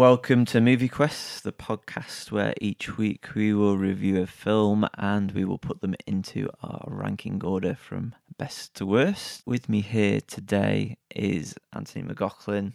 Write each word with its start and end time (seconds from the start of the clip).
Welcome 0.00 0.46
to 0.46 0.62
Movie 0.62 0.88
Quest, 0.88 1.44
the 1.44 1.52
podcast 1.52 2.32
where 2.32 2.54
each 2.58 2.96
week 2.96 3.34
we 3.34 3.52
will 3.52 3.76
review 3.76 4.22
a 4.22 4.26
film 4.26 4.88
and 4.96 5.30
we 5.32 5.44
will 5.44 5.58
put 5.58 5.82
them 5.82 5.94
into 6.06 6.48
our 6.62 6.84
ranking 6.86 7.44
order 7.44 7.74
from 7.74 8.14
best 8.38 8.72
to 8.76 8.86
worst. 8.86 9.42
With 9.44 9.68
me 9.68 9.82
here 9.82 10.22
today 10.22 10.96
is 11.14 11.54
Anthony 11.74 12.02
McLaughlin 12.02 12.72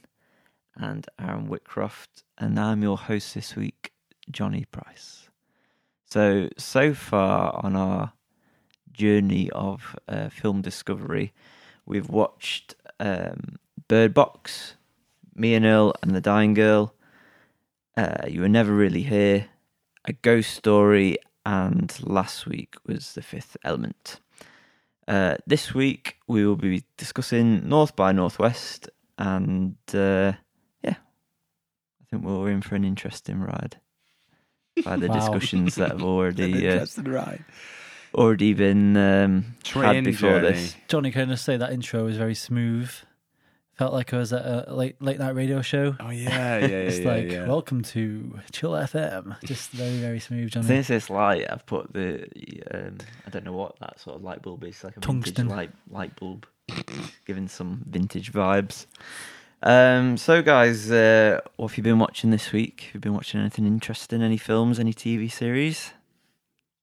and 0.76 1.08
Aaron 1.20 1.48
Whitcroft, 1.48 2.22
and 2.38 2.60
I'm 2.60 2.84
your 2.84 2.96
host 2.96 3.34
this 3.34 3.56
week, 3.56 3.92
Jonny 4.30 4.66
Price. 4.66 5.28
So, 6.06 6.50
so 6.60 6.94
far 6.94 7.60
on 7.66 7.76
our 7.76 8.14
journey 8.92 9.50
of 9.50 9.96
uh, 10.08 10.30
film 10.30 10.62
discovery, 10.62 11.34
we've 11.88 12.08
watched 12.08 12.76
um, 13.00 13.58
Bird 13.88 14.14
Box, 14.14 14.76
Me 15.34 15.56
and 15.56 15.66
Earl 15.66 15.96
and 16.04 16.12
the 16.12 16.22
Dying 16.22 16.54
Girl, 16.54 16.95
uh, 17.98 18.26
You 18.28 18.42
Were 18.42 18.50
Never 18.50 18.74
Really 18.74 19.04
Here, 19.04 19.48
A 20.06 20.14
Ghost 20.14 20.54
Story, 20.54 21.18
and 21.46 21.94
last 22.04 22.46
week 22.48 22.76
was 22.86 23.14
The 23.14 23.22
Fifth 23.22 23.58
Element. 23.64 24.20
Uh, 25.08 25.36
this 25.46 25.74
week 25.74 26.18
we 26.28 26.46
will 26.46 26.56
be 26.56 26.84
discussing 26.98 27.68
North 27.68 27.96
by 27.96 28.12
Northwest, 28.12 28.90
and 29.18 29.76
uh, 29.94 30.34
yeah, 30.84 30.96
I 32.02 32.06
think 32.10 32.24
we're 32.24 32.50
in 32.50 32.62
for 32.62 32.76
an 32.76 32.84
interesting 32.84 33.40
ride 33.40 33.78
by 34.84 34.96
the 34.98 35.08
Wow. 35.10 35.16
discussions 35.16 35.76
that 35.76 35.92
have 35.92 36.04
already 36.04 36.68
uh, 36.68 36.72
Interesting, 36.74 37.06
right? 37.06 37.42
already 38.16 38.54
been 38.54 38.98
um, 38.98 39.56
had 39.74 40.04
before 40.04 40.32
journey. 40.40 40.52
this. 40.54 40.76
Jonny, 40.88 41.12
can 41.12 41.30
I 41.30 41.34
just 41.34 41.46
say 41.46 41.58
that 41.58 41.72
intro 41.72 42.06
was 42.06 42.18
very 42.18 42.36
smooth? 42.36 42.92
Felt 43.76 43.92
like 43.92 44.14
I 44.14 44.18
was 44.18 44.32
at 44.32 44.46
a 44.70 44.74
late 44.74 45.02
late 45.02 45.20
night 45.20 45.36
radio 45.36 45.62
show. 45.62 45.98
Oh 46.00 46.10
yeah, 46.10 46.60
yeah, 46.60 46.60
yeah, 46.60 46.68
It's 46.88 47.00
yeah, 47.00 47.12
like, 47.12 47.30
yeah. 47.30 47.46
welcome 47.46 47.84
to 47.84 48.40
Chill 48.54 48.72
FM. 48.72 49.36
Just 49.44 49.72
very, 49.72 49.98
very 49.98 50.20
smooth, 50.22 50.52
Jonny. 50.52 50.66
Since 50.66 50.88
this 50.88 51.10
light, 51.10 51.46
I've 51.52 51.66
put 51.66 51.92
the 51.92 52.26
um, 52.74 52.98
I 53.28 53.30
don't 53.32 53.44
know 53.44 53.52
what 53.52 53.78
that 53.82 54.00
sort 54.00 54.16
of 54.16 54.24
light 54.24 54.42
bulb 54.42 54.64
is, 54.64 54.82
like 54.82 54.96
a 54.96 55.02
Tungsten. 55.02 55.50
vintage 55.50 55.56
light 55.58 55.72
light 55.92 56.16
bulb, 56.18 56.46
giving 57.26 57.50
some 57.50 57.84
vintage 57.86 58.32
vibes. 58.32 58.86
Um, 59.62 60.16
so 60.16 60.42
guys, 60.42 60.90
uh, 60.90 61.42
what 61.58 61.72
have 61.72 61.78
you 61.78 61.84
been 61.84 62.00
watching 62.00 62.30
this 62.32 62.54
week? 62.54 62.84
Have 62.88 62.96
you 62.96 63.00
been 63.02 63.14
watching 63.14 63.42
anything 63.42 63.66
interesting? 63.66 64.22
Any 64.22 64.38
films? 64.38 64.80
Any 64.80 64.94
TV 64.94 65.30
series? 65.30 65.92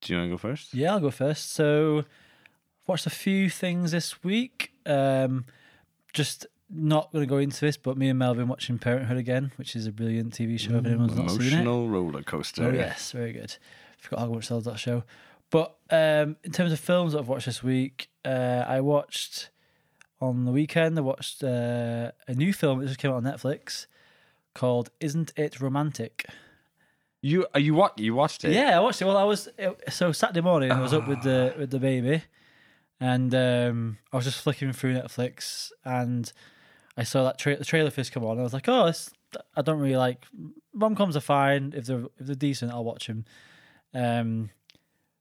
Do 0.02 0.12
you 0.12 0.18
want 0.18 0.26
to 0.28 0.34
go 0.34 0.38
first? 0.38 0.74
Yeah, 0.74 0.92
I'll 0.92 1.00
go 1.00 1.10
first. 1.10 1.52
So, 1.52 2.00
I've 2.00 2.88
watched 2.88 3.06
a 3.06 3.10
few 3.10 3.48
things 3.48 3.92
this 3.92 4.22
week. 4.22 4.72
Um, 4.84 5.46
just 6.12 6.46
not 6.74 7.12
going 7.12 7.22
to 7.22 7.28
go 7.28 7.36
into 7.38 7.60
this, 7.60 7.76
but 7.76 7.96
me 7.98 8.08
and 8.08 8.18
Melvin 8.18 8.48
watching 8.48 8.78
Parenthood 8.78 9.16
again, 9.18 9.52
which 9.56 9.76
is 9.76 9.86
a 9.86 9.92
brilliant 9.92 10.32
TV 10.32 10.58
show. 10.58 10.76
If 10.76 10.86
anyone's 10.86 11.14
not 11.16 11.30
seen 11.30 11.40
it, 11.40 11.46
Emotional 11.52 11.88
roller 11.88 12.22
coaster. 12.22 12.64
Oh 12.64 12.70
yes, 12.72 13.12
very 13.12 13.32
good. 13.32 13.56
Forgot 13.98 14.20
how 14.20 14.26
much 14.28 14.46
sells 14.46 14.64
that 14.64 14.78
show. 14.78 15.04
But 15.50 15.76
um, 15.90 16.36
in 16.44 16.50
terms 16.52 16.72
of 16.72 16.80
films 16.80 17.12
that 17.12 17.18
I've 17.20 17.28
watched 17.28 17.46
this 17.46 17.62
week, 17.62 18.08
uh, 18.24 18.64
I 18.66 18.80
watched 18.80 19.50
on 20.20 20.44
the 20.46 20.50
weekend. 20.52 20.96
I 20.98 21.02
watched 21.02 21.44
uh, 21.44 22.12
a 22.26 22.34
new 22.34 22.52
film 22.52 22.80
that 22.80 22.86
just 22.86 22.98
came 22.98 23.10
out 23.10 23.18
on 23.18 23.24
Netflix 23.24 23.86
called 24.54 24.90
"Isn't 24.98 25.32
It 25.36 25.60
Romantic?" 25.60 26.24
You 27.20 27.46
uh, 27.54 27.58
you 27.58 27.74
what 27.74 27.98
you 27.98 28.14
watched 28.14 28.44
it? 28.44 28.52
Yeah, 28.52 28.76
I 28.76 28.80
watched 28.80 29.02
it. 29.02 29.04
Well, 29.04 29.18
I 29.18 29.24
was 29.24 29.48
so 29.90 30.10
Saturday 30.12 30.40
morning. 30.40 30.72
I 30.72 30.80
was 30.80 30.92
up 30.94 31.06
with 31.06 31.18
Ah. 31.18 31.22
the 31.22 31.54
with 31.58 31.70
the 31.70 31.78
baby, 31.78 32.22
and 32.98 33.34
um, 33.34 33.98
I 34.12 34.16
was 34.16 34.24
just 34.24 34.40
flicking 34.42 34.72
through 34.72 34.94
Netflix, 34.94 35.70
and 35.84 36.32
I 36.96 37.04
saw 37.04 37.24
that 37.24 37.38
tra- 37.38 37.56
the 37.56 37.64
trailer 37.64 37.90
first 37.90 38.12
come 38.12 38.24
on. 38.24 38.38
I 38.38 38.42
was 38.42 38.52
like, 38.52 38.68
oh, 38.68 38.86
this, 38.86 39.10
I 39.56 39.62
don't 39.62 39.78
really 39.80 39.96
like 39.96 40.26
rom 40.74 40.94
coms 40.94 41.16
are 41.16 41.20
fine 41.20 41.72
if 41.76 41.86
they're 41.86 42.04
if 42.18 42.26
they're 42.26 42.34
decent. 42.34 42.72
I'll 42.72 42.84
watch 42.84 43.06
them. 43.06 43.24
Um, 43.94 44.50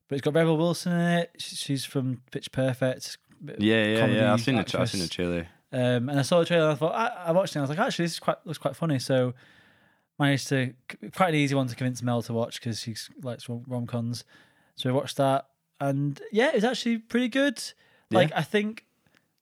but 0.07 0.15
it's 0.15 0.23
got 0.25 0.33
Rebel 0.35 0.57
Wilson 0.57 0.91
in 0.91 1.19
it. 1.19 1.31
She's 1.37 1.85
from 1.85 2.21
Pitch 2.31 2.51
Perfect. 2.51 3.17
yeah, 3.57 3.85
yeah, 3.85 4.05
yeah. 4.07 4.33
I've 4.33 4.41
seen 4.41 4.57
the 4.57 4.63
tra- 4.63 4.81
I've 4.81 4.89
seen 4.89 5.01
the 5.01 5.07
trailer. 5.07 5.47
Um, 5.73 6.09
and 6.09 6.19
I 6.19 6.21
saw 6.21 6.39
the 6.39 6.45
trailer 6.45 6.65
and 6.65 6.73
I 6.73 6.75
thought 6.75 6.93
I, 6.93 7.27
I 7.27 7.31
watched 7.31 7.53
it. 7.53 7.59
and 7.59 7.61
I 7.61 7.69
was 7.69 7.69
like, 7.69 7.79
actually, 7.79 8.05
this 8.05 8.13
is 8.13 8.19
quite 8.19 8.37
looks 8.45 8.57
quite 8.57 8.75
funny. 8.75 8.99
So 8.99 9.33
managed 10.19 10.49
to 10.49 10.73
quite 11.15 11.29
an 11.29 11.35
easy 11.35 11.55
one 11.55 11.67
to 11.67 11.75
convince 11.75 12.03
Mel 12.03 12.21
to 12.23 12.33
watch 12.33 12.59
because 12.59 12.81
she 12.81 12.95
likes 13.21 13.47
rom 13.49 13.87
coms. 13.87 14.25
So 14.75 14.89
we 14.89 14.93
watched 14.93 15.17
that, 15.17 15.47
and 15.79 16.21
yeah, 16.31 16.49
it 16.49 16.55
was 16.55 16.63
actually 16.65 16.97
pretty 16.97 17.29
good. 17.29 17.61
Like 18.09 18.31
I 18.35 18.41
think 18.41 18.85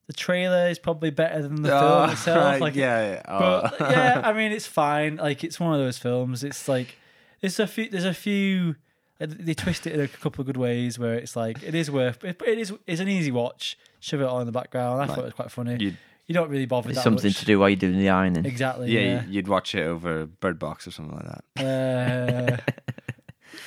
the 0.10 0.14
trailer 0.14 0.68
is 0.70 0.80
probably 0.80 1.12
better 1.12 1.40
than 1.44 1.62
the 1.62 1.70
film 1.70 2.10
itself. 2.10 2.38
right, 2.44 2.60
Like, 2.60 2.74
yeah, 2.76 3.12
yeah. 3.12 3.22
Oh. 3.28 3.70
but 3.78 3.92
yeah, 3.92 4.22
I 4.26 4.34
mean, 4.34 4.52
it's 4.52 4.66
fine. 4.66 5.18
Like 5.18 5.44
it's 5.44 5.60
one 5.60 5.72
of 5.74 5.80
those 5.80 6.00
films. 6.00 6.44
It's 6.44 6.68
like 6.68 6.98
there's 7.42 7.60
a 7.60 7.68
few. 7.68 7.88
There's 7.92 8.06
a 8.06 8.14
few. 8.16 8.76
uh, 9.22 9.28
They 9.30 9.54
twist 9.54 9.86
it 9.86 9.94
in 9.94 10.02
a 10.02 10.08
couple 10.08 10.42
of 10.42 10.48
good 10.48 10.58
ways 10.58 10.98
where 10.98 11.14
it's 11.14 11.36
like 11.36 11.62
it 11.62 11.76
is 11.76 11.92
worth. 11.92 12.24
It, 12.24 12.42
it 12.44 12.58
is. 12.58 12.74
It's 12.88 13.00
an 13.00 13.08
easy 13.08 13.30
watch. 13.30 13.78
Shove 14.00 14.22
it 14.22 14.28
on 14.28 14.42
in 14.42 14.46
the 14.48 14.52
background. 14.52 15.02
I 15.04 15.06
thought 15.06 15.20
it 15.20 15.24
was 15.26 15.34
quite 15.34 15.52
funny. 15.52 15.78
You'd- 15.80 15.98
you 16.26 16.34
don't 16.34 16.50
really 16.52 16.68
bother 16.68 16.92
It's 16.92 17.02
something 17.02 17.30
much. 17.30 17.40
to 17.40 17.46
do 17.46 17.58
while 17.58 17.70
you're 17.70 17.76
doing 17.76 17.98
the 17.98 18.10
ironing. 18.10 18.46
Exactly. 18.46 18.92
yeah, 18.92 19.00
Yeah. 19.02 19.24
you'd 19.28 19.48
watch 19.48 19.74
it 19.74 19.82
over 19.82 20.28
Bird 20.28 20.60
Box 20.60 20.86
or 20.88 20.92
something 20.92 21.16
like 21.18 21.26
that. 21.56 22.64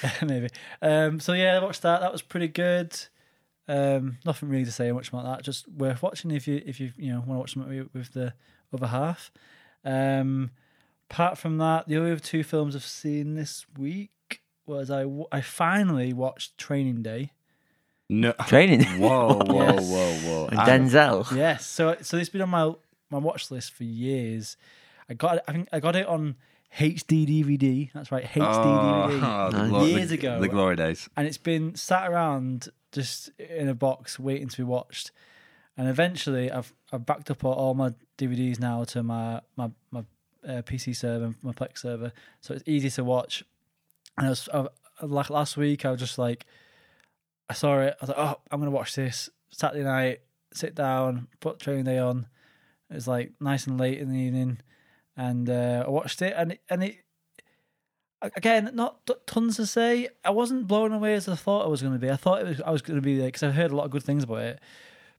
Uh, 0.06 0.09
maybe. 0.24 0.48
Um, 0.80 1.19
so 1.19 1.32
yeah, 1.32 1.56
I 1.56 1.59
watched 1.64 1.82
that. 1.82 2.00
That 2.03 2.12
was 2.12 2.22
pretty 2.22 2.47
good. 2.48 2.97
Um, 3.72 4.19
nothing 4.27 4.49
really 4.50 4.65
to 4.65 4.72
say 4.72 4.93
much 4.93 5.09
about 5.09 5.25
that. 5.25 5.43
Just 5.44 5.66
worth 5.69 6.03
watching 6.03 6.31
if 6.31 6.47
you 6.47 6.62
if 6.66 6.78
you 6.81 6.93
you 6.97 7.12
know 7.12 7.19
want 7.21 7.28
to 7.31 7.34
watch 7.38 7.55
something 7.55 7.78
with- 7.78 7.94
with 7.94 8.12
the 8.12 8.34
other 8.72 8.88
half. 8.88 9.31
Um, 9.84 10.50
apart 11.10 11.38
from 11.38 11.59
that, 11.59 11.88
the 11.88 11.97
other 11.97 12.19
two 12.19 12.43
films 12.44 12.77
I've 12.77 12.84
seen 12.84 13.34
this 13.34 13.65
week 13.78 14.43
was 14.66 14.91
I 14.91 15.06
I 15.31 15.41
finally 15.41 16.12
watched 16.12 16.59
Training 16.59 17.03
Day. 17.03 17.33
No. 18.09 18.33
Training. 18.47 18.83
Whoa, 19.00 19.38
whoa, 19.44 19.55
Yes. 19.65 19.89
whoa, 19.91 20.12
whoa. 20.31 20.47
And 20.49 20.59
I- 20.60 20.69
Denzel. 20.69 21.34
Yes. 21.37 21.66
So 21.66 21.97
so 22.03 22.16
it's 22.19 22.28
been 22.28 22.43
on 22.43 22.50
my 22.50 22.72
my 23.10 23.19
watch 23.19 23.50
list 23.50 23.72
for 23.72 23.84
years. 23.84 24.56
I 25.09 25.15
got 25.15 25.37
it, 25.39 25.44
I 25.49 25.53
think 25.53 25.69
I 25.72 25.81
got 25.81 25.97
it 25.97 26.06
on 26.06 26.37
HD 26.78 27.27
DVD. 27.27 27.91
That's 27.93 28.10
right, 28.12 28.25
HD 28.25 28.41
DVD. 28.41 29.21
Oh, 29.22 29.50
the 29.50 29.59
Nice. 29.59 29.69
glo- 29.71 29.84
Years 29.87 30.09
the- 30.10 30.15
ago. 30.16 30.41
The 30.41 30.49
glory 30.49 30.77
days. 30.77 31.09
and 31.16 31.27
it's 31.27 31.39
been 31.39 31.75
sat 31.75 32.10
around 32.10 32.69
just 32.92 33.30
in 33.38 33.69
a 33.69 33.75
box 33.75 34.19
waiting 34.19 34.48
to 34.48 34.56
be 34.58 34.62
watched. 34.62 35.10
And 35.76 35.88
eventually, 35.88 36.50
I've 36.50 36.72
I've 36.92 37.06
backed 37.06 37.30
up 37.30 37.44
all, 37.44 37.75
my 37.75 37.94
DVDs 38.19 38.60
now 38.60 38.84
to 38.84 39.03
my 39.03 39.41
my 39.56 39.70
my 39.91 40.00
uh, 40.47 40.62
PC 40.62 40.94
server, 40.94 41.26
and 41.26 41.34
my 41.42 41.53
Plex 41.53 41.78
server, 41.78 42.12
so 42.41 42.54
it's 42.54 42.62
easy 42.66 42.91
to 42.91 43.04
watch. 43.04 43.42
And 44.19 44.26
I 44.26 44.30
was 44.30 44.48
I, 44.53 44.66
like 45.03 45.30
last 45.30 45.56
week, 45.56 45.86
I 45.86 45.91
was 45.91 46.00
just 46.00 46.19
like, 46.19 46.44
I 47.48 47.54
saw 47.54 47.80
it, 47.80 47.97
I 48.00 48.04
was 48.04 48.08
like, 48.10 48.19
oh, 48.19 48.41
I'm 48.50 48.60
gonna 48.60 48.70
watch 48.70 48.94
this 48.94 49.30
Saturday 49.50 49.84
night. 49.84 50.20
Sit 50.53 50.74
down, 50.74 51.28
put 51.41 51.59
Training 51.59 51.84
Day 51.84 51.98
on. 51.98 52.26
It 52.91 52.94
was 52.94 53.09
like 53.09 53.32
nice 53.41 53.66
and 53.66 53.80
late 53.80 53.98
in 53.98 54.10
the 54.10 54.19
evening, 54.19 54.59
and 55.16 55.48
uh, 55.48 55.84
I 55.86 55.91
watched 55.91 56.20
it, 56.20 56.34
and 56.36 56.53
it, 56.53 56.60
and 56.69 56.84
it 56.84 56.97
again, 58.37 58.71
not 58.75 59.06
t- 59.06 59.15
tons 59.27 59.56
to 59.56 59.66
say. 59.66 60.09
I 60.25 60.31
wasn't 60.31 60.66
blown 60.66 60.93
away 60.93 61.15
as 61.15 61.28
I 61.28 61.34
thought 61.37 61.65
I 61.65 61.69
was 61.69 61.83
going 61.83 61.94
to 61.94 61.99
be. 61.99 62.10
I 62.10 62.16
thought 62.16 62.41
it 62.41 62.47
was 62.47 62.60
I 62.62 62.71
was 62.71 62.83
going 62.83 62.97
to 62.97 63.03
be 63.03 63.16
like 63.19 63.34
because 63.34 63.43
I 63.43 63.50
heard 63.50 63.71
a 63.71 63.77
lot 63.77 63.84
of 63.84 63.91
good 63.91 64.03
things 64.05 64.25
about 64.25 64.43
it, 64.43 64.60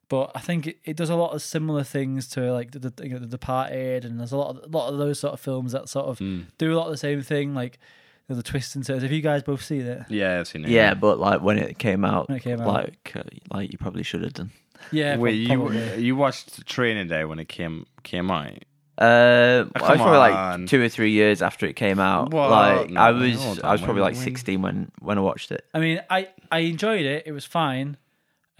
but 0.10 0.32
I 0.36 0.40
think 0.40 0.68
it, 0.68 0.78
it 0.86 0.96
does 0.98 1.10
a 1.10 1.16
lot 1.16 1.34
of 1.34 1.42
similar 1.42 1.84
things 1.84 2.28
to 2.30 2.52
like 2.54 2.72
the, 2.72 2.80
the, 2.80 2.94
you 3.04 3.10
know, 3.14 3.20
the 3.20 3.26
Departed, 3.28 4.06
and 4.06 4.20
there's 4.20 4.32
a 4.32 4.38
lot 4.38 4.56
of, 4.58 4.64
a 4.74 4.78
lot 4.78 4.90
of 4.92 4.98
those 4.98 5.20
sort 5.20 5.34
of 5.34 5.40
films 5.40 5.72
that 5.74 5.90
sort 5.90 6.08
of 6.08 6.20
Mm. 6.20 6.46
do 6.58 6.74
a 6.74 6.78
lot 6.78 6.86
of 6.86 6.92
the 6.92 6.98
same 6.98 7.22
thing, 7.22 7.54
like 7.54 7.80
you 8.28 8.36
know, 8.36 8.38
the 8.38 8.44
twists 8.44 8.76
and 8.76 8.86
turns. 8.86 9.04
Have 9.04 9.12
you 9.12 9.22
guys 9.22 9.44
both 9.44 9.64
seen 9.64 9.82
it? 9.82 10.04
Yeah, 10.10 10.40
I've 10.40 10.48
seen 10.48 10.64
it. 10.66 10.70
Yeah, 10.72 10.94
but 10.94 11.20
like 11.20 11.42
when 11.42 11.58
it 11.60 11.78
came 11.78 12.06
out, 12.06 12.30
When 12.30 12.38
it 12.38 12.44
came 12.44 12.62
out. 12.62 12.68
like 12.68 13.14
uh, 13.16 13.24
like 13.52 13.72
you 13.72 13.78
probably 13.78 14.04
should 14.04 14.24
have 14.24 14.34
done. 14.34 14.52
Yeah, 14.92 15.16
Wait, 15.18 15.48
prob- 15.48 15.74
you 15.74 15.82
you 15.98 16.16
watched 16.16 16.66
Training 16.68 17.08
Day 17.08 17.24
when 17.26 17.40
it 17.40 17.48
came 17.50 17.86
came 18.04 18.30
out? 18.32 18.52
Uh, 18.98 19.66
Oh, 19.76 19.86
I 19.86 19.92
was 19.92 19.98
probably 20.02 20.18
on. 20.20 20.62
like 20.62 20.70
two 20.70 20.82
or 20.82 20.88
three 20.90 21.12
years 21.12 21.42
after 21.42 21.66
it 21.66 21.76
came 21.76 22.00
out. 22.00 22.32
Well, 22.32 22.50
like 22.50 22.90
no, 22.92 23.02
I 23.02 23.12
was, 23.12 23.42
hold 23.42 23.62
I 23.64 23.72
was 23.72 23.82
probably 23.82 24.02
when- 24.02 24.12
like 24.12 24.16
when- 24.16 24.24
sixteen 24.24 24.62
when 24.62 24.92
when 25.00 25.18
I 25.18 25.22
watched 25.22 25.52
it. 25.52 25.66
I 25.74 25.80
mean, 25.80 26.00
I 26.10 26.30
I 26.52 26.60
enjoyed 26.60 27.06
it. 27.06 27.24
It 27.26 27.32
was 27.32 27.46
fine, 27.46 27.98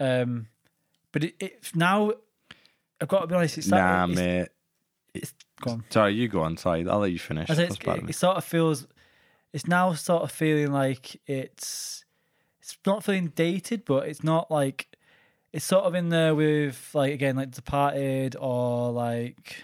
um, 0.00 0.48
but 1.12 1.24
it, 1.24 1.34
it 1.38 1.70
now 1.74 2.12
I've 3.00 3.08
got 3.08 3.20
to 3.20 3.26
be 3.28 3.34
honest. 3.36 3.58
It's 3.58 3.68
Nah, 3.68 4.06
it's, 4.06 4.16
mate. 4.16 4.48
Go 5.60 5.70
on. 5.72 5.84
Sorry, 5.90 6.14
you 6.14 6.26
go 6.28 6.40
on. 6.42 6.56
Sorry, 6.56 6.86
I'll 6.88 6.98
let 6.98 7.12
you 7.12 7.18
finish. 7.20 7.48
I 7.48 7.52
it's, 7.54 7.76
it, 7.76 8.08
it 8.10 8.14
sort 8.14 8.36
of 8.36 8.44
feels 8.44 8.86
it's 9.52 9.68
now 9.68 9.92
sort 9.92 10.22
of 10.24 10.32
feeling 10.32 10.72
like 10.72 11.20
it's 11.28 12.04
it's 12.60 12.76
not 12.84 13.04
feeling 13.04 13.28
dated, 13.36 13.84
but 13.84 14.08
it's 14.08 14.24
not 14.24 14.50
like 14.50 14.88
it's 15.52 15.64
sort 15.64 15.84
of 15.84 15.94
in 15.94 16.08
there 16.08 16.34
with 16.34 16.90
like 16.92 17.12
again 17.12 17.36
like 17.36 17.52
Departed 17.52 18.34
or 18.40 18.90
like 18.90 19.62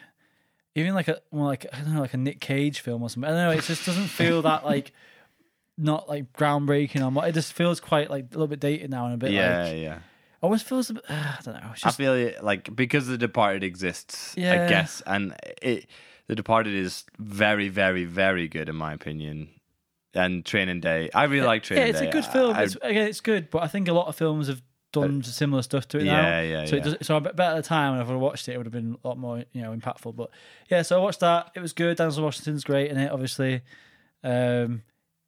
even 0.80 0.94
like 0.94 1.08
a 1.08 1.20
more 1.30 1.46
like 1.46 1.66
I 1.72 1.78
don't 1.80 1.94
know 1.94 2.00
like 2.00 2.14
a 2.14 2.18
Nick 2.18 2.40
Cage 2.40 2.80
film 2.80 3.02
or 3.02 3.10
something. 3.10 3.30
I 3.30 3.34
don't 3.34 3.44
know. 3.44 3.58
It 3.58 3.64
just 3.64 3.86
doesn't 3.86 4.08
feel 4.08 4.42
that 4.42 4.64
like 4.74 4.92
not 5.78 6.08
like 6.08 6.32
groundbreaking 6.32 7.00
or 7.00 7.10
what 7.10 7.28
it 7.28 7.32
just 7.32 7.52
feels 7.52 7.80
quite 7.80 8.10
like 8.10 8.24
a 8.26 8.32
little 8.32 8.46
bit 8.46 8.60
dated 8.60 8.90
now 8.90 9.06
and 9.06 9.14
a 9.14 9.16
bit 9.16 9.32
yeah, 9.32 9.62
like 9.64 9.76
yeah. 9.78 9.98
almost 10.42 10.66
feels 10.66 10.90
a 10.90 10.94
bit, 10.94 11.04
uh, 11.08 11.14
I 11.38 11.42
don't 11.42 11.54
know. 11.54 11.70
It's 11.72 11.86
I 11.86 11.90
feel 11.90 12.12
it, 12.14 12.44
like 12.44 12.74
because 12.76 13.06
the 13.06 13.16
Departed 13.16 13.64
exists, 13.64 14.34
I 14.36 14.40
guess, 14.68 15.02
and 15.06 15.34
it 15.62 15.86
The 16.26 16.34
Departed 16.34 16.74
is 16.74 17.04
very, 17.18 17.68
very, 17.68 18.04
very 18.04 18.46
good 18.46 18.68
in 18.68 18.76
my 18.76 18.92
opinion. 18.92 19.48
And 20.12 20.44
Training 20.44 20.80
Day, 20.80 21.08
I 21.14 21.24
really 21.24 21.46
like 21.46 21.62
Training 21.62 21.86
yeah, 21.86 21.92
Day. 21.92 22.06
it's 22.06 22.08
a 22.08 22.12
good 22.12 22.24
film. 22.26 22.56
I- 22.56 22.64
it's, 22.64 22.76
again, 22.82 23.06
it's 23.06 23.20
good, 23.20 23.48
but 23.48 23.62
I 23.62 23.68
think 23.68 23.88
a 23.88 23.92
lot 23.92 24.08
of 24.08 24.16
films 24.16 24.48
have 24.48 24.60
done 24.92 25.22
similar 25.22 25.62
stuff 25.62 25.86
to 25.88 25.98
it 25.98 26.04
now. 26.04 26.20
yeah, 26.20 26.40
yeah, 26.42 26.64
So 26.66 26.76
yeah. 26.76 26.80
it 26.80 26.84
does, 26.84 27.06
so 27.06 27.16
at 27.16 27.36
the 27.36 27.62
time 27.62 27.96
when 27.98 28.06
I 28.06 28.18
watched 28.18 28.48
it, 28.48 28.52
it 28.54 28.56
would 28.56 28.66
have 28.66 28.72
been 28.72 28.96
a 29.04 29.08
lot 29.08 29.18
more 29.18 29.44
you 29.52 29.62
know 29.62 29.74
impactful. 29.74 30.16
But 30.16 30.30
yeah, 30.70 30.82
so 30.82 30.98
I 30.98 31.02
watched 31.02 31.20
that. 31.20 31.50
It 31.54 31.60
was 31.60 31.72
good. 31.72 31.98
Denzel 31.98 32.22
Washington's 32.22 32.64
great 32.64 32.90
in 32.90 32.96
it, 32.98 33.10
obviously. 33.10 33.62
Um, 34.22 34.82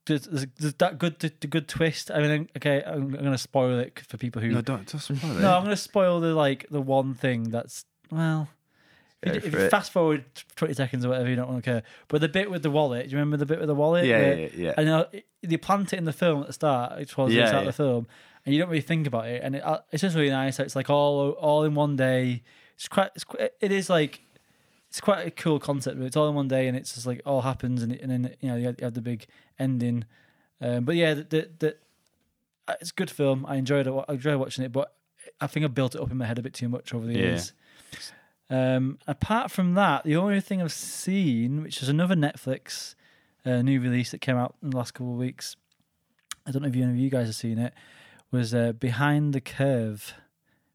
there's, 0.06 0.22
there's, 0.26 0.74
that 0.74 0.98
good 0.98 1.18
the, 1.20 1.32
the 1.40 1.46
good 1.46 1.68
twist. 1.68 2.10
I 2.10 2.20
mean, 2.20 2.48
okay, 2.56 2.82
I'm, 2.84 3.02
I'm 3.02 3.10
going 3.12 3.30
to 3.32 3.38
spoil 3.38 3.78
it 3.78 4.00
for 4.00 4.16
people 4.16 4.42
who. 4.42 4.48
no, 4.48 4.60
don't, 4.60 4.86
don't 4.90 5.00
spoil 5.00 5.36
it. 5.36 5.40
No, 5.40 5.54
I'm 5.56 5.62
going 5.64 5.76
to 5.76 5.80
spoil 5.80 6.20
the 6.20 6.34
like 6.34 6.66
the 6.70 6.80
one 6.80 7.14
thing 7.14 7.44
that's 7.50 7.84
well. 8.10 8.48
If 9.22 9.34
you, 9.34 9.40
if 9.44 9.52
you 9.54 9.68
fast 9.68 9.92
forward 9.92 10.24
twenty 10.56 10.74
seconds 10.74 11.04
or 11.04 11.10
whatever, 11.10 11.30
you 11.30 11.36
don't 11.36 11.48
want 11.48 11.62
to 11.62 11.70
care. 11.70 11.82
But 12.08 12.20
the 12.22 12.28
bit 12.28 12.50
with 12.50 12.64
the 12.64 12.72
wallet, 12.72 13.04
do 13.04 13.12
you 13.12 13.18
remember 13.18 13.36
the 13.36 13.46
bit 13.46 13.60
with 13.60 13.68
the 13.68 13.74
wallet? 13.76 14.04
yeah, 14.04 14.18
Where- 14.18 14.38
yeah, 14.38 14.48
yeah. 14.56 14.74
I 14.76 14.82
know 14.82 15.06
they 15.44 15.56
plant 15.56 15.92
it 15.92 15.98
in 15.98 16.04
the 16.04 16.12
film 16.12 16.40
at 16.40 16.48
the 16.48 16.52
start, 16.52 16.98
which 16.98 17.16
was 17.16 17.32
Yeah, 17.32 17.42
the 17.42 17.46
start 17.48 17.62
yeah. 17.62 17.68
of 17.68 17.76
the 17.76 17.82
film, 17.84 18.08
and 18.44 18.54
you 18.54 18.60
don't 18.60 18.68
really 18.70 18.80
think 18.82 19.06
about 19.06 19.26
it, 19.28 19.42
and 19.42 19.56
it, 19.56 19.64
uh, 19.64 19.80
it's 19.90 20.00
just 20.02 20.16
really 20.16 20.30
nice. 20.30 20.58
It's 20.58 20.76
like 20.76 20.90
all 20.90 21.30
all 21.32 21.64
in 21.64 21.74
one 21.74 21.96
day. 21.96 22.42
It's 22.74 22.88
quite, 22.88 23.10
it's 23.14 23.24
quite, 23.24 23.52
it 23.60 23.70
is 23.72 23.88
like 23.88 24.22
it's 24.88 25.00
quite 25.00 25.26
a 25.26 25.30
cool 25.30 25.58
concept. 25.60 25.98
But 25.98 26.06
it's 26.06 26.16
all 26.16 26.28
in 26.28 26.34
one 26.34 26.48
day, 26.48 26.66
and 26.68 26.76
it's 26.76 26.94
just 26.94 27.06
like 27.06 27.20
all 27.24 27.42
happens, 27.42 27.82
and, 27.82 27.92
and 27.92 28.10
then 28.10 28.34
you 28.40 28.48
know 28.48 28.56
you 28.56 28.74
have, 28.80 28.94
the 28.94 29.00
big 29.00 29.26
ending. 29.58 30.04
Um, 30.60 30.84
but 30.84 30.96
yeah, 30.96 31.14
the, 31.14 31.22
the, 31.24 31.48
the 31.58 31.76
it's 32.80 32.90
a 32.90 32.94
good 32.94 33.10
film. 33.10 33.44
I 33.46 33.56
enjoyed 33.56 33.86
it. 33.86 34.04
I 34.08 34.12
enjoyed 34.12 34.36
watching 34.38 34.64
it, 34.64 34.72
but 34.72 34.94
I 35.40 35.46
think 35.46 35.64
I 35.64 35.68
built 35.68 35.94
it 35.94 36.00
up 36.00 36.10
in 36.10 36.16
my 36.16 36.26
head 36.26 36.38
a 36.38 36.42
bit 36.42 36.54
too 36.54 36.68
much 36.68 36.92
over 36.94 37.06
the 37.06 37.14
Yeah. 37.14 37.18
years. 37.18 37.52
Um, 38.50 38.98
apart 39.06 39.50
from 39.50 39.74
that, 39.74 40.04
the 40.04 40.16
only 40.16 40.40
thing 40.40 40.60
I've 40.60 40.72
seen, 40.72 41.62
which 41.62 41.82
is 41.82 41.88
another 41.88 42.14
Netflix 42.14 42.94
uh, 43.46 43.62
new 43.62 43.80
release 43.80 44.10
that 44.10 44.20
came 44.20 44.36
out 44.36 44.56
in 44.62 44.70
the 44.70 44.76
last 44.76 44.92
couple 44.92 45.12
of 45.12 45.18
weeks, 45.18 45.56
I 46.46 46.50
don't 46.50 46.62
know 46.62 46.68
if 46.68 46.74
any 46.74 46.84
of 46.84 46.96
you 46.96 47.08
guys 47.08 47.26
have 47.28 47.34
seen 47.34 47.58
it, 47.58 47.72
was 48.32 48.54
uh, 48.54 48.72
Behind 48.72 49.32
the 49.32 49.40
Curve. 49.40 50.14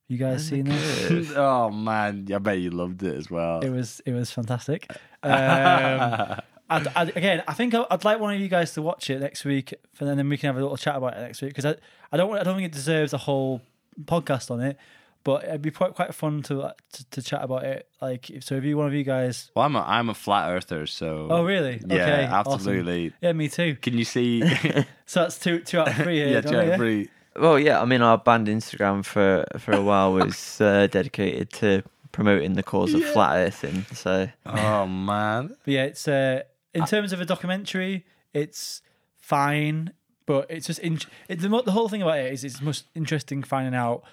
You 0.08 0.18
guys 0.18 0.48
seen 0.48 0.66
this? 0.66 1.32
oh 1.36 1.70
man, 1.70 2.28
I 2.34 2.38
bet 2.38 2.60
you 2.60 2.70
loved 2.70 3.04
it 3.04 3.16
as 3.16 3.30
well. 3.30 3.60
It 3.60 3.70
was 3.70 4.02
it 4.06 4.14
was 4.14 4.32
fantastic. 4.32 4.90
Um, 5.24 6.40
I'd, 6.70 6.88
I'd, 6.96 7.18
again, 7.18 7.44
I 7.48 7.54
think 7.54 7.74
I'd 7.74 8.04
like 8.06 8.20
one 8.20 8.34
of 8.36 8.40
you 8.40 8.48
guys 8.50 8.74
to 8.74 8.82
watch 8.82 9.10
it 9.10 9.20
next 9.20 9.44
week, 9.46 9.74
and 10.00 10.08
then 10.20 10.30
we 10.30 10.38
can 10.38 10.48
have 10.48 10.58
a 10.58 10.62
little 10.62 10.78
chat 10.78 10.96
about 10.96 11.16
it 11.18 11.22
next 11.22 11.42
week 11.42 11.52
because 11.52 11.66
I, 11.66 11.76
I 12.12 12.18
don't 12.18 12.30
want- 12.30 12.42
I 12.42 12.44
don't 12.44 12.56
think 12.56 12.68
it 12.68 12.72
deserves 12.74 13.14
a 13.14 13.18
whole 13.18 13.62
podcast 14.04 14.52
on 14.52 14.60
it, 14.62 14.78
but 15.24 15.44
it'd 15.46 15.62
be 15.62 15.72
quite 15.72 15.96
quite 15.96 16.14
fun 16.14 16.44
to 16.44 16.74
to, 16.94 17.10
to 17.12 17.22
chat 17.22 17.42
about 17.44 17.64
it. 17.64 17.88
Like, 18.02 18.30
if, 18.30 18.44
so 18.44 18.56
if 18.56 18.64
you 18.64 18.78
one 18.78 18.86
of 18.88 18.94
you 18.94 19.04
guys, 19.04 19.50
well, 19.56 19.66
I'm 19.66 19.76
a 19.76 19.82
I'm 19.82 20.10
a 20.10 20.14
flat 20.14 20.50
earther, 20.52 20.86
so 20.86 21.28
oh 21.32 21.44
really? 21.44 21.82
yeah, 21.88 21.96
okay, 22.04 22.26
awesome. 22.28 22.54
absolutely. 22.54 23.14
Yeah, 23.22 23.32
me 23.34 23.50
too. 23.50 23.76
Can 23.82 23.98
you 23.98 24.06
see? 24.06 24.44
So 25.10 25.22
that's 25.22 25.40
two 25.40 25.60
two 25.62 25.80
out 25.80 25.88
of 25.88 25.96
three 25.96 26.18
here. 26.18 26.28
yeah, 26.28 26.42
don't 26.42 26.52
we, 26.54 26.58
yeah? 26.60 26.66
Jeffrey. 26.66 27.10
Well, 27.40 27.60
yeah, 27.60 27.82
I 27.82 27.86
mean, 27.86 28.02
our 28.02 28.18
band 28.18 28.48
Instagram 28.48 29.04
for 29.06 29.46
for 29.60 29.72
a 29.74 29.82
while 29.82 30.14
was 30.20 30.60
uh, 30.62 30.88
dedicated 30.88 31.52
to 31.54 31.84
promoting 32.12 32.54
the 32.54 32.64
cause 32.64 32.94
of 32.94 33.04
flat 33.04 33.38
earthing. 33.38 33.86
So 33.94 34.30
Oh 34.46 34.88
man, 34.88 35.56
But 35.66 35.72
yeah, 35.74 35.84
it's 35.84 36.08
uh, 36.08 36.44
in 36.74 36.86
terms 36.86 37.14
of 37.14 37.22
a 37.22 37.26
documentary, 37.26 38.06
it's 38.34 38.82
fine, 39.18 39.94
but 40.26 40.46
it's 40.50 40.68
just 40.68 40.80
in, 40.80 41.00
it, 41.28 41.40
the, 41.42 41.50
mo- 41.50 41.62
the 41.62 41.72
whole 41.74 41.90
thing 41.90 42.02
about 42.02 42.18
it 42.20 42.32
is 42.34 42.44
it's 42.44 42.62
most 42.62 42.86
interesting 42.96 43.44
finding 43.44 43.76
out 43.76 44.04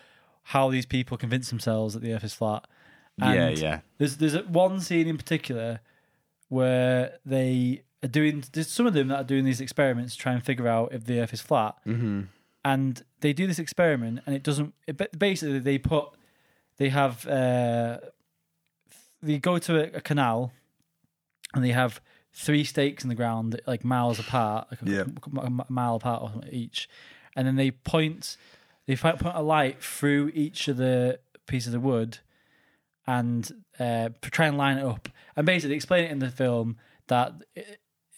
how 0.48 0.70
these 0.70 0.84
people 0.86 1.16
convince 1.16 1.48
themselves 1.50 1.94
that 1.94 2.02
the 2.02 2.12
Earth 2.12 2.24
is 2.24 2.34
flat. 2.34 2.66
yeah, 3.18 3.48
yeah. 3.50 3.80
There's 3.98 4.16
there's 4.18 4.36
one 4.46 4.80
scene 4.80 5.06
in 5.08 5.16
particular 5.16 5.80
where 6.48 7.18
they 7.24 7.82
are 8.02 8.08
doing. 8.08 8.44
There's 8.52 8.68
some 8.68 8.86
of 8.86 8.92
them 8.92 9.08
that 9.08 9.16
are 9.16 9.24
doing 9.24 9.44
these 9.44 9.60
experiments 9.60 10.14
to 10.16 10.20
try 10.22 10.32
and 10.32 10.42
figure 10.44 10.68
out 10.68 10.92
if 10.92 11.04
the 11.04 11.20
Earth 11.20 11.32
is 11.32 11.40
flat, 11.40 11.76
Mm-hmm. 11.86 12.22
And 12.64 13.02
they 13.20 13.32
do 13.32 13.46
this 13.46 13.58
experiment, 13.58 14.20
and 14.26 14.34
it 14.34 14.42
doesn't. 14.42 14.74
It, 14.86 15.18
basically, 15.18 15.58
they 15.58 15.78
put 15.78 16.06
they 16.78 16.88
have 16.88 17.26
uh, 17.26 17.98
they 19.22 19.38
go 19.38 19.58
to 19.58 19.76
a, 19.94 19.98
a 19.98 20.00
canal, 20.00 20.52
and 21.54 21.64
they 21.64 21.72
have 21.72 22.00
three 22.32 22.64
stakes 22.64 23.04
in 23.04 23.08
the 23.08 23.14
ground, 23.14 23.60
like 23.66 23.84
miles 23.84 24.18
apart, 24.18 24.68
like 24.70 24.82
a, 24.82 24.90
Yeah. 24.90 25.04
a 25.40 25.44
m- 25.46 25.62
mile 25.68 25.96
apart 25.96 26.22
or 26.22 26.30
something 26.30 26.52
each, 26.52 26.88
and 27.36 27.46
then 27.46 27.56
they 27.56 27.70
point 27.70 28.36
they 28.86 28.96
point 28.96 29.20
a 29.24 29.42
light 29.42 29.82
through 29.82 30.30
each 30.34 30.68
of 30.68 30.76
the 30.76 31.20
pieces 31.46 31.74
of 31.74 31.82
wood, 31.82 32.18
and 33.06 33.50
uh, 33.78 34.08
try 34.22 34.46
and 34.46 34.56
line 34.56 34.78
it 34.78 34.84
up, 34.84 35.08
and 35.36 35.46
basically 35.46 35.76
explain 35.76 36.04
it 36.04 36.10
in 36.10 36.18
the 36.20 36.30
film 36.30 36.76
that. 37.08 37.32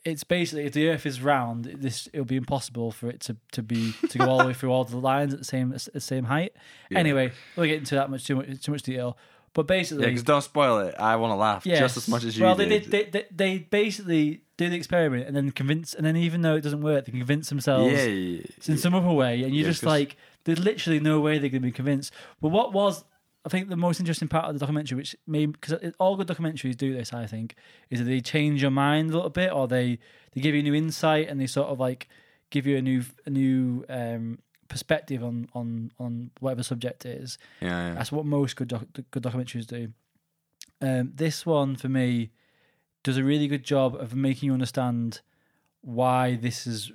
It, 0.07 0.11
it's 0.11 0.25
basically 0.25 0.65
if 0.65 0.73
the 0.73 0.89
Earth 0.89 1.07
is 1.07 1.21
round, 1.21 1.65
this 1.65 2.09
it'll 2.13 2.25
be 2.25 2.37
impossible 2.37 2.91
for 2.93 3.09
it 3.09 3.21
to, 3.23 3.37
to 3.53 3.63
be 3.63 3.93
to 4.09 4.19
go 4.19 4.29
all 4.31 4.39
the 4.39 4.47
way 4.47 4.55
through 4.55 4.71
all 4.71 4.85
the 4.85 4.97
lines 4.97 5.33
at 5.33 5.41
the 5.41 5.45
same 5.45 5.73
at 5.73 5.89
the 5.93 6.01
same 6.01 6.25
height. 6.25 6.53
Yeah. 6.91 6.99
Anyway, 6.99 7.33
we'll 7.57 7.67
get 7.67 7.79
into 7.79 7.95
that 7.97 8.11
much 8.11 8.25
too 8.27 8.37
much 8.37 8.63
too 8.63 8.73
much 8.73 8.83
detail. 8.83 9.17
But 9.53 9.67
basically, 9.67 10.05
Yeah, 10.05 10.11
because 10.11 10.23
don't 10.23 10.43
spoil 10.43 10.81
it. 10.81 10.95
I 10.99 11.17
want 11.17 11.31
to 11.31 11.37
laugh 11.37 11.65
just 11.65 11.97
as 11.97 12.09
much 12.09 12.25
as 12.25 12.37
you 12.37 12.45
well, 12.45 12.55
they 12.55 12.69
did. 12.69 12.91
They, 12.91 13.05
they, 13.05 13.25
they 13.35 13.59
basically 13.59 14.43
do 14.59 14.69
the 14.69 14.77
experiment 14.77 15.27
and 15.27 15.35
then 15.35 15.51
convince, 15.51 15.95
and 15.95 16.05
then 16.05 16.15
even 16.15 16.43
though 16.43 16.57
it 16.57 16.61
doesn't 16.61 16.83
work, 16.83 17.07
they 17.07 17.13
convince 17.13 17.49
themselves 17.49 17.95
yeah, 17.95 18.05
yeah, 18.05 18.41
in 18.67 18.77
some 18.77 18.95
other 18.95 19.11
way, 19.11 19.43
and 19.45 19.55
you're 19.55 19.65
Yeah, 19.65 19.71
just 19.71 19.83
like, 19.83 20.17
there's 20.45 20.59
literally 20.59 21.01
no 21.01 21.21
way 21.21 21.39
they're 21.39 21.49
going 21.49 21.63
to 21.63 21.69
be 21.69 21.73
convinced. 21.73 22.13
But 22.43 22.51
what 22.51 22.75
was, 22.75 23.05
I 23.47 23.49
think, 23.49 23.69
the 23.69 23.77
most 23.77 24.01
interesting 24.01 24.27
part 24.27 24.47
of 24.47 24.55
the 24.55 24.59
documentary, 24.59 24.97
which 24.97 25.15
maybe 25.25 25.53
because 25.53 25.93
all 26.01 26.17
good 26.17 26.27
documentaries 26.27 26.77
do 26.77 26.93
this, 26.93 27.13
I 27.13 27.27
think, 27.27 27.55
is 27.91 28.01
that 28.01 28.07
they 28.07 28.21
change 28.21 28.61
your 28.61 28.73
mind 28.73 29.11
a 29.11 29.15
little 29.15 29.31
bit, 29.31 29.53
or 29.53 29.69
they 29.69 30.01
they 30.33 30.41
give 30.41 30.57
you 30.57 30.65
new 30.65 30.75
insight, 30.75 31.29
and 31.29 31.41
they 31.41 31.47
sort 31.47 31.69
of 31.69 31.79
like 31.79 32.09
give 32.51 32.67
you 32.67 32.77
a 32.77 32.83
new 32.83 33.05
a 33.25 33.31
new 33.31 33.85
um, 33.89 34.41
perspective 34.67 35.23
on 35.23 35.49
on 35.55 35.93
on 36.01 36.33
whatever 36.41 36.65
subject 36.65 37.07
it 37.07 37.23
is. 37.23 37.39
yeah, 37.61 37.89
yeah. 37.89 37.95
That's 37.95 38.11
what 38.11 38.27
most 38.27 38.57
good 38.57 38.67
doc- 38.67 38.89
good 39.13 39.23
documentaries 39.23 39.67
do. 39.67 39.93
Um, 40.81 41.13
this 41.15 41.47
one 41.47 41.77
for 41.77 41.89
me 41.89 42.33
does 43.05 43.17
a 43.17 43.23
really 43.23 43.47
good 43.47 43.63
job 43.63 43.95
of 43.95 44.17
making 44.17 44.49
you 44.49 44.53
understand 44.53 45.21
why 45.83 46.35
this 46.35 46.65
has 46.65 46.91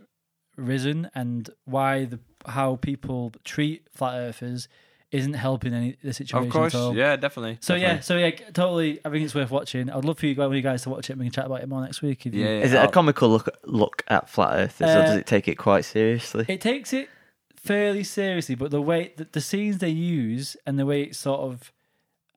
risen 0.57 1.09
and 1.15 1.49
why 1.63 2.03
the 2.03 2.19
how 2.47 2.75
people 2.75 3.31
treat 3.45 3.87
flat 3.89 4.15
earthers 4.15 4.67
isn't 5.11 5.33
helping 5.33 5.73
any 5.73 5.97
the 6.03 6.13
situation 6.13 6.47
Of 6.47 6.53
course, 6.53 6.73
at 6.73 6.79
all. 6.79 6.95
yeah, 6.95 7.15
definitely. 7.17 7.57
So 7.61 7.75
yeah, 7.75 7.99
so 7.99 8.17
yeah, 8.17 8.31
totally. 8.53 8.99
I 9.03 9.09
think 9.09 9.25
it's 9.25 9.35
worth 9.35 9.51
watching. 9.51 9.89
I'd 9.89 10.05
love 10.05 10.17
for 10.19 10.25
you, 10.25 10.51
you 10.53 10.61
guys 10.61 10.83
to 10.83 10.89
watch 10.89 11.09
it. 11.09 11.13
and 11.13 11.19
We 11.19 11.25
can 11.25 11.33
chat 11.33 11.45
about 11.45 11.61
it 11.61 11.67
more 11.69 11.81
next 11.81 12.01
week. 12.01 12.25
If 12.25 12.33
you, 12.33 12.43
yeah. 12.45 12.59
is 12.61 12.71
it 12.73 12.77
a 12.77 12.81
I'll- 12.81 12.91
comical 12.91 13.29
look 13.29 13.49
look 13.65 14.03
at 14.07 14.29
flat 14.29 14.57
earthers, 14.59 14.95
or 14.95 14.99
Uh, 14.99 15.05
does 15.05 15.17
it 15.17 15.25
take 15.27 15.47
it 15.47 15.55
quite 15.55 15.83
seriously? 15.85 16.45
It 16.47 16.61
takes 16.61 16.93
it 16.93 17.09
fairly 17.57 18.03
seriously, 18.03 18.55
but 18.55 18.71
the 18.71 18.81
way 18.81 19.13
the, 19.17 19.27
the 19.31 19.41
scenes 19.41 19.79
they 19.79 19.89
use 19.89 20.55
and 20.65 20.79
the 20.79 20.85
way 20.85 21.03
it's 21.03 21.19
sort 21.19 21.41
of 21.41 21.71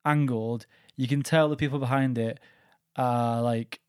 angled, 0.05 0.67
you 0.97 1.07
can 1.09 1.23
tell 1.23 1.49
the 1.49 1.57
people 1.57 1.79
behind 1.79 2.19
it 2.19 2.39
are 2.97 3.41
like 3.41 3.81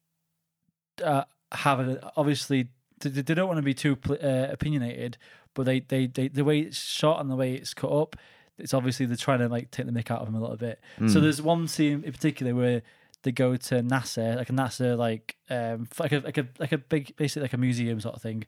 uh, 1.04 1.24
have 1.52 1.80
a, 1.80 2.12
obviously 2.16 2.68
they, 3.02 3.10
they 3.10 3.34
don't 3.34 3.48
want 3.48 3.58
to 3.58 3.64
be 3.64 3.74
too 3.74 3.98
uh, 4.10 4.48
opinionated, 4.52 5.18
but 5.54 5.66
they, 5.66 5.80
they 5.82 6.08
they 6.08 6.28
the 6.28 6.44
way 6.44 6.60
it's 6.60 6.78
shot 6.80 7.20
and 7.20 7.30
the 7.30 7.36
way 7.36 7.54
it's 7.54 7.74
cut 7.74 7.92
up, 7.92 8.16
it's 8.58 8.74
obviously 8.74 9.06
they're 9.06 9.18
trying 9.18 9.40
to 9.40 9.50
like 9.50 9.72
take 9.72 9.86
the 9.86 9.92
mick 9.92 10.10
out 10.12 10.22
of 10.22 10.28
him 10.28 10.36
a 10.36 10.40
little 10.42 10.58
bit. 10.58 10.80
So 10.98 11.04
Mm. 11.06 11.22
there's 11.22 11.42
one 11.42 11.68
scene 11.68 12.04
in 12.04 12.12
particular 12.12 12.56
where 12.56 12.82
they 13.24 13.32
go 13.32 13.56
to 13.56 13.76
NASA, 13.82 14.36
like 14.36 14.50
a 14.50 14.54
NASA, 14.54 14.98
like 14.98 15.36
um, 15.50 15.88
like 16.00 16.12
a 16.12 16.20
like 16.20 16.38
a 16.38 16.48
like 16.60 16.72
a 16.72 16.78
big, 16.78 17.16
basically 17.18 17.42
like 17.44 17.54
a 17.54 17.58
museum 17.58 18.00
sort 18.00 18.16
of 18.16 18.22
thing, 18.22 18.46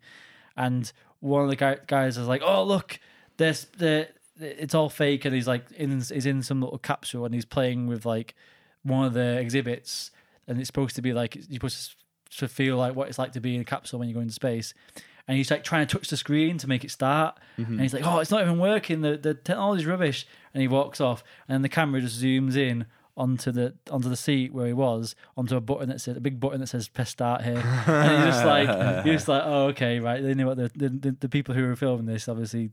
and 0.55 0.91
one 1.19 1.43
of 1.43 1.49
the 1.49 1.55
guy, 1.55 1.77
guys 1.87 2.17
is 2.17 2.27
like, 2.27 2.41
"Oh 2.45 2.63
look, 2.63 2.99
this 3.37 3.65
the 3.77 4.07
it's 4.39 4.75
all 4.75 4.89
fake," 4.89 5.25
and 5.25 5.33
he's 5.33 5.47
like 5.47 5.65
in 5.71 5.99
he's 6.01 6.25
in 6.27 6.43
some 6.43 6.61
little 6.61 6.77
capsule 6.77 7.25
and 7.25 7.33
he's 7.33 7.45
playing 7.45 7.87
with 7.87 8.05
like 8.05 8.35
one 8.83 9.05
of 9.05 9.13
the 9.13 9.39
exhibits, 9.39 10.11
and 10.47 10.59
it's 10.59 10.67
supposed 10.67 10.95
to 10.95 11.01
be 11.01 11.11
like 11.11 11.35
you're 11.35 11.43
supposed 11.55 11.95
to 12.37 12.47
feel 12.47 12.77
like 12.77 12.95
what 12.95 13.07
it's 13.07 13.17
like 13.17 13.31
to 13.31 13.41
be 13.41 13.55
in 13.55 13.61
a 13.61 13.65
capsule 13.65 13.97
when 13.99 14.07
you 14.07 14.13
go 14.13 14.19
into 14.21 14.33
space. 14.33 14.73
And 15.27 15.38
he's 15.38 15.51
like 15.51 15.63
trying 15.63 15.86
to 15.86 15.98
touch 15.98 16.10
the 16.10 16.17
screen 16.17 16.57
to 16.60 16.67
make 16.67 16.86
it 16.86 16.91
start, 16.91 17.38
mm-hmm. 17.57 17.74
and 17.74 17.81
he's 17.81 17.93
like, 17.93 18.05
"Oh, 18.05 18.19
it's 18.19 18.31
not 18.31 18.41
even 18.41 18.60
working. 18.60 19.01
The 19.01 19.17
the 19.17 19.34
technology's 19.34 19.86
rubbish." 19.86 20.25
And 20.53 20.62
he 20.62 20.67
walks 20.67 21.01
off, 21.01 21.24
and 21.48 21.53
then 21.55 21.62
the 21.63 21.69
camera 21.69 22.00
just 22.00 22.22
zooms 22.22 22.55
in 22.55 22.86
onto 23.17 23.51
the 23.51 23.74
onto 23.91 24.07
the 24.07 24.15
seat 24.15 24.53
where 24.53 24.67
he 24.67 24.74
was, 24.74 25.15
onto 25.36 25.57
a 25.57 25.62
button 25.62 25.89
that 25.89 26.00
says 26.00 26.15
a 26.15 26.22
big 26.22 26.39
button 26.39 26.62
that 26.62 26.67
says 26.67 26.88
"press 26.88 27.10
start" 27.10 27.41
here, 27.41 27.57
and 27.57 28.24
he's 28.24 28.34
just 28.36 28.46
like, 28.46 29.03
he's 29.03 29.13
just 29.15 29.27
like, 29.27 29.41
"Oh, 29.43 29.65
okay, 29.67 30.00
right." 30.00 30.22
They 30.22 30.34
knew 30.34 30.46
what 30.46 30.57
the 30.57 30.72
the, 30.75 31.15
the, 31.19 31.29
people 31.29 31.55
who 31.55 31.63
were 31.63 31.75
filming 31.75 32.05
this 32.05 32.29
obviously 32.29 32.72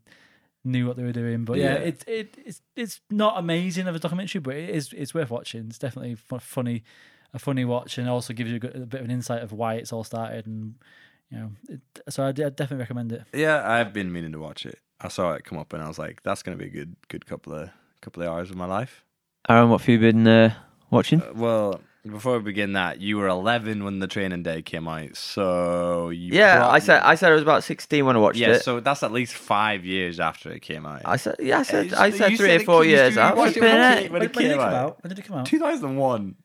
knew 0.62 0.86
what 0.86 0.96
they 0.96 1.02
were 1.02 1.12
doing. 1.12 1.44
But 1.44 1.58
yeah, 1.58 1.74
Yeah. 1.74 1.80
it, 1.80 2.04
it 2.06 2.38
it's 2.44 2.62
it's 2.76 3.00
not 3.10 3.38
amazing 3.38 3.88
of 3.88 3.96
a 3.96 3.98
documentary, 3.98 4.40
but 4.40 4.54
it 4.54 4.70
is 4.70 4.92
it's 4.92 5.14
worth 5.14 5.30
watching. 5.30 5.66
It's 5.68 5.78
definitely 5.78 6.14
fu- 6.14 6.38
funny, 6.38 6.84
a 7.32 7.38
funny 7.38 7.64
watch, 7.64 7.98
and 7.98 8.08
also 8.08 8.32
gives 8.32 8.50
you 8.50 8.56
a, 8.56 8.60
good, 8.60 8.76
a 8.76 8.80
bit 8.80 9.00
of 9.00 9.06
an 9.06 9.10
insight 9.10 9.42
of 9.42 9.52
why 9.52 9.74
it's 9.74 9.92
all 9.92 10.04
started. 10.04 10.46
And 10.46 10.74
you 11.30 11.38
know, 11.38 11.50
it, 11.68 11.80
so 12.08 12.22
I 12.22 12.26
would 12.26 12.36
definitely 12.36 12.76
recommend 12.78 13.12
it. 13.12 13.22
Yeah, 13.32 13.62
I've 13.68 13.92
been 13.92 14.12
meaning 14.12 14.32
to 14.32 14.38
watch 14.38 14.64
it. 14.66 14.78
I 15.00 15.08
saw 15.08 15.32
it 15.32 15.44
come 15.44 15.58
up 15.58 15.72
and 15.72 15.82
I 15.82 15.88
was 15.88 15.98
like, 15.98 16.22
that's 16.22 16.42
going 16.42 16.56
to 16.56 16.62
be 16.62 16.68
a 16.70 16.72
good 16.72 16.96
good 17.08 17.26
couple 17.26 17.52
of 17.54 17.70
couple 18.00 18.22
of 18.22 18.28
hours 18.28 18.50
of 18.50 18.56
my 18.56 18.66
life. 18.66 19.04
Aaron, 19.48 19.68
what 19.70 19.80
have 19.80 19.88
you 19.88 19.98
been 19.98 20.26
uh, 20.26 20.54
watching? 20.90 21.20
Uh, 21.20 21.32
well, 21.34 21.80
before 22.06 22.36
we 22.38 22.44
begin 22.44 22.74
that, 22.74 23.00
you 23.00 23.16
were 23.18 23.28
11 23.28 23.82
when 23.84 23.98
the 23.98 24.06
Training 24.06 24.42
Day 24.42 24.60
came 24.62 24.86
out, 24.88 25.16
so 25.16 26.10
you 26.10 26.32
Yeah, 26.34 26.58
prob- 26.58 26.74
I 26.74 26.78
said 26.78 27.02
I 27.02 27.14
said 27.14 27.30
I 27.30 27.34
was 27.34 27.42
about 27.42 27.64
sixteen 27.64 28.04
when 28.06 28.14
I 28.16 28.18
watched 28.20 28.38
yeah. 28.38 28.48
it. 28.48 28.52
Yeah, 28.52 28.58
so 28.58 28.80
that's 28.80 29.02
at 29.02 29.10
least 29.12 29.34
five 29.34 29.84
years 29.84 30.20
after 30.20 30.50
it 30.52 30.60
came 30.60 30.84
out. 30.86 31.02
I 31.04 31.16
said 31.16 31.36
yeah, 31.40 31.58
I 31.60 31.62
said 31.62 31.86
It's- 31.86 32.00
I 32.00 32.10
said 32.10 32.28
three 32.28 32.36
said 32.36 32.60
or 32.60 32.64
four 32.64 32.84
years. 32.84 33.14
said 33.14 33.22
I 33.22 33.30
you 33.30 33.34
was 33.36 33.38
watched 33.46 33.56
it 33.56 33.60
when 33.62 33.70
it. 33.80 34.04
it- 34.04 34.12
When, 34.12 34.22
it 34.22 34.36
when 34.36 34.44
did 34.44 34.50
came 34.50 34.50
it 34.50 34.54
come 34.56 34.60
out. 34.68 34.74
out? 34.74 35.02
When 35.02 35.08
did 35.08 35.18
it 35.18 35.24
come 35.24 35.36
out? 35.38 35.46
2001. 35.46 36.36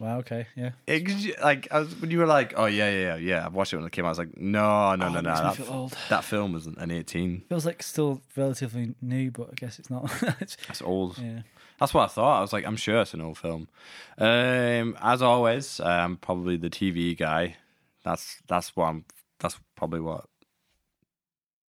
Wow. 0.00 0.18
Okay. 0.18 0.46
Yeah. 0.54 0.70
It, 0.86 1.40
like 1.42 1.66
I 1.72 1.80
was, 1.80 1.94
when 2.00 2.10
you 2.12 2.18
were 2.18 2.26
like, 2.26 2.54
oh 2.56 2.66
yeah, 2.66 2.88
yeah, 2.90 3.00
yeah, 3.00 3.16
yeah. 3.16 3.44
I 3.44 3.48
watched 3.48 3.72
it 3.72 3.76
when 3.78 3.86
it 3.86 3.90
came 3.92 4.04
out. 4.04 4.08
I 4.08 4.10
was 4.10 4.18
like, 4.18 4.36
no, 4.36 4.94
no, 4.94 5.06
Oh, 5.06 5.08
no, 5.08 5.20
no. 5.20 5.34
That, 5.34 5.56
feel 5.56 5.90
that 6.08 6.22
film 6.24 6.52
was 6.52 6.66
an 6.68 6.90
18. 6.90 7.42
Feels 7.48 7.66
like 7.66 7.82
still 7.82 8.22
relatively 8.36 8.94
new, 9.02 9.30
but 9.32 9.48
I 9.50 9.54
guess 9.56 9.78
it's 9.80 9.90
not. 9.90 10.04
It's- 10.22 10.56
That's 10.68 10.82
old. 10.82 11.18
yeah. 11.18 11.40
That's 11.80 11.94
what 11.94 12.04
I 12.04 12.06
thought. 12.08 12.38
I 12.38 12.40
was 12.40 12.52
like, 12.52 12.64
I'm 12.66 12.76
sure 12.76 13.00
it's 13.02 13.14
an 13.14 13.20
old 13.20 13.38
film. 13.38 13.68
Um, 14.18 14.96
as 15.00 15.22
always, 15.22 15.78
I'm 15.80 16.16
probably 16.16 16.56
the 16.56 16.70
TV 16.70 17.16
guy. 17.16 17.56
That's 18.04 18.38
that's 18.48 18.74
what 18.76 18.86
I'm. 18.86 19.04
That's 19.40 19.58
probably 19.76 20.00
what. 20.00 20.24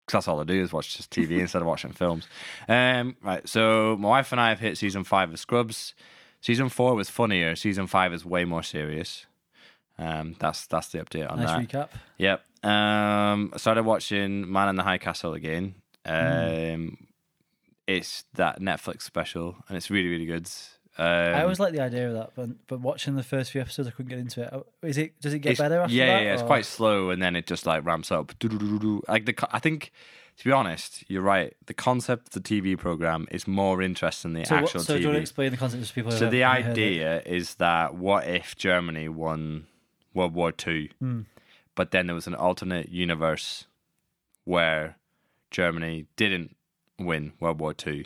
'cause 0.08 0.14
that's 0.14 0.28
all 0.28 0.40
I 0.40 0.44
do 0.44 0.62
is 0.62 0.72
watch 0.72 0.96
just 0.98 1.10
TV 1.12 1.40
instead 1.40 1.64
of 1.64 1.68
watching 1.68 1.92
films. 1.92 2.28
Um, 2.70 3.16
right. 3.24 3.48
So 3.50 3.98
my 4.00 4.10
wife 4.10 4.32
and 4.32 4.40
I 4.40 4.50
have 4.50 4.60
hit 4.60 4.78
season 4.78 5.04
five 5.04 5.32
of 5.34 5.40
Scrubs. 5.40 5.96
Season 6.46 6.70
four 6.70 6.94
was 6.94 7.10
funnier. 7.10 7.56
Season 7.56 7.88
five 7.88 8.14
is 8.14 8.24
way 8.24 8.46
more 8.46 8.62
serious. 8.62 9.26
Um, 9.98 10.36
that's 10.38 10.68
that's 10.68 10.90
the 10.90 11.00
update 11.00 11.28
on 11.28 11.40
Nice 11.40 11.50
that. 11.50 11.90
recap. 11.90 11.90
Yep. 12.20 12.46
Um, 12.64 13.50
I 13.52 13.58
started 13.58 13.82
watching 13.82 14.52
Man 14.52 14.70
in 14.70 14.76
the 14.76 14.84
High 14.84 15.00
Castle 15.00 15.34
again. 15.34 15.74
Um, 16.06 17.08
it's 17.88 18.26
that 18.36 18.62
Netflix 18.62 19.02
special, 19.02 19.56
and 19.68 19.76
it's 19.76 19.90
really, 19.90 20.08
really 20.08 20.28
good. 20.28 20.48
Um, 21.00 21.08
I 21.08 21.42
always 21.42 21.60
like 21.60 21.74
the 21.74 21.82
idea 21.82 22.10
of 22.10 22.14
that, 22.14 22.34
but 22.36 22.50
but 22.68 22.80
watching 22.80 23.16
the 23.16 23.24
first 23.24 23.50
few 23.50 23.62
episodes, 23.62 23.88
I 23.88 23.92
couldn't 23.92 24.10
get 24.10 24.20
into 24.20 24.44
it. 24.44 24.50
Oh, 24.54 24.68
it? 24.84 25.20
Does 25.20 25.34
it 25.34 25.40
get 25.40 25.58
better 25.58 25.80
after 25.80 25.96
yeah, 25.96 26.06
that? 26.06 26.12
yeah, 26.12 26.28
yeah, 26.28 26.34
it's 26.36 26.44
quite 26.44 26.66
slow, 26.66 27.10
and 27.10 27.20
then 27.20 27.36
it 27.36 27.48
just 27.48 27.66
like 27.66 27.84
ramps 27.84 28.12
up. 28.12 28.34
Like 28.44 29.26
the, 29.26 29.48
I 29.50 29.58
think, 29.58 29.92
to 30.38 30.44
be 30.44 30.52
honest, 30.52 31.04
you're 31.08 31.22
right. 31.22 31.56
The 31.66 31.74
concept 31.74 32.36
of 32.36 32.44
the 32.44 32.50
TV 32.62 32.78
program 32.78 33.28
is 33.32 33.48
more 33.48 33.82
interesting 33.82 34.34
than 34.34 34.42
the 34.44 34.48
So, 34.48 34.56
what, 34.56 34.64
actual 34.66 34.82
so 34.82 34.96
do 34.96 35.02
you 35.02 35.08
want 35.08 35.16
to 35.16 35.20
TV. 35.20 35.22
explain 35.22 35.52
the 35.52 35.58
concept 35.58 35.86
to 35.88 35.94
people? 35.94 36.12
who 36.12 36.18
So 36.18 36.30
the 36.30 36.40
haven't 36.42 36.64
heard 36.64 36.78
it? 36.78 36.82
idea 36.82 37.22
is 37.26 37.56
that 37.56 37.96
what 37.96 38.28
if 38.28 38.56
Germany 38.56 39.08
won 39.10 39.68
World 40.14 40.34
War 40.34 40.52
Two, 40.52 40.90
Hmm. 41.00 41.22
but 41.76 41.92
then 41.92 42.08
there 42.08 42.16
was 42.16 42.28
an 42.28 42.36
alternate 42.36 42.90
universe 42.90 43.66
where 44.44 44.98
Germany 45.52 46.06
didn't 46.16 46.56
win 47.00 47.34
World 47.40 47.60
War 47.60 47.74
Two, 47.74 48.06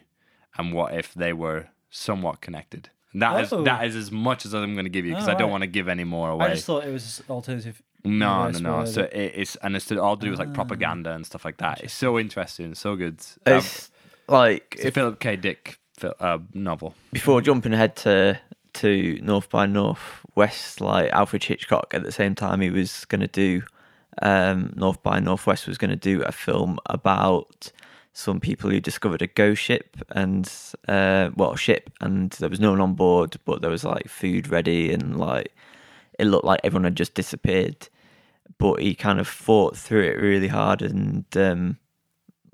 and 0.57 0.74
what 0.74 0.93
if 0.93 1.13
they 1.13 1.33
were 1.33 1.67
somewhat 1.89 2.41
connected? 2.41 2.89
And 3.13 3.21
that 3.24 3.41
is 3.43 3.51
Oh. 3.53 3.63
that 3.63 3.86
is 3.86 3.95
as 3.95 4.12
much 4.12 4.45
as 4.45 4.53
I'm 4.53 4.74
going 4.74 4.86
to 4.86 4.89
give 4.89 5.05
you 5.05 5.13
because 5.13 5.27
Oh, 5.27 5.31
I 5.31 5.36
don't 5.36 5.48
right. 5.48 5.51
want 5.51 5.62
to 5.63 5.67
give 5.67 5.88
any 5.88 6.03
more 6.03 6.29
away. 6.29 6.45
I 6.48 6.53
just 6.53 6.65
thought 6.65 6.86
it 6.86 6.91
was 6.91 7.24
alternative. 7.29 7.81
No, 8.03 8.12
no, 8.12 8.46
universe 8.46 8.62
no. 8.62 8.77
where 8.77 8.86
So 8.86 9.01
it, 9.03 9.32
it's 9.36 9.56
and 9.58 9.75
it's 9.75 9.86
to 9.88 10.01
all 10.01 10.15
do 10.15 10.29
with 10.32 10.39
like 10.39 10.50
Ah. 10.50 10.53
propaganda 10.53 11.12
and 11.13 11.25
stuff 11.25 11.44
like 11.46 11.58
that. 11.58 11.82
It's 11.84 11.94
so 11.94 12.18
interesting, 12.20 12.74
so 12.75 12.96
good. 12.96 13.20
Um, 13.46 13.58
It's 13.58 13.91
like 14.27 14.75
it's 14.77 14.86
a 14.86 14.91
Philip 14.91 15.20
K. 15.20 15.36
Dick 15.36 15.79
fil- 15.98 16.15
uh, 16.20 16.38
novel. 16.53 16.96
before 17.12 17.41
jumping 17.41 17.74
ahead 17.74 17.96
to 17.98 18.39
to 18.74 19.20
North 19.22 19.50
by 19.50 19.65
Northwest, 19.65 20.79
like 20.82 21.12
Alfred 21.12 21.44
Hitchcock, 21.44 21.94
at 21.94 22.03
the 22.03 22.12
same 22.12 22.36
time 22.36 22.62
he 22.62 22.70
was 22.70 23.06
going 23.06 23.22
to 23.22 23.27
do 23.27 23.63
um, 24.22 24.72
North 24.75 25.01
by 25.03 25.20
Northwest 25.20 25.68
was 25.68 25.77
going 25.77 25.89
to 25.91 25.96
do 25.96 26.22
a 26.24 26.32
film 26.32 26.77
about 26.88 27.72
some 28.13 28.39
people 28.39 28.70
who 28.70 28.79
discovered 28.79 29.22
a 29.22 29.27
ghost 29.27 29.62
ship 29.62 29.96
and 30.10 30.51
uh, 30.88 31.29
well 31.36 31.56
ship, 31.56 31.89
and 32.01 32.32
there 32.32 32.50
was 32.50 32.60
no 32.60 32.72
one 32.72 32.82
on 32.82 32.94
board, 32.94 33.38
but 33.46 33.62
there 33.62 33.72
was 33.72 33.84
like 33.84 34.08
food 34.08 34.50
ready 34.50 34.91
and 34.94 35.18
like 35.18 35.53
it 36.20 36.26
looked 36.26 36.46
like 36.46 36.60
everyone 36.64 36.84
had 36.84 36.96
just 36.96 37.16
disappeared. 37.16 37.90
But 38.58 38.82
he 38.82 38.94
kind 38.94 39.20
of 39.20 39.28
fought 39.28 39.78
through 39.78 40.04
it 40.04 40.22
really 40.22 40.48
hard 40.50 40.82
and 40.82 41.26
um, 41.38 41.78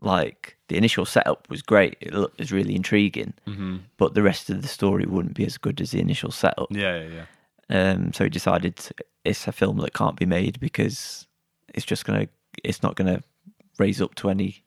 like 0.02 0.58
the 0.68 0.78
initial 0.78 1.06
setup 1.06 1.50
was 1.50 1.62
great. 1.62 1.98
It 2.00 2.14
looked, 2.14 2.40
was 2.40 2.52
really 2.52 2.76
intriguing 2.76 3.34
Mm-hmm. 3.48 3.78
but 3.98 4.14
the 4.14 4.22
rest 4.24 4.50
of 4.50 4.62
the 4.62 4.68
story 4.68 5.06
wouldn't 5.06 5.36
be 5.36 5.46
as 5.46 5.58
good 5.58 5.82
as 5.82 5.92
the 5.92 6.00
initial 6.00 6.32
setup. 6.32 6.68
Yeah, 6.70 7.02
yeah, 7.04 7.10
yeah. 7.10 7.26
Um, 7.92 8.14
so 8.14 8.24
he 8.26 8.30
decided 8.30 8.80
it's 9.24 9.48
a 9.48 9.52
film 9.52 9.78
that 9.78 9.94
can't 9.94 10.18
be 10.18 10.26
made 10.28 10.60
because 10.60 11.26
it's 11.74 11.86
just 11.86 12.06
gonna, 12.06 12.28
it's 12.64 12.84
not 12.84 12.96
gonna 12.96 13.24
raise 13.80 14.02
up 14.02 14.14
to 14.16 14.30
any 14.30 14.64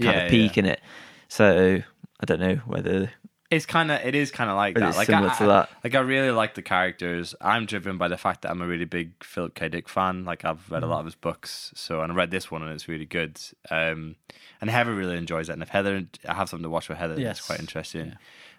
kind 0.00 0.16
Yeah, 0.16 0.24
of 0.24 0.30
peak 0.30 0.56
yeah. 0.56 0.60
in 0.64 0.66
it. 0.70 0.80
So 1.28 1.80
I 2.20 2.24
don't 2.26 2.40
know 2.40 2.56
whether 2.66 3.10
It's 3.52 3.66
kind 3.66 3.90
of 3.90 4.00
it 4.04 4.14
is 4.14 4.30
kind 4.30 4.48
of 4.50 4.56
like 4.56 4.74
whether 4.74 4.86
that. 4.86 4.88
it's 4.90 4.98
Like 4.98 5.06
similar 5.06 5.28
I, 5.30 5.34
to 5.38 5.46
that. 5.46 5.70
Like 5.84 5.94
I 5.94 6.00
really 6.00 6.30
like 6.30 6.54
the 6.54 6.62
characters. 6.62 7.34
I'm 7.40 7.66
driven 7.66 7.98
by 7.98 8.08
the 8.08 8.16
fact 8.16 8.42
that 8.42 8.50
I'm 8.50 8.62
a 8.62 8.66
really 8.66 8.84
big 8.86 9.12
Philip 9.22 9.54
K. 9.54 9.68
Dick 9.68 9.88
fan. 9.88 10.24
Like 10.24 10.44
I've 10.44 10.70
read 10.70 10.82
a 10.82 10.86
lot 10.86 11.00
of 11.00 11.04
his 11.06 11.14
books, 11.14 11.70
so 11.74 12.00
and 12.00 12.10
I 12.12 12.14
read 12.14 12.30
this 12.30 12.50
one 12.50 12.62
and 12.62 12.72
it's 12.72 12.88
really 12.88 13.04
good. 13.04 13.38
Um, 13.70 14.16
and 14.60 14.70
Heather 14.70 14.94
really 14.94 15.16
enjoys 15.18 15.48
it. 15.48 15.52
And 15.52 15.62
if 15.62 15.68
Heather, 15.68 16.04
I 16.28 16.34
have 16.34 16.48
something 16.48 16.62
to 16.64 16.70
watch 16.70 16.88
with 16.88 16.98
Heather, 16.98 17.18
Yes. 17.20 17.38
it's 17.38 17.46
quite 17.46 17.60
interesting. 17.60 18.16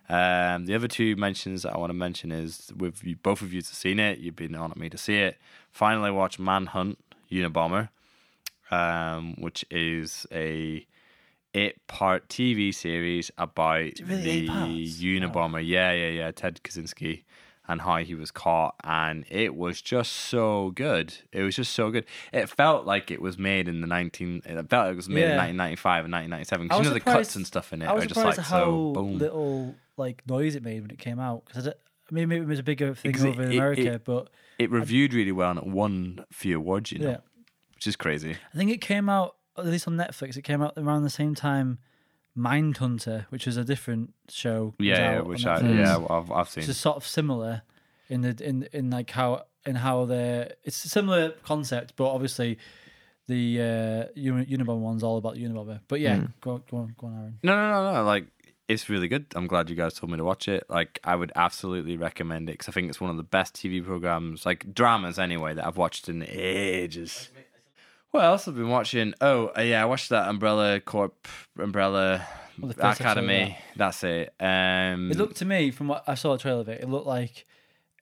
Um, 0.10 0.66
the 0.66 0.76
other 0.76 0.90
two 0.90 1.16
mentions 1.16 1.64
that 1.64 1.74
I 1.74 1.78
want 1.78 1.90
to 1.90 1.94
mention 1.96 2.32
is 2.32 2.72
with 2.78 3.04
you, 3.06 3.16
both 3.16 3.42
of 3.42 3.54
you 3.54 3.62
to 3.62 3.76
seen 3.76 4.00
it. 4.00 4.20
You've 4.20 4.36
been 4.36 4.54
on 4.54 4.70
at 4.70 4.78
me 4.78 4.90
to 4.90 4.98
see 4.98 5.16
it. 5.16 5.38
Finally, 5.72 6.12
watch 6.12 6.38
Manhunt 6.38 6.98
Unabomber, 7.32 7.88
um, 8.70 9.36
which 9.40 9.66
is 9.72 10.28
a 10.32 10.86
eight 11.54 11.86
part 11.88 12.28
TV 12.30 12.74
series 12.74 13.32
about 13.38 13.92
really 14.06 14.48
the? 14.48 14.86
Unabomber. 14.88 15.66
Yeah, 15.66 15.92
yeah, 15.92 16.10
yeah. 16.10 16.32
Ted 16.32 16.60
Kaczynski 16.64 17.24
and 17.68 17.80
how 17.82 17.96
he 17.98 18.14
was 18.14 18.30
caught, 18.30 18.76
and 18.84 19.24
it 19.30 19.56
was 19.56 19.82
just 19.82 20.12
so 20.12 20.72
good. 20.72 21.14
It 21.32 21.44
was 21.44 21.56
just 21.56 21.72
so 21.72 21.92
good. 21.92 22.06
It 22.34 22.50
felt 22.50 22.86
like 22.86 23.10
it 23.10 23.22
was 23.22 23.38
made 23.38 23.68
in 23.70 23.82
the 23.82 23.88
nineteen. 23.88 24.42
It 24.46 24.70
felt 24.70 24.88
like 24.88 24.94
it 24.94 24.98
was 24.98 25.08
made 25.10 25.30
in 25.30 25.38
nineteen 25.38 25.58
ninety 25.58 25.76
five 25.78 26.04
and 26.06 26.12
nineteen 26.12 26.30
ninety 26.32 26.46
seven. 26.46 26.68
Because 26.68 26.80
you 26.80 26.90
know 26.90 26.94
the 26.94 27.00
cuts 27.00 27.36
and 27.36 27.48
stuff 27.48 27.72
in 27.72 27.82
it 27.82 27.86
I 27.88 27.94
was 27.94 28.04
are 28.04 28.08
just 28.08 28.20
surprised 28.20 28.38
like 28.40 28.48
how 28.48 28.66
so 28.66 28.92
boom. 28.94 29.18
little 29.18 29.76
like 29.96 30.22
noise 30.28 30.56
it 30.56 30.64
made 30.64 30.82
when 30.82 30.92
it 30.92 31.00
came 31.00 31.20
out. 31.20 31.46
Because 31.46 31.68
I 31.68 31.74
mean, 32.12 32.32
it 32.32 32.46
was 32.46 32.60
a 32.60 32.64
bigger 32.64 32.94
thing 32.96 33.16
it- 33.16 33.22
over 33.26 33.44
in 33.44 33.52
America, 33.54 33.94
it- 33.94 34.04
but 34.06 34.30
It 34.60 34.70
reviewed 34.70 35.14
really 35.14 35.32
well 35.32 35.52
and 35.52 35.60
it 35.60 35.66
won 35.68 36.26
a 36.30 36.34
few 36.34 36.58
awards. 36.58 36.92
You 36.92 37.00
know, 37.00 37.10
yeah, 37.12 37.18
which 37.76 37.88
is 37.88 37.96
crazy. 37.96 38.36
I 38.54 38.58
think 38.58 38.72
it 38.72 38.82
came 38.82 39.08
out 39.08 39.36
at 39.58 39.66
least 39.66 39.88
on 39.88 39.96
Netflix. 39.98 40.36
It 40.38 40.44
came 40.44 40.62
out 40.62 40.74
around 40.78 41.04
the 41.04 41.10
same 41.10 41.36
time. 41.36 41.80
Mindhunter, 42.38 43.26
which 43.30 43.46
was 43.46 43.58
a 43.58 43.64
different 43.64 44.14
show, 44.28 44.74
Yeah, 44.80 44.96
yeah, 45.18 45.22
which 45.22 45.46
I, 45.46 45.60
Netflix. 45.62 45.78
yeah, 45.78 46.06
I've, 46.18 46.32
I've 46.32 46.50
seen. 46.50 46.62
It's 46.62 46.70
is 46.70 46.78
sort 46.78 46.98
of 46.98 47.06
similar 47.06 47.62
in 48.10 48.22
the 48.22 48.36
in 48.44 48.68
in 48.74 48.90
like 48.90 49.12
how 49.12 49.44
in 49.66 49.76
how 49.76 50.06
they're 50.06 50.54
it's 50.64 50.84
a 50.84 50.90
similar 50.90 51.30
concept, 51.46 51.94
but 51.96 52.12
obviously 52.12 52.58
the 53.28 53.62
uh 53.62 54.12
Uni- 54.16 54.46
Unabomber 54.48 54.80
one's 54.80 55.04
all 55.04 55.18
about 55.18 55.36
the 55.36 55.44
Unabomber. 55.44 55.82
But 55.88 56.00
yeah, 56.00 56.18
Mm. 56.18 56.34
go 56.42 56.58
go 56.70 56.78
on, 56.78 56.96
go 56.98 57.08
on, 57.08 57.14
Aaron. 57.20 57.40
No, 57.44 57.56
no, 57.56 57.72
no, 57.84 57.94
no. 57.94 58.04
Like, 58.04 58.26
it's 58.68 58.90
really 58.90 59.08
good. 59.08 59.28
I'm 59.36 59.46
glad 59.46 59.70
you 59.70 59.76
guys 59.76 59.94
told 59.94 60.12
me 60.12 60.18
to 60.18 60.24
watch 60.24 60.48
it. 60.48 60.64
Like, 60.70 61.00
I 61.04 61.16
would 61.16 61.32
absolutely 61.36 61.98
recommend 61.98 62.50
it 62.50 62.54
because 62.54 62.70
I 62.70 62.72
think 62.72 62.90
it's 62.90 63.00
one 63.00 63.12
of 63.12 63.18
the 63.18 63.24
best 63.24 63.54
TV 63.54 63.86
programs, 63.86 64.44
like 64.44 64.74
dramas 64.74 65.20
anyway, 65.20 65.54
that 65.54 65.68
I've 65.68 65.78
watched 65.78 66.10
in 66.10 66.24
ages. 66.28 67.30
What 68.14 68.26
else 68.26 68.46
have 68.46 68.54
I 68.54 68.58
been 68.60 68.70
watching? 68.70 69.16
Oh, 69.22 69.52
uh, 69.58 69.62
yeah, 69.62 69.82
I 69.82 69.86
watched 69.86 70.10
that 70.10 70.28
Umbrella 70.30 70.80
Corp, 70.80 71.28
Umbrella 71.58 72.24
Well, 72.60 72.68
the 72.68 72.76
first 72.76 73.02
episode 73.02 73.18
of 73.18 73.24
Academy. 73.26 73.58
That's 73.76 74.04
it. 74.04 74.32
Um, 74.40 75.10
It 75.12 75.18
looked 75.18 75.38
to 75.38 75.46
me 75.46 75.72
from 75.72 75.88
what 75.88 76.04
I 76.08 76.14
saw 76.14 76.34
a 76.34 76.38
trailer 76.38 76.62
of 76.62 76.70
it, 76.70 76.82
it 76.82 76.88
looked 76.90 77.08
like 77.08 77.48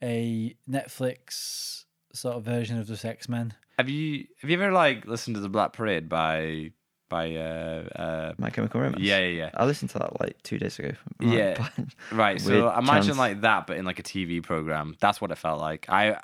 a 0.03 0.53
Netflix 0.69 1.85
sort 2.11 2.35
of 2.35 2.43
version 2.43 2.77
of 2.77 2.87
the 2.87 3.07
X 3.07 3.29
Men. 3.29 3.53
have 3.77 3.87
you 3.87 4.25
have 4.41 4.49
you 4.49 4.61
ever 4.61 4.73
like 4.73 5.05
listened 5.07 5.35
to 5.37 5.39
the 5.39 5.47
Black 5.47 5.71
Parade 5.71 6.09
by 6.09 6.73
by 7.07 7.33
uh 7.35 7.87
uh 7.95 8.33
My 8.37 8.49
Chemical 8.49 8.81
Romance. 8.81 9.01
yeah 9.01 9.19
yeah 9.19 9.27
yeah 9.43 9.49
I 9.53 9.63
listened 9.63 9.91
to 9.91 9.99
that 9.99 10.19
like 10.19 10.41
two 10.43 10.57
days 10.57 10.77
ago. 10.77 10.91
Yeah. 11.21 11.69
Right, 12.11 12.41
so 12.41 12.69
imagine 12.69 13.03
chance. 13.11 13.17
like 13.17 13.41
that, 13.41 13.65
but 13.65 13.77
in 13.77 13.85
like 13.85 13.99
a 13.99 14.03
TV 14.03 14.43
program. 14.43 14.97
That's 14.99 15.21
what 15.21 15.31
it 15.31 15.37
felt 15.37 15.61
like. 15.61 15.85
I 15.87 16.17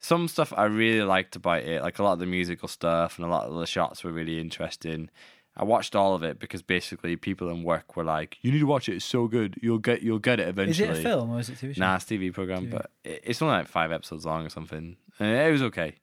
some 0.00 0.28
stuff 0.28 0.52
I 0.56 0.64
really 0.64 1.02
liked 1.04 1.36
about 1.36 1.62
it, 1.62 1.82
like 1.82 1.98
a 1.98 2.02
lot 2.02 2.14
of 2.14 2.18
the 2.18 2.26
musical 2.26 2.68
stuff 2.68 3.18
and 3.18 3.26
a 3.26 3.30
lot 3.30 3.46
of 3.46 3.54
the 3.58 3.66
shots 3.66 4.04
were 4.04 4.12
really 4.12 4.40
interesting. 4.40 5.10
I 5.56 5.64
watched 5.64 5.96
all 5.96 6.14
of 6.14 6.22
it 6.22 6.38
because 6.38 6.62
basically 6.62 7.16
people 7.16 7.50
in 7.50 7.64
work 7.64 7.96
were 7.96 8.04
like, 8.04 8.38
"You 8.42 8.52
need 8.52 8.60
to 8.60 8.66
watch 8.66 8.88
it. 8.88 8.94
It's 8.94 9.04
so 9.04 9.26
good. 9.26 9.58
You'll 9.60 9.78
get 9.78 10.02
you'll 10.02 10.20
get 10.20 10.38
it 10.38 10.46
eventually." 10.48 10.88
Is 10.88 10.98
it 10.98 11.00
a 11.00 11.02
film 11.02 11.30
or 11.30 11.40
is 11.40 11.48
it 11.48 11.60
a 11.60 11.66
TV 11.66 11.74
show? 11.74 11.80
Nah, 11.80 11.96
it's 11.96 12.04
a 12.04 12.14
TV 12.14 12.32
program, 12.32 12.66
TV. 12.66 12.70
but 12.70 12.90
it's 13.02 13.42
only 13.42 13.56
like 13.56 13.66
five 13.66 13.90
episodes 13.90 14.24
long 14.24 14.46
or 14.46 14.50
something. 14.50 14.96
And 15.18 15.36
it 15.36 15.50
was 15.50 15.62
okay. 15.62 15.96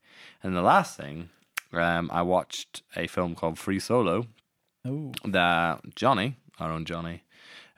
And 0.43 0.55
the 0.55 0.61
last 0.61 0.97
thing, 0.97 1.29
um, 1.71 2.09
I 2.11 2.21
watched 2.21 2.83
a 2.97 3.07
film 3.07 3.33
called 3.33 3.57
Free 3.57 3.79
Solo 3.79 4.27
Oh, 4.85 5.11
that 5.25 5.81
Jonny, 5.95 6.37
our 6.59 6.71
own 6.71 6.85
Jonny, 6.85 7.23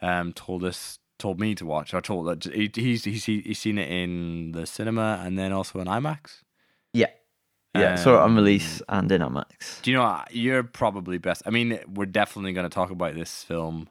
um, 0.01 0.33
told 0.33 0.63
us, 0.63 1.00
told 1.19 1.39
me 1.39 1.55
to 1.55 1.65
watch. 1.65 1.93
I 1.93 2.00
told 2.00 2.27
that 2.27 2.53
he, 2.53 2.69
he's 2.74 3.03
he's 3.03 3.25
he's 3.25 3.59
seen 3.59 3.77
it 3.77 3.89
in 3.89 4.51
the 4.51 4.65
cinema 4.65 5.21
and 5.24 5.38
then 5.38 5.51
also 5.51 5.79
in 5.79 5.88
IMAX. 5.88 6.41
Yeah. 6.93 7.07
Yeah, 7.75 7.95
saw 7.95 8.15
it 8.15 8.21
on 8.21 8.31
Um, 8.31 8.36
release 8.38 8.81
and 8.89 9.12
in 9.12 9.21
IMAX. 9.21 9.81
Do 9.83 9.91
you 9.91 9.97
know 9.97 10.24
you're 10.31 10.63
probably 10.63 11.19
best? 11.19 11.43
I 11.45 11.51
mean, 11.51 11.79
we're 11.93 12.05
definitely 12.07 12.53
going 12.53 12.67
to 12.67 12.74
talk 12.74 12.89
about 12.89 13.13
this 13.13 13.43
film 13.43 13.88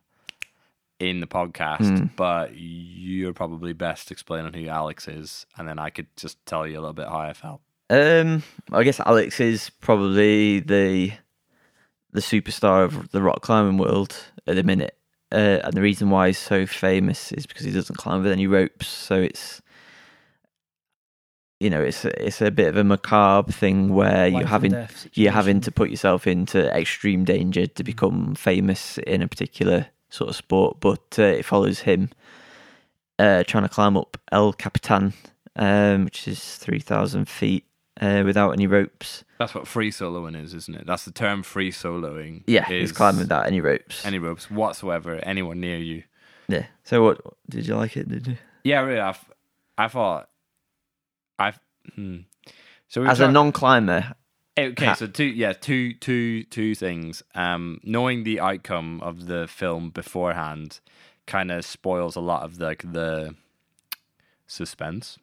in 0.98 1.20
the 1.20 1.26
podcast, 1.26 1.98
Hmm. 1.98 2.06
but 2.16 2.52
you're 2.56 3.34
probably 3.34 3.74
best 3.74 4.10
explaining 4.10 4.54
who 4.54 4.68
Alex 4.68 5.06
is, 5.06 5.46
and 5.56 5.68
then 5.68 5.78
I 5.78 5.90
could 5.90 6.06
just 6.16 6.44
tell 6.46 6.66
you 6.66 6.78
a 6.78 6.80
little 6.80 6.94
bit 6.94 7.06
how 7.06 7.18
I 7.18 7.32
felt. 7.34 7.60
Um, 7.90 8.42
I 8.72 8.82
guess 8.82 8.98
Alex 8.98 9.38
is 9.38 9.70
probably 9.70 10.60
the 10.60 11.12
the 12.12 12.20
superstar 12.22 12.82
of 12.84 13.10
the 13.12 13.20
rock 13.22 13.42
climbing 13.42 13.76
world 13.78 14.16
at 14.46 14.56
the 14.56 14.62
minute, 14.64 14.95
uh, 15.32 15.60
and 15.64 15.72
the 15.72 15.82
reason 15.82 16.10
why 16.10 16.28
he's 16.28 16.38
so 16.38 16.66
famous 16.66 17.32
is 17.32 17.46
because 17.46 17.64
he 17.64 17.72
doesn't 17.72 17.96
climb 17.96 18.22
with 18.22 18.32
any 18.32 18.46
ropes. 18.46 18.86
So 18.86 19.16
it's 19.16 19.60
you 21.58 21.70
know 21.70 21.82
it's 21.82 22.04
a, 22.04 22.26
it's 22.26 22.40
a 22.40 22.50
bit 22.50 22.68
of 22.68 22.76
a 22.76 22.84
macabre 22.84 23.50
thing 23.50 23.94
where 23.94 24.30
Life 24.30 24.40
you're 24.40 24.48
having 24.48 24.88
you're 25.14 25.32
having 25.32 25.60
to 25.62 25.72
put 25.72 25.90
yourself 25.90 26.26
into 26.26 26.70
extreme 26.76 27.24
danger 27.24 27.66
to 27.66 27.84
become 27.84 28.34
famous 28.34 28.98
in 28.98 29.22
a 29.22 29.28
particular 29.28 29.86
sort 30.10 30.30
of 30.30 30.36
sport. 30.36 30.78
But 30.80 31.18
uh, 31.18 31.22
it 31.22 31.44
follows 31.44 31.80
him 31.80 32.10
uh, 33.18 33.42
trying 33.44 33.64
to 33.64 33.68
climb 33.68 33.96
up 33.96 34.16
El 34.30 34.52
Capitan, 34.52 35.12
um, 35.56 36.04
which 36.04 36.28
is 36.28 36.56
three 36.56 36.80
thousand 36.80 37.28
feet 37.28 37.64
uh, 38.00 38.22
without 38.24 38.52
any 38.52 38.66
ropes. 38.66 39.24
That's 39.38 39.54
what 39.54 39.68
free 39.68 39.90
soloing 39.90 40.40
is, 40.42 40.54
isn't 40.54 40.74
it? 40.74 40.86
That's 40.86 41.04
the 41.04 41.12
term 41.12 41.42
free 41.42 41.70
soloing. 41.70 42.42
Yeah, 42.46 42.64
is 42.70 42.90
he's 42.90 42.92
climbing 42.92 43.20
without 43.20 43.46
any 43.46 43.60
ropes. 43.60 44.04
any 44.06 44.18
ropes 44.18 44.50
whatsoever, 44.50 45.16
anyone 45.22 45.60
near 45.60 45.78
you. 45.78 46.04
yeah. 46.48 46.66
So 46.84 47.02
what 47.02 47.20
did 47.48 47.66
you 47.66 47.76
like 47.76 47.96
it? 47.96 48.08
Did 48.08 48.26
you? 48.26 48.36
Yeah, 48.64 48.80
really. 48.80 49.00
I, 49.00 49.16
I 49.76 49.88
thought, 49.88 50.28
I. 51.38 51.52
Hmm. 51.94 52.18
So 52.88 53.02
As 53.04 53.20
a 53.20 53.30
non-climber, 53.30 54.14
Okay, 54.58 54.86
Ha- 54.86 54.94
so 54.94 55.06
two, 55.06 55.24
yeah, 55.24 55.52
two, 55.52 55.92
two, 55.94 56.44
two 56.44 56.74
things. 56.74 57.22
Um, 57.34 57.78
knowing 57.84 58.24
the 58.24 58.40
outcome 58.40 59.02
of 59.02 59.26
the 59.26 59.46
film 59.46 59.90
beforehand 59.90 60.80
kind 61.26 61.50
of 61.50 61.64
spoils 61.66 62.16
a 62.16 62.20
lot 62.20 62.42
of 62.42 62.58
like 62.58 62.90
the 62.90 63.34
suspense. 64.46 65.18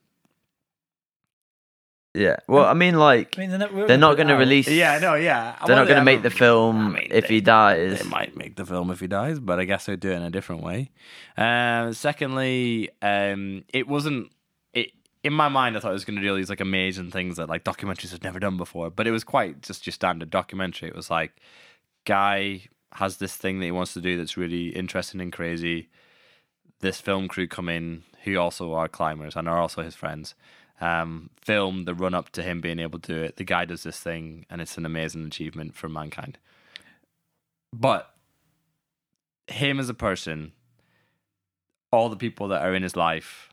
Yeah. 2.13 2.37
Well, 2.47 2.65
I 2.65 2.73
mean, 2.73 2.95
like 2.99 3.35
I 3.37 3.41
mean, 3.41 3.49
they're 3.49 3.59
not, 3.59 3.87
they're 3.87 3.97
not 3.97 4.15
going 4.15 4.27
to 4.27 4.35
release. 4.35 4.67
Yeah, 4.67 4.99
no, 4.99 5.15
yeah. 5.15 5.57
They're 5.65 5.75
not 5.75 5.87
going 5.87 5.99
to 5.99 6.05
make 6.05 6.21
the 6.21 6.29
film 6.29 6.87
I 6.87 6.89
mean, 6.99 7.07
if 7.11 7.27
they- 7.27 7.35
he 7.35 7.41
dies. 7.41 8.01
They 8.01 8.09
might 8.09 8.35
make 8.37 8.55
the 8.55 8.65
film 8.65 8.91
if 8.91 8.99
he 8.99 9.07
dies, 9.07 9.39
but 9.39 9.59
I 9.59 9.65
guess 9.65 9.85
they'd 9.85 9.99
do 9.99 10.11
it 10.11 10.15
in 10.15 10.23
a 10.23 10.29
different 10.29 10.61
way. 10.63 10.91
Um, 11.37 11.93
secondly, 11.93 12.89
um, 13.01 13.63
it 13.73 13.87
wasn't. 13.87 14.31
It 14.73 14.91
in 15.23 15.33
my 15.33 15.47
mind, 15.49 15.75
I 15.75 15.79
thought 15.79 15.91
it 15.91 15.93
was 15.93 16.05
going 16.05 16.17
to 16.17 16.21
do 16.21 16.29
all 16.29 16.35
these 16.35 16.49
like 16.49 16.59
amazing 16.61 17.11
things 17.11 17.37
that 17.37 17.49
like 17.49 17.63
documentaries 17.63 18.11
had 18.11 18.23
never 18.23 18.39
done 18.39 18.57
before. 18.57 18.89
But 18.89 19.07
it 19.07 19.11
was 19.11 19.23
quite 19.23 19.61
just 19.61 19.85
your 19.87 19.93
standard 19.93 20.29
documentary. 20.29 20.89
It 20.89 20.95
was 20.95 21.09
like, 21.09 21.31
guy 22.05 22.63
has 22.93 23.17
this 23.17 23.35
thing 23.35 23.59
that 23.59 23.65
he 23.65 23.71
wants 23.71 23.93
to 23.93 24.01
do 24.01 24.17
that's 24.17 24.37
really 24.37 24.67
interesting 24.67 25.19
and 25.21 25.31
crazy. 25.33 25.89
This 26.81 26.99
film 27.01 27.27
crew 27.27 27.47
come 27.47 27.69
in 27.69 28.03
who 28.23 28.37
also 28.37 28.73
are 28.73 28.87
climbers 28.87 29.35
and 29.35 29.47
are 29.49 29.57
also 29.59 29.81
his 29.81 29.95
friends. 29.95 30.35
Um, 30.81 31.29
film 31.41 31.85
the 31.85 31.93
run 31.93 32.13
up 32.13 32.29
to 32.31 32.43
him 32.43 32.59
being 32.59 32.79
able 32.79 32.99
to 32.99 33.13
do 33.13 33.21
it. 33.21 33.37
The 33.37 33.43
guy 33.43 33.65
does 33.65 33.83
this 33.83 33.99
thing, 33.99 34.45
and 34.49 34.61
it's 34.61 34.77
an 34.77 34.85
amazing 34.85 35.25
achievement 35.25 35.75
for 35.75 35.87
mankind. 35.87 36.37
But 37.71 38.13
him 39.47 39.79
as 39.79 39.89
a 39.89 39.93
person, 39.93 40.51
all 41.91 42.09
the 42.09 42.17
people 42.17 42.47
that 42.49 42.63
are 42.63 42.73
in 42.73 42.83
his 42.83 42.95
life, 42.95 43.49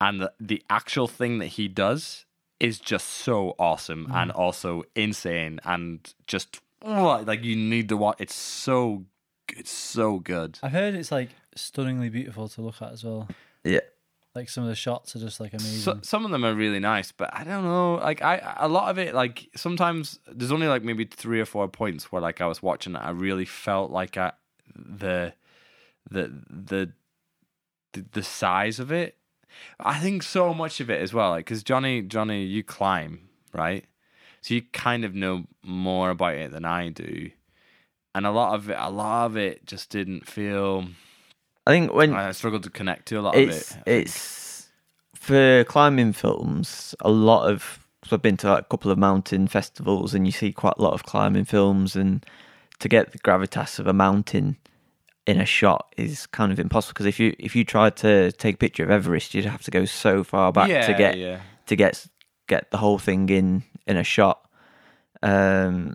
and 0.00 0.20
the, 0.20 0.32
the 0.40 0.62
actual 0.70 1.08
thing 1.08 1.38
that 1.38 1.46
he 1.46 1.68
does 1.68 2.24
is 2.60 2.78
just 2.78 3.08
so 3.08 3.54
awesome 3.58 4.08
and 4.12 4.30
also 4.30 4.84
insane 4.94 5.60
and 5.64 6.14
just 6.26 6.60
like 6.82 7.42
you 7.42 7.56
need 7.56 7.88
to 7.88 7.96
watch. 7.96 8.16
It's 8.18 8.34
so 8.34 9.04
it's 9.52 9.70
so 9.70 10.18
good. 10.18 10.58
I've 10.62 10.72
heard 10.72 10.94
it's 10.94 11.12
like 11.12 11.30
stunningly 11.54 12.08
beautiful 12.08 12.48
to 12.48 12.62
look 12.62 12.80
at 12.80 12.92
as 12.92 13.04
well. 13.04 13.28
Yeah. 13.64 13.80
Like 14.34 14.48
some 14.48 14.64
of 14.64 14.68
the 14.68 14.74
shots 14.74 15.14
are 15.14 15.20
just 15.20 15.38
like 15.38 15.52
amazing. 15.52 15.80
So, 15.80 15.98
some 16.02 16.24
of 16.24 16.32
them 16.32 16.44
are 16.44 16.54
really 16.54 16.80
nice, 16.80 17.12
but 17.12 17.32
I 17.32 17.44
don't 17.44 17.62
know. 17.62 17.94
Like 17.94 18.20
I, 18.20 18.56
a 18.58 18.66
lot 18.66 18.90
of 18.90 18.98
it, 18.98 19.14
like 19.14 19.48
sometimes 19.54 20.18
there's 20.26 20.50
only 20.50 20.66
like 20.66 20.82
maybe 20.82 21.04
three 21.04 21.40
or 21.40 21.44
four 21.44 21.68
points 21.68 22.10
where 22.10 22.20
like 22.20 22.40
I 22.40 22.46
was 22.46 22.60
watching 22.60 22.96
it, 22.96 22.98
I 22.98 23.10
really 23.10 23.44
felt 23.44 23.92
like 23.92 24.16
I, 24.16 24.32
the, 24.74 25.34
the, 26.10 26.32
the, 26.50 26.92
the, 27.92 28.04
the 28.10 28.22
size 28.24 28.80
of 28.80 28.90
it. 28.90 29.16
I 29.78 30.00
think 30.00 30.24
so 30.24 30.52
much 30.52 30.80
of 30.80 30.90
it 30.90 31.00
as 31.00 31.14
well, 31.14 31.30
like 31.30 31.44
because 31.44 31.62
Jonny, 31.62 32.02
Jonny, 32.02 32.42
you 32.42 32.64
climb 32.64 33.28
right, 33.52 33.84
so 34.40 34.52
you 34.54 34.62
kind 34.72 35.04
of 35.04 35.14
know 35.14 35.44
more 35.62 36.10
about 36.10 36.34
it 36.34 36.50
than 36.50 36.64
I 36.64 36.88
do, 36.88 37.30
and 38.16 38.26
a 38.26 38.32
lot 38.32 38.56
of 38.56 38.68
it, 38.68 38.76
a 38.76 38.90
lot 38.90 39.26
of 39.26 39.36
it 39.36 39.64
just 39.64 39.90
didn't 39.90 40.26
feel. 40.26 40.88
I 41.66 41.70
think 41.70 41.92
when 41.92 42.14
I 42.14 42.32
struggled 42.32 42.62
to 42.64 42.70
connect 42.70 43.06
to 43.08 43.18
a 43.18 43.22
lot 43.22 43.36
it's 43.36 43.72
of 43.72 43.76
it. 43.78 43.82
It's 43.86 44.68
for 45.14 45.64
climbing 45.64 46.12
films. 46.12 46.94
A 47.00 47.10
lot 47.10 47.50
of 47.50 47.86
so 48.04 48.16
I've 48.16 48.22
been 48.22 48.36
to 48.38 48.50
like 48.50 48.64
a 48.64 48.68
couple 48.68 48.90
of 48.90 48.98
mountain 48.98 49.48
festivals, 49.48 50.14
and 50.14 50.26
you 50.26 50.32
see 50.32 50.52
quite 50.52 50.74
a 50.76 50.82
lot 50.82 50.92
of 50.92 51.04
climbing 51.04 51.46
films. 51.46 51.96
And 51.96 52.24
to 52.80 52.88
get 52.88 53.12
the 53.12 53.18
gravitas 53.18 53.78
of 53.78 53.86
a 53.86 53.94
mountain 53.94 54.56
in 55.26 55.40
a 55.40 55.46
shot 55.46 55.94
is 55.96 56.26
kind 56.26 56.52
of 56.52 56.60
impossible 56.60 56.92
because 56.92 57.06
if 57.06 57.18
you 57.18 57.34
if 57.38 57.56
you 57.56 57.64
tried 57.64 57.96
to 57.96 58.30
take 58.32 58.56
a 58.56 58.58
picture 58.58 58.84
of 58.84 58.90
Everest, 58.90 59.34
you'd 59.34 59.46
have 59.46 59.62
to 59.62 59.70
go 59.70 59.86
so 59.86 60.22
far 60.22 60.52
back 60.52 60.68
yeah, 60.68 60.86
to 60.86 60.92
get 60.92 61.18
yeah. 61.18 61.40
to 61.66 61.76
get 61.76 62.06
get 62.46 62.70
the 62.70 62.76
whole 62.76 62.98
thing 62.98 63.28
in 63.30 63.62
in 63.86 63.96
a 63.96 64.04
shot. 64.04 64.46
Um, 65.22 65.94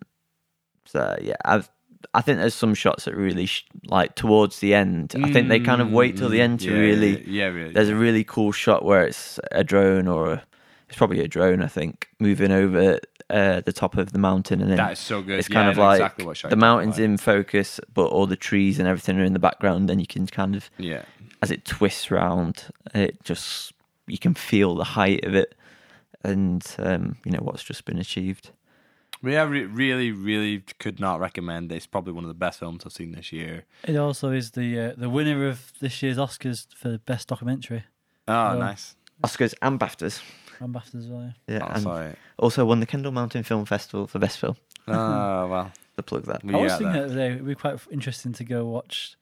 so 0.85 1.15
yeah, 1.21 1.35
I've 1.45 1.69
I 2.13 2.21
think 2.21 2.39
there's 2.39 2.55
some 2.55 2.73
shots 2.73 3.05
that 3.05 3.15
really 3.15 3.45
sh- 3.45 3.65
like 3.85 4.15
towards 4.15 4.59
the 4.59 4.73
end. 4.73 5.13
I 5.21 5.31
think 5.31 5.49
they 5.49 5.59
kind 5.59 5.81
of 5.81 5.91
wait 5.91 6.17
till 6.17 6.29
the 6.29 6.41
end 6.41 6.59
to 6.61 6.69
Mm, 6.71 6.73
Yeah, 6.73 6.79
really. 6.79 7.29
yeah, 7.29 7.45
really. 7.47 7.73
There's 7.73 7.89
a 7.89 7.95
really 7.95 8.23
cool 8.23 8.51
shot 8.51 8.83
where 8.85 9.03
it's 9.05 9.39
a 9.51 9.63
drone 9.63 10.07
or 10.07 10.31
a, 10.33 10.43
it's 10.87 10.97
probably 10.97 11.19
a 11.21 11.27
drone, 11.27 11.61
I 11.61 11.67
think, 11.67 12.07
moving 12.19 12.51
over 12.51 12.99
uh, 13.29 13.61
the 13.61 13.73
top 13.73 13.95
of 13.97 14.11
the 14.11 14.17
mountain, 14.19 14.59
and 14.61 14.69
then 14.71 14.77
that 14.77 14.93
is 14.93 14.99
so 14.99 15.21
good. 15.21 15.37
it's 15.39 15.49
Yeah, 15.49 15.53
kind 15.53 15.69
of 15.69 15.77
like 15.77 15.99
exactly 16.01 16.49
the 16.49 16.55
mountain's 16.55 16.95
about. 16.97 17.03
in 17.05 17.17
focus, 17.17 17.79
but 17.93 18.05
all 18.07 18.25
the 18.25 18.35
trees 18.35 18.79
and 18.79 18.87
everything 18.87 19.19
are 19.19 19.23
in 19.23 19.33
the 19.33 19.39
background. 19.39 19.87
Then 19.87 19.99
you 19.99 20.07
can 20.07 20.25
kind 20.25 20.55
of, 20.55 20.69
Yeah, 20.79 21.03
as 21.43 21.51
it 21.51 21.63
twists 21.65 22.09
round, 22.09 22.65
it 22.95 23.23
just 23.23 23.73
you 24.07 24.17
can 24.17 24.33
feel 24.33 24.73
the 24.73 24.83
height 24.83 25.25
of 25.25 25.35
it, 25.35 25.53
and 26.23 26.65
um, 26.79 27.17
you 27.23 27.31
know 27.31 27.39
what's 27.41 27.63
just 27.63 27.85
been 27.85 27.99
achieved. 27.99 28.49
But 29.21 29.31
yeah, 29.33 29.43
re- 29.43 29.65
really, 29.65 30.11
really 30.11 30.59
could 30.79 30.99
not 30.99 31.19
recommend. 31.19 31.71
It's 31.71 31.85
probably 31.87 32.13
one 32.13 32.23
of 32.23 32.29
the 32.29 32.33
best 32.35 32.59
films 32.59 32.83
I've 32.85 32.93
seen 32.93 33.11
this 33.11 33.31
year. 33.33 33.65
It 33.83 33.97
also 33.97 34.31
is 34.31 34.51
the 34.51 34.79
uh, 34.79 34.93
the 34.97 35.09
winner 35.09 35.47
of 35.47 35.73
this 35.81 36.01
year's 36.01 36.17
Oscars 36.17 36.67
for 36.75 36.97
best 36.99 37.27
documentary 37.27 37.83
Oh, 38.27 38.51
Oh. 38.51 38.57
nice. 38.59 38.95
Oscars 39.23 39.53
and 39.61 39.77
BAFTAs. 39.79 40.21
and 40.61 40.73
BAFTA 40.73 40.95
as 40.95 41.07
well. 41.07 41.33
Yeah. 41.47 41.55
Yeah, 41.57 41.65
Oh, 41.65 41.71
and 41.73 41.83
sorry. 41.83 42.15
also 42.37 42.65
won 42.65 42.79
the 42.79 42.85
Kendal 42.85 43.11
Mountain 43.11 43.43
Film 43.43 43.65
Festival 43.65 44.07
for 44.07 44.19
best 44.19 44.39
film. 44.39 44.55
Oh 44.87 44.93
well. 45.51 45.71
To 45.97 46.03
plug 46.03 46.23
that. 46.27 46.43
We 46.45 46.53
I 46.53 46.57
was 46.57 46.71
got 46.71 46.77
thinking 46.79 46.93
that. 46.93 46.99
the 46.99 47.05
other 47.07 47.15
day 47.15 47.31
it'd 47.33 47.45
be 47.45 47.55
quite 47.55 47.77
interesting 47.91 48.31
to 48.33 48.43
go 48.45 48.65
watch 48.65 49.17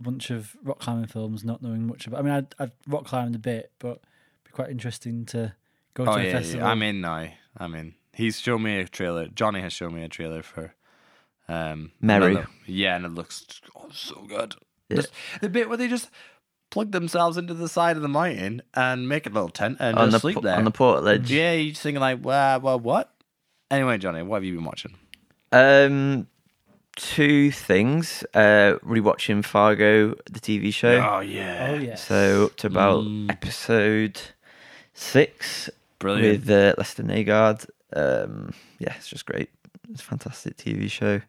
a 0.00 0.02
bunch 0.02 0.30
of 0.30 0.56
rock 0.62 0.78
climbing 0.78 1.06
films, 1.06 1.44
not 1.44 1.60
knowing 1.62 1.86
much 1.86 2.06
about. 2.06 2.20
I 2.20 2.22
mean, 2.22 2.32
I'd, 2.32 2.54
I'd 2.58 2.72
rock 2.88 3.04
climbed 3.04 3.34
a 3.34 3.38
bit, 3.38 3.70
but 3.78 3.88
it'd 3.98 4.44
be 4.44 4.50
quite 4.52 4.70
interesting 4.70 5.26
to 5.26 5.52
go 5.92 6.04
Oh 6.04 6.14
to 6.16 6.20
a 6.20 6.24
yeah, 6.24 6.32
festival. 6.32 6.60
yeah, 6.60 6.70
I'm 6.70 6.82
in 6.82 7.02
now. 7.02 7.28
I'm 7.58 7.74
in. 7.74 7.94
He's 8.14 8.40
shown 8.40 8.62
me 8.62 8.78
a 8.78 8.86
trailer. 8.88 9.26
Jonny 9.28 9.60
has 9.60 9.72
shown 9.72 9.94
me 9.94 10.02
a 10.04 10.08
trailer 10.08 10.42
for 10.42 10.74
um 11.48 11.92
Meru. 12.00 12.26
another- 12.26 12.48
Yeah, 12.66 12.96
and 12.96 13.04
it 13.04 13.12
looks 13.12 13.60
oh, 13.76 13.88
so 13.92 14.24
good. 14.28 14.54
Yeah. 14.88 14.96
Just 14.96 15.10
the 15.40 15.48
bit 15.48 15.68
where 15.68 15.76
they 15.78 15.88
just 15.88 16.08
plug 16.70 16.92
themselves 16.92 17.36
into 17.36 17.54
the 17.54 17.68
side 17.68 17.96
of 17.96 18.02
the 18.02 18.08
mountain 18.08 18.62
and 18.74 19.08
make 19.08 19.26
a 19.26 19.30
little 19.30 19.48
tent 19.48 19.76
and 19.80 19.96
on 19.98 20.10
the 20.10 20.18
sleep 20.20 20.36
po- 20.36 20.40
there. 20.40 20.56
on 20.56 20.64
the 20.64 20.70
portage. 20.70 21.30
Yeah, 21.30 21.52
you're 21.52 21.70
just 21.70 21.82
thinking 21.82 22.00
like, 22.00 22.18
well, 22.24 22.60
well, 22.60 22.80
what? 22.80 23.12
Anyway, 23.70 23.98
Jonny, 23.98 24.22
what 24.22 24.36
have 24.36 24.44
you 24.44 24.54
been 24.54 24.64
watching? 24.64 24.94
Um, 25.52 26.26
two 26.96 27.50
things. 27.50 28.24
Uh, 28.34 28.78
rewatching 28.84 29.44
Fargo, 29.44 30.14
the 30.30 30.40
TV 30.40 30.72
show. 30.72 30.96
Oh 30.96 31.20
yeah, 31.20 31.68
oh 31.70 31.74
yes. 31.78 32.04
So 32.06 32.46
up 32.46 32.56
to 32.56 32.66
about 32.68 33.04
Mm. 33.04 33.30
episode 33.30 34.20
six 34.92 35.70
brilliant. 35.98 36.40
with 36.46 36.50
uh, 36.50 36.74
Lester 36.78 37.02
Nygaard. 37.02 37.66
Um, 37.94 38.52
yeah, 38.78 38.94
it's 38.96 39.08
just 39.08 39.26
great. 39.26 39.50
It's 39.90 40.02
a 40.02 40.04
fantastic 40.04 40.56
TV 40.56 40.90
show. 40.90 41.20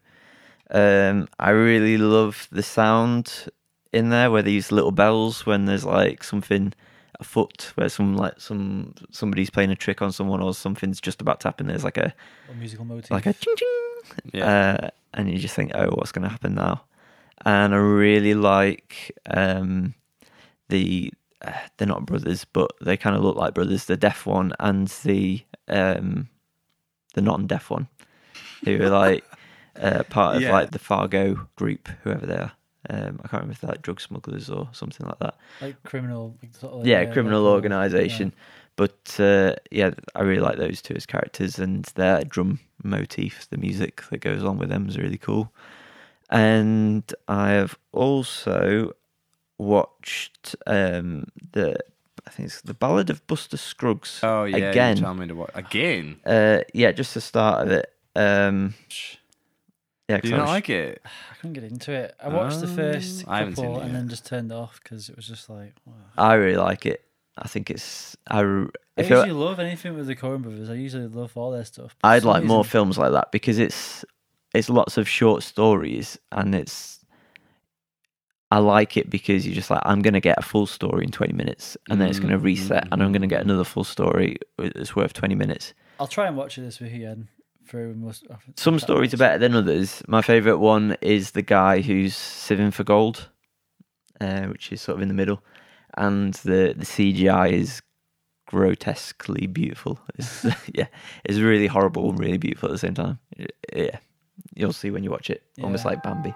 Um, 0.70 1.28
I 1.38 1.50
really 1.50 1.96
love 1.96 2.48
the 2.50 2.62
sound 2.62 3.48
in 3.92 4.10
there 4.10 4.30
where 4.30 4.42
they 4.42 4.50
use 4.50 4.72
little 4.72 4.92
bells 4.92 5.46
when 5.46 5.66
there's 5.66 5.84
like 5.84 6.24
something 6.24 6.72
afoot, 7.20 7.72
where 7.76 7.88
some 7.88 8.16
like 8.16 8.40
some 8.40 8.94
somebody's 9.10 9.50
playing 9.50 9.70
a 9.70 9.76
trick 9.76 10.02
on 10.02 10.12
someone 10.12 10.42
or 10.42 10.54
something's 10.54 11.00
just 11.00 11.20
about 11.20 11.40
to 11.40 11.48
happen. 11.48 11.68
There's 11.68 11.84
like 11.84 11.98
a 11.98 12.12
a 12.50 12.54
musical 12.54 12.84
motif. 12.84 13.10
like 13.10 13.26
a 13.26 13.32
ching 13.32 13.54
ching 13.56 13.86
yeah, 14.32 14.78
uh, 14.82 14.90
and 15.14 15.30
you 15.30 15.38
just 15.38 15.54
think, 15.54 15.72
oh, 15.74 15.90
what's 15.90 16.12
going 16.12 16.22
to 16.24 16.28
happen 16.28 16.54
now? 16.54 16.84
And 17.44 17.74
I 17.74 17.78
really 17.78 18.34
like 18.34 19.12
um, 19.26 19.94
the 20.68 21.12
uh, 21.42 21.52
they're 21.76 21.88
not 21.88 22.06
brothers, 22.06 22.44
but 22.44 22.72
they 22.80 22.96
kind 22.96 23.16
of 23.16 23.22
look 23.22 23.36
like 23.36 23.54
brothers. 23.54 23.84
The 23.86 23.96
deaf 23.96 24.26
one 24.26 24.52
and 24.58 24.88
the 24.88 25.42
um, 25.68 26.28
the 27.16 27.22
non-deaf 27.22 27.70
one, 27.70 27.88
who 28.64 28.80
are 28.82 28.90
like 28.90 29.24
uh, 29.80 30.04
part 30.04 30.36
of 30.36 30.42
Yeah. 30.42 30.52
like 30.52 30.70
the 30.70 30.78
Fargo 30.78 31.48
group, 31.56 31.88
whoever 32.04 32.24
they 32.26 32.36
are. 32.36 32.52
Um, 32.88 33.18
I 33.24 33.28
can't 33.28 33.32
remember 33.42 33.52
if 33.52 33.60
they're 33.62 33.70
like 33.72 33.82
drug 33.82 34.00
smugglers 34.00 34.48
or 34.48 34.68
something 34.72 35.04
like 35.08 35.18
that. 35.18 35.34
like 35.60 35.82
criminal, 35.82 36.36
sort 36.52 36.72
of, 36.74 36.86
yeah, 36.86 37.00
uh, 37.00 37.12
criminal 37.12 37.40
local- 37.42 37.54
organisation. 37.54 38.32
But 38.76 39.16
uh, 39.18 39.56
yeah, 39.72 39.90
I 40.14 40.22
really 40.22 40.40
like 40.42 40.58
those 40.58 40.80
two 40.82 40.94
as 40.94 41.06
characters, 41.06 41.58
and 41.58 41.84
their 41.96 42.22
drum 42.22 42.60
motif, 42.84 43.48
the 43.50 43.56
music 43.56 44.02
that 44.10 44.18
goes 44.18 44.42
along 44.42 44.58
with 44.58 44.68
them, 44.68 44.88
is 44.88 44.98
really 44.98 45.18
cool. 45.18 45.50
And 46.30 47.02
I 47.26 47.50
have 47.52 47.76
also 47.92 48.92
watched 49.58 50.54
um, 50.66 51.26
the, 51.52 51.76
I 52.26 52.30
think 52.30 52.46
it's 52.48 52.60
the 52.62 52.74
Ballad 52.74 53.08
of 53.10 53.26
Buster 53.26 53.56
Scruggs. 53.56 54.20
Oh 54.22 54.44
yeah, 54.44 54.56
again. 54.56 54.96
You 54.96 55.02
tell 55.02 55.14
me 55.14 55.26
to 55.28 55.34
watch 55.34 55.50
again. 55.54 56.20
Uh, 56.26 56.60
yeah, 56.74 56.92
just 56.92 57.14
the 57.14 57.20
start 57.20 57.66
of 57.66 57.72
it. 57.72 57.92
Um, 58.16 58.74
yeah, 60.08 60.16
'cause 60.16 60.22
do 60.22 60.28
you 60.30 60.36
not 60.36 60.42
was- 60.44 60.50
like 60.50 60.70
it? 60.70 61.02
I 61.04 61.34
couldn't 61.36 61.52
get 61.54 61.64
into 61.64 61.92
it. 61.92 62.14
I 62.20 62.28
watched 62.28 62.60
the 62.60 62.66
first 62.68 63.26
Um, 63.26 63.32
I 63.32 63.44
seen 63.44 63.54
couple 63.54 63.80
and 63.80 63.94
then 63.94 64.08
just 64.08 64.26
turned 64.26 64.50
it 64.50 64.54
off 64.54 64.80
because 64.82 65.08
it 65.08 65.16
was 65.16 65.26
just 65.26 65.48
like. 65.50 65.74
Wow. 65.84 65.94
I 66.18 66.34
really 66.34 66.56
like 66.56 66.86
it. 66.86 67.02
I 67.38 67.48
think 67.48 67.70
it's. 67.70 68.16
I. 68.28 68.40
if 68.96 69.10
usually 69.10 69.30
it, 69.30 69.34
love 69.34 69.58
anything 69.60 69.94
with 69.94 70.06
the 70.06 70.16
Coen 70.16 70.42
brothers. 70.42 70.70
I 70.70 70.74
usually 70.74 71.06
love 71.06 71.36
all 71.36 71.50
their 71.50 71.64
stuff. 71.64 71.94
I'd 72.02 72.22
some 72.22 72.30
like 72.30 72.44
more 72.44 72.64
films 72.64 72.96
like 72.98 73.12
that 73.12 73.30
because 73.30 73.58
it's 73.58 74.04
it's 74.54 74.70
lots 74.70 74.96
of 74.96 75.08
short 75.08 75.42
stories 75.42 76.18
and 76.32 76.54
it's. 76.54 76.95
I 78.50 78.58
like 78.58 78.96
it 78.96 79.10
because 79.10 79.44
you're 79.44 79.54
just 79.54 79.70
like 79.70 79.82
I'm 79.84 80.02
going 80.02 80.14
to 80.14 80.20
get 80.20 80.38
a 80.38 80.42
full 80.42 80.66
story 80.66 81.04
in 81.04 81.10
20 81.10 81.32
minutes 81.32 81.76
and 81.88 82.00
then 82.00 82.08
it's 82.08 82.20
going 82.20 82.30
to 82.30 82.38
reset 82.38 82.86
and 82.92 83.02
I'm 83.02 83.10
going 83.10 83.22
to 83.22 83.28
get 83.28 83.42
another 83.42 83.64
full 83.64 83.84
story 83.84 84.36
that's 84.56 84.94
worth 84.94 85.12
20 85.14 85.34
minutes. 85.34 85.74
I'll 85.98 86.06
try 86.06 86.26
and 86.26 86.36
watch 86.36 86.56
it 86.58 86.62
this 86.62 86.80
week 86.80 86.94
again. 86.94 87.28
Through 87.66 87.94
most, 87.94 88.24
Some 88.54 88.78
stories 88.78 89.12
are 89.12 89.16
better 89.16 89.38
than 89.38 89.56
others. 89.56 90.00
My 90.06 90.22
favorite 90.22 90.58
one 90.58 90.96
is 91.00 91.32
the 91.32 91.42
guy 91.42 91.80
who's 91.80 92.14
sieving 92.14 92.72
for 92.72 92.84
gold, 92.84 93.28
uh, 94.20 94.42
which 94.42 94.70
is 94.70 94.80
sort 94.80 94.96
of 94.96 95.02
in 95.02 95.08
the 95.08 95.14
middle, 95.14 95.42
and 95.96 96.32
the 96.34 96.74
the 96.76 96.84
CGI 96.84 97.50
is 97.50 97.82
grotesquely 98.46 99.48
beautiful. 99.48 99.98
It's, 100.14 100.46
yeah, 100.72 100.86
it's 101.24 101.38
really 101.38 101.66
horrible 101.66 102.08
and 102.10 102.20
really 102.20 102.38
beautiful 102.38 102.68
at 102.68 102.72
the 102.72 102.78
same 102.78 102.94
time. 102.94 103.18
Yeah, 103.74 103.98
you'll 104.54 104.72
see 104.72 104.92
when 104.92 105.02
you 105.02 105.10
watch 105.10 105.28
it, 105.28 105.42
almost 105.60 105.84
like 105.84 106.04
Bambi. 106.04 106.32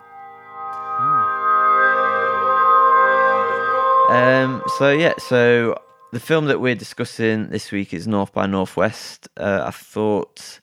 Um, 4.10 4.62
so 4.78 4.90
yeah, 4.90 5.14
so 5.18 5.80
the 6.12 6.18
film 6.18 6.46
that 6.46 6.60
we're 6.60 6.74
discussing 6.74 7.48
this 7.50 7.70
week 7.70 7.94
is 7.94 8.08
North 8.08 8.32
by 8.32 8.46
Northwest. 8.46 9.28
Uh, 9.36 9.62
I 9.66 9.70
thought, 9.70 10.58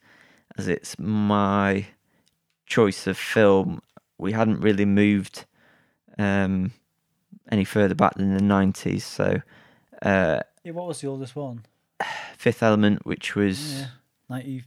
as 0.58 0.68
it's 0.68 0.98
my 0.98 1.86
choice 2.66 3.06
of 3.06 3.16
film, 3.16 3.80
we 4.18 4.32
hadn't 4.32 4.60
really 4.60 4.84
moved 4.84 5.46
um, 6.18 6.72
any 7.50 7.64
further 7.64 7.94
back 7.94 8.14
than 8.16 8.34
the 8.36 8.42
nineties. 8.42 9.04
So 9.06 9.40
uh, 10.02 10.40
Yeah, 10.62 10.72
what 10.72 10.86
was 10.86 11.00
the 11.00 11.08
oldest 11.08 11.34
one? 11.34 11.64
Fifth 12.36 12.62
Element, 12.62 13.06
which 13.06 13.34
was 13.34 13.80
Yeah, 13.80 13.86
ninety 14.28 14.64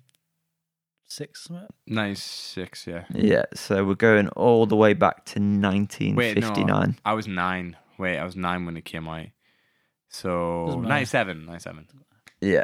six. 1.08 1.48
Ninety 1.86 2.16
six, 2.16 2.88
Yeah. 2.88 3.04
yeah. 3.14 3.46
So 3.54 3.86
we're 3.86 3.94
going 3.94 4.30
all 4.30 4.66
the 4.66 4.76
way 4.76 4.96
back 4.96 5.26
to 5.26 5.40
nineteen 5.40 6.18
fifty 6.18 6.64
nine. 6.64 6.98
I 7.06 7.14
was 7.14 7.28
nine. 7.28 7.78
Wait, 8.02 8.18
I 8.18 8.26
was 8.26 8.36
nine 8.36 8.66
when 8.66 8.76
it 8.78 8.86
came 8.86 9.08
out. 9.08 9.28
So 10.10 10.66
Doesn't 10.66 10.82
matter. 10.82 10.94
97, 10.94 11.46
97. 11.46 11.88
Yeah. 12.42 12.64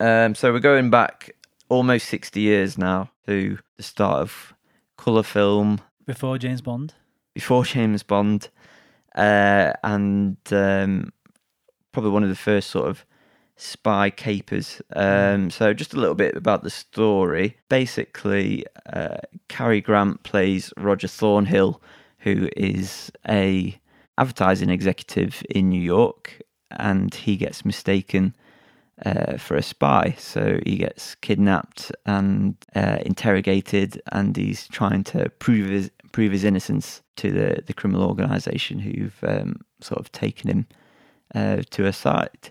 Um, 0.00 0.34
so 0.34 0.52
we're 0.52 0.58
going 0.60 0.90
back 0.90 1.30
almost 1.68 2.08
60 2.08 2.40
years 2.40 2.78
now 2.78 3.10
to 3.26 3.58
the 3.76 3.82
start 3.82 4.20
of 4.22 4.54
colour 4.96 5.22
film 5.22 5.80
Before 6.06 6.38
James 6.38 6.60
Bond. 6.62 6.94
before 7.34 7.64
James 7.64 8.02
Bond, 8.02 8.48
uh, 9.14 9.72
and 9.84 10.36
um, 10.50 11.12
probably 11.92 12.10
one 12.10 12.22
of 12.22 12.28
the 12.30 12.34
first 12.34 12.70
sort 12.70 12.88
of 12.88 13.04
spy 13.56 14.08
capers. 14.10 14.80
Um, 14.96 15.50
so 15.50 15.74
just 15.74 15.92
a 15.94 16.00
little 16.00 16.14
bit 16.14 16.36
about 16.36 16.62
the 16.62 16.70
story. 16.70 17.58
Basically, 17.68 18.64
uh, 18.92 19.18
Cary 19.48 19.80
Grant 19.80 20.22
plays 20.22 20.72
Roger 20.76 21.08
Thornhill, 21.08 21.82
who 22.20 22.48
is 22.56 23.12
a 23.28 23.78
advertising 24.18 24.70
executive 24.70 25.42
in 25.50 25.68
New 25.68 25.80
York, 25.80 26.42
and 26.70 27.14
he 27.14 27.36
gets 27.36 27.64
mistaken 27.64 28.34
uh, 29.06 29.36
for 29.36 29.56
a 29.56 29.62
spy. 29.62 30.14
So 30.18 30.58
he 30.66 30.76
gets 30.76 31.14
kidnapped 31.16 31.92
and 32.04 32.56
uh, 32.74 32.98
interrogated, 33.06 34.00
and 34.12 34.36
he's 34.36 34.68
trying 34.68 35.04
to 35.04 35.30
prove 35.38 35.70
his 35.70 35.90
prove 36.12 36.32
his 36.32 36.44
innocence 36.44 37.02
to 37.16 37.30
the 37.30 37.62
the 37.66 37.74
criminal 37.74 38.08
organisation 38.08 38.78
who've 38.78 39.18
um, 39.22 39.60
sort 39.80 40.00
of 40.00 40.10
taken 40.12 40.50
him 40.50 40.66
uh, 41.34 41.62
to 41.70 41.86
a 41.86 41.92
site. 41.92 42.50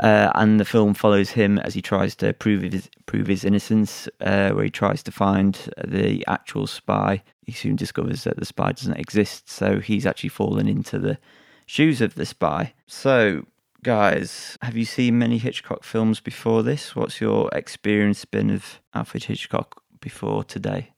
Uh, 0.00 0.32
and 0.34 0.58
the 0.58 0.64
film 0.64 0.94
follows 0.94 1.30
him 1.30 1.58
as 1.58 1.74
he 1.74 1.82
tries 1.82 2.14
to 2.16 2.32
prove 2.32 2.62
his 2.62 2.88
prove 3.06 3.26
his 3.26 3.44
innocence, 3.44 4.08
uh, 4.22 4.50
where 4.50 4.64
he 4.64 4.70
tries 4.70 5.02
to 5.02 5.12
find 5.12 5.70
the 5.86 6.24
actual 6.26 6.66
spy. 6.66 7.22
He 7.44 7.52
soon 7.52 7.76
discovers 7.76 8.24
that 8.24 8.36
the 8.36 8.46
spy 8.46 8.72
doesn't 8.72 8.98
exist, 8.98 9.50
so 9.50 9.78
he's 9.78 10.06
actually 10.06 10.30
fallen 10.30 10.68
into 10.68 10.98
the 10.98 11.18
shoes 11.66 12.00
of 12.00 12.14
the 12.14 12.24
spy. 12.24 12.72
So, 12.86 13.44
guys, 13.82 14.56
have 14.62 14.76
you 14.76 14.86
seen 14.86 15.18
many 15.18 15.36
Hitchcock 15.36 15.84
films 15.84 16.18
before 16.20 16.62
this? 16.62 16.96
What's 16.96 17.20
your 17.20 17.50
experience 17.52 18.24
been 18.24 18.50
of 18.50 18.80
Alfred 18.94 19.24
Hitchcock 19.24 19.82
before 20.00 20.44
today? 20.44 20.92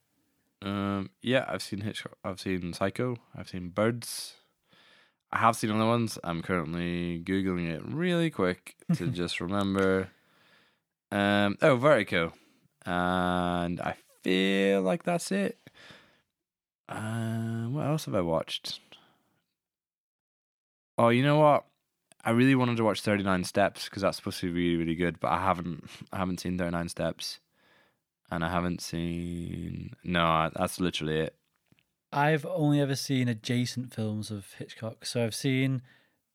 Um, 0.61 1.09
yeah, 1.21 1.45
I've 1.49 1.61
seen 1.61 1.81
Hitchcock. 1.81 2.17
I've 2.23 2.39
seen 2.39 2.71
Psycho. 2.71 3.17
I've 3.35 3.49
seen 3.49 3.69
Birds. 3.69 4.35
I 5.33 5.39
have 5.39 5.55
seen 5.55 5.71
other 5.71 5.87
ones. 5.87 6.19
I'm 6.23 6.43
currently 6.43 7.19
googling 7.25 7.67
it 7.67 7.81
really 7.83 8.29
quick 8.29 8.75
to 8.93 9.07
just 9.11 9.41
remember. 9.41 10.09
Um, 11.11 11.57
oh, 11.59 11.75
Vertigo, 11.75 12.33
and 12.85 13.81
I 13.81 13.95
feel 14.21 14.83
like 14.83 15.01
that's 15.01 15.31
it. 15.31 15.57
Um, 16.87 17.73
what 17.73 17.87
else 17.87 18.05
have 18.05 18.13
I 18.13 18.21
watched? 18.21 18.79
Oh, 20.99 21.09
you 21.09 21.23
know 21.23 21.39
what? 21.39 21.65
I 22.23 22.29
really 22.29 22.53
wanted 22.53 22.77
to 22.77 22.83
watch 22.83 23.01
Thirty 23.01 23.23
Nine 23.23 23.43
Steps 23.43 23.85
because 23.85 24.03
that's 24.03 24.17
supposed 24.17 24.39
to 24.41 24.53
be 24.53 24.61
really, 24.61 24.77
really 24.77 24.95
good, 24.95 25.19
but 25.19 25.31
I 25.31 25.41
haven't. 25.41 25.89
I 26.11 26.17
haven't 26.17 26.41
seen 26.41 26.59
Thirty 26.59 26.69
Nine 26.69 26.89
Steps, 26.89 27.39
and 28.29 28.45
I 28.45 28.49
haven't 28.49 28.81
seen. 28.81 29.95
No, 30.03 30.51
that's 30.55 30.79
literally 30.79 31.21
it. 31.21 31.35
I've 32.15 32.45
only 32.45 32.79
ever 32.79 32.95
seen 32.95 33.27
adjacent 33.27 33.93
films 33.93 34.31
of 34.31 34.53
Hitchcock. 34.57 35.05
So 35.05 35.23
I've 35.23 35.35
seen, 35.35 35.81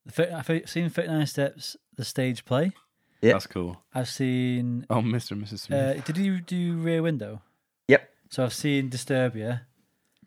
the 0.05 0.35
I've 0.35 0.69
seen 0.69 0.89
Thirty 0.91 1.09
Nine 1.09 1.27
Steps, 1.27 1.77
the 1.97 2.05
stage 2.05 2.45
play. 2.45 2.73
Yeah. 3.21 3.33
That's 3.33 3.47
cool. 3.47 3.83
I've 3.95 4.09
seen. 4.09 4.87
Oh, 4.91 4.97
Mr. 4.97 5.33
and 5.33 5.45
Mrs. 5.45 5.61
Smith. 5.61 5.99
Uh, 5.99 6.01
did 6.03 6.17
you 6.19 6.41
do 6.41 6.75
Rear 6.75 7.03
Window? 7.03 7.43
Yep. 7.89 8.09
So 8.31 8.45
I've 8.45 8.55
seen 8.55 8.91
Disturbia. 8.91 9.63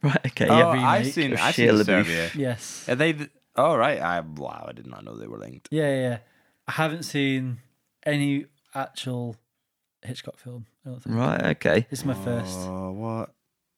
Right. 0.04 0.26
Okay. 0.26 0.48
oh, 0.50 0.74
yeah. 0.74 0.90
I've 0.90 1.08
seen. 1.08 1.38
I've 1.38 1.54
seen 1.54 1.70
Disturbia. 1.70 2.34
Yes. 2.34 2.90
Are 2.90 2.96
they? 2.96 3.12
The, 3.12 3.30
oh, 3.56 3.76
right. 3.76 4.02
I 4.02 4.20
wow. 4.22 4.66
I 4.68 4.72
did 4.72 4.88
not 4.88 5.06
know 5.06 5.16
they 5.16 5.28
were 5.28 5.38
linked. 5.38 5.68
Yeah, 5.72 5.88
yeah, 5.88 6.02
yeah. 6.02 6.18
I 6.68 6.72
haven't 6.72 7.04
seen 7.04 7.60
any 8.04 8.46
actual 8.74 9.36
Hitchcock 10.02 10.40
film. 10.40 10.66
I 10.86 10.90
don't 10.90 11.04
think. 11.04 11.16
Right. 11.16 11.44
Okay. 11.58 11.86
This 11.90 12.00
is 12.00 12.06
my 12.06 12.16
first. 12.16 12.58
Oh, 12.62 12.92
what? 12.92 13.30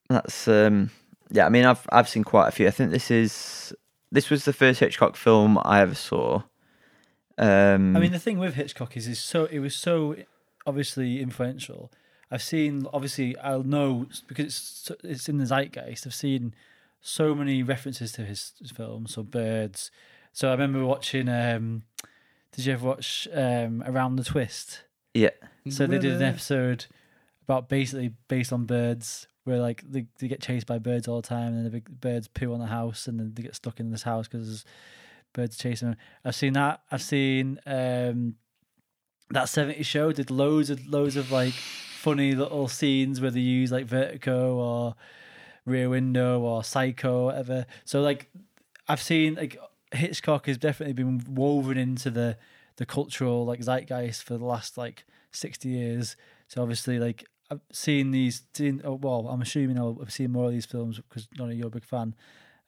That's 0.10 0.48
um. 0.48 0.92
Yeah. 1.34 1.46
I 1.46 1.50
mean, 1.50 1.66
I've 1.66 1.86
I've 1.92 2.08
seen 2.08 2.24
quite 2.24 2.48
a 2.48 2.52
few. 2.52 2.68
I 2.68 2.72
think 2.72 2.92
this 2.92 3.12
is 3.12 3.74
this 4.12 4.30
was 4.30 4.46
the 4.46 4.54
first 4.54 4.80
Hitchcock 4.80 5.18
film 5.18 5.60
I 5.64 5.82
ever 5.82 5.96
saw. 5.96 6.44
Um. 7.38 7.98
I 7.98 8.00
mean, 8.00 8.12
the 8.14 8.20
thing 8.20 8.40
with 8.40 8.54
Hitchcock 8.54 8.96
is, 8.96 9.08
is 9.08 9.20
so 9.20 9.46
it 9.46 9.60
was 9.60 9.76
so 9.76 10.16
obviously 10.66 11.22
influential. 11.22 11.92
I've 12.32 12.42
seen, 12.44 12.88
obviously, 12.94 13.38
I'll 13.40 13.64
know 13.64 14.08
because 14.28 14.46
it's 14.46 14.92
it's 15.04 15.30
in 15.30 15.38
the 15.38 15.46
zeitgeist. 15.46 16.08
I've 16.08 16.14
seen 16.14 16.56
so 17.02 17.36
many 17.36 17.62
references 17.64 18.12
to 18.14 18.26
his, 18.26 18.54
his 18.60 18.72
films, 18.72 19.14
so 19.14 19.24
Birds. 19.24 19.92
So 20.32 20.48
I 20.48 20.52
remember 20.52 20.86
watching. 20.86 21.28
um 21.30 21.84
Did 22.52 22.66
you 22.66 22.74
ever 22.74 22.88
watch 22.88 23.28
um 23.34 23.84
Around 23.86 24.16
the 24.16 24.24
Twist? 24.24 24.84
yeah. 25.14 25.30
So 25.70 25.88
they 25.88 26.00
did 26.00 26.14
an 26.14 26.24
episode 26.24 26.86
about 27.44 27.70
basically 27.70 28.14
based 28.28 28.52
on 28.52 28.66
birds, 28.66 29.28
where 29.44 29.60
like 29.60 29.84
they, 29.90 30.06
they 30.20 30.28
get 30.28 30.42
chased 30.42 30.68
by 30.68 30.80
birds 30.80 31.08
all 31.08 31.22
the 31.22 31.28
time, 31.28 31.54
and 31.54 31.66
the 31.66 31.70
big 31.70 32.02
birds 32.02 32.28
poo 32.28 32.54
on 32.54 32.60
the 32.60 32.68
house, 32.68 33.08
and 33.08 33.20
then 33.20 33.34
they 33.34 33.44
get 33.44 33.56
stuck 33.56 33.80
in 33.80 33.92
this 33.92 34.04
house 34.04 34.28
because 34.28 34.66
birds 35.34 35.58
chasing 35.58 35.90
them. 35.90 35.98
I've 36.24 36.36
seen 36.36 36.54
that. 36.54 36.82
I've 36.92 37.02
seen 37.02 37.60
um, 37.66 38.36
that 39.30 39.46
'70s 39.46 39.86
show 39.86 40.12
did 40.12 40.32
loads 40.32 40.70
of 40.70 40.86
loads 40.88 41.16
of 41.16 41.32
like 41.32 41.54
funny 41.54 42.34
little 42.34 42.68
scenes 42.68 43.22
where 43.22 43.32
they 43.32 43.40
use 43.40 43.72
like 43.72 43.86
Vertigo 43.86 44.56
or 44.56 44.96
Rear 45.66 45.90
Window 45.90 46.42
or 46.42 46.64
Psycho 46.64 47.22
or 47.22 47.26
whatever. 47.26 47.66
So 47.86 48.02
like 48.02 48.30
I've 48.88 49.02
seen 49.02 49.36
like 49.36 49.58
Hitchcock 49.94 50.48
has 50.48 50.58
definitely 50.58 50.94
been 50.94 51.24
woven 51.28 51.78
into 51.78 52.10
the 52.10 52.38
the 52.78 52.86
cultural 52.86 53.46
like 53.46 53.62
zeitgeist 53.62 54.24
for 54.24 54.38
the 54.38 54.46
last 54.46 54.78
like 54.78 55.06
60 55.32 55.70
years. 55.70 56.16
So 56.48 56.62
obviously 56.62 57.00
like 57.00 57.26
I've 57.52 57.62
seen 57.72 58.12
these 58.12 58.44
seen 58.54 58.82
oh, 58.84 58.96
well 58.96 59.28
I'm 59.30 59.42
assuming 59.42 59.78
I'll 59.78 59.98
have 60.00 60.12
seen 60.12 60.32
more 60.32 60.46
of 60.46 60.52
these 60.52 60.66
films 60.66 60.98
because 60.98 61.28
none 61.38 61.52
of 61.52 61.58
you're 61.58 61.68
a 61.68 61.72
big 61.72 61.86
fan. 61.86 62.16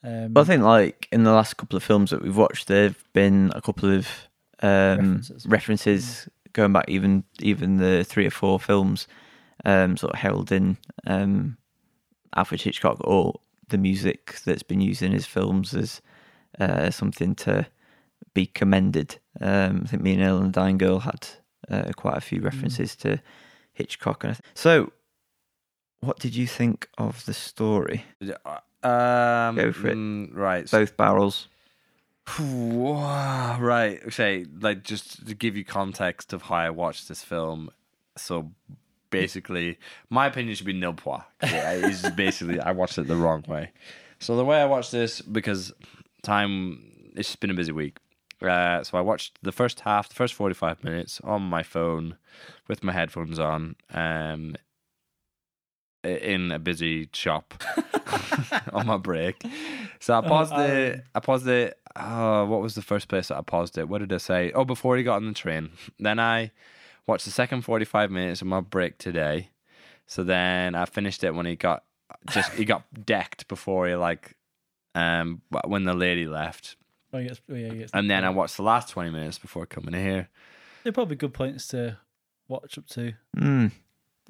Um, 0.03 0.33
I 0.35 0.43
think 0.43 0.63
like 0.63 1.07
in 1.11 1.23
the 1.23 1.31
last 1.31 1.57
couple 1.57 1.77
of 1.77 1.83
films 1.83 2.11
that 2.11 2.21
we've 2.21 2.37
watched, 2.37 2.67
there've 2.67 3.03
been 3.13 3.51
a 3.55 3.61
couple 3.61 3.91
of 3.91 4.07
um, 4.61 4.69
References. 4.69 5.45
references, 5.47 6.29
going 6.53 6.73
back 6.73 6.85
even 6.87 7.23
even 7.39 7.77
the 7.77 8.03
three 8.03 8.25
or 8.25 8.31
four 8.31 8.59
films, 8.59 9.07
um, 9.63 9.97
sort 9.97 10.13
of 10.13 10.19
heralding 10.19 10.77
um, 11.07 11.57
Alfred 12.35 12.61
Hitchcock 12.61 12.97
or 13.01 13.39
the 13.69 13.77
music 13.77 14.37
that's 14.45 14.63
been 14.63 14.81
used 14.81 15.01
in 15.01 15.11
his 15.11 15.25
films 15.25 15.73
as 15.73 16.01
uh, 16.59 16.91
something 16.91 17.33
to 17.35 17.65
be 18.33 18.45
commended. 18.45 19.17
Um, 19.41 19.81
I 19.83 19.87
think 19.87 20.03
me 20.03 20.13
and 20.13 20.21
Earl 20.23 20.37
and 20.37 20.47
the 20.47 20.59
Dying 20.59 20.77
Girl 20.77 20.99
had 20.99 21.27
uh, 21.69 21.91
quite 21.95 22.17
a 22.17 22.21
few 22.21 22.41
references 22.41 22.95
to 22.97 23.19
Hitchcock. 23.75 24.23
And 24.23 24.39
so, 24.55 24.91
what 25.99 26.17
did 26.19 26.35
you 26.35 26.47
think 26.47 26.89
of 26.97 27.23
the 27.25 27.33
story? 27.33 28.03
Um, 28.83 29.55
Go 29.55 29.71
for 29.71 29.87
it. 29.87 29.97
mm, 29.97 30.35
right. 30.35 30.69
Both 30.69 30.97
barrels. 30.97 31.47
Right. 32.39 33.99
Okay, 34.07 34.45
like 34.59 34.83
just 34.83 35.27
to 35.27 35.35
give 35.35 35.55
you 35.55 35.63
context 35.63 36.33
of 36.33 36.41
how 36.43 36.55
I 36.55 36.69
watched 36.71 37.07
this 37.07 37.23
film. 37.23 37.69
So 38.17 38.51
basically, 39.11 39.77
my 40.09 40.25
opinion 40.27 40.55
should 40.55 40.65
be 40.65 40.73
nil 40.73 40.93
pois. 40.93 41.21
Yeah, 41.43 41.71
it's 41.73 42.09
basically 42.11 42.59
I 42.59 42.71
watched 42.71 42.97
it 42.97 43.07
the 43.07 43.15
wrong 43.15 43.43
way. 43.47 43.71
So 44.19 44.35
the 44.35 44.45
way 44.45 44.59
I 44.61 44.65
watched 44.65 44.91
this 44.91 45.21
because 45.21 45.71
time 46.23 47.11
it's 47.15 47.29
just 47.29 47.39
been 47.39 47.51
a 47.51 47.55
busy 47.55 47.71
week. 47.71 47.97
Uh, 48.41 48.83
so 48.83 48.97
I 48.97 49.01
watched 49.01 49.39
the 49.41 49.51
first 49.51 49.81
half, 49.81 50.09
the 50.09 50.15
first 50.15 50.33
forty-five 50.33 50.83
minutes 50.83 51.21
on 51.23 51.41
my 51.43 51.63
phone 51.63 52.17
with 52.67 52.83
my 52.83 52.91
headphones 52.91 53.39
on, 53.39 53.75
um, 53.93 54.55
in 56.03 56.51
a 56.51 56.59
busy 56.59 57.09
shop 57.13 57.53
on 58.73 58.85
my 58.87 58.97
break. 58.97 59.41
So 59.99 60.13
I 60.17 60.21
paused 60.21 60.53
Oh, 60.55 60.61
it. 60.61 61.03
I 61.15 61.19
paused 61.19 61.47
it. 61.47 61.79
Oh, 61.95 62.45
what 62.45 62.61
was 62.61 62.75
the 62.75 62.81
first 62.81 63.07
place 63.07 63.29
that 63.29 63.37
I 63.37 63.41
paused 63.41 63.77
it? 63.77 63.87
What 63.87 63.99
did 63.99 64.11
I 64.13 64.17
say? 64.17 64.51
Oh, 64.53 64.65
before 64.65 64.97
he 64.97 65.03
got 65.03 65.15
on 65.15 65.27
the 65.27 65.33
train. 65.33 65.71
Then 65.97 66.19
I 66.19 66.51
watched 67.07 67.25
the 67.25 67.31
second 67.31 67.61
forty-five 67.61 68.11
minutes 68.11 68.41
of 68.41 68.47
my 68.47 68.59
break 68.61 68.97
today. 68.97 69.49
So 70.07 70.23
then 70.23 70.75
I 70.75 70.85
finished 70.85 71.23
it 71.23 71.33
when 71.33 71.45
he 71.47 71.55
got 71.55 71.83
just 72.29 72.51
he 72.53 72.65
got 72.65 72.83
decked 73.05 73.47
before 73.47 73.87
he 73.87 73.95
like 73.95 74.35
um 74.93 75.41
when 75.65 75.85
the 75.85 75.93
lady 75.95 76.27
left, 76.27 76.75
oh, 77.15 77.19
he 77.19 77.27
gets- 77.27 77.41
oh, 77.49 77.55
yeah, 77.55 77.71
he 77.71 77.77
gets- 77.79 77.91
and 77.93 78.09
then 78.09 78.23
I 78.23 78.29
watched 78.29 78.57
the 78.57 78.63
last 78.63 78.89
twenty 78.89 79.09
minutes 79.11 79.37
before 79.39 79.65
coming 79.65 79.93
here. 79.93 80.29
They're 80.83 80.93
probably 80.93 81.15
good 81.15 81.33
points 81.33 81.67
to 81.69 81.97
watch 82.47 82.77
up 82.77 82.87
to. 82.87 83.13
Hmm. 83.37 83.67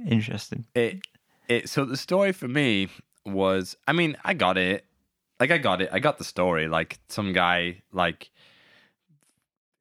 Interesting. 0.06 0.65
it 0.76 1.02
it 1.48 1.69
so 1.69 1.86
the 1.86 1.98
story 1.98 2.32
for 2.32 2.48
me 2.48 2.89
was 3.26 3.76
I 3.88 3.93
mean 3.93 4.17
I 4.26 4.34
got 4.34 4.58
it 4.58 4.86
like 5.39 5.52
I 5.52 5.58
got 5.58 5.82
it 5.82 5.89
I 5.91 6.00
got 6.00 6.17
the 6.17 6.24
story 6.24 6.67
like 6.67 7.00
some 7.10 7.34
guy 7.34 7.82
like 7.93 8.30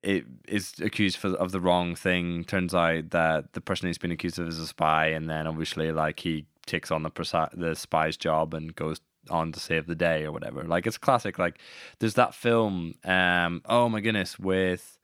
it 0.02 0.24
is 0.46 0.74
accused 0.80 1.16
for, 1.16 1.28
of 1.34 1.50
the 1.52 1.60
wrong 1.60 1.94
thing 1.94 2.44
turns 2.44 2.74
out 2.74 3.10
that 3.10 3.54
the 3.54 3.60
person 3.60 3.86
he's 3.88 3.98
been 3.98 4.10
accused 4.10 4.38
of 4.38 4.46
is 4.46 4.58
a 4.58 4.66
spy 4.66 5.06
and 5.06 5.28
then 5.28 5.46
obviously 5.46 5.90
like 5.92 6.20
he 6.20 6.46
takes 6.66 6.90
on 6.90 7.02
the 7.02 7.10
presi- 7.10 7.50
the 7.58 7.74
spy's 7.74 8.16
job 8.16 8.52
and 8.54 8.74
goes 8.76 9.00
on 9.30 9.52
to 9.52 9.60
save 9.60 9.86
the 9.86 9.94
day 9.94 10.24
or 10.24 10.32
whatever 10.32 10.62
like 10.64 10.86
it's 10.86 10.98
classic 10.98 11.38
like 11.38 11.58
there's 11.98 12.14
that 12.14 12.34
film 12.34 12.94
um 13.04 13.62
oh 13.66 13.88
my 13.88 14.00
goodness 14.00 14.38
with 14.38 14.98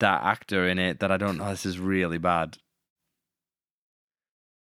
that 0.00 0.22
actor 0.22 0.68
in 0.68 0.78
it 0.78 1.00
that 1.00 1.12
I 1.12 1.16
don't 1.16 1.38
know 1.38 1.50
this 1.50 1.66
is 1.66 1.78
really 1.78 2.18
bad 2.18 2.58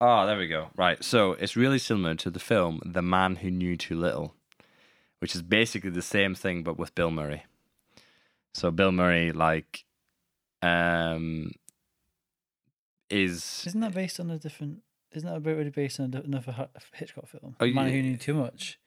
Oh, 0.05 0.27
there 0.27 0.37
we 0.37 0.49
go. 0.49 0.71
Right. 0.75 1.03
So 1.05 1.35
it's 1.35 1.55
really 1.55 1.79
similar 1.79 2.17
to 2.17 2.29
the 2.29 2.41
film 2.41 2.81
The 2.85 3.03
Man 3.03 3.37
Who 3.37 3.53
Knew 3.53 3.77
Too 3.77 3.97
Little, 3.97 4.35
which 5.21 5.37
is 5.37 5.43
basically 5.43 5.91
the 5.91 6.03
same 6.03 6.35
thing 6.35 6.65
but 6.65 6.77
with 6.77 6.93
Bill 6.97 7.13
Murray. 7.13 7.45
So 8.53 8.73
Bill 8.73 8.91
Murray, 8.91 9.31
like, 9.31 9.85
um, 10.61 11.53
is 13.09 13.63
Isn't 13.65 13.81
that 13.81 13.95
based 13.95 14.19
on 14.19 14.33
a 14.33 14.39
different? 14.39 14.81
Isn't 15.14 15.29
that 15.29 15.51
already 15.51 15.70
based 15.70 16.01
on 16.01 16.14
another 16.14 16.68
Hitchcock 16.94 17.29
film? 17.29 17.57
Oh, 17.61 17.66
Man 17.66 17.87
yeah. 17.87 17.92
Who 17.92 18.03
Knew 18.03 18.16
Too 18.16 18.35
Much. 18.35 18.79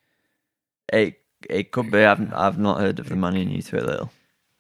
It 0.91 1.21
it 1.49 1.71
could 1.71 1.91
be. 1.91 2.03
I've 2.03 2.33
I've 2.33 2.57
not 2.59 2.79
heard 2.79 2.99
of 2.99 3.09
the 3.09 3.15
man 3.15 3.35
who 3.35 3.45
knew 3.45 3.61
too 3.61 3.77
little. 3.77 4.11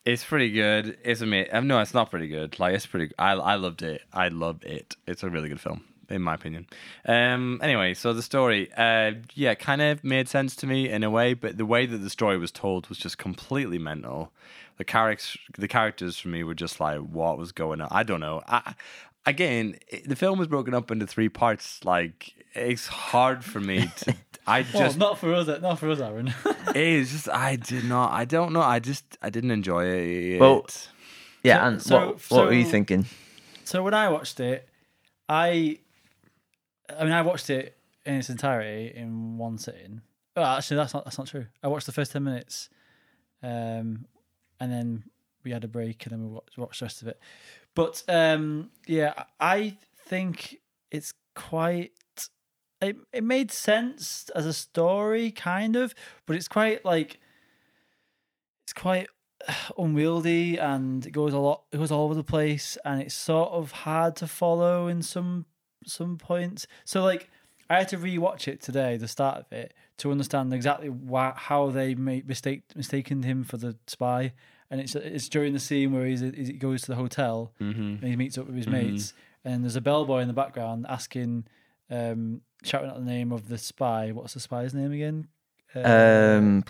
it's 0.05 0.23
pretty 0.23 0.51
good. 0.51 0.97
It's 1.03 1.21
amazing. 1.21 1.53
Um, 1.53 1.67
no, 1.67 1.79
it's 1.79 1.93
not 1.93 2.09
pretty 2.11 2.27
good. 2.27 2.59
Like 2.59 2.75
it's 2.75 2.85
pretty. 2.85 3.13
I 3.17 3.31
I 3.33 3.55
loved 3.55 3.81
it. 3.81 4.01
I 4.13 4.27
loved 4.27 4.63
it. 4.65 4.95
It's 5.07 5.23
a 5.23 5.29
really 5.29 5.49
good 5.49 5.59
film, 5.59 5.83
in 6.09 6.21
my 6.21 6.33
opinion. 6.35 6.67
Um. 7.05 7.59
Anyway, 7.63 7.93
so 7.95 8.13
the 8.13 8.21
story, 8.21 8.71
uh, 8.77 9.13
yeah, 9.33 9.55
kind 9.55 9.81
of 9.81 10.03
made 10.03 10.27
sense 10.27 10.55
to 10.57 10.67
me 10.67 10.89
in 10.89 11.03
a 11.03 11.09
way, 11.09 11.33
but 11.33 11.57
the 11.57 11.65
way 11.65 11.85
that 11.85 11.97
the 11.97 12.09
story 12.09 12.37
was 12.37 12.51
told 12.51 12.87
was 12.87 12.97
just 12.97 13.17
completely 13.17 13.79
mental. 13.79 14.31
The 14.77 14.83
characters, 14.83 15.37
the 15.57 15.67
characters 15.69 16.17
for 16.19 16.27
me 16.27 16.43
were 16.43 16.53
just 16.53 16.79
like, 16.81 16.99
what 16.99 17.37
was 17.37 17.51
going 17.53 17.79
on? 17.81 17.87
I 17.91 18.03
don't 18.03 18.19
know. 18.19 18.43
I, 18.47 18.73
again, 19.25 19.77
the 20.05 20.15
film 20.15 20.39
was 20.39 20.47
broken 20.47 20.73
up 20.73 20.91
into 20.91 21.07
three 21.07 21.29
parts. 21.29 21.83
Like 21.83 22.33
it's 22.53 22.87
hard 22.87 23.43
for 23.43 23.59
me 23.59 23.89
to. 24.01 24.15
I 24.47 24.61
Well, 24.73 24.83
just 24.83 24.97
not 24.97 25.17
for 25.19 25.33
us. 25.33 25.47
Not 25.61 25.79
for 25.79 25.89
us, 25.89 25.99
Aaron. 25.99 26.33
it's 26.75 27.11
just 27.11 27.29
I 27.29 27.55
did 27.55 27.85
not. 27.85 28.11
I 28.11 28.25
don't 28.25 28.53
know. 28.53 28.61
I 28.61 28.79
just 28.79 29.17
I 29.21 29.29
didn't 29.29 29.51
enjoy 29.51 29.85
it. 29.85 30.39
Well, 30.39 30.65
Yeah, 31.43 31.59
So- 31.61 31.67
and 31.67 31.81
so- 31.81 31.97
what 32.07 32.21
what 32.31 32.45
were 32.47 32.53
you 32.53 32.65
thinking? 32.65 33.05
so 33.63 33.81
when 33.83 33.93
I 33.95 34.09
watched 34.09 34.39
it, 34.39 34.69
I, 35.27 35.79
I 36.95 37.03
mean, 37.03 37.13
I 37.13 37.23
watched 37.23 37.49
it 37.49 37.75
in 38.05 38.13
its 38.15 38.29
entirety 38.29 38.93
in 38.95 39.37
one 39.39 39.57
sitting. 39.57 40.01
Well, 40.35 40.45
actually, 40.45 40.77
that's 40.77 40.93
not 40.93 41.03
that's 41.05 41.17
not 41.17 41.25
true. 41.27 41.47
I 41.63 41.67
watched 41.67 41.87
the 41.87 41.91
first 41.91 42.11
ten 42.11 42.23
minutes, 42.23 42.69
um, 43.41 44.05
and 44.59 44.71
then 44.71 45.05
we 45.43 45.49
had 45.51 45.63
a 45.63 45.67
break, 45.67 46.05
and 46.05 46.11
then 46.11 46.21
we 46.21 46.27
watched, 46.33 46.57
watched 46.57 46.79
the 46.81 46.85
rest 46.85 47.01
of 47.01 47.07
it. 47.07 47.19
But 47.75 48.03
um, 48.07 48.71
yeah, 48.87 49.13
I 49.39 49.77
think 50.07 50.57
it's 50.91 51.13
quite. 51.35 51.91
It 52.81 52.97
it 53.13 53.23
made 53.23 53.51
sense 53.51 54.29
as 54.35 54.45
a 54.45 54.53
story, 54.53 55.31
kind 55.31 55.75
of, 55.75 55.93
but 56.25 56.35
it's 56.35 56.47
quite 56.47 56.83
like 56.83 57.19
it's 58.65 58.73
quite 58.73 59.07
unwieldy 59.77 60.57
and 60.57 61.05
it 61.05 61.11
goes 61.11 61.33
a 61.33 61.39
lot 61.39 61.63
it 61.71 61.77
goes 61.77 61.91
all 61.91 62.05
over 62.05 62.15
the 62.15 62.23
place 62.23 62.77
and 62.85 63.01
it's 63.01 63.13
sort 63.13 63.51
of 63.51 63.71
hard 63.71 64.15
to 64.17 64.27
follow 64.27 64.87
in 64.87 65.01
some 65.01 65.45
some 65.85 66.17
points 66.17 66.65
so 66.83 67.03
like 67.03 67.29
i 67.69 67.77
had 67.77 67.87
to 67.87 67.97
rewatch 67.97 68.47
it 68.47 68.61
today 68.61 68.97
the 68.97 69.07
start 69.07 69.37
of 69.37 69.51
it 69.51 69.73
to 69.97 70.11
understand 70.11 70.53
exactly 70.53 70.89
why, 70.89 71.31
how 71.35 71.69
they 71.69 71.93
made 71.93 72.27
mistake 72.27 72.63
mistaken 72.75 73.23
him 73.23 73.43
for 73.43 73.57
the 73.57 73.75
spy 73.87 74.33
and 74.71 74.81
it's 74.81 74.95
it's 74.95 75.29
during 75.29 75.53
the 75.53 75.59
scene 75.59 75.91
where 75.93 76.05
he's, 76.05 76.21
he 76.21 76.53
goes 76.53 76.81
to 76.83 76.87
the 76.87 76.95
hotel 76.95 77.51
hmm 77.59 77.71
and 78.01 78.03
he 78.03 78.15
meets 78.15 78.37
up 78.37 78.47
with 78.47 78.55
his 78.55 78.65
Mhm. 78.67 78.71
mates. 78.71 79.13
And 79.43 79.63
there's 79.63 79.75
a 79.75 79.81
bellboy 79.81 80.21
in 80.21 80.27
the 80.27 80.33
background 80.33 80.85
asking 80.89 81.45
um 81.89 82.41
shouting 82.63 82.89
out 82.89 82.97
the 82.97 83.05
name 83.05 83.31
of 83.31 83.47
the 83.47 83.57
spy. 83.57 84.11
What's 84.11 84.33
the 84.33 84.39
spy's 84.39 84.73
name 84.73 84.91
again? 84.91 85.27
Uh, 85.75 85.79
Um, 86.39 86.63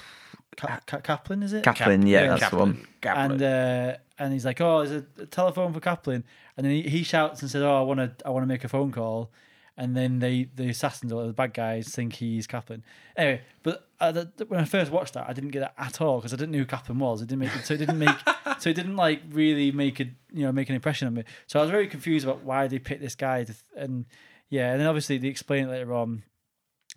Ka- 0.58 0.80
Ka- 0.88 1.00
Kaplan 1.02 1.44
is 1.44 1.54
it? 1.54 1.64
Kaplan, 1.64 2.06
yeah, 2.08 2.24
yeah, 2.24 2.36
that's 2.38 2.50
the 2.50 2.58
one. 2.58 2.88
and 3.04 3.42
uh, 3.42 3.98
and 4.18 4.32
he's 4.34 4.46
like, 4.46 4.60
"Oh, 4.62 4.86
there's 4.86 5.04
a 5.20 5.26
telephone 5.26 5.74
for 5.74 5.80
Kaplan," 5.82 6.24
and 6.56 6.66
then 6.66 6.72
he, 6.72 6.82
he 6.84 7.04
shouts 7.04 7.42
and 7.42 7.52
says, 7.52 7.62
"Oh, 7.62 7.78
I 7.78 7.82
want 7.82 8.00
to, 8.00 8.26
I 8.26 8.30
want 8.30 8.44
to 8.44 8.48
make 8.48 8.64
a 8.64 8.70
phone 8.70 8.92
call," 8.92 9.32
and 9.78 9.96
then 9.96 10.20
they, 10.20 10.48
the 10.56 10.70
assassins 10.70 11.12
or 11.12 11.26
the 11.28 11.34
bad 11.34 11.54
guys 11.54 11.90
think 11.90 12.14
he's 12.14 12.48
Kaplan. 12.48 12.84
Anyway, 13.18 13.42
but 13.64 13.88
uh, 14.00 14.12
the, 14.12 14.32
when 14.48 14.60
I 14.60 14.66
first 14.66 14.92
watched 14.92 15.14
that, 15.16 15.28
I 15.30 15.34
didn't 15.34 15.52
get 15.52 15.60
that 15.60 15.74
at 15.78 16.00
all 16.02 16.18
because 16.20 16.34
I 16.34 16.38
didn't 16.38 16.52
know 16.52 16.60
who 16.60 16.66
Kaplan 16.66 17.00
was. 17.00 17.22
It 17.22 17.28
didn't 17.28 17.40
make 17.40 17.52
so 17.52 17.74
it 17.74 17.78
didn't 17.78 18.00
make 18.00 18.16
so 18.60 18.70
it 18.70 18.76
didn't 18.76 18.96
like 18.96 19.22
really 19.32 19.72
make 19.72 20.00
a 20.00 20.06
you 20.32 20.46
know 20.46 20.52
make 20.52 20.70
an 20.70 20.76
impression 20.76 21.08
on 21.08 21.14
me. 21.14 21.24
So 21.48 21.60
I 21.60 21.62
was 21.64 21.72
very 21.72 21.88
confused 21.88 22.26
about 22.26 22.44
why 22.44 22.68
they 22.68 22.80
picked 22.80 23.02
this 23.02 23.16
guy, 23.16 23.44
to, 23.44 23.54
and 23.76 24.06
yeah, 24.50 24.72
and 24.72 24.80
then 24.80 24.88
obviously 24.88 25.18
they 25.18 25.28
explain 25.28 25.66
it 25.68 25.72
later 25.72 25.94
on. 25.94 26.24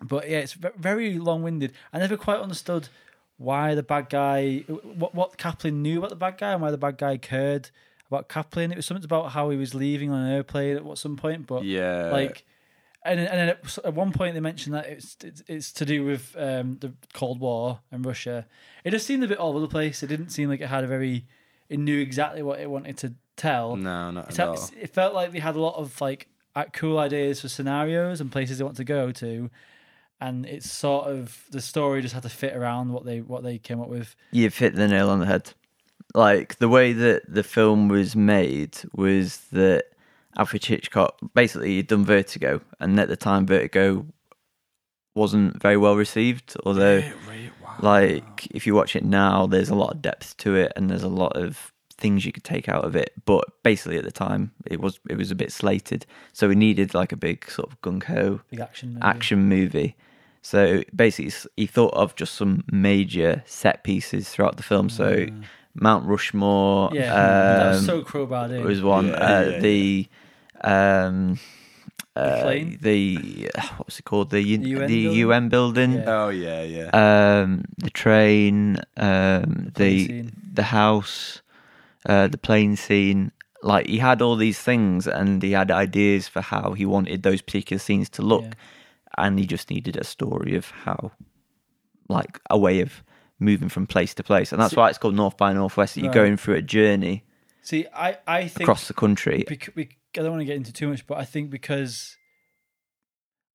But 0.01 0.29
yeah, 0.29 0.37
it's 0.39 0.53
very 0.53 1.17
long 1.19 1.43
winded. 1.43 1.73
I 1.91 1.99
never 1.99 2.15
quite 2.15 2.39
understood 2.39 2.87
why 3.37 3.75
the 3.75 3.83
bad 3.83 4.09
guy, 4.09 4.59
what 4.67 5.13
what 5.13 5.37
Kaplan 5.37 5.81
knew 5.81 5.97
about 5.99 6.11
the 6.11 6.15
bad 6.15 6.37
guy, 6.37 6.53
and 6.53 6.61
why 6.61 6.71
the 6.71 6.77
bad 6.77 6.97
guy 6.97 7.17
cared 7.17 7.69
about 8.07 8.27
Kaplan. 8.29 8.71
It 8.71 8.77
was 8.77 8.85
something 8.85 9.03
about 9.03 9.31
how 9.31 9.49
he 9.49 9.57
was 9.57 9.75
leaving 9.75 10.11
on 10.11 10.21
an 10.21 10.31
airplane 10.31 10.77
at 10.77 10.97
some 10.97 11.15
point, 11.15 11.45
but 11.47 11.63
Yeah. 11.63 12.09
like, 12.11 12.45
and 13.03 13.19
and 13.19 13.27
then 13.29 13.49
at, 13.49 13.77
at 13.85 13.93
one 13.93 14.11
point 14.11 14.33
they 14.33 14.39
mentioned 14.41 14.75
that 14.75 14.85
it's 14.87 15.15
it's, 15.23 15.43
it's 15.47 15.71
to 15.73 15.85
do 15.85 16.03
with 16.05 16.35
um, 16.37 16.77
the 16.79 16.93
Cold 17.13 17.39
War 17.39 17.79
and 17.91 18.05
Russia. 18.05 18.45
It 18.83 18.91
just 18.91 19.05
seemed 19.07 19.23
a 19.23 19.27
bit 19.27 19.37
all 19.37 19.51
over 19.51 19.59
the 19.61 19.67
place. 19.67 20.03
It 20.03 20.07
didn't 20.07 20.29
seem 20.29 20.49
like 20.49 20.61
it 20.61 20.67
had 20.67 20.83
a 20.83 20.87
very. 20.87 21.25
It 21.69 21.79
knew 21.79 21.99
exactly 21.99 22.41
what 22.41 22.59
it 22.59 22.69
wanted 22.69 22.97
to 22.99 23.13
tell. 23.37 23.75
no, 23.75 24.11
not 24.11 24.31
It's- 24.31 24.39
at 24.39 24.47
all. 24.47 24.69
it 24.81 24.89
felt 24.93 25.13
like 25.13 25.31
they 25.31 25.39
had 25.39 25.55
a 25.55 25.61
lot 25.61 25.75
of 25.75 25.99
like 26.01 26.27
cool 26.73 26.97
ideas 26.99 27.41
for 27.41 27.47
scenarios 27.47 28.19
and 28.19 28.31
places 28.31 28.57
they 28.57 28.63
want 28.63 28.75
to 28.77 28.83
go 28.83 29.11
to, 29.13 29.49
and 30.19 30.45
it's 30.45 30.69
sort 30.69 31.07
of 31.07 31.43
the 31.51 31.61
story 31.61 32.01
just 32.01 32.13
had 32.13 32.23
to 32.23 32.29
fit 32.29 32.55
around 32.55 32.91
what 32.91 33.05
they 33.05 33.21
what 33.21 33.43
they 33.43 33.57
came 33.59 33.79
up 33.79 33.87
with. 33.87 34.15
You've 34.31 34.57
hit 34.57 34.75
the 34.75 34.87
nail 34.87 35.09
on 35.09 35.19
the 35.19 35.25
head. 35.25 35.53
Like 36.15 36.57
the 36.57 36.67
way 36.67 36.91
that 36.91 37.21
the 37.31 37.43
film 37.43 37.87
was 37.87 38.15
made 38.15 38.77
was 38.95 39.37
that 39.51 39.85
Alfred 40.37 40.65
Hitchcock 40.65 41.17
basically 41.33 41.75
he'd 41.75 41.87
done 41.87 42.05
Vertigo, 42.05 42.61
and 42.79 42.99
at 42.99 43.07
the 43.07 43.17
time 43.17 43.45
Vertigo 43.45 44.05
wasn't 45.15 45.61
very 45.61 45.77
well 45.77 45.95
received. 45.95 46.55
Although 46.65 46.99
Wait, 46.99 47.13
wait, 47.27 47.51
wow. 47.63 47.75
Like 47.81 48.47
if 48.51 48.65
you 48.67 48.75
watch 48.75 48.95
it 48.95 49.03
now, 49.03 49.47
there's 49.47 49.69
a 49.69 49.75
lot 49.75 49.93
of 49.93 50.01
depth 50.01 50.37
to 50.37 50.55
it, 50.55 50.71
and 50.75 50.89
there's 50.89 51.03
a 51.03 51.07
lot 51.09 51.35
of 51.35 51.71
things 51.97 52.25
you 52.25 52.31
could 52.31 52.43
take 52.43 52.69
out 52.69 52.85
of 52.85 52.95
it. 52.95 53.13
But 53.25 53.45
basically, 53.63 53.97
at 53.97 54.03
the 54.05 54.11
time, 54.11 54.51
it 54.65 54.79
was 54.79 54.99
it 55.09 55.17
was 55.17 55.31
a 55.31 55.35
bit 55.35 55.51
slated, 55.51 56.05
so 56.33 56.47
we 56.47 56.55
needed 56.55 56.93
like 56.93 57.11
a 57.11 57.17
big 57.17 57.49
sort 57.49 57.71
of 57.71 57.81
gung 57.81 58.03
ho 58.03 58.41
action. 58.59 58.93
movie. 58.93 59.01
action 59.03 59.49
movie. 59.49 59.95
So 60.41 60.83
basically, 60.95 61.33
he 61.57 61.65
thought 61.65 61.93
of 61.93 62.15
just 62.15 62.35
some 62.35 62.63
major 62.71 63.43
set 63.45 63.83
pieces 63.83 64.29
throughout 64.29 64.55
the 64.55 64.63
film. 64.63 64.89
So 64.89 65.27
Mount 65.73 66.05
Rushmore, 66.05 66.89
Mm. 66.89 66.95
Yeah, 66.95 67.13
that 67.13 67.67
was 67.69 67.79
um, 67.79 67.85
so 67.85 68.01
crowbarred 68.03 68.51
in. 68.51 68.63
was 68.65 68.81
one. 68.81 69.07
Yeah, 69.07 69.13
uh, 69.13 69.49
yeah, 69.49 69.59
the 69.59 70.07
um, 70.63 71.39
uh, 72.15 72.41
plane? 72.41 72.77
the 72.81 73.49
what's 73.77 73.99
it 73.99 74.03
called? 74.05 74.29
The, 74.31 74.41
U- 74.41 74.57
The 74.57 74.69
UN 74.69 74.87
the 74.87 75.03
building? 75.03 75.17
UN 75.17 75.49
building. 75.49 75.91
Yeah. 75.93 76.03
Oh 76.07 76.29
yeah, 76.29 76.63
yeah. 76.63 76.89
Um, 77.41 77.65
the 77.77 77.89
train, 77.89 78.77
um, 78.97 79.71
plane 79.73 79.73
the 79.75 80.31
the 80.53 80.63
house, 80.63 81.41
uh, 82.05 82.27
the 82.27 82.37
plane 82.37 82.75
scene. 82.75 83.31
Like 83.61 83.87
he 83.87 83.97
had 83.97 84.21
all 84.21 84.35
these 84.37 84.59
things, 84.59 85.05
and 85.07 85.41
he 85.43 85.51
had 85.51 85.69
ideas 85.71 86.27
for 86.29 86.41
how 86.41 86.71
he 86.73 86.85
wanted 86.85 87.23
those 87.23 87.41
particular 87.41 87.79
scenes 87.79 88.09
to 88.11 88.21
look, 88.21 88.43
Yeah. 88.43 88.53
and 89.17 89.37
he 89.39 89.45
just 89.45 89.69
needed 89.69 89.97
a 89.97 90.03
story 90.05 90.55
of 90.55 90.71
how, 90.85 91.11
like 92.07 92.39
a 92.49 92.57
way 92.57 92.79
of 92.79 93.03
moving 93.37 93.67
from 93.69 93.85
place 93.85 94.13
to 94.15 94.23
place, 94.23 94.51
and 94.53 94.61
that's 94.61 94.71
See- 94.73 94.79
why 94.79 94.89
it's 94.89 94.97
called 94.97 95.15
North 95.15 95.35
by 95.37 95.51
Northwest. 95.53 95.95
That 95.95 96.01
You're 96.01 96.09
Right. 96.09 96.15
going 96.21 96.37
through 96.37 96.55
a 96.55 96.61
journey 96.61 97.23
See, 97.61 97.85
I, 97.93 98.17
I 98.25 98.47
think 98.47 98.61
across 98.61 98.87
the 98.87 98.93
country. 98.93 99.43
bec- 99.47 99.73
bec- 99.75 99.97
I 100.17 100.21
don't 100.21 100.31
want 100.31 100.41
to 100.41 100.45
get 100.45 100.55
into 100.57 100.73
too 100.73 100.87
much, 100.87 101.05
but 101.05 101.17
I 101.17 101.25
think 101.25 101.49
because 101.49 102.17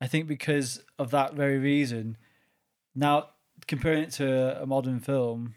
I 0.01 0.07
think 0.07 0.27
because 0.27 0.83
of 0.99 1.11
that 1.11 1.35
very 1.35 1.59
reason, 1.59 2.17
now 2.95 3.31
comparing 3.67 4.03
it 4.05 4.11
to 4.13 4.61
a 4.63 4.67
modern 4.67 5.01
film, 5.01 5.55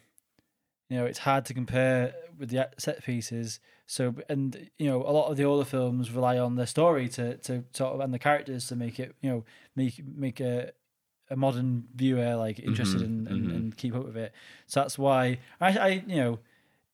you 0.89 0.97
know, 0.97 1.05
it's 1.05 1.19
hard 1.19 1.45
to 1.45 1.53
compare 1.53 2.13
with 2.37 2.49
the 2.49 2.69
set 2.77 3.03
pieces. 3.03 3.59
So, 3.85 4.15
and 4.29 4.69
you 4.77 4.87
know, 4.87 5.01
a 5.03 5.11
lot 5.11 5.29
of 5.29 5.37
the 5.37 5.43
older 5.43 5.65
films 5.65 6.11
rely 6.11 6.37
on 6.37 6.55
the 6.55 6.67
story 6.67 7.09
to 7.09 7.37
to 7.37 7.63
sort 7.73 7.93
of 7.93 7.99
and 7.99 8.13
the 8.13 8.19
characters 8.19 8.67
to 8.67 8.75
make 8.75 8.99
it, 8.99 9.15
you 9.21 9.29
know, 9.29 9.45
make 9.75 10.01
make 10.05 10.39
a 10.39 10.71
a 11.29 11.35
modern 11.35 11.87
viewer 11.93 12.35
like 12.35 12.57
interested 12.59 13.01
Mhm, 13.01 13.05
in 13.05 13.27
and, 13.27 13.47
mhm. 13.51 13.55
and 13.55 13.77
keep 13.77 13.93
up 13.95 14.05
with 14.05 14.15
it. 14.15 14.31
So 14.65 14.79
that's 14.79 14.97
why 14.97 15.39
I, 15.59 15.77
I 15.77 15.87
you 16.07 16.15
know, 16.15 16.39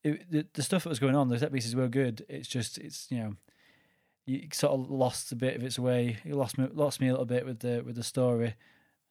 it, 0.03 0.31
the, 0.31 0.45
the 0.53 0.63
stuff 0.63 0.83
that 0.83 0.89
was 0.89 0.97
going 0.99 1.13
on, 1.15 1.29
the 1.29 1.37
set 1.37 1.53
pieces 1.53 1.75
were 1.75 1.87
good. 1.87 2.25
It's 2.27 2.47
just 2.47 2.77
it's 2.79 3.07
you 3.11 3.17
know, 3.19 3.35
you 4.25 4.47
sort 4.53 4.73
of 4.73 4.89
lost 4.89 5.31
a 5.31 5.35
bit 5.35 5.55
of 5.55 5.63
its 5.63 5.77
way. 5.77 6.17
You 6.23 6.35
lost 6.35 6.57
me 6.57 6.67
lost 6.73 7.01
me 7.01 7.07
a 7.07 7.11
little 7.11 7.25
bit 7.25 7.45
with 7.45 7.59
the 7.59 7.81
with 7.85 7.95
the 7.95 8.03
story. 8.03 8.55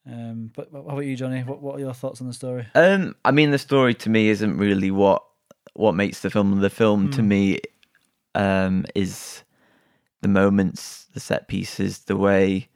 Um, 0.06 0.50
but 0.54 0.72
what 0.72 0.80
about 0.92 1.06
you, 1.06 1.16
Jonny? 1.16 1.42
What 1.42 1.60
what 1.62 1.76
are 1.76 1.80
your 1.80 1.94
thoughts 1.94 2.20
on 2.20 2.26
the 2.26 2.32
story? 2.32 2.66
Um, 2.74 3.14
I 3.24 3.30
mean, 3.30 3.50
the 3.50 3.58
story 3.58 3.94
to 3.94 4.10
me 4.10 4.28
isn't 4.30 4.56
really 4.58 4.90
what 4.90 5.22
what 5.74 5.94
makes 5.94 6.20
the 6.20 6.30
film. 6.30 6.60
The 6.60 6.70
film 6.70 7.08
to 7.10 7.22
Mm. 7.22 7.26
me, 7.26 7.58
um, 8.34 8.84
is 8.94 9.42
the 10.22 10.28
moments, 10.28 11.04
the 11.14 11.20
set 11.20 11.48
pieces, 11.48 12.00
the 12.00 12.16
way 12.16 12.68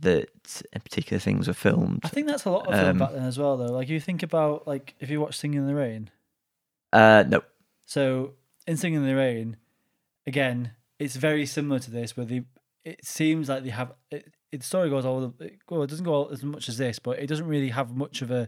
that 0.00 0.28
particular 0.72 1.18
things 1.20 1.46
were 1.46 1.54
filmed. 1.54 2.00
I 2.04 2.08
think 2.08 2.26
that's 2.26 2.44
a 2.46 2.50
lot 2.50 2.66
of 2.66 2.74
film 2.74 2.90
Um, 2.90 2.98
back 2.98 3.12
then 3.12 3.24
as 3.24 3.38
well, 3.38 3.56
though. 3.56 3.66
Like 3.72 3.88
you 3.88 4.00
think 4.00 4.22
about 4.22 4.66
like 4.66 4.94
if 5.00 5.10
you 5.10 5.20
watch 5.20 5.36
Singing 5.38 5.60
in 5.60 5.66
the 5.66 5.74
Rain. 5.74 6.10
Uh, 6.92 7.24
no, 7.28 7.42
So 7.86 8.34
in 8.66 8.76
Singing 8.76 9.00
in 9.02 9.06
the 9.06 9.14
Rain, 9.14 9.56
again, 10.26 10.72
it's 11.00 11.16
very 11.16 11.46
similar 11.46 11.80
to 11.80 11.90
this, 11.90 12.16
where 12.16 12.26
they 12.26 12.42
it 12.84 13.04
seems 13.04 13.48
like 13.48 13.64
they 13.64 13.70
have 13.70 13.92
it, 14.10 14.32
the 14.52 14.62
story 14.62 14.88
goes 14.88 15.04
all 15.04 15.34
well, 15.68 15.82
it 15.82 15.90
doesn't 15.90 16.04
go 16.04 16.26
as 16.26 16.44
much 16.44 16.68
as 16.68 16.76
this, 16.76 16.98
but 16.98 17.18
it 17.18 17.26
doesn't 17.26 17.48
really 17.48 17.70
have 17.70 17.96
much 17.96 18.22
of 18.22 18.30
a 18.30 18.46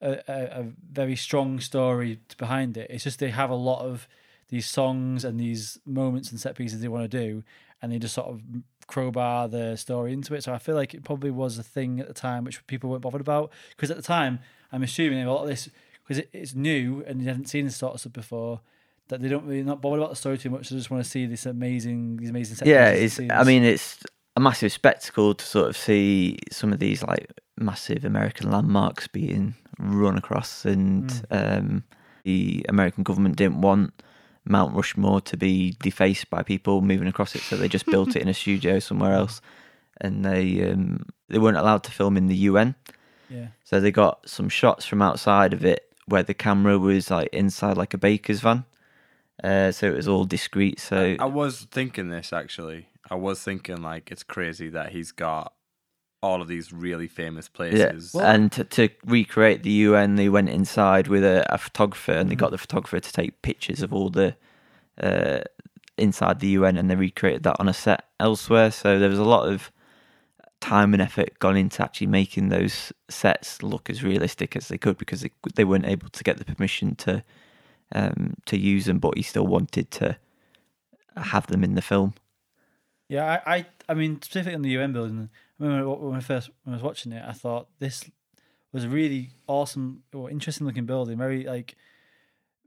a, 0.00 0.20
a 0.28 0.60
a 0.60 0.72
very 0.90 1.16
strong 1.16 1.60
story 1.60 2.20
behind 2.38 2.76
it. 2.76 2.88
It's 2.88 3.04
just 3.04 3.18
they 3.18 3.30
have 3.30 3.50
a 3.50 3.56
lot 3.56 3.84
of 3.84 4.08
these 4.48 4.68
songs 4.68 5.24
and 5.24 5.40
these 5.40 5.78
moments 5.84 6.30
and 6.30 6.40
set 6.40 6.54
pieces 6.54 6.80
they 6.80 6.88
want 6.88 7.10
to 7.10 7.18
do, 7.24 7.42
and 7.82 7.92
they 7.92 7.98
just 7.98 8.14
sort 8.14 8.28
of 8.28 8.40
crowbar 8.86 9.48
the 9.48 9.76
story 9.76 10.12
into 10.12 10.34
it. 10.34 10.44
So 10.44 10.54
I 10.54 10.58
feel 10.58 10.76
like 10.76 10.94
it 10.94 11.02
probably 11.02 11.30
was 11.30 11.58
a 11.58 11.62
thing 11.64 11.98
at 11.98 12.06
the 12.06 12.14
time 12.14 12.44
which 12.44 12.64
people 12.68 12.90
weren't 12.90 13.02
bothered 13.02 13.20
about 13.20 13.50
because 13.70 13.90
at 13.90 13.96
the 13.96 14.02
time 14.02 14.38
I'm 14.70 14.82
assuming 14.82 15.24
a 15.24 15.32
lot 15.32 15.42
of 15.42 15.48
this 15.48 15.68
because 16.02 16.18
it, 16.18 16.30
it's 16.32 16.54
new 16.54 17.02
and 17.06 17.20
you 17.20 17.28
haven't 17.28 17.48
seen 17.48 17.64
this 17.64 17.76
sort 17.76 17.94
of 17.94 18.00
stuff 18.00 18.12
before 18.12 18.60
that 19.12 19.20
they 19.20 19.28
don't 19.28 19.44
really 19.44 19.62
not 19.62 19.82
bothered 19.82 19.98
about 20.00 20.08
the 20.10 20.16
story 20.16 20.38
too 20.38 20.48
much. 20.48 20.70
They 20.70 20.76
just 20.76 20.90
want 20.90 21.04
to 21.04 21.08
see 21.10 21.26
this 21.26 21.44
amazing 21.44 22.16
these 22.16 22.30
amazing 22.30 22.56
set 22.56 22.66
yeah, 22.66 22.88
it's. 22.88 23.18
and 23.18 23.30
I 23.30 23.44
mean, 23.44 23.62
it's 23.62 24.02
a 24.36 24.40
massive 24.40 24.72
spectacle 24.72 25.34
to 25.34 25.44
sort 25.44 25.68
of 25.68 25.76
see 25.76 26.38
some 26.50 26.72
of 26.72 26.78
these 26.78 27.02
like 27.02 27.30
massive 27.58 28.04
American 28.06 28.50
landmarks 28.50 29.06
being 29.08 29.54
run 29.78 30.16
across, 30.16 30.64
and 30.64 31.10
Mm. 31.10 31.58
um, 31.58 31.84
the 32.24 32.64
American 32.70 33.02
government 33.04 33.36
didn't 33.36 33.60
want 33.60 34.02
Mount 34.44 34.74
Rushmore 34.74 35.20
to 35.20 35.36
be 35.36 35.76
defaced 35.82 36.30
by 36.30 36.42
people 36.42 36.80
moving 36.80 37.06
across 37.08 37.34
it, 37.34 37.42
so 37.42 37.56
they 37.56 37.68
just 37.68 37.84
built 37.86 38.16
it 38.16 38.22
in 38.22 38.28
a 38.28 38.34
studio 38.42 38.78
somewhere 38.78 39.12
else, 39.12 39.42
and 40.00 40.24
they 40.24 40.70
um, 40.70 41.04
they 41.28 41.38
weren't 41.38 41.58
allowed 41.58 41.84
to 41.84 41.90
film 41.90 42.16
in 42.16 42.28
the 42.28 42.36
UN, 42.50 42.74
yeah, 43.28 43.48
so 43.64 43.78
they 43.78 43.90
got 43.90 44.26
some 44.26 44.48
shots 44.48 44.86
from 44.86 45.02
outside 45.02 45.52
of 45.52 45.64
it 45.66 45.88
where 46.06 46.22
the 46.22 46.34
camera 46.34 46.78
was 46.78 47.10
like 47.10 47.28
inside 47.32 47.76
like 47.76 47.92
a 47.92 47.98
baker's 47.98 48.40
van. 48.40 48.64
Uh, 49.42 49.72
so 49.72 49.86
it 49.86 49.96
was 49.96 50.08
all 50.08 50.24
discreet. 50.24 50.78
So 50.78 51.16
I 51.18 51.26
was 51.26 51.66
thinking 51.70 52.10
this 52.10 52.32
actually. 52.32 52.88
I 53.10 53.16
was 53.16 53.42
thinking 53.42 53.82
like 53.82 54.10
it's 54.10 54.22
crazy 54.22 54.68
that 54.70 54.92
he's 54.92 55.12
got 55.12 55.52
all 56.22 56.40
of 56.40 56.48
these 56.48 56.72
really 56.72 57.08
famous 57.08 57.48
places. 57.48 58.14
Yeah, 58.14 58.32
and 58.32 58.50
to, 58.52 58.64
to 58.64 58.88
recreate 59.04 59.64
the 59.64 59.70
UN, 59.70 60.14
they 60.14 60.28
went 60.28 60.48
inside 60.48 61.08
with 61.08 61.24
a, 61.24 61.44
a 61.52 61.58
photographer, 61.58 62.12
and 62.12 62.30
they 62.30 62.36
got 62.36 62.52
the 62.52 62.58
photographer 62.58 63.00
to 63.00 63.12
take 63.12 63.42
pictures 63.42 63.82
of 63.82 63.92
all 63.92 64.08
the 64.08 64.36
uh, 65.02 65.40
inside 65.98 66.40
the 66.40 66.48
UN, 66.48 66.76
and 66.76 66.88
they 66.88 66.94
recreated 66.94 67.42
that 67.42 67.56
on 67.58 67.68
a 67.68 67.74
set 67.74 68.04
elsewhere. 68.20 68.70
So 68.70 68.98
there 68.98 69.08
was 69.08 69.18
a 69.18 69.24
lot 69.24 69.48
of 69.48 69.72
time 70.60 70.94
and 70.94 71.02
effort 71.02 71.36
gone 71.40 71.56
into 71.56 71.82
actually 71.82 72.06
making 72.06 72.48
those 72.48 72.92
sets 73.10 73.64
look 73.64 73.90
as 73.90 74.04
realistic 74.04 74.54
as 74.54 74.68
they 74.68 74.78
could, 74.78 74.98
because 74.98 75.22
they 75.22 75.30
they 75.56 75.64
weren't 75.64 75.86
able 75.86 76.08
to 76.08 76.22
get 76.22 76.38
the 76.38 76.44
permission 76.44 76.94
to 76.96 77.24
um, 77.94 78.34
to 78.46 78.58
use 78.58 78.86
them, 78.86 78.98
but 78.98 79.16
he 79.16 79.22
still 79.22 79.46
wanted 79.46 79.90
to 79.92 80.16
have 81.16 81.46
them 81.48 81.62
in 81.64 81.74
the 81.74 81.82
film. 81.82 82.14
yeah. 83.08 83.40
I, 83.46 83.56
I 83.56 83.66
I 83.88 83.94
mean 83.94 84.20
specifically 84.22 84.54
on 84.54 84.62
the 84.62 84.70
UN 84.70 84.92
building. 84.92 85.28
I 85.60 85.64
remember 85.64 85.90
when 85.94 86.16
I 86.16 86.20
first 86.20 86.50
when 86.64 86.72
I 86.74 86.76
was 86.76 86.82
watching 86.82 87.12
it, 87.12 87.22
I 87.26 87.32
thought 87.32 87.68
this 87.78 88.10
was 88.72 88.84
a 88.84 88.88
really 88.88 89.30
awesome 89.46 90.02
or 90.14 90.30
interesting 90.30 90.66
looking 90.66 90.86
building. 90.86 91.18
Very 91.18 91.44
like 91.44 91.76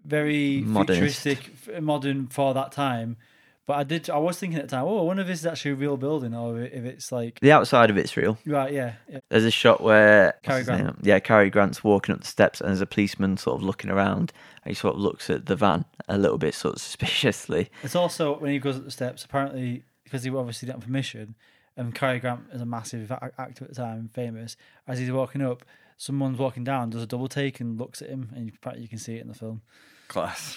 very 0.06 0.62
Modernist. 0.62 1.22
futuristic, 1.24 1.82
modern 1.82 2.28
for 2.28 2.54
that 2.54 2.72
time. 2.72 3.18
But 3.67 3.78
I 3.78 3.84
did. 3.84 4.10
I 4.12 4.17
was 4.19 4.38
thinking 4.38 4.60
at 4.60 4.69
the 4.69 4.75
time, 4.75 4.86
oh, 4.86 4.99
I 4.99 5.01
wonder 5.01 5.21
if 5.23 5.28
this 5.28 5.39
is 5.39 5.45
actually 5.47 5.71
a 5.71 5.75
real 5.75 5.97
building 5.97 6.36
or 6.36 6.62
if 6.62 6.86
it's 6.86 7.12
like 7.12 7.39
The 7.39 7.51
outside 7.51 7.89
of 7.89 7.97
it's 7.97 8.15
real. 8.15 8.38
right. 8.45 8.71
Yeah, 8.71 8.93
yeah. 9.10 9.19
There's 9.30 9.43
a 9.43 9.49
shot 9.51 9.82
where 9.82 10.25
what's 10.43 10.45
Cary 10.45 10.63
Grant. 10.63 10.97
Yeah, 11.01 11.17
Cary 11.19 11.49
Grant's 11.49 11.84
walking 11.84 12.13
up 12.13 12.21
the 12.21 12.28
steps, 12.28 12.62
and 12.62 12.69
there's 12.69 12.82
a 12.82 12.86
policeman 12.86 13.38
sort 13.38 13.56
of 13.58 13.63
looking 13.63 13.89
around. 13.89 14.32
And 14.63 14.69
he 14.71 14.75
sort 14.75 14.95
of 14.95 15.01
looks 15.01 15.30
at 15.32 15.47
the 15.47 15.56
van 15.56 15.86
a 16.08 16.17
little 16.17 16.38
bit, 16.38 16.54
sort 16.54 16.75
of 16.75 16.82
suspiciously. 16.84 17.69
It's 17.82 17.95
also 17.95 18.38
when 18.38 18.51
he 18.51 18.60
goes 18.60 18.75
up 18.78 18.86
the 18.86 18.91
steps. 18.91 19.25
Apparently, 19.25 19.84
because 20.04 20.23
he 20.23 20.30
obviously 20.30 20.67
didn't 20.67 20.82
have 20.82 20.86
permission, 20.88 21.34
and 21.75 21.95
Cary 21.95 22.19
Grant 22.19 22.41
is 22.54 22.62
a 22.62 22.65
massive 22.67 23.10
a- 23.10 23.32
actor 23.39 23.63
at 23.65 23.69
the 23.71 23.75
time, 23.75 24.10
famous. 24.13 24.58
As 24.88 24.99
he's 24.99 25.12
walking 25.12 25.41
up, 25.41 25.65
someone's 25.97 26.37
walking 26.37 26.63
down, 26.63 26.92
does 26.92 27.02
a 27.02 27.08
double 27.08 27.27
take 27.27 27.60
and 27.60 27.79
looks 27.79 28.04
at 28.04 28.10
him, 28.10 28.29
and 28.35 28.46
you, 28.46 28.52
apparently 28.56 28.83
you 28.83 28.90
can 28.90 29.00
see 29.00 29.15
it 29.15 29.21
in 29.21 29.27
the 29.27 29.33
film. 29.33 29.63
Class. 30.08 30.56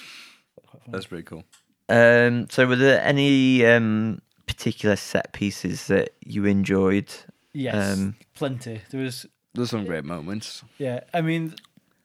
That's 0.89 1.07
pretty 1.07 1.23
cool. 1.25 1.45
Um, 1.89 2.49
so, 2.51 2.67
were 2.67 2.77
there 2.77 3.01
any 3.03 3.65
um, 3.67 4.21
particular 4.47 4.97
set 4.97 5.33
pieces 5.33 5.87
that 5.87 6.11
you 6.25 6.45
enjoyed? 6.45 7.13
Yes, 7.55 7.99
Um, 7.99 8.15
plenty. 8.35 8.81
There 8.91 9.01
was, 9.03 9.27
There's 9.55 9.71
some 9.71 9.85
great 9.87 10.05
moments. 10.05 10.63
yeah. 10.79 11.01
I 11.15 11.21
mean, 11.23 11.55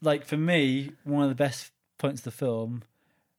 like 0.01 0.25
for 0.25 0.37
me, 0.37 0.91
one 1.03 1.23
of 1.23 1.29
the 1.29 1.35
best 1.35 1.71
points 1.97 2.21
of 2.21 2.25
the 2.25 2.31
film 2.31 2.83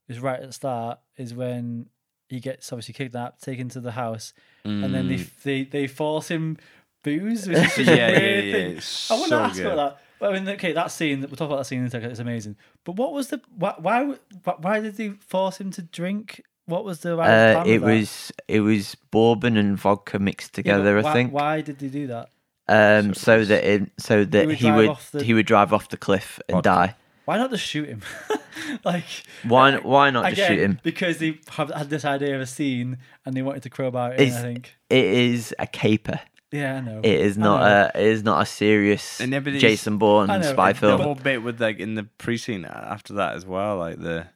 is 0.08 0.20
right 0.20 0.38
at 0.40 0.46
the 0.46 0.52
start. 0.52 0.98
Is 1.16 1.34
when 1.34 1.86
he 2.28 2.40
gets 2.40 2.72
obviously 2.72 2.94
kidnapped, 2.94 3.42
taken 3.42 3.68
to 3.70 3.80
the 3.80 3.92
house, 3.92 4.32
and 4.64 4.94
then 4.94 5.08
they 5.08 5.16
Mm. 5.16 5.42
they 5.42 5.64
they 5.64 5.86
force 5.86 6.28
him 6.28 6.58
booze. 7.02 7.46
Which 7.48 7.56
is 7.58 7.72
such 7.74 7.86
yeah, 7.86 8.10
yeah, 8.10 8.38
yeah. 8.40 8.66
I 8.66 8.68
want 8.68 8.80
so 8.80 9.10
to 9.28 9.34
ask 9.44 9.56
good. 9.56 9.66
about 9.72 9.76
that. 9.76 10.00
But 10.24 10.34
I 10.34 10.40
mean, 10.40 10.48
okay, 10.54 10.72
that 10.72 10.90
scene. 10.90 11.20
We'll 11.20 11.28
talk 11.36 11.48
about 11.48 11.58
that 11.58 11.66
scene 11.66 11.80
in 11.80 11.84
a 11.84 11.90
second. 11.90 12.10
It's 12.10 12.18
amazing. 12.18 12.56
But 12.84 12.96
what 12.96 13.12
was 13.12 13.28
the 13.28 13.42
why? 13.58 13.74
Why, 13.78 14.14
why- 14.56 14.80
did 14.80 14.96
they 14.96 15.10
force 15.10 15.60
him 15.60 15.70
to 15.72 15.82
drink? 15.82 16.42
What 16.64 16.82
was 16.82 17.00
the? 17.00 17.14
Uh, 17.18 17.62
it 17.66 17.82
was 17.82 18.32
it 18.48 18.60
was 18.60 18.94
bourbon 19.10 19.58
and 19.58 19.76
vodka 19.78 20.18
mixed 20.18 20.52
Yeah, 20.56 20.62
together. 20.62 21.02
why, 21.02 21.10
I 21.10 21.12
think. 21.12 21.30
Why 21.34 21.60
did 21.60 21.78
they 21.78 21.88
do 21.88 22.06
that? 22.06 22.30
Um, 22.68 23.12
So 23.12 23.42
so 23.42 23.44
that 23.44 23.64
it, 23.64 23.92
so 23.98 24.24
that 24.24 24.46
would 24.46 24.56
he 24.56 24.70
would 24.70 24.96
the- 25.12 25.22
he 25.22 25.34
would 25.34 25.44
drive 25.44 25.74
off 25.74 25.90
the 25.90 25.98
cliff 25.98 26.40
and 26.48 26.54
Vodka. 26.54 26.70
die. 26.70 26.96
Why 27.26 27.36
not 27.36 27.50
just 27.50 27.64
shoot 27.66 27.86
him? 27.86 28.00
like 28.84 29.04
Why 29.42 29.76
why 29.76 30.08
not 30.08 30.32
just 30.32 30.48
shoot 30.48 30.58
him? 30.58 30.80
because 30.82 31.18
they 31.18 31.38
have 31.50 31.68
had 31.70 31.90
this 31.90 32.06
idea 32.06 32.34
of 32.34 32.40
a 32.40 32.46
scene 32.46 32.96
and 33.26 33.36
they 33.36 33.42
wanted 33.42 33.62
to 33.64 33.68
crowbar 33.68 34.14
it. 34.14 34.20
In, 34.20 34.32
I 34.32 34.40
think. 34.40 34.74
It 34.88 35.04
is 35.04 35.54
a 35.58 35.66
caper. 35.66 36.20
Yeah, 36.54 36.76
I 36.76 36.80
know. 36.80 37.00
It 37.02 37.20
is 37.20 37.36
not 37.36 37.62
a 37.62 37.90
it 38.00 38.06
is 38.06 38.22
not 38.22 38.40
a 38.42 38.46
serious 38.46 39.20
And 39.20 39.34
everybody's- 39.34 39.60
Jason 39.62 39.98
Bourne 39.98 40.28
know, 40.28 40.40
spy 40.42 40.70
it- 40.70 40.76
film. 40.76 40.98
The 40.98 41.04
whole 41.04 41.14
bit 41.16 41.42
with 41.42 41.60
like 41.60 41.80
in 41.80 41.94
the 41.96 42.04
pre-scene 42.18 42.64
after 42.64 43.14
that 43.14 43.34
as 43.34 43.44
well, 43.44 43.76
like 43.78 43.98
the 44.00 44.26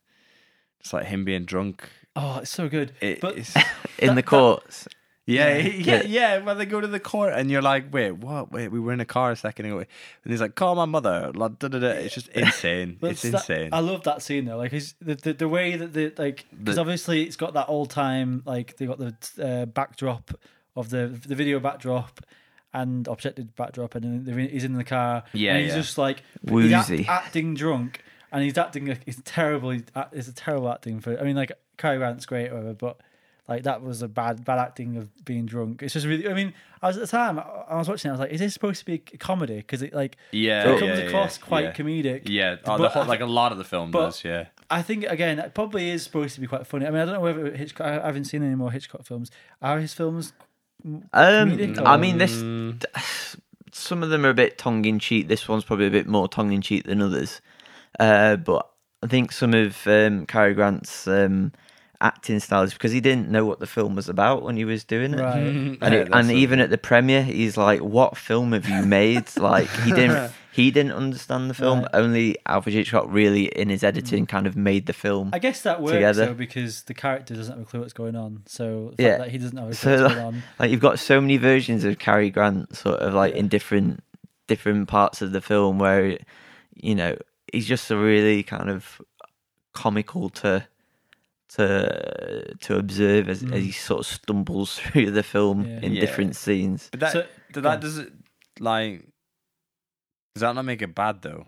it's 0.80 0.92
like 0.92 1.06
him 1.06 1.24
being 1.24 1.44
drunk. 1.44 1.88
oh, 2.16 2.38
it's 2.40 2.50
so 2.50 2.68
good. 2.68 2.92
It, 3.00 3.20
but 3.20 3.38
it's, 3.38 3.54
in 3.98 4.08
the 4.08 4.14
that- 4.16 4.26
courts. 4.26 4.88
yeah, 5.26 5.58
Yeah. 5.58 5.68
yeah, 5.68 6.02
yeah, 6.02 6.38
When 6.38 6.56
they 6.58 6.66
go 6.66 6.80
to 6.80 6.86
the 6.86 6.98
court 6.98 7.34
and 7.34 7.50
you're 7.50 7.62
like, 7.62 7.92
wait, 7.92 8.12
what? 8.12 8.50
Wait, 8.50 8.68
we 8.68 8.80
were 8.80 8.92
in 8.94 9.00
a 9.00 9.04
car 9.04 9.30
a 9.32 9.36
second 9.36 9.66
ago, 9.66 9.78
and 9.78 9.86
he's 10.32 10.40
like, 10.40 10.54
call 10.54 10.74
my 10.74 10.86
mother. 10.86 11.30
Like, 11.34 11.58
da, 11.60 11.68
da, 11.68 11.78
da. 11.78 11.88
It's 11.88 12.14
just 12.14 12.28
insane. 12.34 12.96
But 13.00 13.10
it's 13.12 13.22
that- 13.22 13.34
insane. 13.34 13.68
I 13.72 13.80
love 13.80 14.02
that 14.04 14.22
scene 14.22 14.46
though. 14.46 14.56
Like 14.56 14.72
his, 14.72 14.94
the, 15.00 15.14
the 15.14 15.32
the 15.34 15.48
way 15.48 15.76
that 15.76 15.92
the 15.92 16.12
like 16.18 16.46
because 16.58 16.74
The- 16.76 16.80
obviously 16.80 17.22
it's 17.24 17.36
got 17.36 17.54
that 17.54 17.66
old 17.68 17.90
time 17.90 18.42
like 18.46 18.76
they 18.78 18.86
got 18.86 18.98
the 18.98 19.14
uh, 19.40 19.66
backdrop 19.66 20.32
of 20.78 20.90
the 20.90 21.06
the 21.26 21.34
video 21.34 21.60
backdrop 21.60 22.20
and 22.72 23.08
objective 23.08 23.54
backdrop, 23.56 23.94
and 23.94 24.26
then 24.26 24.38
he's 24.48 24.64
in 24.64 24.74
the 24.74 24.84
car. 24.84 25.24
Yeah, 25.32 25.54
and 25.54 25.62
he's 25.64 25.72
yeah. 25.72 25.80
just 25.80 25.98
like 25.98 26.22
he's 26.48 26.72
act- 26.72 26.90
Woozy. 26.90 27.06
acting 27.08 27.54
drunk, 27.54 28.02
and 28.30 28.42
he's 28.42 28.58
acting. 28.58 28.86
like- 28.86 29.04
He's 29.04 29.20
terribly. 29.22 29.84
It's 30.12 30.28
a 30.28 30.34
terrible 30.34 30.70
acting 30.70 31.00
for. 31.00 31.18
I 31.18 31.22
mean, 31.24 31.36
like 31.36 31.52
Cary 31.76 31.98
Grant's 31.98 32.26
great, 32.26 32.48
or 32.50 32.54
whatever, 32.56 32.74
but. 32.74 33.00
Like 33.50 33.62
that 33.62 33.80
was 33.80 34.02
a 34.02 34.08
bad, 34.08 34.44
bad 34.44 34.58
acting 34.58 34.98
of 34.98 35.24
being 35.24 35.46
drunk. 35.46 35.82
It's 35.82 35.94
just 35.94 36.04
really. 36.04 36.28
I 36.28 36.34
mean, 36.34 36.52
I 36.82 36.88
was 36.88 36.98
at 36.98 37.00
the 37.00 37.06
time. 37.06 37.38
I 37.38 37.76
was 37.76 37.88
watching. 37.88 38.10
it, 38.10 38.12
I 38.12 38.12
was 38.12 38.20
like, 38.20 38.30
"Is 38.30 38.40
this 38.40 38.52
supposed 38.52 38.80
to 38.80 38.84
be 38.84 39.02
a 39.14 39.16
comedy?" 39.16 39.56
Because 39.56 39.80
it 39.80 39.94
like 39.94 40.18
yeah, 40.32 40.68
it 40.68 40.78
comes 40.78 40.98
yeah, 40.98 41.06
across 41.06 41.38
yeah, 41.38 41.46
quite 41.46 41.64
yeah. 41.64 41.72
comedic. 41.72 42.28
Yeah, 42.28 42.56
oh, 42.66 42.76
But 42.76 42.90
whole, 42.90 43.06
like 43.06 43.20
a 43.20 43.24
lot 43.24 43.50
of 43.50 43.56
the 43.56 43.64
film 43.64 43.90
but- 43.90 44.04
does. 44.04 44.22
Yeah, 44.22 44.48
I 44.68 44.82
think 44.82 45.04
again, 45.04 45.38
it 45.38 45.54
probably 45.54 45.88
is 45.88 46.02
supposed 46.02 46.34
to 46.34 46.42
be 46.42 46.46
quite 46.46 46.66
funny. 46.66 46.86
I 46.86 46.90
mean, 46.90 47.00
I 47.00 47.04
don't 47.06 47.14
know 47.14 47.20
whether 47.20 47.50
Hitchcock. 47.56 47.86
I 47.86 48.04
haven't 48.04 48.26
seen 48.26 48.42
any 48.42 48.54
more 48.54 48.70
Hitchcock 48.70 49.06
films. 49.06 49.30
Are 49.62 49.80
his 49.80 49.94
films? 49.94 50.34
Um, 50.84 51.74
I 51.84 51.96
mean, 51.96 52.18
this 52.18 52.42
some 53.72 54.02
of 54.02 54.10
them 54.10 54.24
are 54.24 54.30
a 54.30 54.34
bit 54.34 54.58
tongue 54.58 54.84
in 54.84 54.98
cheek. 54.98 55.28
This 55.28 55.48
one's 55.48 55.64
probably 55.64 55.86
a 55.86 55.90
bit 55.90 56.06
more 56.06 56.28
tongue 56.28 56.52
in 56.52 56.62
cheek 56.62 56.84
than 56.84 57.02
others. 57.02 57.40
Uh, 57.98 58.36
but 58.36 58.70
I 59.02 59.06
think 59.06 59.32
some 59.32 59.54
of 59.54 59.86
um, 59.86 60.26
Cary 60.26 60.54
Grant's 60.54 61.06
um, 61.06 61.52
acting 62.00 62.38
style 62.40 62.62
is 62.62 62.72
because 62.72 62.92
he 62.92 63.00
didn't 63.00 63.28
know 63.28 63.44
what 63.44 63.58
the 63.60 63.66
film 63.66 63.96
was 63.96 64.08
about 64.08 64.42
when 64.42 64.56
he 64.56 64.64
was 64.64 64.84
doing 64.84 65.14
it. 65.14 65.20
Right. 65.20 65.42
Mm-hmm. 65.42 65.82
And, 65.84 65.94
Yeah, 65.94 66.00
it, 66.00 66.08
and 66.12 66.30
a- 66.30 66.34
even 66.34 66.60
at 66.60 66.70
the 66.70 66.78
premiere, 66.78 67.22
he's 67.22 67.56
like, 67.56 67.80
"What 67.80 68.16
film 68.16 68.52
have 68.52 68.68
you 68.68 68.82
made?" 68.86 69.24
like 69.36 69.68
he 69.84 69.92
didn't 69.92 70.32
he 70.52 70.70
didn't 70.70 70.92
understand 70.92 71.48
the 71.50 71.54
film. 71.54 71.80
Right. 71.82 71.90
Only 71.94 72.36
Alfred 72.46 72.74
Hitchcock 72.74 73.06
really, 73.08 73.44
in 73.46 73.68
his 73.68 73.84
editing, 73.84 74.26
mm. 74.26 74.28
kind 74.28 74.46
of 74.46 74.56
made 74.56 74.86
the 74.86 74.92
film. 74.92 75.30
I 75.32 75.38
guess 75.38 75.62
that 75.62 75.80
works 75.80 75.92
Together. 75.94 76.26
though 76.26 76.34
because 76.34 76.82
the 76.84 76.94
character 76.94 77.34
doesn't 77.34 77.56
have 77.58 77.62
a 77.66 77.68
clue 77.68 77.80
what's 77.80 77.92
going 77.92 78.16
on. 78.16 78.42
So 78.46 78.92
the 78.96 79.02
Yeah. 79.02 79.08
fact 79.10 79.22
that 79.24 79.30
he 79.30 79.38
doesn't 79.38 79.54
know 79.56 79.70
So, 79.72 80.02
what's 80.02 80.14
going 80.16 80.26
on. 80.26 80.42
like 80.58 80.70
you've 80.70 80.80
got 80.80 80.98
so 80.98 81.20
many 81.20 81.36
versions 81.36 81.84
of 81.84 81.98
Cary 81.98 82.30
Grant, 82.30 82.74
sort 82.76 82.98
of 83.00 83.14
like 83.14 83.34
in 83.34 83.48
different 83.48 84.02
different 84.48 84.88
parts 84.88 85.20
of 85.22 85.32
the 85.32 85.40
film, 85.40 85.78
where 85.78 86.18
you 86.74 86.94
know 86.94 87.16
he's 87.52 87.66
just 87.66 87.90
a 87.90 87.96
really 87.96 88.42
kind 88.42 88.68
of 88.70 89.00
comical 89.74 90.28
to 90.30 90.66
to 91.50 92.54
to 92.60 92.76
observe 92.76 93.28
as, 93.28 93.42
as 93.42 93.48
hmm. 93.48 93.56
he 93.56 93.72
sort 93.72 94.00
of 94.00 94.06
stumbles 94.06 94.78
through 94.78 95.10
the 95.10 95.22
film 95.22 95.64
Yeah. 95.64 95.80
in 95.82 95.92
Yeah. 95.94 96.00
different 96.00 96.36
scenes. 96.36 96.88
but 96.90 97.00
that, 97.00 97.12
So- 97.12 97.26
but 97.52 97.62
that 97.62 97.74
on. 97.74 97.80
does 97.80 97.98
it 97.98 98.12
like 98.60 99.06
does 100.34 100.42
that 100.42 100.54
not 100.54 100.64
make 100.64 100.82
it 100.82 100.94
bad 100.94 101.22
though? 101.22 101.46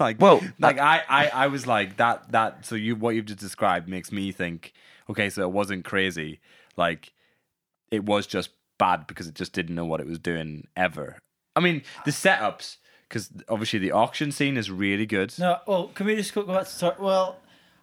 Like, 0.00 0.20
Well, 0.20 0.40
like 0.58 0.78
I, 0.78 1.02
I, 1.08 1.28
I 1.28 1.46
was 1.48 1.66
like 1.66 1.96
that. 1.98 2.32
That 2.32 2.64
so 2.66 2.74
you 2.74 2.96
what 2.96 3.14
you've 3.14 3.26
just 3.26 3.38
described 3.40 3.88
makes 3.88 4.10
me 4.10 4.32
think. 4.32 4.72
Okay, 5.10 5.28
so 5.30 5.42
it 5.42 5.50
wasn't 5.52 5.84
crazy. 5.84 6.40
Like 6.76 7.12
it 7.90 8.04
was 8.04 8.26
just 8.26 8.50
bad 8.78 9.06
because 9.06 9.28
it 9.28 9.34
just 9.34 9.52
didn't 9.52 9.74
know 9.74 9.84
what 9.84 10.00
it 10.00 10.06
was 10.06 10.18
doing 10.18 10.66
ever. 10.76 11.18
I 11.54 11.60
mean, 11.60 11.82
the 12.04 12.10
setups 12.10 12.78
because 13.08 13.30
obviously 13.48 13.78
the 13.78 13.92
auction 13.92 14.32
scene 14.32 14.56
is 14.56 14.70
really 14.70 15.06
good. 15.06 15.34
No, 15.38 15.58
well, 15.66 15.88
can 15.88 16.06
we 16.06 16.16
just 16.16 16.34
go 16.34 16.42
back 16.42 16.64
to 16.64 16.70
start? 16.70 16.98
Well, 16.98 17.36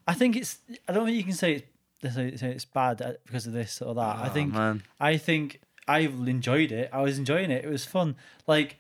I 0.08 0.14
think 0.14 0.36
it's. 0.36 0.60
I 0.88 0.93
don't 0.93 1.06
think 1.06 1.18
you 1.18 1.24
can 1.24 1.34
say 1.34 1.64
it's 2.04 2.16
say, 2.16 2.49
it's 2.52 2.66
bad 2.66 3.02
uh, 3.02 3.14
because 3.26 3.45
of 3.47 3.54
this 3.54 3.82
or 3.82 3.93
that. 3.95 4.02
I 4.18 4.28
Oh, 4.28 4.30
think. 4.30 4.54
man. 4.54 4.84
I 4.99 5.18
think 5.18 5.62
I 5.88 5.99
enjoyed 5.99 6.72
it. 6.72 6.89
I 6.91 7.02
was 7.02 7.18
enjoying 7.18 7.52
it. 7.52 7.64
It 7.64 7.70
was 7.70 7.86
fun. 7.86 8.16
Like 8.47 8.78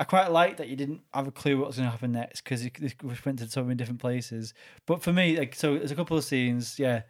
I 0.00 0.04
quite 0.04 0.28
liked 0.32 0.58
that 0.58 0.68
you 0.68 0.74
didn't 0.76 1.02
have 1.12 1.28
a 1.28 1.30
clue 1.30 1.56
what 1.58 1.68
was 1.68 1.76
going 1.76 1.86
to 1.86 1.90
happen 1.92 2.10
next 2.12 2.42
because 2.42 2.64
we 2.64 3.14
went 3.24 3.38
to 3.38 3.48
so 3.48 3.62
many 3.62 3.76
different 3.76 4.00
places. 4.00 4.52
But 4.86 5.02
for 5.02 5.12
me, 5.12 5.38
like, 5.38 5.54
so 5.54 5.78
there's 5.78 5.92
a 5.92 5.94
couple 5.96 6.16
of 6.18 6.24
scenes. 6.24 6.78
Yeah, 6.78 7.02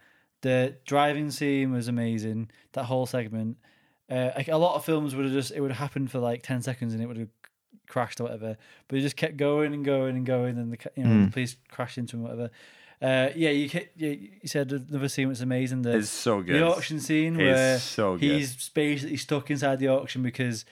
the 0.43 0.77
driving 0.85 1.31
scene 1.31 1.73
was 1.73 1.89
amazing. 1.89 2.51
That 2.73 2.85
whole 2.85 3.07
segment. 3.07 3.57
Uh, 4.11 4.31
like 4.37 4.49
a 4.49 4.57
lot 4.59 4.75
of 4.77 4.85
films 4.85 5.15
would 5.15 5.25
have 5.25 5.33
just 5.35 5.51
it 5.53 5.61
would 5.61 5.71
have 5.71 5.79
happened 5.81 6.11
for 6.11 6.19
like 6.19 6.43
ten 6.43 6.61
seconds 6.61 6.93
and 6.93 7.03
it 7.03 7.07
would 7.07 7.17
have 7.17 7.29
crashed 7.89 8.21
or 8.21 8.25
whatever. 8.25 8.59
But 8.89 8.99
it 8.99 9.01
just 9.03 9.17
kept 9.17 9.39
going 9.39 9.73
and 9.73 9.83
going 9.83 10.15
and 10.17 10.27
going, 10.27 10.59
and 10.59 10.71
the 10.71 10.79
you 10.95 11.05
know 11.05 11.11
Mm. 11.11 11.25
the 11.27 11.33
police 11.33 11.57
crashed 11.71 11.97
into 11.97 12.17
him, 12.17 12.23
whatever. 12.23 12.51
Uh, 13.03 13.28
yeah, 13.36 13.51
you, 13.51 13.68
ca- 13.68 13.88
you 13.97 14.09
you 14.42 14.49
said 14.49 14.72
another 14.72 15.09
scene 15.09 15.28
was 15.28 15.40
amazing. 15.40 15.82
The 15.82 15.97
It's 15.99 16.09
so 16.11 16.40
good. 16.40 16.55
the 16.57 16.66
auction 16.66 17.01
scene 17.01 17.34
It's 17.34 17.42
where 17.57 17.78
so 17.78 18.12
good. 18.16 18.22
he's 18.22 18.68
basically 18.70 19.16
stuck 19.16 19.51
inside 19.51 19.78
the 19.78 19.88
auction 19.88 20.22
because 20.22 20.64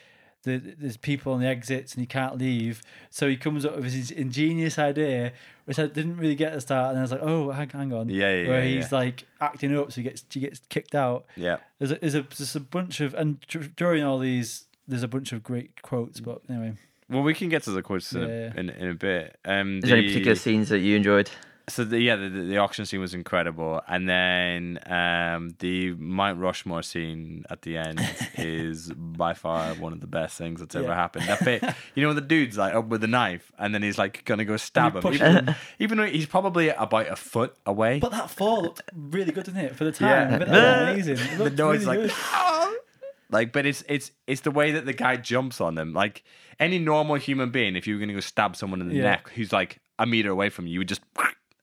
the, 0.45 0.57
there's 0.59 0.97
people 0.97 1.33
on 1.35 1.41
the 1.41 1.47
exits 1.47 1.95
and 1.95 2.01
he 2.01 2.07
can't 2.07 2.39
leave. 2.39 2.83
So 3.11 3.29
he 3.29 3.37
comes 3.37 3.65
up 3.67 3.77
with 3.77 3.93
his 3.93 4.11
ingenious 4.11 4.79
idea, 4.79 5.33
which 5.67 5.79
I 5.79 5.87
didn't 5.87 6.17
really 6.17 6.35
get 6.35 6.49
at 6.49 6.55
the 6.57 6.61
start. 6.63 6.91
And 6.91 6.99
I 6.99 7.03
was 7.03 7.13
like, 7.13 7.23
oh, 7.23 7.51
hang, 7.51 7.69
hang 7.69 7.93
on. 7.93 8.09
Yeah, 8.09 8.33
yeah, 8.43 8.49
Where 8.49 8.65
yeah, 8.65 8.75
he's 8.77 8.91
yeah. 8.91 8.99
like 8.99 9.25
acting 9.41 9.77
up, 9.77 9.93
so 9.93 9.97
he 10.01 10.03
gets 10.05 10.25
he 10.33 10.41
gets 10.41 10.61
kicked 10.69 10.95
out. 10.95 11.27
Yeah. 11.37 11.59
There's 11.79 11.93
a, 11.93 11.95
there's 11.97 12.15
a, 12.15 12.23
there's 12.23 12.57
a 12.57 12.61
bunch 12.61 13.01
of, 13.01 13.15
and 13.15 13.39
during 13.77 14.03
all 14.05 14.19
these, 14.19 14.65
there's 14.89 15.03
a 15.05 15.09
bunch 15.09 15.33
of 15.33 15.43
great 15.43 15.81
quotes. 15.83 16.19
But 16.21 16.41
anyway, 16.49 16.73
Well, 17.11 17.23
we 17.23 17.35
can 17.35 17.49
get 17.49 17.63
to 17.65 17.71
the 17.71 17.83
quotes 17.83 18.13
in, 18.13 18.23
a, 18.25 18.27
Yeah. 18.29 18.53
in, 18.57 18.71
in 18.71 18.89
a 18.91 18.95
bit. 18.95 19.39
Um, 19.45 19.79
Is 19.79 19.85
there 19.85 19.99
any 19.99 20.09
particular 20.09 20.35
scenes 20.35 20.71
that 20.71 20.79
you 20.81 20.97
enjoyed? 20.97 21.31
So 21.73 21.85
the, 21.85 21.99
yeah, 22.01 22.17
the, 22.17 22.29
the 22.29 22.59
auction 22.59 22.85
scene 22.87 23.01
was 23.01 23.15
incredible, 23.15 23.81
and 23.89 24.09
then 24.09 24.79
um, 24.87 25.55
the 25.59 25.93
Mount 25.95 26.39
Rushmore 26.39 26.83
scene 26.83 27.45
at 27.49 27.63
the 27.63 27.79
end 27.79 28.01
is 28.37 28.93
by 28.93 29.33
far 29.35 29.75
one 29.77 29.93
of 29.93 30.01
the 30.01 30.07
best 30.07 30.37
things 30.37 30.61
that's 30.61 30.75
ever 30.75 30.95
happened. 30.95 31.27
That 31.29 31.45
bit, 31.45 31.63
you 31.95 32.03
know, 32.03 32.09
when 32.09 32.17
the 32.17 32.21
dude's 32.23 32.59
like 32.59 32.75
up 32.75 32.87
with 32.89 33.01
the 33.01 33.07
knife, 33.07 33.51
and 33.59 33.75
then 33.75 33.83
he's 33.83 33.97
like 33.97 34.25
gonna 34.25 34.45
go 34.45 34.57
stab 34.59 34.97
him, 34.97 35.15
even, 35.15 35.55
even 35.79 35.99
though 35.99 36.05
he's 36.07 36.27
probably 36.27 36.69
about 36.69 37.09
a 37.09 37.17
foot 37.17 37.57
away. 37.65 37.99
but 38.01 38.11
that 38.11 38.29
fall 38.31 38.63
looked 38.63 38.83
really 38.95 39.33
good, 39.33 39.45
didn't 39.45 39.65
it? 39.65 39.75
For 39.77 39.85
the 39.85 39.93
time, 39.93 40.09
Yeah. 40.33 40.39
That 40.39 40.97
was 40.97 41.09
amazing. 41.09 41.39
The 41.39 41.51
noise 41.51 41.87
really 41.87 42.09
like 42.09 42.15
good. 42.17 42.77
like 43.31 43.53
but 43.53 43.65
it's 43.65 43.83
it's 43.89 44.11
it's 44.27 44.43
the 44.43 44.51
way 44.51 44.73
that 44.73 44.85
the 44.85 44.93
guy 44.93 45.17
jumps 45.17 45.61
on 45.61 45.75
them 45.75 45.95
like 45.95 46.23
any 46.61 46.79
normal 46.79 47.17
human 47.17 47.51
being 47.51 47.77
if 47.77 47.87
you 47.87 47.95
were 47.95 47.99
going 47.99 48.09
to 48.11 48.15
go 48.15 48.21
stab 48.21 48.57
someone 48.57 48.81
in 48.83 48.89
the 48.91 48.97
Yeah. 48.97 49.03
neck 49.05 49.31
who's 49.31 49.53
like 49.53 49.81
a 49.99 50.05
meter 50.07 50.31
away 50.31 50.51
from 50.51 50.67
you 50.67 50.75
you 50.75 50.79
would 50.81 50.89
just 50.89 51.01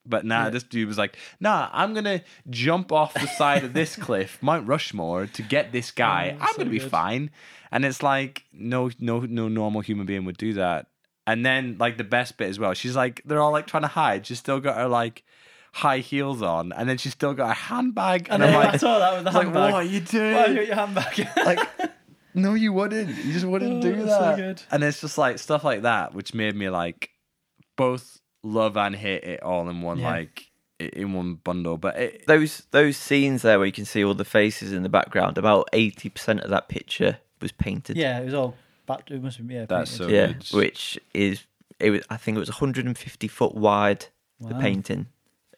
but 0.09 0.25
nah 0.25 0.45
Yeah. 0.45 0.49
this 0.49 0.63
dude 0.63 0.87
was 0.87 0.97
like 0.97 1.15
nah 1.39 1.69
i'm 1.71 1.93
gonna 1.93 2.21
jump 2.49 2.91
off 2.91 3.13
the 3.13 3.27
side 3.27 3.63
of 3.63 3.73
this 3.73 3.95
cliff 4.05 4.37
mount 4.41 4.67
rushmore 4.67 5.27
to 5.27 5.41
get 5.41 5.71
this 5.71 5.91
oh, 5.91 5.97
guy 5.97 6.35
Oh, 6.37 6.41
i'm 6.43 6.51
so 6.53 6.57
gonna 6.57 6.69
be 6.71 6.79
good. 6.79 6.89
fine 6.91 7.29
and 7.71 7.85
it's 7.85 8.01
like 8.03 8.43
no 8.51 8.89
no 8.99 9.19
no 9.21 9.47
normal 9.47 9.81
human 9.81 10.05
being 10.05 10.25
would 10.25 10.37
do 10.37 10.53
that 10.53 10.87
and 11.27 11.45
then 11.45 11.77
like 11.79 11.97
the 11.97 12.03
best 12.03 12.37
bit 12.37 12.49
as 12.49 12.57
well 12.59 12.73
she's 12.73 12.95
like 12.95 13.21
they're 13.25 13.39
all 13.41 13.51
like 13.51 13.67
trying 13.67 13.83
to 13.83 13.87
hide 13.87 14.25
she's 14.25 14.39
still 14.39 14.59
got 14.59 14.75
her 14.77 14.87
like 14.87 15.23
high 15.73 15.99
heels 15.99 16.41
on 16.41 16.71
and 16.73 16.89
then 16.89 16.97
she's 16.97 17.11
still 17.13 17.33
got 17.35 17.51
a 17.51 17.53
handbag 17.53 18.27
And 18.31 18.41
and, 18.43 18.55
i'm 18.55 18.59
I 18.61 18.71
like, 18.71 18.79
saw 18.79 18.97
that 18.97 19.13
with 19.15 19.23
the 19.25 19.29
I 19.39 19.43
was 19.43 19.45
like 19.45 19.53
what 19.55 19.73
are 19.73 19.83
you 19.83 19.99
doing 19.99 20.33
Why 20.33 20.39
have 20.41 20.49
you 20.49 20.55
got 20.55 20.67
your 20.67 20.75
handbag? 20.75 21.27
like 21.45 21.91
no 22.33 22.55
you 22.55 22.73
wouldn't 22.73 23.09
you 23.23 23.33
just 23.33 23.45
wouldn't 23.45 23.77
Oh, 23.77 23.81
do 23.81 23.99
so 23.99 24.05
that 24.07 24.35
good. 24.37 24.61
and 24.71 24.83
it's 24.83 25.01
just 25.01 25.17
like 25.19 25.37
stuff 25.37 25.63
like 25.63 25.83
that 25.83 26.15
which 26.15 26.33
made 26.33 26.55
me 26.55 26.69
like 26.69 27.11
both 27.75 28.19
love 28.43 28.77
and 28.77 28.95
hate 28.95 29.23
it 29.23 29.41
all 29.43 29.69
in 29.69 29.81
one 29.81 29.99
Yeah. 29.99 30.09
like 30.11 30.45
in 30.79 31.11
one 31.13 31.35
bundle 31.35 31.77
but 31.77 31.97
it, 31.97 32.23
Those 32.25 32.63
those 32.71 32.95
scenes 32.95 33.41
there 33.41 33.57
where 33.59 33.65
you 33.65 33.71
can 33.73 33.83
see 33.85 34.03
all 34.03 34.13
the 34.13 34.23
faces 34.25 34.71
in 34.71 34.83
the 34.83 34.89
background. 34.89 35.37
About 35.37 35.67
eighty 35.73 36.09
percent 36.09 36.39
of 36.41 36.49
that 36.51 36.69
picture 36.69 37.17
was 37.41 37.51
painted. 37.51 37.97
yeah, 37.97 38.19
it 38.19 38.25
was 38.25 38.33
all 38.33 38.55
back. 38.85 39.09
It 39.11 39.21
must 39.21 39.37
have 39.37 39.47
been 39.47 39.57
yeah. 39.57 39.65
That's 39.65 39.97
painted. 39.97 40.03
so- 40.05 40.15
yeah, 40.15 40.27
good. 40.27 40.45
which 40.53 40.99
is 41.13 41.45
it 41.79 41.89
was. 41.91 42.01
I 42.09 42.17
think 42.17 42.35
it 42.37 42.39
was 42.39 42.49
150 42.49 43.27
foot 43.27 43.55
wide. 43.55 44.05
The 44.41 44.55
painting 44.55 45.07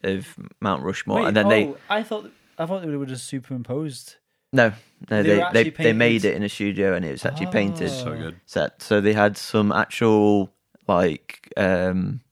of 0.02 0.36
Mount 0.60 0.82
Rushmore, 0.82 1.20
Wait, 1.20 1.28
and 1.28 1.36
then 1.36 1.46
oh, 1.46 1.50
they 1.50 1.74
I 1.88 2.02
thought 2.02 2.28
I 2.58 2.66
thought 2.66 2.82
they 2.82 2.88
were 2.96 3.06
just 3.06 3.26
superimposed. 3.28 4.16
no 4.52 4.72
no 5.08 5.22
They 5.22 5.36
they 5.52 5.62
they, 5.64 5.70
they 5.70 5.92
made 5.92 6.24
it 6.24 6.34
in 6.34 6.42
a 6.42 6.48
studio 6.48 6.94
and 6.94 7.04
it 7.04 7.12
was 7.12 7.24
actually 7.24 7.46
painted. 7.46 7.90
Oh. 7.90 8.04
so 8.04 8.16
good 8.16 8.40
set. 8.44 8.82
So 8.82 9.00
they 9.00 9.12
had 9.12 9.36
some 9.36 9.70
actual 9.70 10.52
like 10.88 11.52
um 11.56 12.22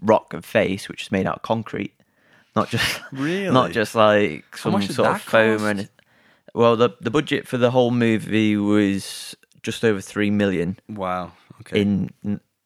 rock 0.00 0.32
and 0.34 0.44
face, 0.44 0.88
which 0.88 1.02
is 1.02 1.12
made 1.12 1.26
out 1.26 1.36
of 1.36 1.42
concrete, 1.42 1.94
not 2.56 2.68
just 2.68 3.00
really 3.12 3.50
not 3.50 3.72
just 3.72 3.94
like 3.94 4.56
some 4.56 4.72
sort 4.82 4.90
of 5.08 5.14
that 5.14 5.20
foam 5.20 5.58
cost? 5.58 5.80
or. 5.80 5.88
Well, 6.54 6.76
the 6.76 6.90
the 7.00 7.10
budget 7.10 7.46
for 7.46 7.58
the 7.58 7.70
whole 7.70 7.90
movie 7.92 8.56
was 8.56 9.36
just 9.62 9.84
over 9.84 10.00
three 10.00 10.30
million 10.30 10.78
wow 10.88 11.32
okay 11.60 11.82
in 11.82 12.10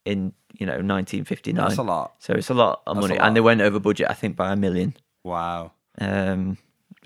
in 0.04 0.32
you 0.58 0.64
know 0.66 0.74
1959. 0.80 1.54
that's 1.56 1.76
a 1.78 1.82
lot 1.82 2.14
So 2.20 2.32
it's 2.34 2.48
a 2.50 2.54
lot 2.54 2.82
of 2.86 2.96
That's 2.96 3.08
money, 3.08 3.18
lot. 3.18 3.26
and 3.26 3.36
they 3.36 3.40
went 3.40 3.60
over 3.60 3.78
budget, 3.80 4.08
I 4.08 4.14
think, 4.14 4.36
by 4.36 4.52
a 4.52 4.56
million. 4.56 4.94
wow 5.24 5.72
Um, 5.98 6.56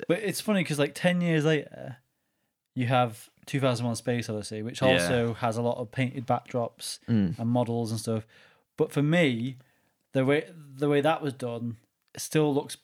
But 0.06 0.18
it's 0.20 0.40
funny 0.40 0.60
because 0.62 0.78
like 0.78 0.94
ten 0.94 1.20
years 1.20 1.44
later, 1.44 1.96
you 2.76 2.86
have 2.86 3.28
2001: 3.46 3.96
Space 3.96 4.28
Odyssey, 4.30 4.62
which 4.62 4.80
Yeah. 4.82 4.88
also 4.88 5.34
has 5.34 5.56
a 5.56 5.62
lot 5.62 5.78
of 5.78 5.90
painted 5.90 6.26
backdrops 6.26 6.98
Mm. 7.08 7.38
and 7.38 7.48
models 7.48 7.90
and 7.90 7.98
stuff. 7.98 8.24
But 8.76 8.92
for 8.92 9.02
me, 9.02 9.56
the 10.12 10.24
way 10.24 10.46
the 10.76 10.88
way 10.88 11.00
that 11.00 11.22
was 11.22 11.32
done 11.32 11.76
still 12.16 12.52
looks 12.52 12.76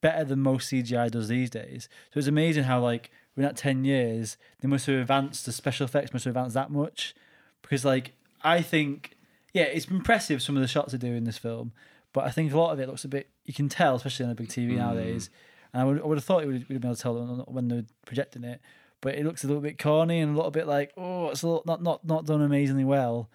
better 0.00 0.24
than 0.24 0.40
most 0.40 0.70
CGI 0.70 1.10
does 1.10 1.28
these 1.28 1.50
days. 1.50 1.88
So 2.12 2.18
it's 2.18 2.28
amazing 2.28 2.64
how 2.64 2.80
like 2.80 3.10
in 3.36 3.42
that 3.42 3.56
ten 3.56 3.84
years 3.84 4.36
they 4.60 4.68
must 4.68 4.86
have 4.86 4.96
advanced 4.96 5.46
the 5.46 5.52
special 5.52 5.84
effects 5.84 6.12
must 6.12 6.24
have 6.24 6.32
advanced 6.32 6.54
that 6.54 6.70
much. 6.70 7.14
Because 7.62 7.84
like 7.84 8.12
I 8.42 8.62
think 8.62 9.16
yeah, 9.52 9.64
it's 9.64 9.86
impressive 9.86 10.42
some 10.42 10.56
of 10.56 10.62
the 10.62 10.68
shots 10.68 10.92
they 10.92 10.98
do 10.98 11.14
in 11.14 11.24
this 11.24 11.38
film, 11.38 11.72
but 12.12 12.24
I 12.24 12.30
think 12.30 12.52
a 12.52 12.58
lot 12.58 12.72
of 12.72 12.80
it 12.80 12.88
looks 12.88 13.04
a 13.04 13.08
bit 13.08 13.28
you 13.44 13.54
can 13.54 13.68
tell, 13.68 13.96
especially 13.96 14.26
on 14.26 14.32
a 14.32 14.34
big 14.34 14.48
TV 14.48 14.76
nowadays. 14.76 15.30
And 15.72 15.82
I 15.82 15.84
would, 15.84 16.00
I 16.02 16.04
would 16.04 16.18
have 16.18 16.24
thought 16.24 16.42
it 16.42 16.46
would, 16.46 16.68
would 16.68 16.72
have 16.72 16.80
been 16.80 16.90
able 16.90 16.96
to 16.96 17.02
tell 17.02 17.44
when 17.48 17.68
they 17.68 17.76
were 17.76 17.84
projecting 18.06 18.44
it, 18.44 18.60
but 19.00 19.14
it 19.14 19.24
looks 19.24 19.44
a 19.44 19.46
little 19.46 19.62
bit 19.62 19.78
corny 19.78 20.20
and 20.20 20.32
a 20.32 20.36
little 20.36 20.50
bit 20.50 20.66
like 20.66 20.92
oh, 20.96 21.28
it's 21.28 21.42
a 21.42 21.46
little, 21.46 21.62
not 21.66 21.82
not 21.82 22.04
not 22.04 22.26
done 22.26 22.42
amazingly 22.42 22.84
well. 22.84 23.30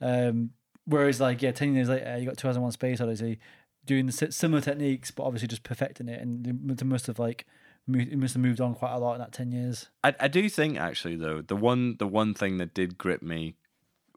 Um, 0.00 0.50
whereas 0.88 1.20
like 1.20 1.42
yeah, 1.42 1.52
ten 1.52 1.74
years 1.74 1.88
later, 1.88 2.16
you 2.18 2.24
got 2.26 2.36
2001: 2.36 2.72
Space 2.72 3.00
Odyssey 3.00 3.38
doing 3.86 4.06
the 4.06 4.12
similar 4.32 4.60
techniques, 4.60 5.10
but 5.10 5.22
obviously 5.24 5.48
just 5.48 5.62
perfecting 5.62 6.08
it, 6.08 6.20
and 6.20 6.44
they 6.76 6.84
must 6.84 7.06
have 7.06 7.18
like 7.18 7.46
moved, 7.86 8.12
it 8.12 8.16
must 8.18 8.34
have 8.34 8.42
moved 8.42 8.60
on 8.60 8.74
quite 8.74 8.92
a 8.92 8.98
lot 8.98 9.14
in 9.14 9.20
that 9.20 9.32
ten 9.32 9.52
years. 9.52 9.88
I, 10.04 10.14
I 10.20 10.28
do 10.28 10.48
think 10.48 10.78
actually 10.78 11.16
though 11.16 11.40
the 11.42 11.56
one 11.56 11.96
the 11.98 12.06
one 12.06 12.34
thing 12.34 12.58
that 12.58 12.74
did 12.74 12.98
grip 12.98 13.22
me 13.22 13.54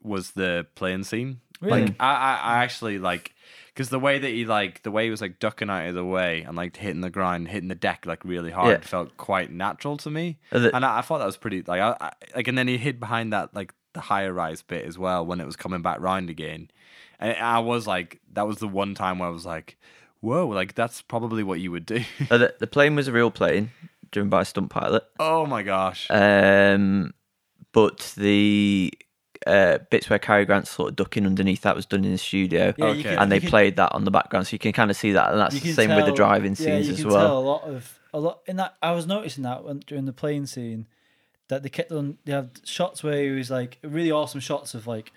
was 0.02 0.32
the 0.32 0.66
plane 0.74 1.04
scene. 1.04 1.40
Really? 1.60 1.82
Like 1.86 1.94
I, 2.00 2.12
I, 2.14 2.34
I 2.56 2.64
actually 2.64 2.98
like 2.98 3.34
because 3.68 3.88
the 3.88 4.00
way 4.00 4.18
that 4.18 4.28
he 4.28 4.44
like 4.44 4.82
the 4.82 4.90
way 4.90 5.04
he 5.04 5.10
was 5.10 5.20
like 5.20 5.38
ducking 5.38 5.70
out 5.70 5.86
of 5.86 5.94
the 5.94 6.04
way 6.04 6.42
and 6.42 6.56
like 6.56 6.76
hitting 6.76 7.02
the 7.02 7.08
ground, 7.10 7.46
hitting 7.48 7.68
the 7.68 7.76
deck 7.76 8.04
like 8.04 8.24
really 8.24 8.50
hard 8.50 8.70
Yeah. 8.82 8.86
felt 8.86 9.16
quite 9.16 9.52
natural 9.52 9.96
to 9.98 10.10
me. 10.10 10.38
The- 10.50 10.74
and 10.74 10.84
I, 10.84 10.98
I 10.98 11.00
thought 11.02 11.18
that 11.18 11.26
was 11.26 11.36
pretty 11.36 11.62
like 11.66 11.80
I, 11.80 11.96
I 12.00 12.12
like 12.34 12.48
and 12.48 12.58
then 12.58 12.66
he 12.66 12.78
hid 12.78 12.98
behind 12.98 13.32
that 13.32 13.54
like 13.54 13.72
the 13.94 14.00
higher 14.00 14.32
rise 14.32 14.62
bit 14.62 14.84
as 14.86 14.98
well 14.98 15.24
when 15.26 15.40
it 15.40 15.46
was 15.46 15.56
coming 15.56 15.82
back 15.82 16.00
round 16.00 16.30
again. 16.30 16.70
And 17.20 17.36
I 17.38 17.58
was 17.60 17.86
like 17.86 18.20
that 18.32 18.46
was 18.46 18.56
the 18.58 18.68
one 18.68 18.94
time 18.94 19.18
where 19.18 19.28
I 19.28 19.32
was 19.32 19.46
like, 19.46 19.76
whoa, 20.20 20.46
like 20.48 20.74
that's 20.74 21.02
probably 21.02 21.42
what 21.42 21.60
you 21.60 21.70
would 21.70 21.86
do. 21.86 22.02
Uh, 22.30 22.38
the, 22.38 22.54
the 22.58 22.66
plane 22.66 22.94
was 22.96 23.08
a 23.08 23.12
real 23.12 23.30
plane 23.30 23.70
driven 24.10 24.28
by 24.28 24.42
a 24.42 24.44
stunt 24.44 24.70
pilot. 24.70 25.04
oh 25.20 25.46
my 25.46 25.62
gosh. 25.62 26.06
Um, 26.10 27.14
but 27.72 28.12
the 28.16 28.92
uh, 29.46 29.78
bits 29.90 30.08
where 30.10 30.18
Cary 30.18 30.44
Grant's 30.44 30.70
sort 30.70 30.90
of 30.90 30.96
ducking 30.96 31.26
underneath 31.26 31.62
that 31.62 31.74
was 31.74 31.86
done 31.86 32.04
in 32.04 32.12
the 32.12 32.18
studio, 32.18 32.74
Yeah, 32.76 32.84
Okay. 32.86 33.02
can- 33.02 33.18
and 33.18 33.32
they 33.32 33.40
can- 33.40 33.48
played 33.48 33.76
that 33.76 33.92
on 33.92 34.04
the 34.04 34.10
background, 34.10 34.46
so 34.46 34.52
you 34.54 34.58
can 34.58 34.72
kind 34.72 34.90
of 34.90 34.96
see 34.96 35.12
that, 35.12 35.30
and 35.32 35.40
that's 35.40 35.54
the 35.54 35.60
can 35.60 35.74
same 35.74 35.90
with 35.90 36.00
the 36.00 36.06
tell- 36.06 36.14
driving 36.16 36.52
yeah, 36.52 36.56
scenes 36.64 36.86
you 36.88 36.94
as 36.94 37.00
can 37.00 37.08
well. 37.10 37.26
Tell 37.26 37.38
a 37.38 37.40
lot 37.40 37.62
of 37.64 37.98
a 38.14 38.20
lot 38.20 38.40
in 38.46 38.56
that. 38.56 38.74
I 38.82 38.92
was 38.92 39.06
noticing 39.06 39.42
that 39.44 39.64
when, 39.64 39.78
during 39.80 40.04
the 40.04 40.12
plane 40.12 40.46
scene 40.46 40.86
that 41.52 41.62
they 41.62 41.68
kept 41.68 41.92
on. 41.92 42.18
They 42.24 42.32
have 42.32 42.50
shots 42.64 43.02
where 43.04 43.22
he 43.22 43.30
was 43.30 43.50
like 43.50 43.78
really 43.82 44.10
awesome 44.10 44.40
shots 44.40 44.74
of 44.74 44.86
like 44.86 45.12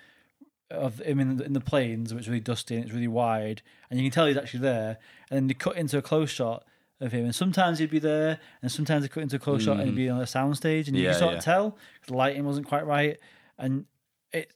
of 0.70 0.98
him 1.00 1.20
in 1.20 1.36
the, 1.36 1.44
in 1.44 1.52
the 1.52 1.60
planes, 1.60 2.12
which 2.12 2.24
is 2.24 2.28
really 2.28 2.40
dusty 2.40 2.74
and 2.76 2.84
it's 2.84 2.92
really 2.92 3.08
wide, 3.08 3.62
and 3.90 3.98
you 3.98 4.04
can 4.06 4.12
tell 4.14 4.26
he's 4.26 4.36
actually 4.36 4.60
there. 4.60 4.98
And 5.30 5.36
then 5.36 5.46
they 5.48 5.54
cut 5.54 5.76
into 5.76 5.96
a 5.98 6.02
close 6.02 6.30
shot 6.30 6.64
of 7.00 7.12
him, 7.12 7.24
and 7.24 7.34
sometimes 7.34 7.78
he'd 7.78 7.90
be 7.90 7.98
there, 7.98 8.38
and 8.62 8.70
sometimes 8.70 9.02
they 9.02 9.08
cut 9.08 9.22
into 9.22 9.36
a 9.36 9.38
close 9.38 9.62
shot 9.64 9.78
and 9.78 9.86
he'd 9.88 9.96
be 9.96 10.08
on 10.08 10.20
a 10.20 10.24
soundstage, 10.24 10.88
and 10.88 10.96
you 10.96 11.04
Yeah, 11.04 11.10
can 11.12 11.18
sort 11.18 11.32
yeah. 11.32 11.38
of 11.38 11.44
tell 11.44 11.78
the 12.06 12.14
lighting 12.14 12.44
wasn't 12.44 12.66
quite 12.66 12.86
right, 12.86 13.18
and 13.58 13.86
it. 14.32 14.52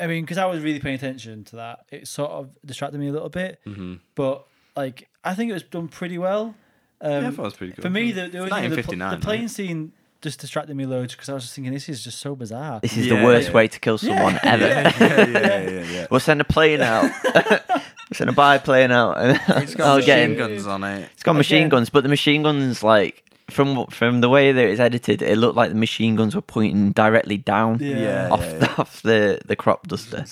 I 0.00 0.06
mean, 0.08 0.24
because 0.24 0.38
I 0.38 0.46
was 0.46 0.60
really 0.62 0.80
paying 0.80 0.96
attention 0.96 1.44
to 1.44 1.56
that, 1.56 1.86
it 1.90 2.08
sort 2.08 2.30
of 2.32 2.50
distracted 2.66 2.98
me 2.98 3.08
a 3.08 3.12
little 3.12 3.28
bit. 3.28 3.60
Mhm. 3.66 4.00
But 4.16 4.44
like, 4.76 5.08
I 5.22 5.34
think 5.34 5.50
it 5.50 5.54
was 5.54 5.62
done 5.62 5.86
pretty 5.88 6.18
well. 6.18 6.54
Um, 7.00 7.10
Yeah, 7.10 7.18
I 7.18 7.30
thought 7.30 7.38
it 7.38 7.44
was 7.44 7.54
pretty 7.54 7.72
good. 7.74 7.82
For 7.82 7.90
me, 7.90 8.10
the, 8.10 8.22
the, 8.22 8.28
the, 8.28 8.38
1959, 8.40 9.20
the 9.20 9.24
plane 9.24 9.40
right? 9.42 9.50
scene 9.50 9.92
just 10.24 10.40
distracted 10.40 10.74
me 10.76 10.84
loads 10.86 11.14
because 11.14 11.28
I 11.28 11.34
was 11.34 11.44
just 11.44 11.54
thinking 11.54 11.72
this 11.72 11.88
is 11.88 12.02
just 12.02 12.18
so 12.18 12.34
bizarre. 12.34 12.80
This 12.80 12.96
is 12.96 13.06
Yeah, 13.06 13.18
the 13.20 13.24
worst 13.24 13.48
yeah. 13.50 13.54
way 13.54 13.68
to 13.68 13.78
kill 13.78 13.98
someone 13.98 14.40
ever. 14.42 14.66
yeah, 14.66 14.92
yeah, 14.98 15.26
yeah, 15.28 15.70
yeah, 15.70 15.82
yeah. 15.92 16.06
we'll 16.10 16.18
send 16.20 16.40
a 16.40 16.44
plane 16.44 16.80
out. 16.80 17.10
we'll 17.34 17.80
send 18.14 18.28
a 18.30 18.32
biplane 18.32 18.90
out. 18.90 19.18
And 19.18 19.40
It's 19.62 19.78
I'll 19.78 19.98
got 20.00 20.06
get 20.06 20.28
machine 20.30 20.36
guns 20.38 20.66
on 20.66 20.82
it. 20.84 21.08
It's 21.12 21.22
got 21.22 21.34
machine 21.36 21.68
guns, 21.68 21.90
but 21.90 22.02
the 22.02 22.08
machine 22.08 22.42
guns, 22.42 22.82
like 22.82 23.22
from 23.50 23.86
from 23.88 24.20
the 24.22 24.28
way 24.28 24.50
that 24.52 24.64
it's 24.66 24.80
edited, 24.80 25.22
it 25.22 25.36
looked 25.38 25.56
like 25.56 25.68
the 25.68 25.76
machine 25.76 26.16
guns 26.16 26.34
were 26.34 26.40
pointing 26.42 26.92
directly 26.92 27.36
down 27.36 27.78
Yeah. 27.80 28.28
off 28.32 28.40
yeah, 28.42 28.58
the, 28.58 28.70
off 28.78 29.02
the 29.02 29.40
the 29.46 29.54
crop 29.56 29.86
duster. 29.86 30.24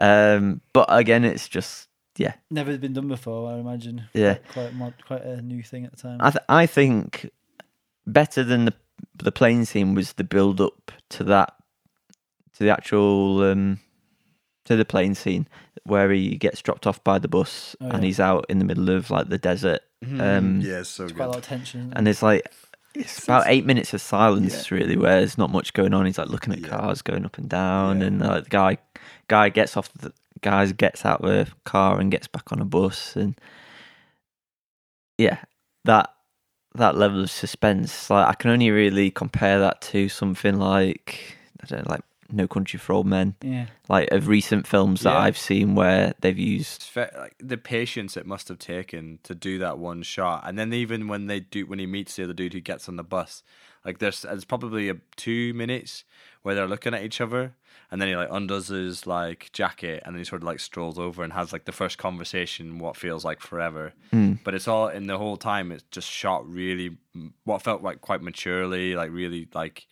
Um, 0.00 0.60
but 0.72 0.86
again, 0.88 1.24
it's 1.24 1.46
just 1.48 1.88
yeah, 2.16 2.32
Never 2.50 2.76
been 2.78 2.92
done 2.92 3.08
before, 3.08 3.50
I 3.52 3.58
imagine. 3.58 4.04
yeah. 4.14 4.34
Quite 4.52 4.72
quite 5.06 5.22
a 5.22 5.40
new 5.42 5.62
thing 5.62 5.84
at 5.84 5.92
the 5.92 5.96
time. 6.00 6.18
I 6.20 6.30
th- 6.30 6.44
I 6.48 6.66
think 6.66 7.30
better 8.06 8.42
than 8.42 8.64
the 8.64 8.74
the 9.16 9.32
plane 9.32 9.64
scene 9.64 9.94
was 9.94 10.14
the 10.14 10.24
build 10.24 10.60
up 10.60 10.92
to 11.10 11.24
that 11.24 11.54
to 12.54 12.64
the 12.64 12.70
actual 12.70 13.42
um 13.44 13.78
to 14.64 14.76
the 14.76 14.84
plane 14.84 15.14
scene 15.14 15.48
where 15.84 16.10
he 16.10 16.36
gets 16.36 16.60
dropped 16.62 16.86
off 16.86 17.02
by 17.04 17.18
the 17.18 17.28
bus 17.28 17.74
Oh, 17.80 17.88
and 17.90 18.04
he's 18.04 18.20
out 18.20 18.46
in 18.48 18.58
the 18.58 18.64
middle 18.64 18.90
of 18.90 19.10
like 19.10 19.28
the 19.28 19.38
desert 19.38 19.80
um 20.18 20.60
yeah, 20.62 20.82
so 20.82 21.04
it's 21.04 21.12
Quite 21.12 21.24
a 21.26 21.28
lot 21.28 21.38
of 21.38 21.44
tension. 21.44 21.92
and 21.96 22.06
there's 22.06 22.22
like 22.22 22.46
it's 22.94 23.22
about 23.24 23.44
eight 23.46 23.64
minutes 23.66 23.94
of 23.94 24.00
silence 24.00 24.70
really 24.70 24.96
where 24.96 25.18
there's 25.20 25.38
not 25.38 25.50
much 25.50 25.72
going 25.74 25.94
on 25.94 26.06
he's 26.06 26.18
like 26.18 26.28
looking 26.28 26.52
at 26.52 26.60
Yeah. 26.60 26.68
cars 26.68 27.02
going 27.02 27.24
up 27.24 27.38
and 27.38 27.48
down 27.48 28.00
Yeah. 28.00 28.06
and 28.08 28.22
uh, 28.22 28.40
the 28.40 28.48
guy 28.50 28.78
guy 29.28 29.48
gets 29.48 29.76
off 29.76 29.92
the 29.94 30.12
guys 30.42 30.72
gets 30.72 31.04
out 31.04 31.20
of 31.22 31.28
the 31.46 31.52
car 31.64 32.00
and 32.00 32.10
gets 32.10 32.26
back 32.28 32.50
on 32.52 32.60
a 32.60 32.64
bus 32.64 33.14
and 33.16 33.38
yeah 35.18 35.38
that 35.84 36.10
that 36.74 36.96
level 36.96 37.20
of 37.22 37.30
suspense 37.30 38.10
like 38.10 38.26
i 38.28 38.34
can 38.34 38.50
only 38.50 38.70
really 38.70 39.10
compare 39.10 39.58
that 39.58 39.80
to 39.80 40.08
something 40.08 40.58
like 40.58 41.36
i 41.62 41.66
don't 41.66 41.84
know 41.86 41.90
like 41.92 42.02
no 42.32 42.46
country 42.46 42.78
for 42.78 42.92
old 42.92 43.06
men 43.06 43.34
yeah. 43.42 43.66
like 43.88 44.08
of 44.12 44.28
recent 44.28 44.64
films 44.64 45.00
that 45.00 45.12
Yeah. 45.14 45.18
i've 45.18 45.36
seen 45.38 45.74
where 45.74 46.14
they've 46.20 46.38
used 46.38 46.76
It's 46.82 46.86
fa- 46.86 47.10
like 47.18 47.34
the 47.40 47.56
patience 47.56 48.16
it 48.16 48.24
must 48.24 48.46
have 48.46 48.58
taken 48.60 49.18
to 49.24 49.34
do 49.34 49.58
that 49.58 49.78
one 49.78 50.02
shot, 50.04 50.44
and 50.46 50.56
then 50.56 50.72
even 50.72 51.08
when 51.08 51.26
they 51.26 51.40
do, 51.40 51.66
when 51.66 51.80
he 51.80 51.86
meets 51.86 52.14
the 52.14 52.22
other 52.22 52.32
dude 52.32 52.52
who 52.52 52.60
gets 52.60 52.88
on 52.88 52.94
the 52.94 53.02
bus, 53.02 53.42
like 53.84 53.98
there's 53.98 54.22
there's 54.22 54.44
probably 54.44 54.88
a 54.88 54.94
two 55.16 55.52
minutes 55.54 56.04
where 56.42 56.54
they're 56.54 56.68
looking 56.68 56.94
at 56.94 57.02
each 57.02 57.20
other, 57.20 57.54
and 57.90 58.00
then 58.00 58.08
he 58.08 58.16
like 58.16 58.28
undoes 58.30 58.68
his 58.68 59.06
like 59.06 59.50
jacket, 59.52 60.02
and 60.04 60.14
then 60.14 60.18
he 60.20 60.24
sort 60.24 60.42
of 60.42 60.46
like 60.46 60.60
strolls 60.60 60.98
over 60.98 61.22
and 61.22 61.32
has 61.32 61.52
like 61.52 61.64
the 61.64 61.72
first 61.72 61.98
conversation, 61.98 62.78
what 62.78 62.96
feels 62.96 63.24
like 63.24 63.40
forever. 63.40 63.92
Hmm. 64.10 64.34
But 64.44 64.54
it's 64.54 64.68
all 64.68 64.88
in 64.88 65.06
the 65.06 65.18
whole 65.18 65.36
time. 65.36 65.72
It's 65.72 65.84
just 65.90 66.08
shot 66.08 66.48
really, 66.48 66.96
what 67.44 67.62
felt 67.62 67.82
like 67.82 68.00
quite 68.00 68.22
maturely, 68.22 68.94
like 68.94 69.10
really 69.10 69.48
like 69.54 69.86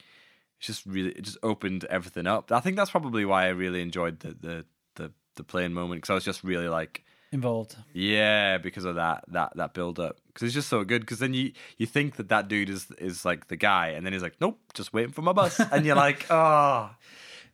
it's 0.59 0.67
just 0.67 0.87
really 0.87 1.11
it 1.11 1.23
just 1.23 1.39
opened 1.43 1.85
everything 1.87 2.27
up. 2.27 2.51
I 2.53 2.61
think 2.61 2.77
that's 2.77 2.91
probably 2.91 3.25
why 3.25 3.45
I 3.45 3.49
really 3.49 3.83
enjoyed 3.83 4.21
the 4.21 4.29
the 4.41 4.65
the, 4.97 5.13
the 5.37 5.45
plane 5.45 5.73
moment 5.75 6.01
because 6.03 6.11
I 6.11 6.15
was 6.15 6.25
just 6.25 6.43
really 6.45 6.69
like 6.69 7.05
Involved. 7.31 7.77
yeah 7.93 8.57
because 8.57 8.87
of 8.87 8.95
that 8.95 9.23
that 9.29 9.55
that 9.57 9.75
build 9.75 10.01
up 10.01 10.17
because 10.29 10.47
it's 10.47 10.55
just 10.55 10.71
so 10.71 10.83
good 10.83 11.03
because 11.03 11.19
then 11.19 11.35
you 11.35 11.53
you 11.77 11.85
think 11.85 12.17
that 12.17 12.31
that 12.31 12.49
dude 12.49 12.71
is 12.71 12.91
is 12.99 13.23
like 13.27 13.49
the 13.49 13.57
guy 13.57 13.89
and 13.89 14.07
then 14.07 14.15
he's 14.15 14.23
like 14.23 14.37
nope 14.41 14.59
just 14.73 14.95
waiting 14.95 15.13
for 15.13 15.21
my 15.21 15.35
bus 15.35 15.61
and 15.73 15.85
you're 15.85 15.95
like 15.95 16.25
oh 16.31 16.89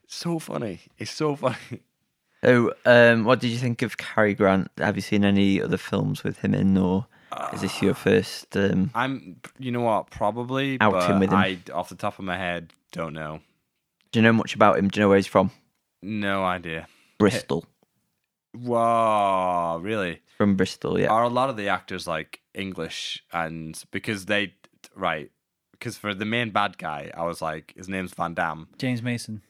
so 0.07 0.39
funny 0.39 0.81
it's 0.99 1.11
so 1.11 1.37
funny 1.37 1.57
So, 2.45 2.75
um, 2.85 3.25
what 3.25 3.41
did 3.41 3.49
you 3.49 3.57
think 3.57 3.81
of 3.81 3.97
Cary 3.97 4.35
Grant? 4.35 4.71
Have 4.77 4.97
you 4.97 5.01
seen 5.01 5.25
any 5.25 5.63
other 5.63 5.79
films 5.79 6.23
with 6.23 6.37
him 6.41 6.53
in, 6.53 6.77
or 6.77 7.07
is 7.55 7.63
this 7.63 7.81
your 7.81 7.95
first? 7.95 8.55
Um, 8.55 8.91
I'm 8.95 9.41
you 9.59 9.73
know 9.73 9.81
what 9.81 10.11
probably 10.11 10.77
Outing 10.79 11.01
but 11.01 11.21
with 11.21 11.31
him. 11.31 11.39
I 11.39 11.59
off 11.73 11.89
the 11.89 11.95
top 11.95 12.19
of 12.19 12.27
my 12.27 12.37
head 12.37 12.75
don't 12.93 13.15
know 13.15 13.41
do 14.13 14.21
you 14.21 14.23
know 14.23 14.33
much 14.33 14.55
about 14.55 14.79
him? 14.79 14.89
Do 14.89 15.01
you 15.01 15.05
know 15.05 15.09
where 15.09 15.17
he's 15.17 15.27
from? 15.27 15.51
no 16.03 16.45
idea 16.45 16.87
Bristol. 17.19 17.65
wow 18.53 19.79
really 19.79 20.21
From 20.37 20.55
Bristol, 20.55 21.01
yeah. 21.01 21.09
are 21.09 21.25
a 21.25 21.29
lot 21.29 21.49
of 21.51 21.57
the 21.57 21.69
actors 21.69 22.07
like 22.07 22.41
English 22.55 23.25
and 23.33 23.83
because 23.91 24.27
they 24.27 24.55
right 24.95 25.31
because 25.73 25.97
for 25.97 26.13
the 26.15 26.27
main 26.27 26.51
bad 26.51 26.77
guy 26.79 27.11
I 27.17 27.25
was 27.25 27.41
like 27.41 27.73
his 27.75 27.89
name's 27.89 28.13
Van 28.15 28.35
Damme 28.35 28.69
James 28.79 29.03
Mason. 29.03 29.43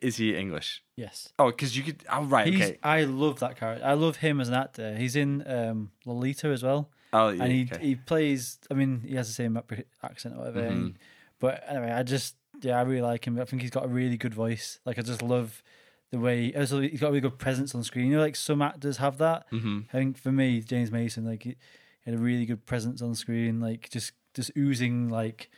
Is 0.00 0.16
he 0.16 0.34
English 0.36 0.82
Yes. 0.96 1.32
oh 1.38 1.50
because 1.50 1.76
you 1.76 1.82
could 1.82 2.02
oh 2.10 2.24
right 2.24 2.46
He's, 2.48 2.60
okay 2.62 2.78
I 2.82 3.04
love 3.04 3.38
that 3.40 3.56
character. 3.56 3.84
I 3.84 3.92
love 3.94 4.16
him 4.16 4.40
as 4.40 4.48
an 4.48 4.54
actor. 4.54 4.96
He's 4.96 5.14
in 5.16 5.44
um, 5.46 5.90
Lolita 6.04 6.48
as 6.48 6.62
well. 6.62 6.90
oh 7.12 7.28
yeah, 7.28 7.42
and 7.42 7.52
he 7.52 7.68
okay. 7.72 7.84
he 7.84 7.94
plays. 7.94 8.58
I 8.70 8.74
mean, 8.74 9.02
he 9.06 9.14
has 9.14 9.28
the 9.28 9.34
same 9.34 9.56
accent 10.02 10.34
or 10.34 10.38
whatever. 10.38 10.62
Mhm. 10.62 10.94
But 11.38 11.62
anyway, 11.68 11.92
I 11.92 12.02
just 12.02 12.34
yeah, 12.62 12.78
I 12.78 12.82
really 12.82 13.02
like 13.02 13.26
him. 13.26 13.38
I 13.38 13.44
think 13.44 13.62
he's 13.62 13.70
got 13.70 13.84
a 13.84 13.88
really 13.88 14.16
good 14.16 14.34
voice. 14.34 14.80
Like 14.84 14.98
I 14.98 15.02
just 15.02 15.22
love 15.22 15.62
the 16.10 16.18
way. 16.18 16.52
Also, 16.54 16.80
he's 16.80 17.00
got 17.00 17.08
a 17.08 17.10
really 17.10 17.20
good 17.20 17.38
presence 17.38 17.74
on 17.74 17.82
screen. 17.84 18.06
You 18.10 18.16
know, 18.16 18.22
like 18.22 18.36
some 18.36 18.62
actors 18.62 18.96
have 18.96 19.18
that. 19.18 19.48
Mhm. 19.50 19.84
I 19.90 19.92
think 19.92 20.18
for 20.18 20.32
me, 20.32 20.60
James 20.60 20.90
Mason, 20.90 21.24
like 21.26 21.42
he, 21.42 21.56
had 22.04 22.14
a 22.14 22.18
really 22.18 22.46
good 22.46 22.64
presence 22.66 23.02
on 23.02 23.14
screen. 23.14 23.60
Like 23.60 23.90
just 23.90 24.12
just 24.34 24.50
oozing 24.56 25.08
like 25.08 25.50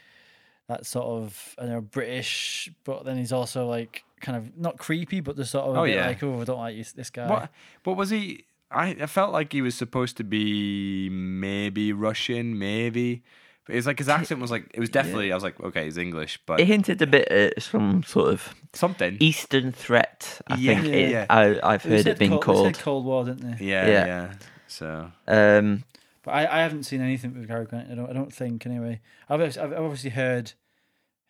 that 0.66 0.84
sort 0.86 1.06
of 1.06 1.54
I 1.58 1.62
don't 1.62 1.72
know 1.72 1.80
British, 1.80 2.70
but 2.84 3.04
then 3.04 3.16
he's 3.16 3.32
also 3.32 3.66
like 3.66 4.04
kind 4.20 4.36
of 4.36 4.56
not 4.56 4.78
creepy, 4.78 5.20
but 5.20 5.36
the 5.36 5.44
sort 5.44 5.66
of 5.68 5.76
Oh, 5.76 5.84
yeah. 5.84 6.06
like 6.06 6.22
oh 6.22 6.40
I 6.40 6.44
don't 6.44 6.58
like 6.58 6.76
you, 6.76 6.84
this 6.94 7.10
guy. 7.10 7.28
what 7.28 7.50
what 7.84 7.96
was 7.96 8.10
he 8.10 8.44
I, 8.70 8.88
I 9.00 9.06
felt 9.06 9.32
like 9.32 9.52
he 9.52 9.62
was 9.62 9.74
supposed 9.74 10.16
to 10.18 10.24
be 10.24 11.08
maybe 11.10 11.92
Russian 11.92 12.58
maybe 12.58 13.22
But 13.64 13.76
it's 13.76 13.86
like 13.86 13.98
his 13.98 14.08
accent 14.08 14.40
was 14.40 14.50
like 14.50 14.70
it 14.74 14.80
was 14.80 14.90
definitely. 14.90 15.30
I 15.32 15.34
was 15.34 15.42
like, 15.44 15.58
okay, 15.60 15.84
he's 15.84 15.96
English, 15.98 16.38
but 16.46 16.60
It 16.60 16.66
hinted 16.66 17.00
a 17.02 17.06
bit 17.06 17.28
at 17.28 17.62
some 17.62 18.02
sort 18.02 18.30
of 18.32 18.54
something. 18.74 19.16
Eastern 19.20 19.72
threat. 19.72 20.40
I 20.48 20.56
Yeah, 20.56 20.80
think 20.80 20.94
it, 20.94 21.10
yeah. 21.10 21.26
I, 21.30 21.58
I've 21.62 21.82
heard 21.82 22.02
said 22.04 22.12
it 22.12 22.18
being 22.18 22.30
Cold, 22.32 22.42
called. 22.44 22.66
said 22.76 22.78
Cold 22.82 23.04
War, 23.04 23.24
didn't 23.24 23.58
they? 23.58 23.64
Yeah, 23.64 23.86
Yeah. 23.86 24.06
yeah. 24.06 24.32
So 24.66 25.12
Um, 25.26 25.84
But 26.22 26.32
I, 26.32 26.58
I 26.58 26.62
haven't 26.62 26.84
seen 26.84 27.00
anything 27.00 27.32
with 27.34 27.46
Cary 27.48 27.64
Grant. 27.66 27.90
I 27.90 27.94
don't. 27.94 28.08
I 28.10 28.12
don't 28.12 28.32
think 28.32 28.66
anyway. 28.66 29.00
I've 29.30 29.40
I've 29.40 29.72
obviously 29.72 30.10
heard 30.10 30.52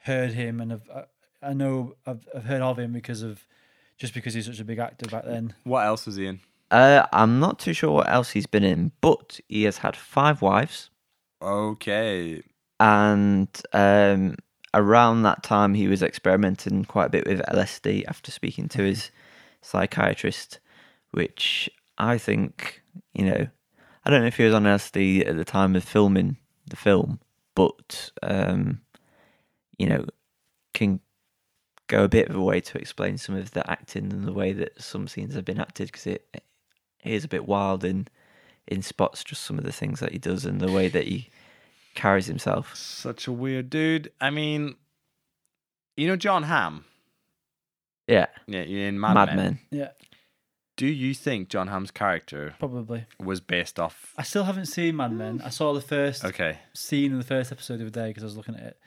heard 0.03 0.33
him, 0.33 0.61
and 0.61 0.73
I've, 0.73 0.89
I, 1.43 1.49
I 1.49 1.53
know 1.53 1.95
I've, 2.07 2.27
I've 2.35 2.45
heard 2.45 2.63
of 2.63 2.79
him 2.79 2.93
because 2.93 3.23
of 3.23 3.47
just 3.97 4.15
because 4.15 4.35
he's 4.35 4.47
such 4.47 4.61
a 4.61 4.65
big 4.65 4.79
actor 4.79 5.09
back 5.11 5.25
then. 5.25 5.55
what 5.65 5.85
else 5.85 6.07
was 6.07 6.17
he 6.17 6.27
in? 6.27 6.41
uh, 6.71 7.07
I'm 7.13 7.41
not 7.41 7.59
too 7.59 7.73
sure 7.73 7.91
what 7.93 8.09
else 8.11 8.31
he's 8.31 8.47
been 8.47 8.65
in, 8.65 8.93
but 9.01 9.41
he 9.49 9.65
has 9.65 9.79
had 9.79 9.97
five 9.97 10.43
wives, 10.43 10.91
Okay, 11.43 12.43
and 12.79 13.49
um, 13.73 14.37
around 14.75 15.23
that 15.23 15.43
time 15.43 15.75
he 15.75 15.89
was 15.89 16.03
experimenting 16.03 16.85
quite 16.85 17.07
a 17.07 17.11
bit 17.11 17.27
with 17.27 17.41
LSD 17.41 18.05
after 18.07 18.31
speaking 18.31 18.69
to 18.69 18.83
his 18.83 19.11
psychiatrist, 19.63 20.61
which 21.13 21.71
I 21.97 22.19
think 22.19 22.83
you 23.15 23.25
know. 23.25 23.47
I 24.05 24.11
don't 24.11 24.23
know 24.23 24.29
if 24.29 24.39
he 24.39 24.45
was 24.45 24.55
on 24.55 24.63
LSD 24.65 25.29
at 25.29 25.37
the 25.37 25.45
time 25.45 25.77
of 25.77 25.85
filming 25.85 26.39
the 26.67 26.77
film, 26.77 27.21
but 27.55 28.11
um, 28.23 28.81
you 29.77 29.87
know, 29.87 30.07
can 30.73 31.01
go 31.89 32.05
a 32.05 32.09
bit 32.09 32.29
of 32.29 32.37
a 32.37 32.41
way 32.43 32.61
to 32.61 32.79
explain 32.79 33.19
some 33.19 33.35
of 33.35 33.51
the 33.53 33.69
acting 33.71 34.13
and 34.13 34.25
the 34.25 34.33
way 34.33 34.53
that 34.53 34.81
some 34.81 35.09
scenes 35.09 35.35
have 35.35 35.45
been 35.45 35.59
acted 35.61 35.89
because 35.89 36.07
it, 36.07 36.27
it 36.33 36.43
is 37.03 37.25
a 37.25 37.29
bit 37.29 37.47
wild 37.49 37.85
in 37.85 38.07
in 38.67 38.83
spots. 38.83 39.25
Just 39.25 39.43
some 39.43 39.59
of 39.59 39.65
the 39.65 39.73
things 39.73 40.01
that 40.01 40.13
he 40.13 40.19
does 40.19 40.45
and 40.45 40.61
the 40.61 40.71
way 40.71 40.89
that 40.89 41.07
he 41.07 41.29
carries 41.95 42.27
himself. 42.27 42.77
such 42.77 43.27
a 43.27 43.33
weird 43.33 43.69
dude. 43.71 44.13
I 44.21 44.31
mean, 44.31 44.77
you 45.97 46.07
know 46.07 46.17
Jon 46.17 46.45
Hamm. 46.45 46.85
Yeah, 48.07 48.27
Yeah, 48.47 48.61
in 48.63 48.99
Mad, 49.01 49.15
Mad 49.15 49.27
Men. 49.29 49.37
Men. 49.37 49.59
Yeah, 49.71 49.89
Do 50.79 50.87
you 50.87 51.13
think 51.13 51.49
Jon 51.51 51.69
Hamm's 51.69 51.91
character 51.91 52.55
probably. 52.59 53.05
was 53.19 53.41
based 53.41 53.79
off? 53.79 54.15
I 54.17 54.23
still 54.23 54.45
haven't 54.45 54.67
seen 54.67 54.97
Mad 54.97 55.13
Men. 55.13 55.43
I 55.45 55.51
saw 55.51 55.73
the 55.75 55.81
first 55.83 56.25
Okay, 56.25 56.59
scene 56.73 57.13
in 57.13 57.19
the 57.19 57.25
first 57.25 57.53
episode 57.53 57.81
of 57.81 57.93
the 57.93 58.01
day 58.01 58.09
because 58.09 58.23
I 58.23 58.27
was 58.27 58.37
looking 58.37 58.55
at 58.55 58.63
it. 58.63 58.79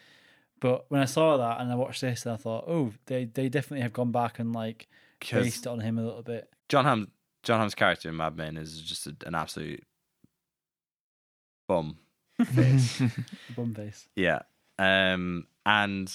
But 0.62 0.86
when 0.90 1.02
I 1.02 1.06
saw 1.06 1.36
that 1.38 1.60
and 1.60 1.70
I 1.72 1.76
watched 1.76 2.00
this, 2.02 2.26
I 2.26 2.38
thought, 2.38 2.64
oh, 2.68 2.94
they 3.08 3.26
they 3.26 3.50
definitely 3.50 3.82
have 3.82 3.92
gone 3.94 4.12
back 4.12 4.40
and 4.40 4.54
like 4.54 4.88
based 5.20 5.66
it 5.66 5.70
on 5.70 5.80
him 5.82 5.98
a 6.00 6.04
little 6.04 6.22
bit. 6.24 6.50
Jon 6.70 6.86
Hamm, 6.86 7.12
Jon 7.44 7.60
Hamm's 7.60 7.76
character 7.76 8.08
in 8.10 8.16
Mad 8.18 8.38
Men 8.38 8.56
is 8.58 8.80
just 8.82 9.08
a, 9.08 9.16
an 9.26 9.36
absolute 9.36 9.84
bum 11.68 11.98
face. 12.46 13.02
Bum 13.56 13.74
face. 13.74 14.08
Yeah. 14.16 14.42
Um, 14.80 15.48
and 15.66 16.14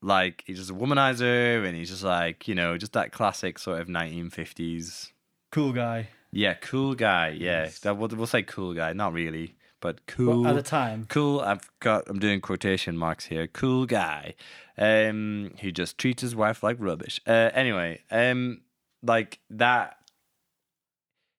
like 0.00 0.42
he's 0.46 0.58
just 0.58 0.70
a 0.70 0.74
womanizer, 0.74 1.64
and 1.66 1.76
he's 1.76 1.90
just 1.90 2.02
like 2.04 2.48
you 2.48 2.54
know, 2.54 2.76
just 2.78 2.92
that 2.94 3.12
classic 3.12 3.58
sort 3.58 3.80
of 3.80 3.88
1950s. 3.88 5.10
Cool 5.50 5.72
guy. 5.72 6.08
Yeah, 6.32 6.54
cool 6.54 6.94
guy. 6.94 7.28
Yeah, 7.28 7.64
Yes. 7.64 7.80
that 7.80 7.96
we'll, 7.98 8.08
we'll 8.08 8.26
say 8.26 8.42
cool 8.42 8.72
guy, 8.72 8.94
not 8.94 9.12
really, 9.12 9.54
but 9.82 9.96
But 9.96 10.06
cool. 10.06 10.46
at 10.46 10.54
the 10.54 10.62
time, 10.62 11.04
cool. 11.10 11.40
I've 11.40 11.68
got. 11.80 12.08
I'm 12.08 12.18
doing 12.18 12.40
quotation 12.40 12.96
marks 12.96 13.26
here. 13.26 13.46
Cool 13.46 13.84
guy, 13.84 14.34
um, 14.78 15.52
who 15.60 15.70
just 15.72 15.98
treats 15.98 16.22
his 16.22 16.34
wife 16.34 16.62
like 16.62 16.78
rubbish. 16.80 17.20
Uh, 17.26 17.50
anyway, 17.52 18.00
um, 18.10 18.62
like 19.02 19.40
that. 19.50 19.98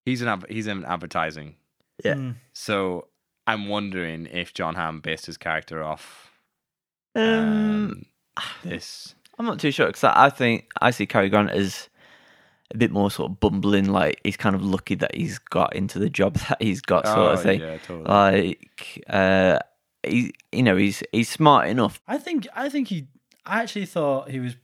He's 0.06 0.22
an 0.22 0.44
he's 0.50 0.68
in 0.68 0.84
advertising, 0.86 1.56
Yeah. 2.04 2.16
Mm. 2.16 2.36
so 2.52 3.08
I'm 3.48 3.68
wondering 3.70 4.26
if 4.28 4.54
Jon 4.54 4.76
Hamm 4.76 5.00
based 5.00 5.26
his 5.26 5.38
character 5.38 5.82
off 5.82 6.30
Um, 7.16 8.04
um, 8.38 8.46
this. 8.66 9.16
I'm 9.40 9.46
not 9.46 9.60
too 9.60 9.72
sure 9.72 9.88
because 9.88 10.04
I 10.04 10.26
I 10.26 10.30
think 10.30 10.70
I 10.82 10.92
see 10.92 11.06
Cary 11.08 11.30
Grant 11.30 11.52
as 11.52 11.88
a 12.74 12.78
bit 12.78 12.92
more 12.92 13.10
sort 13.12 13.32
of 13.32 13.40
bumbling. 13.40 13.86
Like 13.92 14.20
he's 14.24 14.38
kind 14.38 14.56
of 14.56 14.64
lucky 14.64 14.96
that 14.96 15.16
he's 15.16 15.40
got 15.40 15.76
into 15.76 16.00
the 16.00 16.10
job 16.10 16.36
that 16.50 16.62
he's 16.62 16.82
got, 16.82 17.06
sort 17.06 17.18
oh, 17.20 17.28
of 17.30 17.42
thing. 17.42 17.60
yeah, 17.62 17.78
totally. 17.86 18.06
Like, 18.10 19.04
uh, 19.10 19.60
he, 20.04 20.34
you 20.52 20.64
know, 20.64 20.76
he's 20.76 21.04
he's 21.12 21.30
smart 21.30 21.70
enough. 21.70 22.02
I 22.08 22.18
think 22.18 22.48
I 22.56 22.70
think 22.70 22.88
he. 22.90 23.08
I 23.46 23.62
actually 23.62 23.86
thought 23.86 24.30
he 24.30 24.40
was 24.40 24.56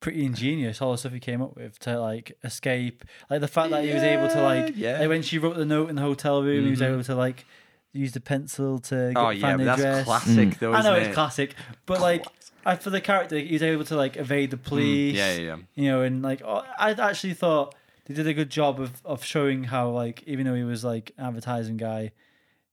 pretty 0.00 0.24
ingenious. 0.24 0.82
All 0.82 0.92
the 0.92 0.98
stuff 0.98 1.12
he 1.12 1.20
came 1.20 1.40
up 1.40 1.56
with 1.56 1.78
to 1.80 1.98
like 1.98 2.36
escape, 2.44 3.04
like 3.30 3.40
the 3.40 3.48
fact 3.48 3.70
that 3.70 3.84
he 3.84 3.92
was 3.94 4.02
able 4.02 4.28
to 4.28 4.42
like, 4.42 4.74
Yeah, 4.76 4.92
yeah. 4.94 4.98
like 5.00 5.08
when 5.08 5.22
she 5.22 5.38
wrote 5.38 5.56
the 5.56 5.64
note 5.64 5.88
in 5.88 5.96
the 5.96 6.02
hotel 6.02 6.42
room, 6.42 6.64
he 6.64 6.70
was 6.70 6.80
Mhm. 6.80 6.92
able 6.92 7.04
to 7.04 7.14
like 7.14 7.46
use 7.92 8.12
the 8.12 8.20
pencil 8.20 8.78
to 8.80 9.12
get, 9.14 9.16
oh 9.16 9.30
yeah, 9.30 9.40
find 9.40 9.58
but 9.58 9.64
the 9.64 9.64
that's 9.64 9.80
address. 9.82 10.04
classic 10.04 10.48
Mm. 10.50 10.58
though. 10.58 10.72
I 10.74 10.82
know 10.82 10.94
isn't 10.96 11.04
it's 11.08 11.14
classic, 11.14 11.54
but 11.86 12.00
like 12.00 12.26
I, 12.66 12.76
for 12.76 12.90
the 12.90 13.00
character, 13.00 13.38
he's 13.38 13.62
able 13.62 13.84
to 13.84 13.96
like 13.96 14.16
evade 14.16 14.50
the 14.50 14.56
Mm, 14.56 14.64
police. 14.64 15.16
Yeah, 15.16 15.32
yeah, 15.34 15.40
yeah. 15.40 15.56
you 15.74 15.90
know, 15.90 16.02
and 16.02 16.22
like 16.22 16.42
oh, 16.44 16.62
I 16.78 16.90
actually 16.92 17.34
thought 17.34 17.74
they 18.06 18.14
did 18.14 18.26
a 18.26 18.34
good 18.34 18.50
job 18.50 18.80
of 18.80 18.92
of 19.04 19.24
showing 19.24 19.64
how 19.64 19.90
like 19.90 20.22
even 20.26 20.46
though 20.46 20.54
he 20.54 20.64
was 20.64 20.84
like 20.84 21.12
advertising 21.18 21.76
guy, 21.76 22.12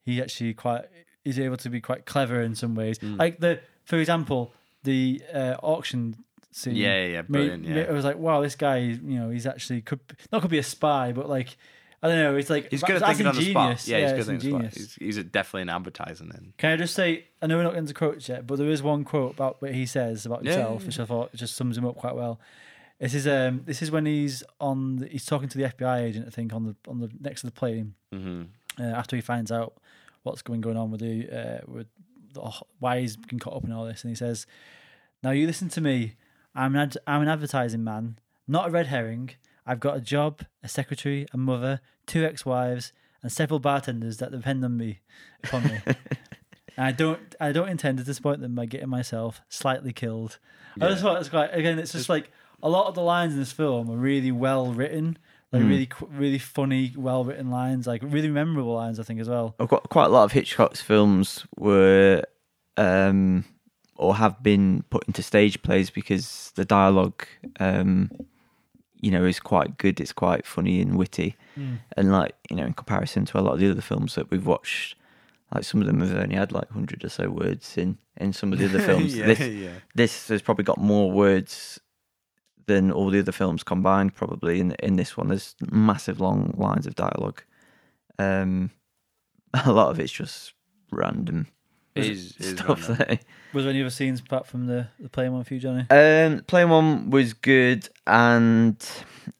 he 0.03 0.21
actually 0.21 0.53
quite 0.53 0.85
is 1.23 1.37
able 1.39 1.57
to 1.57 1.69
be 1.69 1.79
quite 1.81 2.05
clever 2.05 2.41
in 2.41 2.55
some 2.55 2.75
ways. 2.75 2.97
Mm. 2.99 3.17
Like 3.19 3.39
the 3.39 3.59
for 3.85 3.97
example, 3.97 4.53
the 4.83 5.21
uh, 5.33 5.55
auction 5.61 6.15
scene. 6.51 6.75
Yeah, 6.75 6.97
yeah, 7.01 7.05
yeah, 7.07 7.21
made- 7.21 7.27
brilliant. 7.29 7.67
made- 7.67 7.75
Yeah. 7.77 7.83
I 7.83 7.91
was 7.91 8.03
like, 8.05 8.17
wow, 8.17 8.41
this 8.41 8.55
guy, 8.55 8.77
you 8.77 9.19
know, 9.19 9.29
he's 9.29 9.45
actually 9.45 9.81
could 9.81 9.99
not 10.31 10.41
could 10.41 10.51
be 10.51 10.57
a 10.59 10.63
spy, 10.63 11.11
but 11.11 11.29
like 11.29 11.57
I 12.03 12.07
don't 12.07 12.17
know, 12.17 12.35
it's 12.35 12.49
like 12.49 12.71
He's 12.71 12.81
good 12.81 13.01
at 13.01 13.05
thinking 13.07 13.27
on 13.27 13.35
the 13.35 13.41
spot. 13.41 13.71
ingenious. 13.71 13.87
Yeah, 13.87 13.99
he's 14.01 14.11
good 14.11 14.19
at 14.21 14.25
thinking 14.25 14.55
on 14.55 14.61
the 14.63 14.71
spot. 14.71 14.77
He's, 14.99 15.15
he's 15.17 15.23
definitely 15.25 15.61
in 15.63 15.69
advertising 15.69 16.29
then. 16.29 16.53
Can 16.57 16.71
I 16.71 16.75
just 16.77 16.95
say, 16.95 17.25
I 17.41 17.47
know 17.47 17.57
we're 17.57 17.63
not 17.63 17.73
getting 17.73 17.87
to 17.87 17.93
quotes 17.93 18.27
yet, 18.27 18.47
but 18.47 18.57
there 18.57 18.69
is 18.69 18.81
one 18.81 19.03
quote 19.03 19.33
about 19.35 19.61
what 19.61 19.73
he 19.73 19.85
says 19.85 20.25
about 20.25 20.43
himself, 20.43 20.81
yeah, 20.81 20.87
which 20.87 20.99
I 20.99 21.05
thought 21.05 21.33
just 21.35 21.55
sums 21.55 21.77
him 21.77 21.85
up 21.85 21.95
quite 21.97 22.15
well. 22.15 22.39
This 22.99 23.13
is 23.13 23.27
um, 23.27 23.61
this 23.65 23.81
is 23.81 23.89
when 23.91 24.05
he's 24.05 24.43
on, 24.59 24.97
the, 24.97 25.07
he's 25.07 25.25
talking 25.25 25.49
to 25.49 25.57
the 25.57 25.65
FBI 25.65 26.01
agent, 26.01 26.27
I 26.27 26.31
think, 26.31 26.53
on 26.53 26.65
the 26.65 26.75
on 26.87 26.99
the 26.99 27.09
next 27.19 27.41
to 27.41 27.47
the 27.47 27.51
plane 27.51 27.95
hmm 28.11 28.43
uh, 28.79 28.83
after 28.83 29.15
he 29.15 29.21
finds 29.21 29.51
out 29.51 29.73
what's 30.23 30.41
going 30.41 30.61
going 30.61 30.77
on 30.77 30.91
with 30.91 31.01
the 31.01 31.27
uh, 31.29 31.59
with 31.67 31.87
the, 32.33 32.41
why 32.79 32.99
he's 32.99 33.17
been 33.17 33.39
caught 33.39 33.55
up 33.55 33.63
in 33.63 33.71
all 33.71 33.85
this, 33.85 34.03
and 34.03 34.09
he 34.09 34.15
says, 34.15 34.45
"Now 35.23 35.31
you 35.31 35.45
listen 35.47 35.67
to 35.69 35.81
me. 35.81 36.15
I'm 36.55 36.75
an 36.75 36.81
ad- 36.81 36.97
I'm 37.07 37.21
an 37.21 37.27
advertising 37.27 37.83
man, 37.83 38.19
not 38.47 38.67
a 38.67 38.71
red 38.71 38.87
herring. 38.87 39.31
I've 39.65 39.79
got 39.79 39.97
a 39.97 40.01
job, 40.01 40.41
a 40.63 40.67
secretary, 40.67 41.25
a 41.33 41.37
mother, 41.37 41.81
two 42.07 42.25
ex-wives, 42.25 42.93
and 43.21 43.31
several 43.31 43.59
bartenders 43.59 44.17
that 44.17 44.31
depend 44.31 44.65
on 44.65 44.77
me, 44.77 44.99
upon 45.43 45.63
me. 45.63 45.79
I 46.77 46.91
don't 46.91 47.35
I 47.39 47.51
don't 47.51 47.69
intend 47.69 47.97
to 47.99 48.03
disappoint 48.03 48.41
them 48.41 48.55
by 48.55 48.65
getting 48.65 48.89
myself 48.89 49.41
slightly 49.49 49.93
killed. 49.93 50.39
I 50.79 50.87
just 50.87 51.01
thought 51.01 51.19
it's 51.19 51.29
quite 51.29 51.53
again. 51.53 51.77
It's 51.77 51.91
just 51.91 52.09
like 52.09 52.31
a 52.63 52.69
lot 52.69 52.87
of 52.87 52.95
the 52.95 53.01
lines 53.01 53.33
in 53.33 53.39
this 53.39 53.51
film 53.51 53.89
are 53.91 53.97
really 53.97 54.31
well 54.31 54.71
written, 54.73 55.17
like 55.51 55.61
Mm. 55.63 55.67
really 55.69 55.89
really 56.09 56.37
funny, 56.39 56.93
well 56.95 57.23
written 57.25 57.51
lines, 57.51 57.85
like 57.85 58.01
really 58.03 58.29
memorable 58.29 58.73
lines. 58.73 58.99
I 58.99 59.03
think 59.03 59.19
as 59.19 59.29
well. 59.29 59.53
I've 59.59 59.67
got 59.67 59.89
quite 59.89 60.05
a 60.05 60.09
lot 60.09 60.23
of 60.23 60.31
Hitchcock's 60.31 60.81
films 60.81 61.45
were 61.57 62.23
um, 62.77 63.45
or 63.97 64.15
have 64.15 64.41
been 64.41 64.83
put 64.89 65.03
into 65.07 65.21
stage 65.21 65.61
plays 65.61 65.89
because 65.91 66.51
the 66.55 66.65
dialogue, 66.65 67.25
um, 67.59 68.09
you 69.01 69.11
know, 69.11 69.25
is 69.25 69.39
quite 69.39 69.77
good. 69.77 69.99
It's 69.99 70.13
quite 70.13 70.45
funny 70.45 70.81
and 70.81 70.97
witty, 70.97 71.35
Mm. 71.57 71.79
and 71.97 72.11
like 72.11 72.35
you 72.49 72.55
know, 72.55 72.65
in 72.65 72.73
comparison 72.73 73.25
to 73.25 73.39
a 73.39 73.41
lot 73.41 73.53
of 73.55 73.59
the 73.59 73.69
other 73.71 73.81
films 73.81 74.15
that 74.15 74.31
we've 74.31 74.45
watched, 74.45 74.95
like 75.53 75.63
some 75.65 75.81
of 75.81 75.87
them 75.87 75.99
have 75.99 76.15
only 76.15 76.35
had 76.35 76.51
like 76.51 76.69
hundred 76.71 77.03
or 77.03 77.09
so 77.09 77.29
words 77.29 77.77
in 77.77 77.97
in 78.17 78.31
some 78.33 78.53
of 78.53 78.59
the 78.59 78.65
other 78.65 78.79
films. 78.89 79.15
yeah, 79.17 79.25
this 79.25 79.39
yeah. 79.39 79.73
this 79.95 80.27
has 80.29 80.41
probably 80.41 80.63
got 80.63 80.77
more 80.77 81.11
words 81.11 81.79
than 82.67 82.91
all 82.91 83.09
the 83.09 83.19
other 83.19 83.31
films 83.33 83.63
combined. 83.63 84.13
Probably 84.15 84.59
in 84.59 84.71
in 84.79 84.95
this 84.95 85.17
one, 85.17 85.27
there's 85.29 85.55
massive 85.71 86.21
long 86.21 86.53
lines 86.57 86.87
of 86.87 86.95
dialogue. 86.95 87.43
Um, 88.19 88.69
a 89.65 89.71
lot 89.73 89.89
of 89.89 89.99
it's 89.99 90.11
just 90.13 90.53
random 90.91 91.47
is, 92.09 92.31
it 92.31 92.41
is 92.45 92.49
stuff. 92.59 92.89
random. 92.89 93.07
That, 93.09 93.25
Was 93.53 93.65
there 93.65 93.71
any 93.71 93.81
other 93.81 93.89
scenes 93.89 94.19
apart 94.21 94.47
from 94.47 94.67
the 94.67 94.87
the 94.99 95.09
playing 95.09 95.33
one 95.33 95.43
for 95.43 95.53
you, 95.53 95.59
Jonny? 95.59 95.85
um, 95.89 96.41
playing 96.47 96.69
one 96.69 97.09
was 97.09 97.33
good, 97.33 97.89
and 98.07 98.77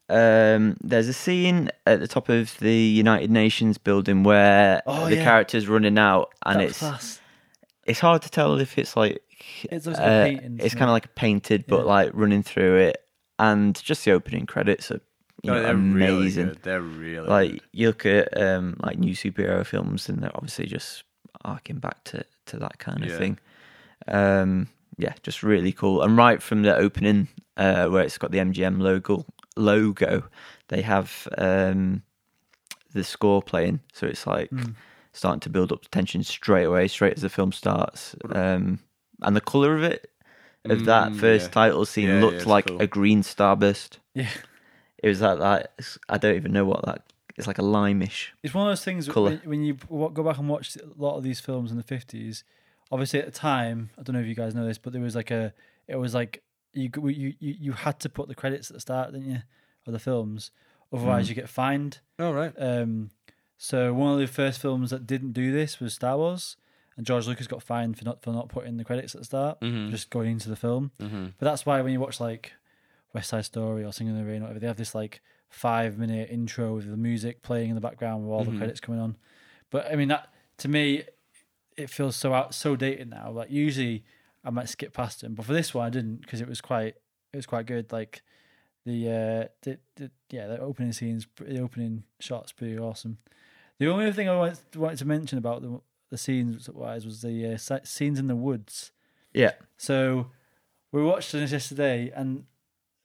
um, 0.10 0.76
there's 0.82 1.08
a 1.08 1.14
scene 1.14 1.70
at 1.86 2.00
the 2.02 2.08
top 2.08 2.28
of 2.30 2.58
the 2.60 2.74
United 2.76 3.32
Nations 3.32 3.78
building 3.78 4.24
where 4.24 4.82
Oh, 4.86 5.08
the 5.08 5.16
yeah. 5.16 5.24
character's 5.24 5.68
running 5.68 5.98
out, 5.98 6.34
and 6.46 6.60
That 6.60 6.66
it's 6.70 6.80
class. 6.80 7.22
it's 7.86 8.00
hard 8.00 8.22
to 8.24 8.30
tell 8.30 8.60
if 8.60 8.78
it's 8.78 8.96
like 8.98 9.22
It 9.64 9.86
looks 9.86 9.88
like 9.88 9.98
a 10.00 10.04
uh, 10.04 10.26
painting, 10.26 10.60
it's 10.60 10.76
kind 10.76 10.90
of 10.90 10.94
like 10.94 11.16
painted, 11.16 11.66
but 11.68 11.80
Yeah. 11.80 11.84
like 11.86 12.12
running 12.14 12.44
through 12.44 12.78
it, 12.78 12.98
and 13.40 13.82
just 13.82 14.04
the 14.06 14.12
opening 14.12 14.46
credits 14.46 14.92
are 14.92 15.00
you 15.42 15.50
No, 15.52 15.56
know, 15.56 15.62
they're 15.64 15.76
really 15.78 16.18
amazing. 16.18 16.46
good. 16.48 16.60
They're 16.64 16.82
really 16.82 17.28
like 17.30 17.52
good. 17.52 17.62
you 17.72 17.88
look 17.88 18.06
at 18.06 18.40
um 18.42 18.76
like 18.84 19.00
new 19.00 19.14
superhero 19.16 19.66
films, 19.66 20.10
and 20.10 20.22
they're 20.22 20.36
obviously 20.36 20.66
just 20.66 21.04
arcing 21.46 21.80
back 21.80 22.04
to 22.06 22.26
to 22.48 22.58
that 22.58 22.80
kind 22.80 23.04
of 23.04 23.10
Yeah. 23.10 23.18
thing. 23.18 23.40
Um, 24.08 24.68
yeah, 24.98 25.14
just 25.24 25.44
really 25.44 25.72
cool. 25.72 26.02
And 26.02 26.18
right 26.18 26.42
from 26.42 26.64
the 26.64 26.76
opening, 26.76 27.28
uh, 27.58 27.88
where 27.88 28.04
it's 28.04 28.18
got 28.18 28.32
the 28.32 28.40
MGM 28.40 28.80
logo 28.80 29.26
logo, 29.56 30.24
they 30.70 30.82
have 30.82 31.28
um 31.38 32.04
the 32.94 33.04
score 33.04 33.42
playing, 33.42 33.80
so 33.94 34.06
it's 34.08 34.28
like 34.28 34.50
Mm. 34.52 34.76
starting 35.14 35.40
to 35.42 35.50
build 35.50 35.72
up 35.72 35.88
tension 35.92 36.24
straight 36.24 36.66
away, 36.66 36.88
straight 36.88 37.14
as 37.14 37.22
the 37.22 37.30
film 37.30 37.52
starts. 37.52 38.16
Um, 38.32 38.80
and 39.22 39.36
the 39.36 39.42
color 39.42 39.76
of 39.78 39.84
it, 39.84 40.10
of 40.66 40.84
that 40.86 41.12
Mm, 41.12 41.20
first 41.20 41.46
yeah. 41.48 41.52
title 41.52 41.86
scene, 41.86 42.08
Yeah, 42.08 42.14
yeah, 42.16 42.22
looked 42.22 42.36
it's 42.38 42.46
like 42.48 42.66
cool. 42.66 42.82
a 42.82 42.88
green 42.88 43.22
starburst. 43.24 43.98
Yeah. 44.14 44.30
It 45.04 45.08
was 45.08 45.22
like 45.22 45.40
that. 45.40 45.74
I 46.10 46.18
don't 46.18 46.36
even 46.36 46.52
know 46.54 46.66
what 46.66 46.86
that. 46.86 47.04
It's 47.38 47.48
like 47.48 47.60
a 47.60 47.64
limeish. 47.64 48.28
It's 48.44 48.54
one 48.54 48.68
of 48.68 48.72
those 48.72 48.84
things 48.84 49.08
Colour. 49.08 49.32
when, 49.32 49.40
when 49.50 49.64
you 49.64 49.74
go 49.90 50.24
back 50.24 50.38
and 50.38 50.48
watch 50.50 50.76
a 50.76 50.82
lot 51.02 51.18
of 51.18 51.24
these 51.24 51.40
films 51.40 51.72
in 51.72 51.78
the 51.78 51.84
fifties. 51.84 52.44
Obviously, 52.92 53.20
at 53.20 53.26
the 53.26 53.32
time, 53.32 53.90
I 53.98 54.04
don't 54.04 54.14
know 54.16 54.22
if 54.22 54.28
you 54.28 54.36
guys 54.36 54.54
know 54.54 54.66
this, 54.66 54.78
but 54.78 54.92
there 54.94 55.02
was 55.02 55.16
like 55.16 55.32
a, 55.32 55.54
it 55.88 55.96
was 55.96 56.14
like 56.14 56.44
you 56.74 56.90
you 57.06 57.34
you, 57.40 57.56
you 57.60 57.72
had 57.72 58.00
to 58.02 58.10
put 58.10 58.28
the 58.28 58.36
credits 58.36 58.70
at 58.70 58.74
the 58.76 58.82
start, 58.82 59.12
didn't 59.14 59.30
you, 59.30 59.42
of 59.88 59.94
the 59.94 60.00
films? 60.00 60.52
Otherwise, 60.94 61.26
Mm. 61.26 61.30
you 61.30 61.36
get 61.36 61.50
fined. 61.50 62.00
Oh 62.20 62.32
right. 62.34 62.54
Um, 62.58 63.12
so 63.58 63.94
one 63.94 64.12
of 64.14 64.20
the 64.20 64.28
first 64.28 64.60
films 64.60 64.90
that 64.90 65.06
didn't 65.08 65.32
do 65.34 65.52
this 65.52 65.80
was 65.80 65.94
Star 65.94 66.18
Wars, 66.18 66.58
and 66.98 67.06
George 67.06 67.28
Lucas 67.28 67.48
got 67.48 67.64
fined 67.64 67.98
for 67.98 68.04
not 68.04 68.22
for 68.22 68.32
not 68.34 68.50
putting 68.50 68.76
the 68.78 68.84
credits 68.84 69.16
at 69.16 69.22
the 69.22 69.26
start, 69.26 69.62
Mm-hmm. 69.62 69.90
just 69.92 70.10
going 70.10 70.32
into 70.32 70.50
the 70.50 70.56
film. 70.56 70.92
mm-hmm. 71.00 71.28
But 71.40 71.46
that's 71.46 71.66
why 71.66 71.80
when 71.82 71.94
you 71.94 72.00
watch 72.02 72.20
like 72.20 72.54
West 73.14 73.30
Side 73.30 73.46
Story 73.46 73.84
or 73.86 73.94
Singing 73.94 74.16
in 74.18 74.20
the 74.20 74.30
Rain, 74.30 74.40
or 74.42 74.46
whatever, 74.46 74.60
they 74.60 74.68
have 74.68 74.78
this 74.78 74.94
like 74.96 75.22
five 75.52 75.98
minute 76.00 76.30
intro 76.32 76.76
with 76.76 76.90
the 76.90 76.98
music 76.98 77.44
playing 77.44 77.70
in 77.70 77.76
the 77.76 77.82
background 77.82 78.24
with 78.24 78.32
all 78.32 78.44
Mhm. 78.46 78.52
the 78.54 78.58
credits 78.58 78.80
coming 78.80 79.00
on. 79.00 79.16
But 79.70 79.86
I 79.92 79.96
mean 79.96 80.08
that 80.08 80.34
to 80.58 80.68
me, 80.68 81.04
it 81.78 81.90
feels 81.90 82.16
so 82.16 82.34
out 82.34 82.56
so 82.56 82.76
dated 82.76 83.10
now. 83.10 83.30
Like 83.32 83.52
usually 83.52 84.04
I 84.44 84.50
might 84.50 84.70
skip 84.70 84.94
past 84.94 85.22
them, 85.22 85.36
but 85.36 85.46
for 85.46 85.54
this 85.54 85.74
one 85.74 85.86
I 85.86 85.90
didn't 85.90 86.22
because 86.22 86.42
it 86.42 86.48
was 86.48 86.62
quite 86.62 86.96
it 87.34 87.36
was 87.38 87.46
quite 87.46 87.66
good. 87.68 87.92
Like 87.92 88.24
the 88.86 89.08
uh 89.10 89.48
the, 89.62 89.78
the 89.98 90.12
yeah 90.32 90.48
the 90.48 90.60
opening 90.60 90.92
scenes, 90.94 91.28
the 91.38 91.60
opening 91.60 92.04
shots, 92.20 92.52
pretty 92.52 92.78
awesome. 92.80 93.18
The 93.78 93.88
only 93.88 94.06
other 94.06 94.14
thing 94.14 94.30
I 94.30 94.36
wanted, 94.38 94.60
wanted 94.76 94.98
to 95.00 95.06
mention 95.06 95.38
about 95.38 95.62
the 95.62 95.82
the 96.10 96.18
scenes 96.18 96.70
wise 96.70 97.06
was 97.06 97.22
the 97.22 97.54
uh, 97.54 97.80
scenes 97.84 98.20
in 98.20 98.28
the 98.28 98.36
woods. 98.36 98.92
Yeah. 99.34 99.54
So 99.78 100.30
we 100.92 101.02
watched 101.02 101.32
this 101.32 101.52
yesterday, 101.54 102.12
and 102.14 102.46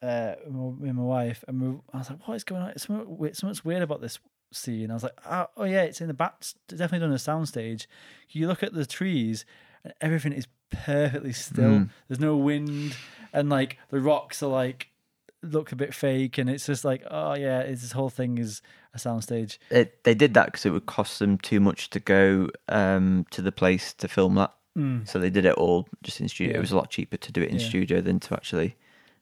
uh, 0.02 0.34
me 0.48 0.88
and 0.88 0.98
my 0.98 1.02
wife, 1.04 1.44
and 1.48 1.60
we, 1.60 1.78
I 1.92 1.98
was 1.98 2.10
like, 2.10 2.26
"What 2.26 2.34
is 2.34 2.44
going 2.44 2.62
on? 2.62 2.68
It's 2.70 2.86
something, 2.86 3.16
weird- 3.18 3.36
something's 3.36 3.64
weird 3.64 3.82
about 3.82 4.00
this 4.00 4.18
scene." 4.52 4.90
I 4.90 4.94
was 4.94 5.02
like, 5.02 5.18
"Oh, 5.28 5.46
oh 5.56 5.64
yeah, 5.64 5.82
it's 5.82 6.00
in 6.00 6.08
the 6.08 6.14
back. 6.14 6.34
It's 6.40 6.54
definitely 6.68 7.00
done 7.00 7.12
a 7.12 7.16
soundstage." 7.16 7.86
You 8.30 8.46
look 8.48 8.62
at 8.62 8.72
the 8.74 8.86
trees, 8.86 9.44
and 9.84 9.92
everything 10.00 10.32
is 10.32 10.46
perfectly 10.70 11.32
still. 11.32 11.70
Mm. 11.70 11.90
There's 12.08 12.20
no 12.20 12.36
wind, 12.36 12.96
and 13.32 13.48
like 13.48 13.78
the 13.90 14.00
rocks 14.00 14.42
are 14.42 14.50
like 14.50 14.88
look 15.42 15.70
a 15.70 15.76
bit 15.76 15.94
fake, 15.94 16.38
and 16.38 16.50
it's 16.50 16.66
just 16.66 16.84
like, 16.84 17.02
oh 17.10 17.34
yeah, 17.34 17.60
it's, 17.60 17.82
this 17.82 17.92
whole 17.92 18.10
thing 18.10 18.38
is 18.38 18.62
a 18.94 18.98
soundstage. 18.98 19.58
It, 19.70 20.02
they 20.04 20.14
did 20.14 20.34
that 20.34 20.46
because 20.46 20.66
it 20.66 20.70
would 20.70 20.86
cost 20.86 21.18
them 21.20 21.38
too 21.38 21.60
much 21.60 21.90
to 21.90 22.00
go 22.00 22.48
um, 22.68 23.26
to 23.30 23.42
the 23.42 23.52
place 23.52 23.92
to 23.94 24.08
film 24.08 24.34
that. 24.36 24.52
Mm. 24.76 25.08
So 25.08 25.18
they 25.18 25.30
did 25.30 25.44
it 25.44 25.54
all 25.54 25.86
just 26.02 26.20
in 26.20 26.28
studio. 26.28 26.52
Yeah. 26.54 26.58
It 26.58 26.60
was 26.60 26.72
a 26.72 26.76
lot 26.76 26.90
cheaper 26.90 27.16
to 27.16 27.32
do 27.32 27.42
it 27.42 27.50
in 27.50 27.58
Yeah. 27.58 27.68
studio 27.68 28.00
than 28.00 28.18
to 28.20 28.34
actually 28.34 28.76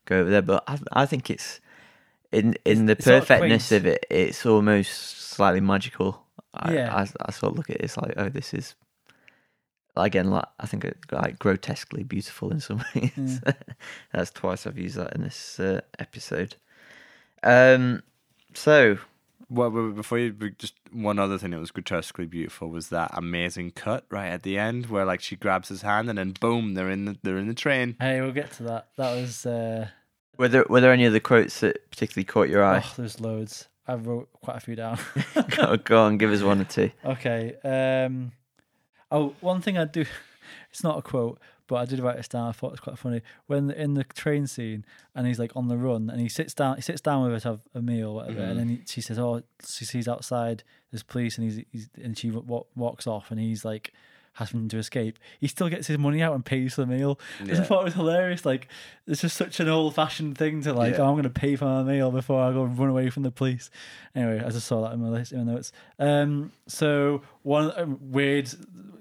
go 0.04 0.20
over 0.20 0.30
there. 0.30 0.42
But 0.42 0.64
I, 0.66 0.78
I 0.92 1.06
think 1.06 1.30
it's 1.30 1.60
in 2.32 2.56
in 2.64 2.86
the 2.86 2.92
It's 2.92 3.04
perfectness 3.04 3.72
of 3.72 3.86
it. 3.86 4.06
It's 4.10 4.44
almost 4.46 5.18
slightly 5.30 5.60
magical. 5.60 6.22
I, 6.52 6.74
Yeah. 6.74 6.94
I, 6.94 7.02
I 7.20 7.30
sort 7.32 7.52
of 7.52 7.56
look 7.58 7.70
at 7.70 7.76
it. 7.76 7.82
It's 7.82 7.96
like, 7.96 8.14
oh, 8.16 8.28
this 8.28 8.54
is 8.54 8.74
again. 9.96 10.30
Like 10.30 10.46
I 10.60 10.66
think 10.66 10.84
it, 10.84 10.98
like 11.10 11.38
grotesquely 11.38 12.02
beautiful 12.04 12.50
in 12.50 12.60
some 12.60 12.84
ways. 12.94 13.40
That's 14.12 14.30
twice 14.30 14.66
I've 14.66 14.78
used 14.78 14.96
that 14.96 15.14
in 15.14 15.22
this 15.22 15.58
uh, 15.60 15.80
episode. 15.98 16.56
Um. 17.42 18.02
So 18.54 18.98
Well, 19.48 19.70
well, 19.70 19.90
before 19.90 20.18
you 20.18 20.32
just 20.58 20.74
one 20.92 21.18
other 21.18 21.38
thing 21.38 21.50
that 21.50 21.60
was 21.60 21.70
grotesquely 21.70 22.26
beautiful 22.26 22.68
was 22.68 22.88
that 22.88 23.10
amazing 23.14 23.72
cut 23.72 24.04
right 24.10 24.28
at 24.28 24.42
the 24.42 24.58
end 24.58 24.86
where 24.86 25.04
like 25.04 25.20
she 25.20 25.36
grabs 25.36 25.68
his 25.68 25.82
hand 25.82 26.08
and 26.08 26.18
then 26.18 26.32
boom 26.32 26.74
they're 26.74 26.90
in 26.90 27.04
the 27.04 27.16
they're 27.22 27.38
in 27.38 27.48
the 27.48 27.54
train. 27.54 27.96
Hey, 28.00 28.20
we'll 28.20 28.32
get 28.32 28.52
to 28.52 28.62
that. 28.64 28.88
That 28.96 29.14
was 29.14 29.46
uh, 29.46 29.88
were 30.38 30.48
there 30.48 30.66
were 30.68 30.80
there 30.80 30.92
any 30.92 31.06
other 31.06 31.20
quotes 31.20 31.60
that 31.60 31.90
particularly 31.90 32.24
caught 32.24 32.48
your 32.48 32.64
eye? 32.64 32.82
oh, 32.84 32.92
there's 32.96 33.20
loads. 33.20 33.68
I 33.86 33.94
wrote 33.94 34.30
quite 34.32 34.56
a 34.56 34.60
few 34.60 34.76
down. 34.76 34.98
go, 35.56 35.76
go 35.76 36.02
on, 36.02 36.16
give 36.16 36.32
us 36.32 36.42
one 36.42 36.60
or 36.60 36.64
two. 36.64 36.90
Okay. 37.04 37.54
Um, 37.62 38.32
oh, 39.10 39.34
one 39.40 39.60
thing 39.60 39.78
I 39.78 39.84
do. 39.84 40.04
It's 40.70 40.84
not 40.84 40.98
a 40.98 41.02
quote, 41.02 41.38
but 41.66 41.76
I 41.76 41.84
did 41.84 42.00
write 42.00 42.16
this 42.16 42.28
down. 42.28 42.48
I 42.48 42.52
thought 42.52 42.68
it 42.68 42.72
was 42.72 42.80
quite 42.80 42.98
funny 42.98 43.22
when 43.46 43.70
in 43.70 43.94
the 43.94 44.04
train 44.04 44.46
scene, 44.46 44.84
and 45.14 45.26
he's 45.26 45.38
like 45.38 45.52
on 45.56 45.68
the 45.68 45.76
run, 45.76 46.10
and 46.10 46.20
he 46.20 46.28
sits 46.28 46.54
down. 46.54 46.76
He 46.76 46.82
sits 46.82 47.00
down 47.00 47.22
with 47.22 47.32
her 47.32 47.40
to 47.40 47.48
have 47.48 47.60
a 47.74 47.82
meal, 47.82 48.10
or 48.10 48.14
whatever, 48.16 48.40
and 48.40 48.48
mm-hmm. 48.50 48.58
then 48.58 48.68
he, 48.68 48.82
she 48.86 49.00
says, 49.00 49.18
"Oh, 49.18 49.42
she 49.66 49.84
sees 49.84 50.08
outside 50.08 50.62
there's 50.90 51.02
police," 51.02 51.38
and 51.38 51.50
he's, 51.50 51.64
he's 51.72 51.88
and 52.02 52.16
she 52.18 52.30
wa- 52.30 52.64
walks 52.74 53.06
off, 53.06 53.30
and 53.30 53.40
he's 53.40 53.64
like 53.64 53.92
having 54.34 54.68
to 54.68 54.78
escape. 54.78 55.18
He 55.40 55.46
still 55.48 55.68
gets 55.68 55.86
his 55.86 55.98
money 55.98 56.22
out 56.22 56.34
and 56.34 56.44
pays 56.44 56.74
for 56.74 56.82
the 56.82 56.86
meal. 56.86 57.18
I 57.40 57.44
Yeah. 57.44 57.62
thought 57.64 57.80
it 57.80 57.84
was 57.84 57.94
hilarious. 57.94 58.44
Like 58.44 58.68
it's 59.06 59.20
just 59.22 59.36
such 59.36 59.60
an 59.60 59.68
old 59.68 59.94
fashioned 59.94 60.36
thing 60.38 60.62
to 60.62 60.72
like. 60.72 60.94
Yeah. 60.94 61.00
Oh, 61.02 61.06
I'm 61.06 61.14
going 61.14 61.22
to 61.24 61.30
pay 61.30 61.56
for 61.56 61.64
my 61.66 61.82
meal 61.82 62.10
before 62.10 62.42
I 62.42 62.52
go 62.52 62.64
and 62.64 62.78
run 62.78 62.88
away 62.90 63.10
from 63.10 63.22
the 63.22 63.30
police. 63.30 63.70
Anyway, 64.14 64.42
I 64.44 64.50
just 64.50 64.66
saw 64.66 64.82
that 64.82 64.92
in 64.92 65.00
my 65.02 65.08
list 65.08 65.32
in 65.32 65.44
my 65.46 65.52
notes. 65.54 65.72
Um, 65.98 66.52
so 66.66 67.22
one 67.42 67.72
um, 67.76 67.98
weird 68.00 68.50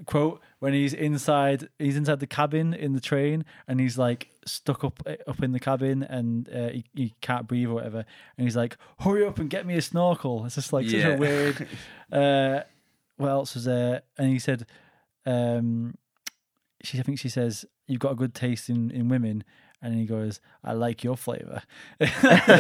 quote 0.06 0.42
when 0.60 0.74
he's 0.74 0.94
inside, 0.94 1.68
he's 1.80 1.96
inside 1.98 2.20
the 2.20 2.28
cabin 2.28 2.74
in 2.74 2.94
the 2.94 3.00
train, 3.02 3.44
and 3.68 3.80
he's 3.80 3.98
like 3.98 4.30
stuck 4.46 4.84
up 4.84 5.02
up 5.28 5.42
in 5.44 5.52
the 5.52 5.60
cabin, 5.60 6.04
and 6.04 6.48
uh, 6.50 6.70
he, 6.70 6.86
he 6.94 7.14
can't 7.22 7.48
breathe 7.48 7.68
or 7.70 7.74
whatever, 7.76 8.06
and 8.38 8.48
he's 8.48 8.56
like, 8.56 8.78
"Hurry 9.00 9.26
up 9.26 9.40
and 9.40 9.50
get 9.50 9.66
me 9.66 9.76
a 9.76 9.82
snorkel." 9.82 10.46
It's 10.46 10.56
just 10.56 10.72
like 10.74 10.88
such 10.88 11.04
a 11.04 11.16
weird. 11.18 11.68
Uh, 12.12 12.62
what 13.18 13.30
else 13.30 13.56
was 13.56 13.66
there? 13.66 14.04
And 14.20 14.30
he 14.30 14.38
said, 14.38 14.68
um, 15.26 15.96
she 16.84 17.00
I 17.00 17.04
think 17.04 17.20
she 17.20 17.30
says, 17.30 17.66
"You've 17.88 18.00
got 18.02 18.12
a 18.12 18.16
good 18.16 18.34
taste 18.34 18.70
in 18.70 18.92
in 18.92 19.10
women." 19.10 19.44
And 19.82 19.96
he 19.96 20.06
goes, 20.06 20.40
"I 20.64 20.72
like 20.74 21.04
your 21.04 21.18
flavor." 21.18 21.62
yeah, 22.00 22.08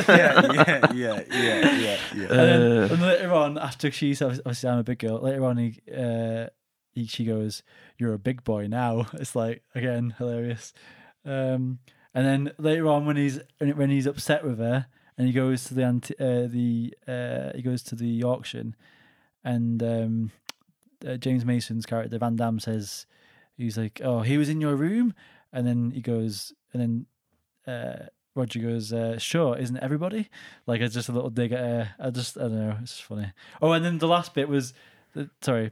yeah, 0.07 0.88
yeah, 0.93 0.93
yeah, 0.93 1.24
yeah, 1.32 1.97
yeah. 2.16 2.22
And, 2.22 2.30
then, 2.30 2.61
Uh. 2.84 2.88
and 2.91 3.01
later 3.01 3.34
on, 3.34 3.57
after 3.57 3.91
she's 3.91 4.22
obviously 4.22 4.70
I'm 4.70 4.80
a 4.80 4.84
big 4.84 4.99
girl. 4.99 5.20
Later 5.22 5.45
on, 5.45 5.57
he, 5.57 5.80
uh, 5.95 6.47
he 6.91 7.05
she 7.07 7.24
goes, 7.26 7.64
"You're 7.97 8.14
a 8.14 8.20
big 8.20 8.43
boy 8.43 8.68
now." 8.68 9.07
It's 9.14 9.36
like 9.36 9.64
again 9.74 10.16
hilarious. 10.18 10.74
Um, 11.26 11.80
and 12.14 12.26
then 12.26 12.51
later 12.57 12.88
on, 12.88 13.05
when 13.05 13.16
he's 13.16 13.39
when 13.59 13.89
he's 13.89 14.05
upset 14.05 14.43
with 14.43 14.59
her, 14.59 14.88
and 15.18 15.26
he 15.28 15.34
goes 15.34 15.64
to 15.66 15.74
the 15.74 15.84
anti- 15.84 16.20
uh, 16.20 16.47
the 16.47 16.93
uh, 17.07 17.51
he 17.55 17.61
goes 17.61 17.84
to 17.84 17.95
the 17.95 18.24
auction, 18.24 18.76
and 19.45 19.82
um, 19.82 20.32
uh, 21.08 21.18
James 21.18 21.45
Mason's 21.45 21.86
character 21.86 22.18
Van 22.18 22.36
Damme 22.36 22.60
says, 22.60 23.06
he's 23.58 23.78
like, 23.78 24.01
"Oh, 24.04 24.22
he 24.22 24.38
was 24.38 24.49
in 24.49 24.62
your 24.62 24.76
room," 24.76 25.14
and 25.51 25.66
then 25.68 25.91
he 25.91 26.01
goes, 26.01 26.54
and 26.74 26.82
then. 26.82 27.06
Uh, 27.66 28.08
Roger 28.36 28.60
goes, 28.60 28.91
uh, 28.91 29.20
sure, 29.20 29.56
isn't 29.60 29.78
everybody? 29.78 30.28
Like 30.66 30.82
it's 30.82 30.95
just 30.95 31.08
a 31.08 31.12
little 31.12 31.30
dig 31.30 31.51
at 31.51 31.60
her. 31.60 31.95
I 31.99 32.10
just, 32.10 32.36
I 32.36 32.41
don't 32.41 32.56
know, 32.56 32.78
it's 32.82 32.99
funny. 32.99 33.32
Oh, 33.62 33.74
and 33.74 33.86
then 33.86 33.99
the 33.99 34.08
last 34.08 34.34
bit 34.34 34.49
was, 34.49 34.74
sorry, 35.41 35.72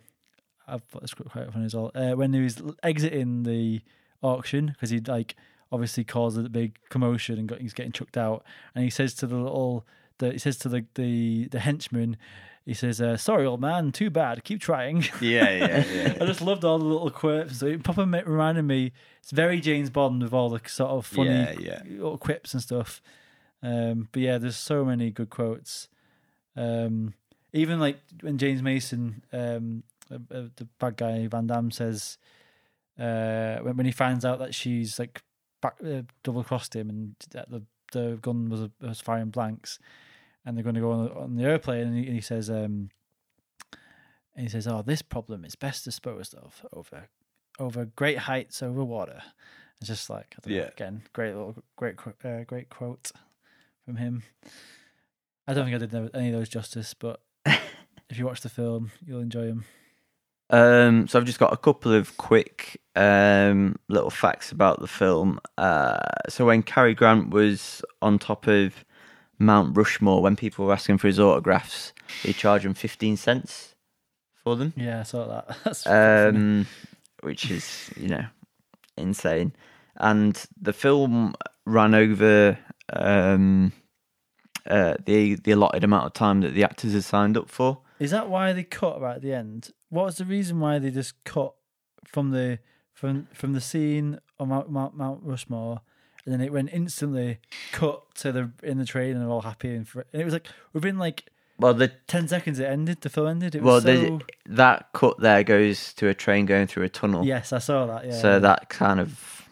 I've 0.67 0.83
this 1.01 1.13
quite 1.13 1.51
funny 1.51 1.65
as 1.65 1.75
well. 1.75 1.91
Uh, 1.93 2.11
when 2.11 2.33
he 2.33 2.41
was 2.41 2.61
exiting 2.83 3.43
the 3.43 3.81
auction 4.21 4.67
because 4.67 4.89
he 4.89 4.99
like 4.99 5.35
obviously 5.71 6.03
caused 6.03 6.37
a 6.37 6.49
big 6.49 6.77
commotion 6.89 7.39
and 7.39 7.47
got 7.47 7.59
he's 7.59 7.73
getting 7.73 7.91
chucked 7.91 8.17
out, 8.17 8.43
and 8.75 8.83
he 8.83 8.89
says 8.89 9.13
to 9.15 9.27
the 9.27 9.35
little, 9.35 9.85
the 10.19 10.31
he 10.31 10.37
says 10.37 10.57
to 10.59 10.69
the 10.69 10.85
the 10.95 11.47
the 11.49 11.59
henchman, 11.59 12.17
he 12.65 12.73
says, 12.73 13.01
uh, 13.01 13.17
"Sorry, 13.17 13.45
old 13.45 13.61
man, 13.61 13.91
too 13.91 14.09
bad. 14.09 14.43
Keep 14.43 14.61
trying." 14.61 15.03
Yeah, 15.21 15.49
yeah, 15.49 15.85
yeah. 15.85 16.17
I 16.21 16.25
just 16.25 16.41
loved 16.41 16.63
all 16.63 16.77
the 16.79 16.85
little 16.85 17.09
quips. 17.09 17.59
So 17.59 17.67
it 17.67 17.83
proper 17.83 18.03
reminded 18.05 18.63
me. 18.63 18.91
It's 19.21 19.31
very 19.31 19.59
James 19.61 19.89
Bond 19.89 20.21
with 20.23 20.33
all 20.33 20.49
the 20.49 20.61
sort 20.67 20.91
of 20.91 21.05
funny 21.05 21.29
Yeah, 21.29 21.55
yeah. 21.59 21.81
little 21.85 22.17
quips 22.17 22.53
and 22.53 22.61
stuff. 22.61 23.01
Um, 23.63 24.07
but 24.11 24.21
yeah, 24.21 24.37
there's 24.39 24.57
so 24.57 24.83
many 24.83 25.11
good 25.11 25.29
quotes. 25.29 25.87
Um, 26.55 27.13
even 27.53 27.79
like 27.79 27.99
when 28.21 28.37
James 28.37 28.61
Mason, 28.61 29.23
um, 29.31 29.83
uh, 30.11 30.15
uh, 30.33 30.43
the 30.55 30.67
bad 30.79 30.97
guy 30.97 31.27
Van 31.27 31.47
Damme 31.47 31.71
says, 31.71 32.17
uh, 32.99 33.57
when 33.59 33.77
when 33.77 33.85
he 33.85 33.91
finds 33.91 34.25
out 34.25 34.39
that 34.39 34.53
she's 34.55 34.97
like 34.99 35.21
back 35.61 35.75
uh, 35.85 36.01
double 36.23 36.43
crossed 36.43 36.75
him 36.75 36.89
and 36.89 37.15
that 37.31 37.49
the 37.49 37.63
the 37.93 38.17
gun 38.21 38.49
was 38.49 38.69
was 38.81 39.01
firing 39.01 39.29
blanks, 39.29 39.79
and 40.45 40.55
they're 40.55 40.63
going 40.63 40.75
to 40.75 40.81
go 40.81 40.91
on, 40.91 41.09
on 41.11 41.35
the 41.35 41.43
airplane, 41.43 41.87
and 41.87 41.97
he, 41.97 42.05
and 42.05 42.15
he 42.15 42.21
says, 42.21 42.49
um, 42.49 42.89
and 44.35 44.43
he 44.43 44.49
says, 44.49 44.67
"Oh, 44.67 44.81
this 44.81 45.01
problem 45.01 45.43
is 45.45 45.55
best 45.55 45.83
disposed 45.85 46.33
of 46.35 46.65
over 46.73 47.07
over 47.59 47.85
great 47.85 48.19
heights 48.19 48.63
over 48.63 48.83
water." 48.83 49.21
It's 49.79 49.87
just 49.87 50.09
like 50.09 50.35
I 50.37 50.41
don't 50.47 50.53
know, 50.57 50.63
Yeah. 50.63 50.69
again, 50.69 51.03
great 51.13 51.33
little 51.35 51.55
great 51.75 51.95
uh, 52.23 52.43
great 52.45 52.69
quote 52.69 53.11
from 53.85 53.97
him. 53.97 54.23
I 55.47 55.53
don't 55.53 55.65
think 55.65 55.75
I 55.75 55.85
did 55.85 56.15
any 56.15 56.27
of 56.29 56.33
those 56.35 56.49
justice, 56.49 56.93
but 56.93 57.21
if 57.45 58.17
you 58.17 58.25
watch 58.25 58.41
the 58.41 58.49
film, 58.49 58.91
you'll 59.05 59.21
enjoy 59.21 59.47
them. 59.47 59.65
Um, 60.51 61.07
so 61.07 61.17
I've 61.17 61.25
just 61.25 61.39
got 61.39 61.53
a 61.53 61.57
couple 61.57 61.93
of 61.93 62.17
quick 62.17 62.79
um, 62.95 63.77
little 63.87 64.09
facts 64.09 64.51
about 64.51 64.81
the 64.81 64.87
film. 64.87 65.39
Uh, 65.57 65.97
so 66.29 66.45
when 66.45 66.61
Cary 66.61 66.93
Grant 66.93 67.29
was 67.29 67.81
on 68.01 68.19
top 68.19 68.47
of 68.47 68.83
Mount 69.41 69.75
Rushmore, 69.75 70.21
when 70.21 70.35
people 70.35 70.65
were 70.65 70.73
asking 70.73 70.99
for 70.99 71.07
his 71.07 71.19
autographs, 71.19 71.93
he 72.23 72.33
charged 72.33 72.65
him 72.65 72.73
fifteen 72.73 73.17
cents 73.17 73.75
for 74.43 74.55
them. 74.55 74.73
Yeah, 74.75 74.99
I 75.01 75.03
saw 75.03 75.27
that. 75.27 75.57
That's 75.63 75.87
um, 75.87 76.67
which 77.21 77.49
is 77.49 77.91
you 77.95 78.09
know 78.09 78.25
insane. 78.97 79.53
And 79.97 80.41
the 80.59 80.73
film 80.73 81.35
ran 81.65 81.93
over 81.93 82.57
um, 82.93 83.73
uh, 84.65 84.95
the 85.05 85.35
the 85.35 85.51
allotted 85.51 85.83
amount 85.83 86.05
of 86.05 86.13
time 86.13 86.41
that 86.41 86.53
the 86.53 86.63
actors 86.63 86.93
had 86.93 87.03
signed 87.03 87.37
up 87.37 87.49
for. 87.49 87.81
Is 87.99 88.11
that 88.11 88.29
why 88.29 88.53
they 88.53 88.63
cut 88.63 89.01
right 89.01 89.15
at 89.15 89.21
the 89.21 89.33
end? 89.33 89.71
What 89.89 90.05
was 90.05 90.17
the 90.17 90.25
reason 90.25 90.59
why 90.59 90.79
they 90.79 90.91
just 90.91 91.23
cut 91.23 91.53
from 92.05 92.31
the 92.31 92.59
from 92.93 93.27
from 93.33 93.53
the 93.53 93.61
scene 93.61 94.19
on 94.39 94.49
Mount, 94.49 94.71
Mount, 94.71 94.95
Mount 94.95 95.21
Rushmore, 95.23 95.81
and 96.25 96.33
then 96.33 96.41
it 96.41 96.51
went 96.51 96.69
instantly 96.71 97.39
cut 97.71 98.03
to 98.15 98.31
the 98.31 98.51
in 98.63 98.77
the 98.77 98.85
train, 98.85 99.11
and 99.11 99.21
they're 99.21 99.29
all 99.29 99.41
happy, 99.41 99.73
and, 99.75 99.87
for, 99.87 100.05
and 100.13 100.21
it 100.21 100.25
was 100.25 100.33
like 100.33 100.47
within 100.73 100.97
like 100.97 101.25
Well, 101.59 101.73
the 101.73 101.91
ten 102.07 102.27
seconds 102.27 102.59
it 102.59 102.65
ended. 102.65 103.01
The 103.01 103.09
film 103.09 103.27
ended. 103.27 103.55
It 103.55 103.63
well 103.63 103.75
was 103.75 103.83
the, 103.83 104.07
so. 104.07 104.19
that 104.47 104.89
cut 104.93 105.19
there 105.19 105.43
goes 105.43 105.93
to 105.93 106.07
a 106.07 106.13
train 106.13 106.45
going 106.45 106.67
through 106.67 106.83
a 106.83 106.89
tunnel. 106.89 107.25
Yes, 107.25 107.53
I 107.53 107.59
saw 107.59 107.85
that. 107.87 108.05
Yeah. 108.05 108.19
So 108.19 108.39
that 108.39 108.69
kind 108.69 108.99
of 108.99 109.47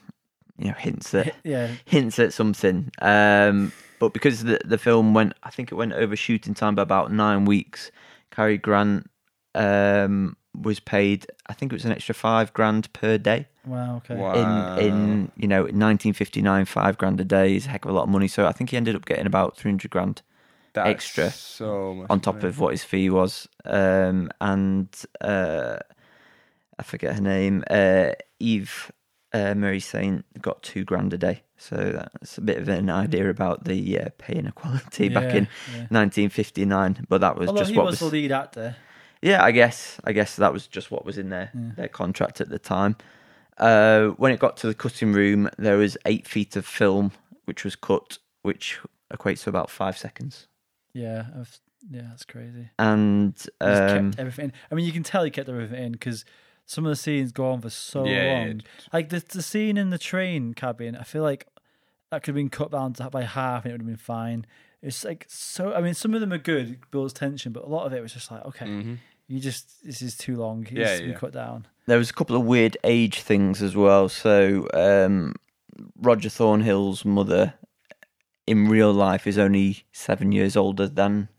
you 0.58 0.68
know 0.68 0.76
hints 0.78 1.14
at 1.14 1.36
yeah, 1.44 1.72
hints 1.86 2.20
at 2.20 2.34
something. 2.34 2.92
Um, 3.02 3.72
but 4.00 4.14
because 4.14 4.44
the 4.44 4.60
the 4.64 4.78
film 4.78 5.14
went, 5.14 5.34
I 5.44 5.50
think 5.50 5.72
it 5.72 5.76
went 5.76 5.94
over 5.94 6.16
shooting 6.16 6.54
time 6.54 6.76
by 6.76 6.84
about 6.84 7.12
nine 7.12 7.46
weeks. 7.46 7.92
Cary 8.32 8.58
Grant 8.58 9.10
um, 9.56 10.38
was 10.56 10.80
paid, 10.80 11.26
I 11.48 11.54
think 11.54 11.72
it 11.72 11.76
was 11.76 11.86
an 11.86 11.92
extra 11.92 12.16
five 12.16 12.54
grand 12.54 12.92
per 12.94 13.18
day. 13.18 13.48
Wow. 13.70 13.98
Okay. 13.98 14.16
Wow. 14.16 14.78
In 14.78 14.86
in 14.88 15.32
you 15.38 15.48
know 15.48 15.62
1959, 15.64 16.66
five 16.66 16.98
grand 16.98 17.20
a 17.22 17.24
day 17.24 17.56
is 17.56 17.66
a 17.66 17.70
heck 17.70 17.86
of 17.86 17.92
a 17.92 17.94
lot 17.94 18.04
of 18.04 18.10
money. 18.10 18.28
So 18.28 18.46
I 18.48 18.52
think 18.52 18.72
he 18.72 18.78
ended 18.78 18.96
up 18.96 19.06
getting 19.06 19.26
about 19.28 19.56
300 19.58 19.90
grand 19.92 20.22
That's 20.74 20.90
extra 20.90 21.30
so 21.32 21.94
much 21.96 22.08
on 22.10 22.20
top 22.20 22.36
money. 22.36 22.48
of 22.50 22.60
what 22.60 22.72
his 22.72 22.84
fee 22.84 23.10
was. 23.10 23.48
Um, 23.66 24.32
and 24.42 24.88
uh, 25.22 25.78
I 26.78 26.84
forget 26.84 27.16
her 27.16 27.22
name, 27.22 27.64
uh, 27.70 28.12
Eve 28.40 28.92
uh, 29.34 29.54
Marie 29.54 29.80
Saint 29.80 30.26
got 30.42 30.64
two 30.64 30.84
grand 30.84 31.14
a 31.14 31.18
day. 31.18 31.44
So 31.58 31.76
that's 31.76 32.38
a 32.38 32.42
bit 32.42 32.58
of 32.58 32.70
an 32.70 32.90
idea 32.90 33.30
about 33.30 33.66
the 33.66 34.00
uh, 34.00 34.10
pay 34.18 34.36
inequality 34.36 35.10
back 35.18 35.36
in 35.36 35.48
yeah. 35.74 35.86
1959. 35.92 37.06
But 37.10 37.22
that 37.22 37.36
was 37.38 37.50
Although 37.50 37.60
just 37.62 37.72
he 37.72 37.78
what 37.78 37.86
was, 37.88 38.02
was. 38.02 38.12
the 38.12 38.18
lead 38.18 38.32
actor. 38.32 38.76
Yeah, 39.22 39.44
I 39.44 39.52
guess. 39.52 40.00
I 40.06 40.14
guess 40.14 40.38
that 40.38 40.54
was 40.54 40.66
just 40.68 40.90
what 40.92 41.04
was 41.06 41.18
in 41.18 41.30
their 41.30 41.52
Yeah. 41.54 41.72
their 41.76 41.88
contract 41.90 42.40
at 42.40 42.50
the 42.50 42.60
time. 42.60 42.96
Uh, 43.60 44.10
when 44.18 44.32
it 44.32 44.40
got 44.40 44.58
to 44.58 44.68
the 44.68 44.74
cutting 44.74 45.12
room, 45.14 45.50
there 45.58 45.78
was 45.78 45.98
eight 46.06 46.28
feet 46.28 46.56
of 46.56 46.66
film 46.66 47.12
which 47.46 47.64
was 47.64 47.76
cut, 47.76 48.18
which 48.44 48.80
equates 49.14 49.44
to 49.44 49.50
about 49.50 49.70
five 49.70 49.98
seconds. 49.98 50.48
Yeah. 50.94 51.26
I've, 51.38 51.60
yeah, 51.90 52.04
that's 52.10 52.26
crazy. 52.26 52.70
And 52.78 53.34
um, 53.62 54.12
kept 54.12 54.20
everything. 54.20 54.46
In. 54.46 54.54
I 54.72 54.76
mean, 54.76 54.86
you 54.86 54.92
can 54.92 55.04
tell 55.04 55.24
he 55.24 55.32
kept 55.32 55.50
everything 55.50 55.84
in 55.84 55.92
because 55.94 56.26
some 56.66 56.86
of 56.86 56.90
the 56.90 56.96
scenes 56.96 57.32
go 57.32 57.50
on 57.52 57.62
for 57.62 57.70
so 57.70 58.06
Yeah, 58.06 58.24
yeah, 58.24 58.34
long. 58.34 58.62
Like 58.94 59.10
the 59.10 59.24
the 59.28 59.42
scene 59.42 59.78
in 59.78 59.90
the 59.90 59.98
train 59.98 60.54
cabin, 60.54 60.96
I 60.96 61.04
feel 61.04 61.24
like 61.24 61.48
that 62.12 62.22
could 62.24 62.30
have 62.32 62.36
been 62.36 62.50
cut 62.50 62.72
down 62.72 62.94
to, 62.94 63.10
by 63.10 63.24
half 63.24 63.64
and 63.66 63.72
it 63.72 63.74
would 63.74 63.82
have 63.82 63.88
been 63.88 63.96
fine. 63.98 64.46
It's 64.82 65.04
like 65.04 65.26
so. 65.30 65.74
I 65.74 65.82
mean, 65.82 65.94
some 65.94 66.14
of 66.14 66.22
them 66.22 66.32
are 66.34 66.38
good, 66.38 66.80
builds 66.92 67.14
tension, 67.14 67.52
but 67.54 67.64
a 67.64 67.68
lot 67.68 67.86
of 67.88 67.94
it 67.94 68.02
was 68.02 68.14
just 68.14 68.30
like, 68.32 68.46
okay, 68.46 68.66
Mhm. 68.68 68.98
you 69.28 69.40
just 69.40 69.84
this 69.84 70.02
is 70.02 70.16
too 70.18 70.36
long. 70.36 70.66
It 70.68 70.74
Yeah, 70.74 70.86
needs 70.86 71.00
to 71.00 71.06
be 71.06 71.12
yeah. 71.12 71.18
cut 71.18 71.34
down. 71.34 71.68
There 71.90 71.98
was 71.98 72.10
a 72.10 72.14
couple 72.14 72.36
of 72.36 72.44
weird 72.46 72.78
age 72.84 73.22
things 73.22 73.62
as 73.62 73.76
well. 73.76 74.10
So 74.10 74.68
um, 74.74 75.34
Roger 75.98 76.30
Thornhill's 76.30 77.04
mother 77.06 77.54
in 78.48 78.68
real 78.68 78.92
life 78.94 79.28
is 79.28 79.38
only 79.38 79.84
seven 79.92 80.32
years 80.32 80.56
older 80.56 80.88
than 80.88 81.30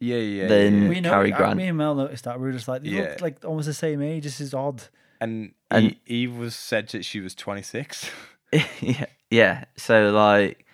Yeah, 0.00 0.16
yeah. 0.16 0.46
Then- 0.48 0.82
yeah. 0.82 0.88
we 0.88 1.00
know. 1.00 1.10
Cary 1.10 1.30
Grant. 1.30 1.56
Me 1.56 1.68
and 1.68 1.78
Mel 1.78 1.94
noticed 1.94 2.24
that. 2.24 2.38
We 2.40 2.46
were 2.46 2.52
just 2.52 2.68
like, 2.68 2.82
they 2.82 2.90
Yeah. 2.90 3.02
look 3.10 3.20
like 3.20 3.44
almost 3.44 3.66
the 3.66 3.74
same 3.74 4.02
age. 4.02 4.24
This 4.24 4.40
is 4.40 4.52
odd. 4.54 4.82
And, 5.20 5.54
And- 5.70 5.96
Eve 6.06 6.36
was 6.36 6.54
said 6.56 6.88
that 6.88 7.04
she 7.04 7.20
was 7.20 7.34
26. 7.34 8.10
yeah, 8.80 9.06
yeah. 9.30 9.64
So 9.76 10.10
like, 10.10 10.66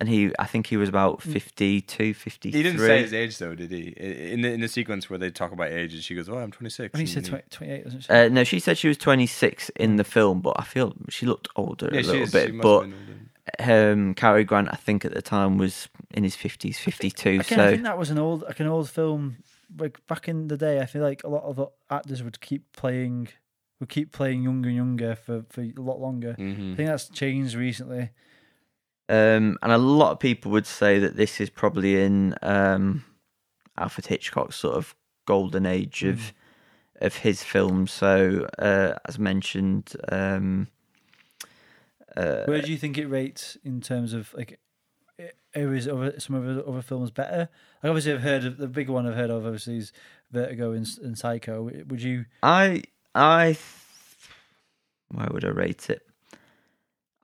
and 0.00 0.08
he, 0.08 0.32
I 0.38 0.46
think 0.46 0.66
he 0.66 0.76
was 0.76 0.88
about 0.88 1.22
52, 1.22 2.14
53. 2.14 2.58
He 2.58 2.62
didn't 2.64 2.80
say 2.80 3.02
his 3.02 3.12
age 3.12 3.38
though, 3.38 3.54
did 3.54 3.70
he? 3.70 3.88
In 3.96 4.40
the 4.42 4.52
in 4.52 4.60
the 4.60 4.68
sequence 4.68 5.08
where 5.08 5.18
they 5.18 5.30
talk 5.30 5.52
about 5.52 5.70
ages, 5.70 6.04
she 6.04 6.14
goes, 6.14 6.28
"Oh, 6.28 6.38
I'm 6.38 6.50
26." 6.50 6.94
I 6.94 6.98
think 6.98 7.08
she 7.08 7.16
and 7.16 7.26
said 7.26 7.30
20, 7.30 7.44
28, 7.50 7.84
wasn't 7.84 8.02
she? 8.04 8.10
Uh, 8.10 8.28
no, 8.28 8.44
she 8.44 8.58
said 8.60 8.76
she 8.78 8.88
was 8.88 8.96
26 8.98 9.70
in 9.76 9.96
the 9.96 10.04
film, 10.04 10.40
but 10.40 10.54
I 10.58 10.64
feel 10.64 10.94
she 11.08 11.26
looked 11.26 11.48
older 11.56 11.88
Yeah, 11.92 12.00
a 12.00 12.02
she 12.02 12.06
little 12.08 12.22
is- 12.24 12.32
bit. 12.32 12.54
must 12.54 12.62
But 12.62 12.88
have 13.60 13.92
um, 13.92 14.14
Cary 14.14 14.42
Grant, 14.44 14.68
I 14.72 14.76
think 14.76 15.04
at 15.04 15.12
the 15.14 15.22
time 15.22 15.58
was 15.58 15.88
in 16.12 16.24
his 16.24 16.34
50s, 16.34 16.76
52. 16.76 17.28
Again, 17.28 17.44
so 17.44 17.64
I 17.64 17.70
think 17.70 17.82
that 17.82 17.98
was 17.98 18.10
an 18.10 18.18
old, 18.18 18.42
like 18.42 18.58
an 18.60 18.66
old 18.66 18.88
film. 18.90 19.36
Like 19.78 20.04
back 20.06 20.28
in 20.28 20.48
the 20.48 20.56
day, 20.56 20.80
I 20.80 20.86
feel 20.86 21.02
like 21.02 21.22
a 21.24 21.28
lot 21.28 21.42
of 21.44 21.68
actors 21.90 22.22
would 22.22 22.40
keep 22.40 22.72
playing, 22.72 23.28
would 23.80 23.88
keep 23.88 24.12
playing 24.12 24.42
younger 24.42 24.68
and 24.68 24.76
younger 24.76 25.14
for, 25.14 25.44
for 25.50 25.60
a 25.62 25.72
lot 25.76 26.00
longer. 26.00 26.34
I 26.38 26.42
Mhm. 26.42 26.76
think 26.76 26.88
that's 26.88 27.08
changed 27.08 27.54
recently. 27.54 28.10
Um, 29.08 29.58
and 29.62 29.70
a 29.72 29.78
lot 29.78 30.12
of 30.12 30.18
people 30.18 30.50
would 30.52 30.66
say 30.66 30.98
that 30.98 31.16
this 31.16 31.40
is 31.40 31.50
probably 31.50 32.00
in 32.02 32.34
um, 32.42 33.04
Alfred 33.76 34.06
Hitchcock's 34.06 34.56
sort 34.56 34.76
of 34.76 34.94
golden 35.26 35.66
age 35.66 36.02
of 36.04 36.16
Mm. 36.18 36.32
of 37.06 37.16
his 37.16 37.42
films. 37.42 37.90
So, 37.92 38.46
uh, 38.58 38.94
as 39.06 39.18
mentioned, 39.18 39.94
um, 40.10 40.68
uh, 42.16 42.44
Where 42.46 42.62
do 42.62 42.70
you 42.70 42.78
think 42.78 42.96
it 42.98 43.06
rates 43.08 43.56
in 43.64 43.80
terms 43.80 44.12
of 44.12 44.32
like? 44.34 44.58
i- 45.18 45.30
Is 45.54 45.86
other 45.88 46.18
some 46.20 46.36
of 46.36 46.44
the 46.54 46.64
other 46.64 46.82
films 46.82 47.10
better? 47.10 47.48
Like 47.82 47.90
obviously, 47.90 48.12
I've 48.12 48.22
heard 48.22 48.44
of 48.44 48.56
the 48.58 48.68
bigger 48.68 48.92
one. 48.92 49.06
I've 49.06 49.16
heard 49.16 49.30
of 49.30 49.44
obviously 49.44 49.76
is 49.78 49.92
Vertigo 50.30 50.72
and, 50.72 50.86
and 51.02 51.18
Psycho. 51.18 51.62
Would 51.64 52.02
you? 52.02 52.24
I 52.42 52.82
I 53.14 53.46
th- 53.52 53.58
where 55.08 55.28
would 55.30 55.44
I 55.44 55.48
rate 55.48 55.90
it? 55.90 56.02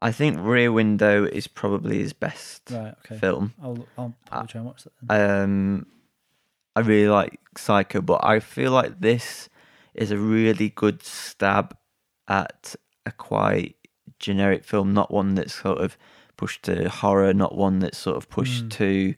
I 0.02 0.12
think 0.12 0.38
Rear 0.40 0.72
Window 0.72 1.24
is 1.24 1.46
probably 1.46 1.98
his 1.98 2.12
best 2.12 2.70
Right. 2.70 2.94
Okay. 3.04 3.18
film. 3.18 3.52
I'll 3.62 3.86
I'll 3.98 4.14
probably 4.26 4.48
try 4.48 4.58
and 4.60 4.66
watch 4.66 4.84
that. 4.84 4.92
Then. 5.02 5.40
Um, 5.42 5.86
I 6.76 6.80
really 6.80 7.08
like 7.08 7.38
Psycho, 7.56 8.00
but 8.00 8.20
I 8.24 8.40
feel 8.40 8.72
like 8.72 9.00
this 9.00 9.48
is 9.94 10.10
a 10.10 10.16
really 10.16 10.68
good 10.70 11.02
stab 11.02 11.76
at 12.28 12.74
a 13.04 13.12
quite 13.12 13.76
generic 14.18 14.64
film, 14.64 14.94
not 14.94 15.10
one 15.10 15.34
that's 15.34 15.54
sort 15.54 15.78
of 15.78 15.98
pushed 16.36 16.62
to 16.64 16.88
horror, 16.88 17.34
not 17.34 17.54
one 17.56 17.80
that's 17.80 17.98
sort 17.98 18.16
of 18.16 18.28
pushed 18.30 18.66
Mm. 18.66 18.70
to 18.70 19.14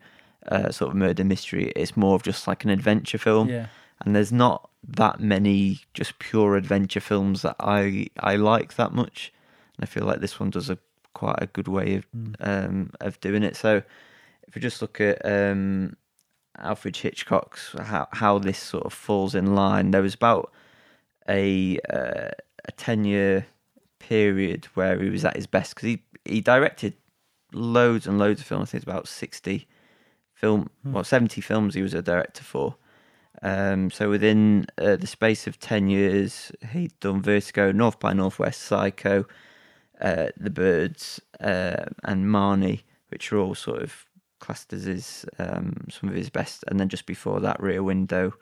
uh, 0.49 0.71
sort 0.73 0.91
of 0.91 0.97
murder 0.97 1.23
mystery. 1.23 1.73
It's 1.77 1.97
more 1.97 2.17
of 2.17 2.23
just 2.25 2.49
like 2.49 2.65
an 2.65 2.71
adventure 2.71 3.19
film, 3.19 3.49
Yeah. 3.49 3.67
and 4.01 4.17
there's 4.17 4.33
not 4.33 4.69
that 4.89 5.21
many 5.21 5.83
just 5.95 6.19
pure 6.19 6.57
adventure 6.57 6.99
films 7.01 7.43
that 7.43 7.55
I 7.61 8.09
I 8.19 8.35
like 8.35 8.75
that 8.75 8.93
much. 8.93 9.33
I 9.83 9.87
feel 9.87 10.05
like 10.05 10.21
this 10.21 10.39
one 10.41 10.51
does 10.51 10.71
a 10.71 10.79
quite 11.15 11.39
a 11.43 11.47
good 11.47 11.69
way 11.69 11.97
of 11.97 12.07
Mm. 12.13 12.35
um, 12.41 12.91
of 13.01 13.21
doing 13.21 13.43
it. 13.43 13.57
So 13.57 13.83
if 14.49 14.55
we 14.55 14.61
just 14.61 14.81
look 14.83 15.01
at 15.01 15.19
um, 15.25 15.97
Alfred 16.59 16.97
Hitchcock's 16.97 17.75
how 17.79 18.09
how 18.13 18.39
this 18.39 18.59
sort 18.59 18.85
of 18.87 18.93
falls 18.93 19.35
in 19.35 19.55
line, 19.55 19.91
there 19.91 20.03
was 20.03 20.15
about 20.15 20.53
a 21.29 21.79
uh, 21.91 22.31
a 22.65 22.73
ten 22.77 23.05
year 23.05 23.47
period 23.99 24.67
where 24.75 24.99
he 25.01 25.11
was 25.11 25.25
at 25.25 25.37
his 25.37 25.47
best 25.47 25.75
because 25.75 25.89
he 25.89 26.03
he 26.25 26.41
directed 26.41 26.95
loads 27.53 28.07
and 28.07 28.19
loads 28.19 28.41
of 28.41 28.47
films. 28.47 28.69
I 28.69 28.73
think 28.73 28.83
it's 28.83 28.91
about 28.91 29.09
sixty 29.09 29.67
film, 30.35 30.71
Hmm. 30.83 30.93
well 30.95 31.05
seventy 31.05 31.41
films 31.41 31.75
he 31.75 31.83
was 31.83 31.95
a 31.95 32.03
director 32.03 32.43
for. 32.45 32.77
Um, 33.43 33.91
so 33.91 34.09
within 34.09 34.67
uh, 34.79 34.97
the 34.97 35.07
space 35.07 35.47
of 35.47 35.59
ten 35.59 35.89
years, 35.89 36.53
he'd 36.73 36.99
done 37.01 37.23
Vertigo, 37.23 37.73
North 37.73 37.99
by 37.99 38.13
Northwest, 38.13 38.61
Psycho, 38.63 39.25
uh, 40.03 40.27
The 40.37 40.51
Birds, 40.51 41.21
uh, 41.41 41.85
and 42.05 42.27
Marnie, 42.27 42.83
which 43.09 43.33
are 43.33 43.39
all 43.39 43.55
sort 43.55 43.83
of 43.83 44.05
classed 44.41 44.73
as 44.73 44.85
his 44.85 45.25
um, 45.39 45.87
some 45.91 46.09
of 46.09 46.15
his 46.17 46.29
best. 46.31 46.65
And 46.69 46.79
then 46.81 46.89
just 46.89 47.07
before 47.07 47.41
that, 47.41 47.61
Rear 47.61 47.83
Window 47.83 48.35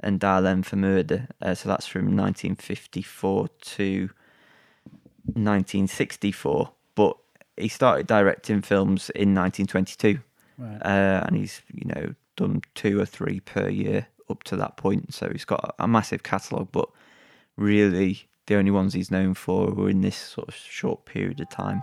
and 0.00 0.18
Dial 0.20 0.46
M 0.46 0.62
for 0.62 0.76
Murder. 0.76 1.28
Uh, 1.40 1.54
so 1.54 1.68
that's 1.68 1.86
from 1.86 2.16
1954 2.16 3.48
to 3.48 4.10
1964. 5.34 6.70
But 6.94 7.16
he 7.56 7.68
started 7.68 8.06
directing 8.06 8.62
films 8.62 9.10
in 9.10 9.34
1922 9.34 10.20
Right. 10.58 10.80
uh, 10.84 11.24
and 11.26 11.36
he's 11.36 11.62
you 11.72 11.86
know 11.86 12.14
done 12.36 12.62
two 12.74 13.00
or 13.00 13.06
three 13.06 13.40
per 13.40 13.68
year 13.68 14.06
up 14.28 14.42
to 14.44 14.56
that 14.56 14.76
point. 14.76 15.14
So 15.14 15.28
he's 15.30 15.44
got 15.44 15.74
a 15.78 15.88
massive 15.88 16.22
catalogue, 16.22 16.68
but 16.72 16.88
really 17.56 18.28
the 18.52 18.58
only 18.58 18.70
ones 18.70 18.92
he's 18.92 19.10
known 19.10 19.32
for 19.32 19.70
were 19.70 19.88
in 19.88 20.02
this 20.02 20.16
sort 20.16 20.46
of 20.46 20.54
short 20.54 21.06
period 21.06 21.40
of 21.40 21.48
time. 21.48 21.82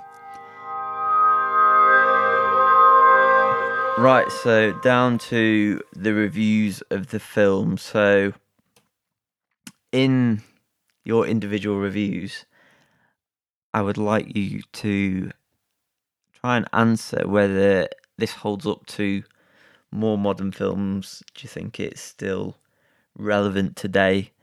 Right, 3.97 4.31
so 4.43 4.79
down 4.83 5.17
to 5.29 5.81
the 5.93 6.13
reviews 6.13 6.81
of 6.91 7.07
the 7.07 7.19
film. 7.19 7.77
So, 7.77 8.33
in 9.91 10.43
your 11.03 11.25
individual 11.25 11.79
reviews, 11.79 12.45
I 13.73 13.81
would 13.81 13.97
like 13.97 14.37
you 14.37 14.61
to 14.73 15.31
try 16.39 16.57
and 16.57 16.67
answer 16.71 17.27
whether 17.27 17.89
this 18.19 18.33
holds 18.33 18.67
up 18.67 18.85
to 18.97 19.23
more 19.91 20.19
modern 20.19 20.51
films. 20.51 21.23
Do 21.33 21.41
you 21.41 21.49
think 21.49 21.79
it's 21.79 21.99
still 21.99 22.57
relevant 23.17 23.75
today? 23.75 24.33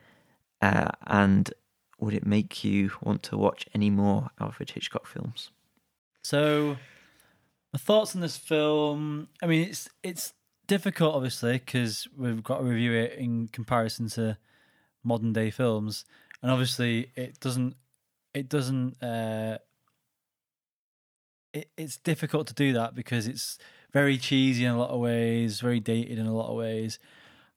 Uh, 0.60 0.90
and 1.06 1.52
would 1.98 2.14
it 2.14 2.26
make 2.26 2.64
you 2.64 2.90
want 3.02 3.22
to 3.24 3.36
watch 3.36 3.66
any 3.74 3.90
more 3.90 4.30
Alfred 4.40 4.70
Hitchcock 4.70 5.06
films? 5.06 5.50
So, 6.22 6.76
my 7.72 7.78
thoughts 7.78 8.14
on 8.14 8.20
this 8.20 8.36
film. 8.36 9.28
I 9.42 9.46
mean, 9.46 9.68
it's 9.68 9.88
it's 10.02 10.32
difficult, 10.66 11.14
obviously, 11.14 11.54
because 11.54 12.08
we've 12.16 12.42
got 12.42 12.58
to 12.58 12.64
review 12.64 12.92
it 12.92 13.14
in 13.14 13.48
comparison 13.48 14.08
to 14.10 14.36
modern 15.02 15.32
day 15.32 15.50
films, 15.50 16.04
and 16.42 16.50
obviously, 16.50 17.10
it 17.16 17.40
doesn't 17.40 17.76
it 18.36 18.50
doesn't. 18.50 19.02
Uh, 19.02 19.58
it, 21.54 21.70
it's 21.78 21.96
difficult 21.96 22.46
to 22.48 22.54
do 22.54 22.74
that 22.74 22.94
because 22.94 23.26
it's 23.26 23.56
very 23.92 24.18
cheesy 24.18 24.66
in 24.66 24.72
a 24.72 24.78
lot 24.78 24.90
of 24.90 25.00
ways, 25.00 25.60
very 25.60 25.80
dated 25.80 26.18
in 26.18 26.26
a 26.26 26.34
lot 26.34 26.50
of 26.50 26.56
ways. 26.56 26.98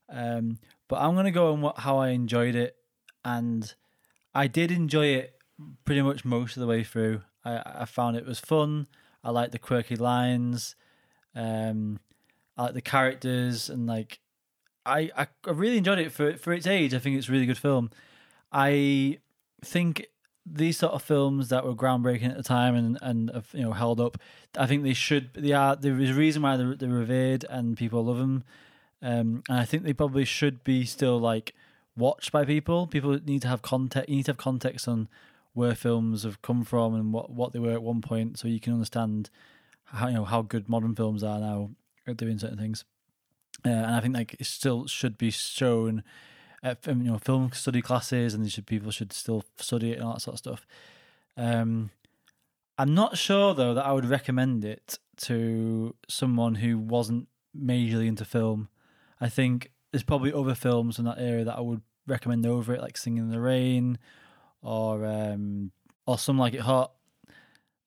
Um, 0.07 0.57
but 0.87 1.01
I'm 1.01 1.15
gonna 1.15 1.31
go 1.31 1.51
on 1.51 1.61
what 1.61 1.79
how 1.79 1.97
I 1.97 2.09
enjoyed 2.09 2.55
it, 2.55 2.77
and 3.25 3.73
I 4.33 4.47
did 4.47 4.71
enjoy 4.71 5.07
it 5.07 5.35
pretty 5.85 6.01
much 6.01 6.25
most 6.25 6.55
of 6.55 6.61
the 6.61 6.67
way 6.67 6.83
through. 6.83 7.21
I, 7.43 7.61
I 7.81 7.85
found 7.85 8.15
it 8.15 8.25
was 8.25 8.39
fun. 8.39 8.87
I 9.23 9.31
like 9.31 9.51
the 9.51 9.59
quirky 9.59 9.95
lines. 9.95 10.75
Um, 11.35 11.99
I 12.57 12.63
like 12.63 12.73
the 12.73 12.81
characters 12.81 13.69
and 13.69 13.87
like 13.87 14.19
I, 14.85 15.09
I 15.15 15.27
I 15.45 15.51
really 15.51 15.77
enjoyed 15.77 15.99
it 15.99 16.11
for 16.11 16.35
for 16.37 16.53
its 16.53 16.67
age. 16.67 16.93
I 16.93 16.99
think 16.99 17.17
it's 17.17 17.29
a 17.29 17.31
really 17.31 17.45
good 17.45 17.57
film. 17.57 17.91
I 18.51 19.19
think 19.63 20.07
these 20.45 20.77
sort 20.77 20.93
of 20.93 21.03
films 21.03 21.49
that 21.49 21.65
were 21.65 21.75
groundbreaking 21.75 22.29
at 22.29 22.37
the 22.37 22.43
time 22.43 22.75
and 22.75 22.97
and 23.01 23.31
have, 23.33 23.49
you 23.53 23.61
know 23.61 23.73
held 23.73 23.99
up. 23.99 24.17
I 24.57 24.65
think 24.65 24.83
they 24.83 24.93
should. 24.93 25.33
They 25.33 25.53
are. 25.53 25.75
There 25.75 25.99
is 25.99 26.11
a 26.11 26.13
reason 26.13 26.41
why 26.41 26.57
they're, 26.57 26.75
they're 26.75 26.89
revered 26.89 27.45
and 27.49 27.77
people 27.77 28.03
love 28.05 28.17
them. 28.17 28.43
Um, 29.01 29.43
and 29.47 29.59
I 29.59 29.65
think 29.65 29.83
they 29.83 29.93
probably 29.93 30.25
should 30.25 30.63
be 30.63 30.85
still 30.85 31.19
like 31.19 31.53
watched 31.95 32.31
by 32.31 32.45
people. 32.45 32.87
People 32.87 33.19
need 33.25 33.41
to 33.43 33.47
have 33.47 33.61
context. 33.61 34.09
You 34.09 34.17
need 34.17 34.25
to 34.25 34.31
have 34.31 34.37
context 34.37 34.87
on 34.87 35.07
where 35.53 35.75
films 35.75 36.23
have 36.23 36.41
come 36.41 36.63
from 36.63 36.95
and 36.95 37.11
what, 37.11 37.31
what 37.31 37.53
they 37.53 37.59
were 37.59 37.73
at 37.73 37.83
one 37.83 38.01
point, 38.01 38.39
so 38.39 38.47
you 38.47 38.59
can 38.59 38.73
understand 38.73 39.29
how 39.85 40.07
you 40.07 40.13
know 40.13 40.25
how 40.25 40.41
good 40.41 40.69
modern 40.69 40.95
films 40.95 41.23
are 41.23 41.39
now 41.39 41.71
at 42.07 42.17
doing 42.17 42.39
certain 42.39 42.57
things. 42.57 42.85
Uh, 43.65 43.69
and 43.69 43.95
I 43.95 43.99
think 43.99 44.15
like 44.15 44.35
it 44.39 44.45
still 44.45 44.87
should 44.87 45.17
be 45.17 45.31
shown 45.31 46.03
at 46.63 46.85
you 46.87 46.93
know 46.95 47.17
film 47.17 47.51
study 47.53 47.81
classes, 47.81 48.33
and 48.33 48.49
should 48.51 48.67
people 48.67 48.91
should 48.91 49.13
still 49.13 49.43
study 49.57 49.91
it 49.91 49.95
and 49.95 50.03
all 50.03 50.13
that 50.13 50.21
sort 50.21 50.35
of 50.35 50.39
stuff. 50.39 50.67
Um, 51.35 51.91
I'm 52.77 52.93
not 52.93 53.17
sure 53.17 53.53
though 53.53 53.73
that 53.73 53.85
I 53.85 53.91
would 53.91 54.05
recommend 54.05 54.63
it 54.63 54.99
to 55.23 55.95
someone 56.07 56.55
who 56.55 56.77
wasn't 56.77 57.27
majorly 57.57 58.07
into 58.07 58.23
film. 58.23 58.69
I 59.19 59.27
think 59.27 59.71
there's 59.91 60.03
probably 60.03 60.33
other 60.33 60.55
films 60.55 60.99
in 60.99 61.05
that 61.05 61.19
area 61.19 61.43
that 61.45 61.57
I 61.57 61.61
would 61.61 61.81
recommend 62.07 62.45
over 62.45 62.73
it, 62.73 62.81
like 62.81 62.97
Singing 62.97 63.23
in 63.23 63.29
the 63.29 63.39
Rain, 63.39 63.97
or 64.61 65.05
um, 65.05 65.71
or 66.05 66.17
Some 66.17 66.37
Like 66.37 66.53
It 66.53 66.61
Hot. 66.61 66.91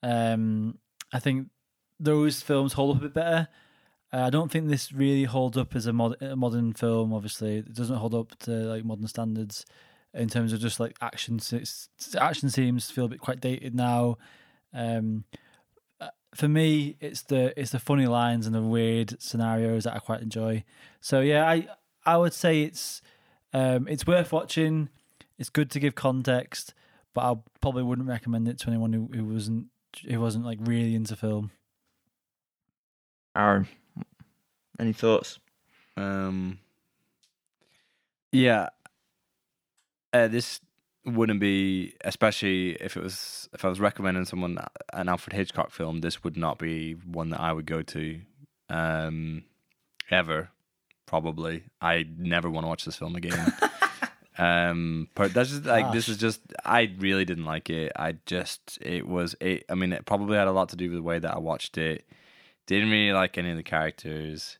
Um, 0.02 0.78
I 1.12 1.18
think 1.18 1.48
those 2.00 2.42
films 2.42 2.72
hold 2.72 2.96
up 2.96 3.02
a 3.02 3.06
bit 3.06 3.14
better. 3.14 3.48
Uh, 4.12 4.24
I 4.26 4.30
don't 4.30 4.50
think 4.50 4.68
this 4.68 4.92
really 4.92 5.24
holds 5.24 5.56
up 5.56 5.74
as 5.74 5.86
a, 5.86 5.92
mod- 5.92 6.20
a 6.20 6.36
modern 6.36 6.72
film. 6.74 7.12
Obviously, 7.12 7.58
it 7.58 7.74
doesn't 7.74 7.96
hold 7.96 8.14
up 8.14 8.38
to 8.40 8.50
like 8.50 8.84
modern 8.84 9.06
standards 9.06 9.64
in 10.12 10.28
terms 10.28 10.52
of 10.52 10.60
just 10.60 10.80
like 10.80 10.96
action. 11.00 11.40
Action 12.18 12.50
to 12.50 12.80
feel 12.80 13.06
a 13.06 13.08
bit 13.08 13.20
quite 13.20 13.40
dated 13.40 13.74
now. 13.74 14.18
Um, 14.74 15.24
uh, 16.00 16.08
for 16.34 16.48
me, 16.48 16.96
it's 17.00 17.22
the 17.22 17.58
it's 17.58 17.70
the 17.70 17.78
funny 17.78 18.06
lines 18.06 18.46
and 18.46 18.54
the 18.54 18.62
weird 18.62 19.20
scenarios 19.22 19.84
that 19.84 19.94
I 19.94 19.98
quite 19.98 20.20
enjoy. 20.20 20.64
So 21.00 21.20
yeah, 21.20 21.48
I 21.48 21.68
I 22.04 22.16
would 22.16 22.32
say 22.32 22.62
it's 22.62 23.02
um, 23.52 23.86
it's 23.88 24.06
worth 24.06 24.32
watching. 24.32 24.88
It's 25.38 25.50
good 25.50 25.70
to 25.72 25.80
give 25.80 25.94
context, 25.94 26.74
but 27.14 27.20
I 27.22 27.36
probably 27.60 27.82
wouldn't 27.82 28.08
recommend 28.08 28.48
it 28.48 28.58
to 28.60 28.68
anyone 28.68 28.92
who, 28.92 29.08
who 29.12 29.24
wasn't 29.24 29.66
who 30.08 30.20
wasn't 30.20 30.44
like 30.44 30.58
really 30.60 30.94
into 30.94 31.16
film. 31.16 31.50
Aaron, 33.36 33.66
any 34.78 34.92
thoughts? 34.92 35.38
Um, 35.96 36.58
yeah, 38.30 38.68
uh, 40.12 40.28
this 40.28 40.60
wouldn't 41.04 41.40
be, 41.40 41.94
especially 42.04 42.72
if 42.72 42.96
it 42.96 43.02
was 43.02 43.48
if 43.52 43.64
I 43.64 43.68
was 43.68 43.80
recommending 43.80 44.24
someone 44.24 44.58
an 44.92 45.08
Alfred 45.08 45.34
Hitchcock 45.34 45.70
film. 45.70 46.00
This 46.00 46.22
would 46.24 46.36
not 46.36 46.58
be 46.58 46.92
one 46.92 47.30
that 47.30 47.40
I 47.40 47.52
would 47.52 47.66
go 47.66 47.82
to, 47.82 48.20
um, 48.68 49.44
ever. 50.10 50.50
Probably, 51.12 51.64
I 51.78 52.06
never 52.16 52.48
want 52.48 52.64
to 52.64 52.68
watch 52.68 52.86
this 52.86 52.96
film 52.96 53.16
again. 53.16 53.52
um, 54.38 55.08
but 55.14 55.34
that's 55.34 55.50
just 55.50 55.66
like 55.66 55.92
this 55.92 56.08
is 56.08 56.16
just 56.16 56.40
I 56.64 56.90
really 56.98 57.26
didn't 57.26 57.44
like 57.44 57.68
it. 57.68 57.92
I 57.94 58.16
just 58.24 58.78
it 58.80 59.06
was 59.06 59.36
it. 59.38 59.66
I 59.68 59.74
mean, 59.74 59.92
it 59.92 60.06
probably 60.06 60.38
had 60.38 60.48
a 60.48 60.52
lot 60.52 60.70
to 60.70 60.76
do 60.76 60.88
with 60.88 60.96
the 60.96 61.02
way 61.02 61.18
that 61.18 61.34
I 61.34 61.38
watched 61.38 61.76
it. 61.76 62.06
Didn't 62.66 62.88
really 62.88 63.12
like 63.12 63.36
any 63.36 63.50
of 63.50 63.58
the 63.58 63.62
characters. 63.62 64.56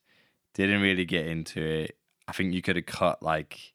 Didn't 0.52 0.82
really 0.82 1.06
get 1.06 1.26
into 1.26 1.62
it. 1.62 1.96
I 2.28 2.32
think 2.32 2.52
you 2.52 2.60
could 2.60 2.76
have 2.76 2.84
cut 2.84 3.22
like 3.22 3.72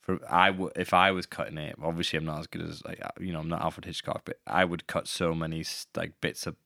for 0.00 0.18
I 0.28 0.50
w- 0.50 0.72
if 0.74 0.92
I 0.92 1.12
was 1.12 1.24
cutting 1.24 1.56
it. 1.56 1.76
Obviously, 1.80 2.16
I'm 2.16 2.24
not 2.24 2.40
as 2.40 2.48
good 2.48 2.62
as 2.62 2.84
like 2.84 3.00
you 3.20 3.32
know 3.32 3.38
I'm 3.38 3.48
not 3.48 3.62
Alfred 3.62 3.84
Hitchcock, 3.84 4.22
but 4.24 4.40
I 4.44 4.64
would 4.64 4.88
cut 4.88 5.06
so 5.06 5.36
many 5.36 5.64
like 5.96 6.20
bits 6.20 6.48
of 6.48 6.56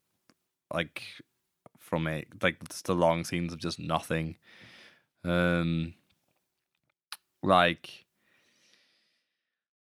like 0.73 1.03
from 1.79 2.07
it, 2.07 2.29
like 2.43 2.67
just 2.71 2.87
the 2.87 2.95
long 2.95 3.23
scenes 3.25 3.53
of 3.53 3.59
just 3.59 3.79
nothing. 3.79 4.37
Um, 5.25 5.95
like 7.43 8.07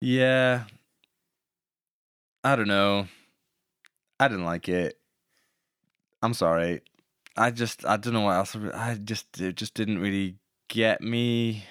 yeah, 0.01 0.65
I 2.43 2.55
don't 2.55 2.67
know. 2.67 3.07
I 4.19 4.27
didn't 4.27 4.45
like 4.45 4.69
it. 4.69 4.99
I'm 6.21 6.33
sorry. 6.33 6.81
I 7.37 7.51
just 7.51 7.85
I 7.85 7.97
don't 7.97 8.13
know 8.13 8.21
what 8.21 8.35
else. 8.35 8.55
I 8.55 8.95
just 8.95 9.39
it 9.41 9.55
just 9.55 9.73
didn't 9.73 9.99
really 9.99 10.37
get 10.67 11.01
me. 11.01 11.65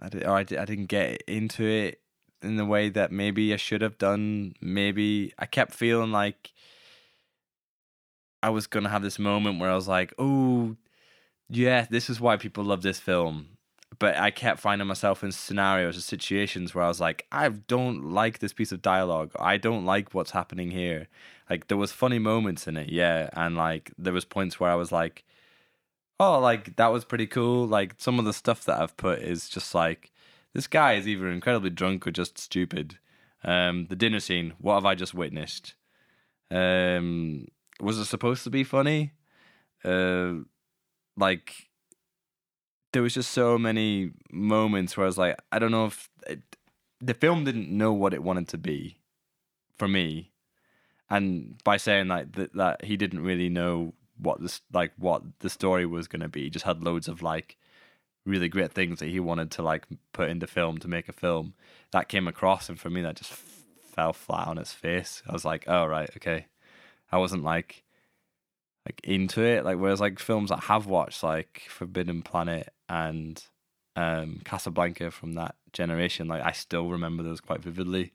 I 0.00 0.08
did, 0.08 0.24
or 0.24 0.36
I, 0.36 0.42
di- 0.44 0.58
I 0.58 0.64
didn't 0.64 0.86
get 0.86 1.22
into 1.28 1.64
it 1.64 2.00
in 2.42 2.56
the 2.56 2.66
way 2.66 2.88
that 2.90 3.12
maybe 3.12 3.52
I 3.54 3.56
should 3.56 3.82
have 3.82 3.98
done. 3.98 4.54
Maybe 4.60 5.32
I 5.38 5.46
kept 5.46 5.74
feeling 5.74 6.12
like 6.12 6.52
I 8.42 8.50
was 8.50 8.66
gonna 8.66 8.88
have 8.88 9.02
this 9.02 9.18
moment 9.18 9.60
where 9.60 9.70
I 9.70 9.74
was 9.74 9.88
like, 9.88 10.12
"Oh, 10.18 10.76
yeah, 11.48 11.86
this 11.90 12.10
is 12.10 12.20
why 12.20 12.36
people 12.36 12.64
love 12.64 12.82
this 12.82 12.98
film." 12.98 13.48
But 13.98 14.16
I 14.16 14.30
kept 14.30 14.60
finding 14.60 14.88
myself 14.88 15.22
in 15.22 15.32
scenarios 15.32 15.96
or 15.96 16.00
situations 16.00 16.74
where 16.74 16.84
I 16.84 16.88
was 16.88 17.00
like, 17.00 17.26
"I 17.32 17.48
don't 17.48 18.10
like 18.12 18.38
this 18.38 18.52
piece 18.52 18.72
of 18.72 18.82
dialogue. 18.82 19.32
I 19.38 19.58
don't 19.58 19.84
like 19.84 20.14
what's 20.14 20.32
happening 20.32 20.70
here." 20.70 21.08
Like 21.50 21.68
there 21.68 21.76
was 21.76 21.92
funny 21.92 22.18
moments 22.18 22.66
in 22.66 22.76
it, 22.76 22.90
yeah, 22.90 23.28
and 23.34 23.56
like 23.56 23.92
there 23.98 24.12
was 24.12 24.24
points 24.24 24.58
where 24.58 24.70
I 24.70 24.74
was 24.76 24.92
like, 24.92 25.24
"Oh, 26.20 26.38
like 26.40 26.76
that 26.76 26.92
was 26.92 27.04
pretty 27.04 27.26
cool." 27.26 27.66
Like 27.66 27.94
some 27.98 28.18
of 28.18 28.24
the 28.24 28.32
stuff 28.32 28.64
that 28.64 28.80
I've 28.80 28.96
put 28.96 29.20
is 29.20 29.48
just 29.48 29.74
like 29.74 30.12
this 30.54 30.66
guy 30.66 30.94
is 30.94 31.08
either 31.08 31.28
incredibly 31.28 31.70
drunk 31.70 32.06
or 32.06 32.10
just 32.10 32.38
stupid. 32.38 32.98
Um, 33.44 33.86
the 33.86 33.96
dinner 33.96 34.20
scene. 34.20 34.54
What 34.58 34.74
have 34.74 34.86
I 34.86 34.94
just 34.94 35.14
witnessed? 35.14 35.74
Um, 36.50 37.48
was 37.80 37.98
it 37.98 38.04
supposed 38.06 38.44
to 38.44 38.50
be 38.50 38.64
funny? 38.64 39.12
Uh, 39.84 40.44
like 41.16 41.70
there 42.92 43.02
was 43.02 43.14
just 43.14 43.30
so 43.30 43.58
many 43.58 44.12
moments 44.30 44.96
where 44.96 45.04
I 45.04 45.08
was 45.08 45.18
like, 45.18 45.38
I 45.50 45.58
don't 45.58 45.70
know 45.70 45.86
if 45.86 46.10
it, 46.26 46.40
the 47.00 47.14
film 47.14 47.44
didn't 47.44 47.70
know 47.70 47.92
what 47.92 48.14
it 48.14 48.22
wanted 48.22 48.48
to 48.48 48.58
be 48.58 48.98
for 49.76 49.88
me, 49.88 50.30
and 51.10 51.60
by 51.64 51.76
saying 51.76 52.08
like 52.08 52.32
that, 52.32 52.54
that 52.54 52.84
he 52.84 52.96
didn't 52.96 53.22
really 53.22 53.48
know 53.48 53.94
what 54.18 54.40
this 54.40 54.60
like 54.72 54.92
what 54.96 55.22
the 55.40 55.50
story 55.50 55.86
was 55.86 56.06
going 56.08 56.22
to 56.22 56.28
be. 56.28 56.44
He 56.44 56.50
just 56.50 56.64
had 56.64 56.84
loads 56.84 57.08
of 57.08 57.22
like 57.22 57.56
really 58.24 58.48
great 58.48 58.72
things 58.72 59.00
that 59.00 59.08
he 59.08 59.18
wanted 59.18 59.50
to 59.52 59.62
like 59.62 59.86
put 60.12 60.30
into 60.30 60.46
film 60.46 60.78
to 60.78 60.88
make 60.88 61.08
a 61.08 61.12
film 61.12 61.54
that 61.90 62.08
came 62.08 62.28
across, 62.28 62.68
and 62.68 62.78
for 62.78 62.90
me 62.90 63.02
that 63.02 63.16
just 63.16 63.32
f- 63.32 63.64
fell 63.94 64.12
flat 64.12 64.48
on 64.48 64.58
its 64.58 64.72
face. 64.72 65.22
I 65.28 65.32
was 65.32 65.44
like, 65.44 65.64
oh 65.66 65.86
right, 65.86 66.10
okay. 66.16 66.46
I 67.10 67.18
wasn't 67.18 67.42
like 67.42 67.84
like 68.86 69.00
into 69.04 69.42
it. 69.42 69.64
Like 69.64 69.78
whereas 69.78 70.00
like 70.00 70.18
films 70.18 70.50
I 70.50 70.60
have 70.60 70.86
watched 70.86 71.22
like 71.22 71.64
Forbidden 71.68 72.22
Planet 72.22 72.72
and 72.88 73.42
um 73.96 74.40
Casablanca 74.44 75.10
from 75.10 75.34
that 75.34 75.54
generation, 75.72 76.28
like 76.28 76.42
I 76.42 76.52
still 76.52 76.88
remember 76.88 77.22
those 77.22 77.40
quite 77.40 77.62
vividly. 77.62 78.12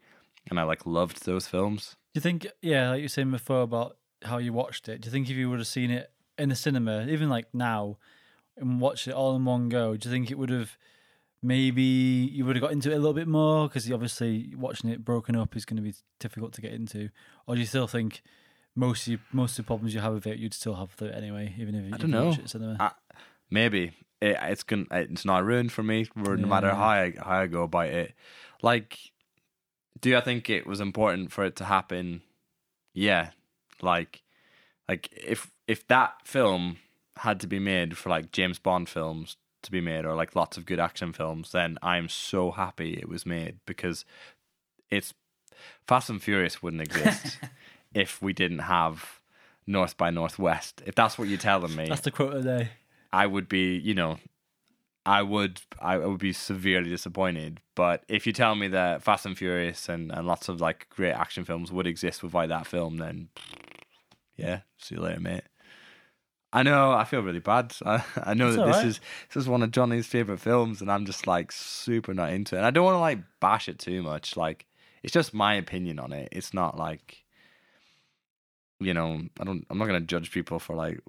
And 0.49 0.59
I 0.59 0.63
like 0.63 0.85
loved 0.85 1.25
those 1.25 1.47
films. 1.47 1.97
Do 2.13 2.19
you 2.19 2.21
think, 2.21 2.47
yeah, 2.61 2.91
like 2.91 2.99
you 2.99 3.05
were 3.05 3.09
saying 3.09 3.31
before 3.31 3.61
about 3.61 3.97
how 4.23 4.37
you 4.37 4.53
watched 4.53 4.87
it, 4.87 5.01
do 5.01 5.07
you 5.07 5.11
think 5.11 5.29
if 5.29 5.35
you 5.35 5.49
would 5.49 5.59
have 5.59 5.67
seen 5.67 5.91
it 5.91 6.09
in 6.37 6.49
the 6.49 6.55
cinema, 6.55 7.05
even 7.07 7.29
like 7.29 7.47
now, 7.53 7.97
and 8.55 8.79
watched 8.79 9.07
it 9.07 9.13
all 9.13 9.35
in 9.35 9.43
one 9.45 9.69
go, 9.69 9.97
do 9.97 10.07
you 10.07 10.13
think 10.13 10.31
it 10.31 10.37
would 10.37 10.49
have 10.49 10.77
maybe 11.43 11.83
you 11.83 12.45
would 12.45 12.55
have 12.55 12.63
got 12.63 12.71
into 12.71 12.91
it 12.91 12.95
a 12.95 12.97
little 12.97 13.13
bit 13.13 13.27
more? 13.27 13.67
Because 13.67 13.91
obviously 13.91 14.53
watching 14.55 14.89
it 14.89 15.03
broken 15.03 15.35
up 15.35 15.55
is 15.55 15.65
going 15.65 15.77
to 15.77 15.83
be 15.83 15.93
difficult 16.19 16.53
to 16.53 16.61
get 16.61 16.73
into. 16.73 17.09
Or 17.45 17.55
do 17.55 17.61
you 17.61 17.67
still 17.67 17.87
think 17.87 18.21
most 18.77 19.07
of, 19.07 19.13
you, 19.13 19.19
most 19.33 19.57
of 19.57 19.65
the 19.65 19.67
problems 19.67 19.93
you 19.93 19.99
have 19.99 20.13
with 20.13 20.27
it, 20.27 20.37
you'd 20.37 20.53
still 20.53 20.75
have 20.75 20.89
with 20.99 21.09
it 21.09 21.15
anyway, 21.15 21.53
even 21.57 21.75
if 21.75 21.85
you, 21.85 21.93
I 21.93 21.97
don't 21.97 22.11
know. 22.11 22.27
watch 22.27 22.37
it 22.37 22.41
in 22.41 22.47
cinema? 22.47 22.77
I, 22.79 22.91
maybe 23.49 23.93
it, 24.21 24.37
it's 24.41 24.63
gonna 24.63 24.85
it's 24.91 25.25
not 25.25 25.43
ruined 25.43 25.71
for 25.71 25.83
me. 25.83 26.07
No 26.15 26.35
matter 26.35 26.69
how 26.69 26.87
I 26.87 27.13
how 27.17 27.39
I 27.39 27.47
go 27.47 27.63
about 27.63 27.87
it. 27.87 28.13
Like, 28.61 28.97
do 29.99 30.15
I 30.15 30.21
think 30.21 30.49
it 30.49 30.67
was 30.67 30.79
important 30.79 31.31
for 31.31 31.43
it 31.43 31.55
to 31.57 31.65
happen? 31.65 32.21
Yeah, 32.93 33.31
like, 33.81 34.21
like 34.87 35.09
if 35.11 35.51
if 35.67 35.87
that 35.87 36.15
film 36.23 36.77
had 37.17 37.39
to 37.39 37.47
be 37.47 37.59
made 37.59 37.97
for 37.97 38.09
like 38.09 38.31
James 38.31 38.59
Bond 38.59 38.89
films 38.89 39.37
to 39.63 39.71
be 39.71 39.81
made 39.81 40.05
or 40.05 40.15
like 40.15 40.35
lots 40.35 40.55
of 40.55 40.67
good 40.67 40.79
action 40.79 41.13
films, 41.13 41.51
then 41.51 41.79
I'm 41.81 42.09
so 42.09 42.51
happy 42.51 42.93
it 42.93 43.09
was 43.09 43.25
made 43.25 43.57
because 43.65 44.05
it's 44.91 45.15
Fast 45.87 46.09
and 46.09 46.21
Furious 46.21 46.61
wouldn't 46.61 46.83
exist 46.83 47.39
if 47.93 48.21
we 48.21 48.33
didn't 48.33 48.59
have 48.59 49.19
North 49.65 49.97
by 49.97 50.09
Northwest. 50.09 50.81
If 50.85 50.95
that's 50.95 51.17
what 51.17 51.27
you're 51.27 51.37
telling 51.37 51.75
me, 51.75 51.87
That's 51.89 52.01
the 52.01 52.11
quote 52.11 52.33
of 52.33 52.43
the 52.43 52.59
day. 52.59 52.69
I 53.11 53.27
would 53.27 53.47
be, 53.49 53.75
you 53.77 53.93
know, 53.93 54.17
I 55.05 55.21
would 55.21 55.61
I 55.79 55.97
would 55.97 56.19
be 56.19 56.33
severely 56.33 56.89
disappointed. 56.89 57.61
But 57.75 58.03
if 58.07 58.27
you 58.27 58.33
tell 58.33 58.55
me 58.55 58.67
that 58.69 59.03
Fast 59.03 59.25
and 59.25 59.37
Furious 59.37 59.87
and, 59.89 60.11
and 60.11 60.27
lots 60.27 60.49
of 60.49 60.59
like 60.59 60.87
great 60.89 61.13
action 61.13 61.45
films 61.45 61.71
would 61.71 61.87
exist 61.87 62.23
without 62.23 62.49
that 62.49 62.67
film, 62.67 62.97
then 62.97 63.29
yeah, 64.35 64.61
see 64.77 64.95
you 64.95 65.01
later, 65.01 65.19
mate. 65.19 65.43
I 66.53 66.63
know 66.63 66.91
I 66.91 67.03
feel 67.03 67.21
really 67.21 67.39
bad. 67.39 67.73
I, 67.85 68.03
I 68.23 68.33
know 68.33 68.47
It's 68.47 68.57
that 68.57 68.65
this 68.65 68.75
alright. 68.75 68.87
is 68.87 68.99
this 69.33 69.43
is 69.43 69.49
one 69.49 69.63
of 69.63 69.71
Jonny's 69.71 70.07
favorite 70.07 70.39
films, 70.39 70.81
and 70.81 70.91
I'm 70.91 71.05
just 71.05 71.27
like 71.27 71.51
super 71.51 72.13
not 72.13 72.31
into 72.31 72.55
it. 72.55 72.59
And 72.59 72.67
I 72.67 72.71
don't 72.71 72.85
want 72.85 72.95
to 72.95 72.99
like 72.99 73.19
bash 73.39 73.67
it 73.69 73.79
too 73.79 74.01
much. 74.03 74.35
Like 74.37 74.65
it's 75.03 75.13
just 75.13 75.33
my 75.33 75.53
opinion 75.55 75.99
on 75.99 76.11
it. 76.13 76.29
It's 76.31 76.53
not 76.53 76.77
like 76.77 77.23
you 78.79 78.93
know 78.93 79.21
I 79.39 79.43
don't. 79.43 79.65
I'm 79.69 79.77
not 79.77 79.85
gonna 79.87 80.01
judge 80.01 80.31
people 80.31 80.59
for 80.59 80.75
like 80.75 80.99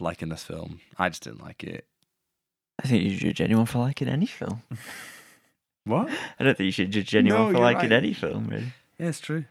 liking 0.00 0.28
this 0.28 0.44
film. 0.44 0.80
I 0.98 1.08
just 1.08 1.22
didn't 1.24 1.42
like 1.42 1.64
it. 1.64 1.86
I 2.82 2.86
think 2.86 3.02
you 3.04 3.10
should 3.10 3.20
judge 3.36 3.40
anyone 3.40 3.66
for 3.66 3.78
liking 3.78 4.08
any 4.08 4.26
film. 4.26 4.62
What? 5.84 6.10
I 6.38 6.44
don't 6.44 6.54
think 6.54 6.66
you 6.66 6.72
should 6.72 6.90
judge 6.90 7.14
anyone 7.14 7.46
No, 7.46 7.52
for 7.52 7.60
liking 7.60 7.90
right. 7.90 7.92
any 8.04 8.12
film, 8.12 8.46
really. 8.48 8.72
Yeah, 8.98 9.06
it's 9.08 9.20
true. 9.20 9.44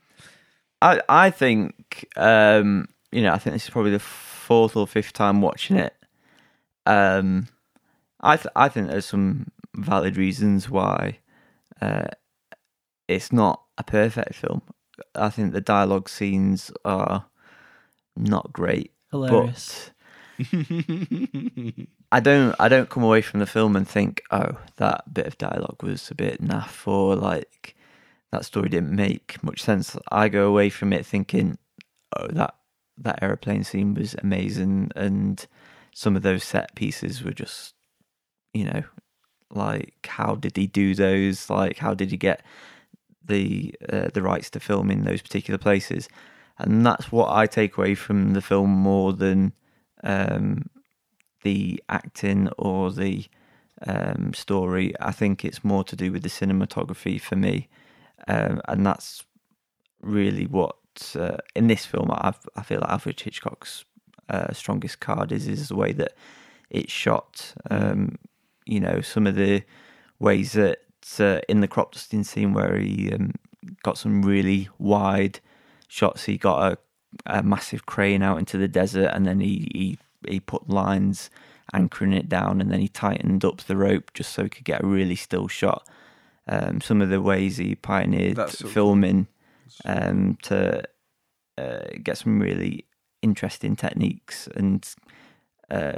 I 0.84 1.02
I 1.10 1.32
think 1.32 2.08
um, 2.16 2.88
you 3.12 3.24
know 3.24 3.34
I 3.34 3.40
think 3.40 3.56
this 3.56 3.64
is 3.64 3.70
probably 3.72 3.90
the 3.92 4.00
fourth 4.00 4.76
or 4.76 4.86
fifth 4.86 5.14
time 5.14 5.42
watching 5.42 5.78
it. 5.78 5.96
Um, 6.86 7.48
I 8.22 8.38
th- 8.38 8.54
I 8.56 8.70
think 8.70 8.88
there's 8.88 9.08
some 9.08 9.48
valid 9.76 10.16
reasons 10.16 10.70
why 10.70 11.18
uh, 11.82 12.06
it's 13.08 13.32
not 13.34 13.64
a 13.80 13.84
perfect 13.84 14.36
film. 14.36 14.62
I 15.16 15.30
think 15.30 15.54
the 15.54 15.62
dialogue 15.62 16.08
scenes 16.08 16.72
are 16.86 17.26
not 18.18 18.54
great, 18.54 18.92
Hilarious. 19.12 19.92
I 22.12 22.20
don't 22.20 22.56
I 22.60 22.70
don't 22.70 22.90
come 22.90 23.04
away 23.04 23.22
from 23.22 23.40
the 23.40 23.46
film 23.46 23.76
and 23.76 23.88
think, 23.88 24.22
oh, 24.32 24.58
that 24.78 25.14
bit 25.14 25.28
of 25.28 25.38
dialogue 25.38 25.82
was 25.82 26.12
a 26.12 26.16
bit 26.16 26.42
naff 26.42 26.88
or 26.88 27.16
like 27.16 27.76
that 28.32 28.46
story 28.46 28.70
didn't 28.70 28.96
make 28.96 29.42
much 29.44 29.62
sense. 29.62 29.98
I 30.12 30.30
go 30.30 30.48
away 30.48 30.70
from 30.70 30.94
it 30.94 31.06
thinking, 31.06 31.58
oh, 32.16 32.28
that 32.28 32.56
that 33.00 33.20
aeroplane 33.22 33.64
scene 33.64 33.94
was 33.94 34.16
amazing 34.16 34.92
and 34.96 35.46
some 35.94 36.16
of 36.16 36.24
those 36.24 36.44
set 36.44 36.76
pieces 36.76 37.24
were 37.24 37.32
just 37.34 37.74
you 38.54 38.66
know, 38.66 38.84
like 39.52 40.08
how 40.08 40.36
did 40.36 40.56
he 40.58 40.68
do 40.68 40.94
those? 40.94 41.50
Like 41.50 41.78
how 41.78 41.94
did 41.94 42.12
he 42.12 42.18
get 42.18 42.44
the 43.26 43.74
uh, 43.92 44.10
the 44.14 44.22
rights 44.22 44.50
to 44.52 44.60
film 44.60 44.92
in 44.92 45.04
those 45.04 45.22
particular 45.22 45.58
places? 45.58 46.10
And 46.60 46.86
that's 46.86 47.12
what 47.12 47.30
I 47.32 47.46
take 47.46 47.78
away 47.78 47.96
from 47.96 48.34
the 48.34 48.42
film 48.42 48.72
more 48.72 49.14
than 49.14 49.54
um, 50.04 50.70
the 51.44 51.82
acting 51.90 52.50
or 52.58 52.92
the 52.92 53.26
um, 53.86 54.34
story. 54.34 54.94
I 55.00 55.12
think 55.12 55.46
it's 55.46 55.64
more 55.64 55.84
to 55.84 55.96
do 55.96 56.12
with 56.12 56.24
the 56.24 56.30
cinematography 56.30 57.22
for 57.22 57.36
me, 57.36 57.68
um, 58.28 58.62
and 58.68 58.86
that's 58.86 59.24
really 60.02 60.46
what 60.46 60.76
uh, 61.16 61.38
in 61.56 61.68
this 61.68 61.86
film 61.86 62.10
I 62.12 62.34
I 62.56 62.64
feel 62.64 62.80
like 62.80 62.90
Alfred 62.90 63.20
Hitchcock's 63.20 63.86
uh, 64.30 64.52
strongest 64.52 65.00
card 65.00 65.32
is 65.32 65.48
is 65.48 65.70
the 65.70 65.76
way 65.76 65.94
that 65.94 66.14
it's 66.70 66.92
shot. 66.92 67.54
Um, 67.70 68.18
you 68.66 68.80
know, 68.80 69.02
some 69.02 69.28
of 69.28 69.36
the 69.36 69.64
ways 70.20 70.54
that 70.54 70.80
uh, 71.20 71.40
in 71.48 71.62
the 71.62 71.68
crop 71.68 71.94
dusting 71.94 72.24
scene 72.24 72.54
where 72.54 72.78
he 72.78 73.12
um, 73.14 73.34
got 73.84 73.98
some 73.98 74.24
really 74.24 74.70
wide 74.78 75.40
shots. 75.88 76.26
He 76.26 76.38
got 76.38 76.74
a, 76.74 76.78
a 77.40 77.44
massive 77.44 77.86
crane 77.86 78.22
out 78.22 78.38
into 78.40 78.58
the 78.58 78.68
desert, 78.68 79.10
and 79.14 79.26
then 79.26 79.40
he, 79.40 79.68
he 79.74 79.98
he 80.28 80.40
put 80.40 80.70
lines 80.70 81.30
anchoring 81.74 82.14
it 82.14 82.30
down, 82.30 82.62
and 82.62 82.72
then 82.72 82.80
he 82.80 82.88
tightened 82.88 83.44
up 83.46 83.62
the 83.62 83.76
rope 83.78 84.12
just 84.14 84.32
so 84.34 84.44
he 84.44 84.50
could 84.50 84.66
get 84.66 84.84
a 84.84 84.88
really 84.88 85.16
still 85.16 85.48
shot. 85.48 85.88
Um, 86.48 86.80
some 86.80 87.02
of 87.02 87.10
the 87.10 87.22
ways 87.22 87.58
he 87.58 87.76
pioneered 87.76 88.38
That's 88.38 88.60
so 88.60 88.64
cool. 88.66 88.72
filming 88.72 89.28
um, 89.84 90.38
to 90.44 90.84
uh, 91.58 91.80
get 92.02 92.18
some 92.20 92.40
really 92.40 92.86
interesting 93.22 93.76
techniques 93.76 94.48
and 94.56 94.88
uh, 95.70 95.98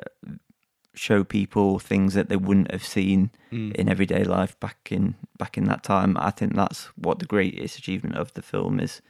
show 0.96 1.24
people 1.24 1.78
things 1.80 2.14
that 2.16 2.30
they 2.30 2.36
wouldn't 2.36 2.72
have 2.72 2.84
seen 2.86 3.30
Mm. 3.52 3.74
in 3.76 3.90
everyday 3.90 4.24
life 4.24 4.60
back 4.60 4.92
in 4.92 5.16
back 5.40 5.58
in 5.58 5.64
that 5.66 5.82
time. 5.84 6.16
I 6.20 6.30
think 6.30 6.54
that's 6.56 6.86
what 6.96 7.18
the 7.18 7.26
greatest 7.26 7.80
achievement 7.80 8.16
of 8.16 8.32
the 8.36 8.44
film 8.44 8.80
is, 8.80 9.02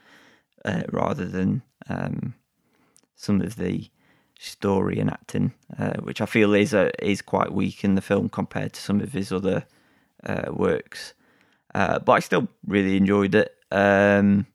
uh, 0.66 0.84
rather 0.92 1.26
than 1.26 1.62
um, 1.90 2.34
some 3.16 3.42
of 3.42 3.56
the 3.56 3.90
story 4.40 5.00
and 5.00 5.10
acting, 5.10 5.54
uh, 5.78 5.98
which 6.02 6.22
I 6.22 6.26
feel 6.26 6.54
is 6.54 6.74
uh, 6.74 6.90
is 7.00 7.22
quite 7.22 7.52
weak 7.52 7.84
in 7.84 7.96
the 7.96 8.02
film 8.02 8.30
compared 8.30 8.74
to 8.74 8.82
some 8.82 9.02
of 9.02 9.14
his 9.14 9.32
other 9.32 9.66
uh, 10.24 10.52
works. 10.52 11.14
Uh, 11.76 12.00
but 12.00 12.14
I 12.14 12.20
still 12.20 12.48
really 12.66 12.98
enjoyed 12.98 13.36
it. 13.36 13.56
Um, 13.72 14.48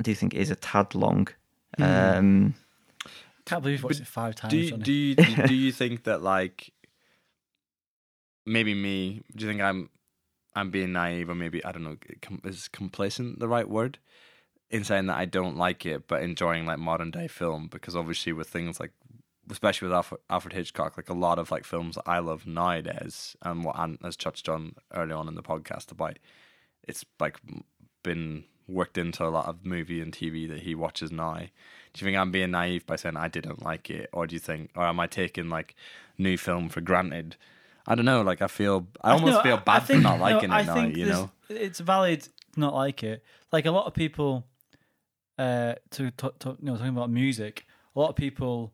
I 0.00 0.04
do 0.04 0.14
think 0.14 0.34
it 0.34 0.40
is 0.40 0.50
a 0.50 0.56
tad 0.56 0.94
long. 0.94 1.28
Um, 1.78 2.54
Can't 3.44 3.62
believe 3.62 3.78
you've 3.78 3.84
watched 3.84 4.00
it 4.00 4.06
five 4.06 4.34
times. 4.34 4.52
Do 4.52 4.58
you, 4.58 4.76
do 4.76 4.92
you 4.92 5.14
do 5.46 5.54
you 5.54 5.72
think 5.72 6.04
that 6.04 6.22
like 6.22 6.72
maybe 8.46 8.74
me? 8.74 9.22
Do 9.34 9.44
you 9.44 9.50
think 9.50 9.60
I'm 9.60 9.90
I'm 10.54 10.70
being 10.70 10.92
naive 10.92 11.28
or 11.28 11.34
maybe 11.34 11.64
I 11.64 11.72
don't 11.72 11.84
know? 11.84 11.96
Is 12.44 12.68
complacent 12.68 13.38
the 13.38 13.48
right 13.48 13.68
word? 13.68 13.98
In 14.72 14.84
saying 14.84 15.06
that 15.06 15.18
I 15.18 15.26
don't 15.26 15.56
like 15.58 15.84
it, 15.86 16.08
but 16.08 16.22
enjoying 16.22 16.64
like 16.66 16.78
modern 16.78 17.10
day 17.10 17.28
film 17.28 17.68
because 17.70 17.94
obviously 17.94 18.32
with 18.32 18.48
things 18.48 18.80
like, 18.80 18.92
especially 19.50 19.88
with 19.88 19.94
Alfred, 19.94 20.20
Alfred 20.30 20.54
Hitchcock, 20.54 20.96
like 20.96 21.10
a 21.10 21.14
lot 21.14 21.38
of 21.38 21.50
like 21.50 21.64
films 21.64 21.96
that 21.96 22.04
I 22.08 22.20
love 22.20 22.46
nowadays, 22.46 23.36
and 23.42 23.64
what 23.64 23.78
Ant 23.78 24.00
has 24.02 24.16
touched 24.16 24.48
on 24.48 24.74
early 24.94 25.12
on 25.12 25.28
in 25.28 25.34
the 25.34 25.42
podcast 25.42 25.90
about, 25.92 26.18
it's 26.88 27.04
like 27.20 27.38
been 28.02 28.44
worked 28.66 28.96
into 28.96 29.24
a 29.24 29.28
lot 29.28 29.46
of 29.46 29.66
movie 29.66 30.00
and 30.00 30.12
TV 30.12 30.48
that 30.48 30.60
he 30.62 30.74
watches 30.74 31.12
now. 31.12 31.34
Do 31.34 31.44
you 31.98 32.06
think 32.06 32.16
I'm 32.16 32.30
being 32.30 32.52
naive 32.52 32.86
by 32.86 32.96
saying 32.96 33.16
I 33.18 33.28
didn't 33.28 33.62
like 33.62 33.90
it, 33.90 34.08
or 34.12 34.26
do 34.26 34.34
you 34.34 34.40
think, 34.40 34.70
or 34.74 34.84
am 34.86 35.00
I 35.00 35.06
taking 35.06 35.50
like 35.50 35.74
new 36.16 36.38
film 36.38 36.70
for 36.70 36.80
granted? 36.80 37.36
I 37.86 37.94
don't 37.94 38.04
know. 38.06 38.22
Like 38.22 38.40
I 38.40 38.46
feel, 38.46 38.86
I 39.02 39.10
almost 39.10 39.34
No, 39.34 39.42
feel 39.42 39.56
bad 39.58 39.76
I 39.76 39.80
think- 39.80 39.98
for 40.02 40.08
not 40.08 40.16
no, 40.18 40.22
liking 40.22 40.50
I 40.50 40.60
it 40.62 40.66
now. 40.66 40.74
think 40.74 40.96
You 40.96 41.06
know, 41.06 41.30
it's 41.50 41.80
valid 41.80 42.26
not 42.56 42.72
like 42.74 43.02
it. 43.02 43.22
Like 43.50 43.66
a 43.66 43.70
lot 43.70 43.86
of 43.86 43.92
people, 43.92 44.44
uh, 45.44 45.74
to 45.96 46.10
talk, 46.20 46.34
talk, 46.38 46.56
you 46.60 46.66
know, 46.66 46.76
talking 46.76 46.96
about 46.98 47.10
music, 47.10 47.66
a 47.94 47.98
lot 48.00 48.10
of 48.10 48.16
people 48.16 48.72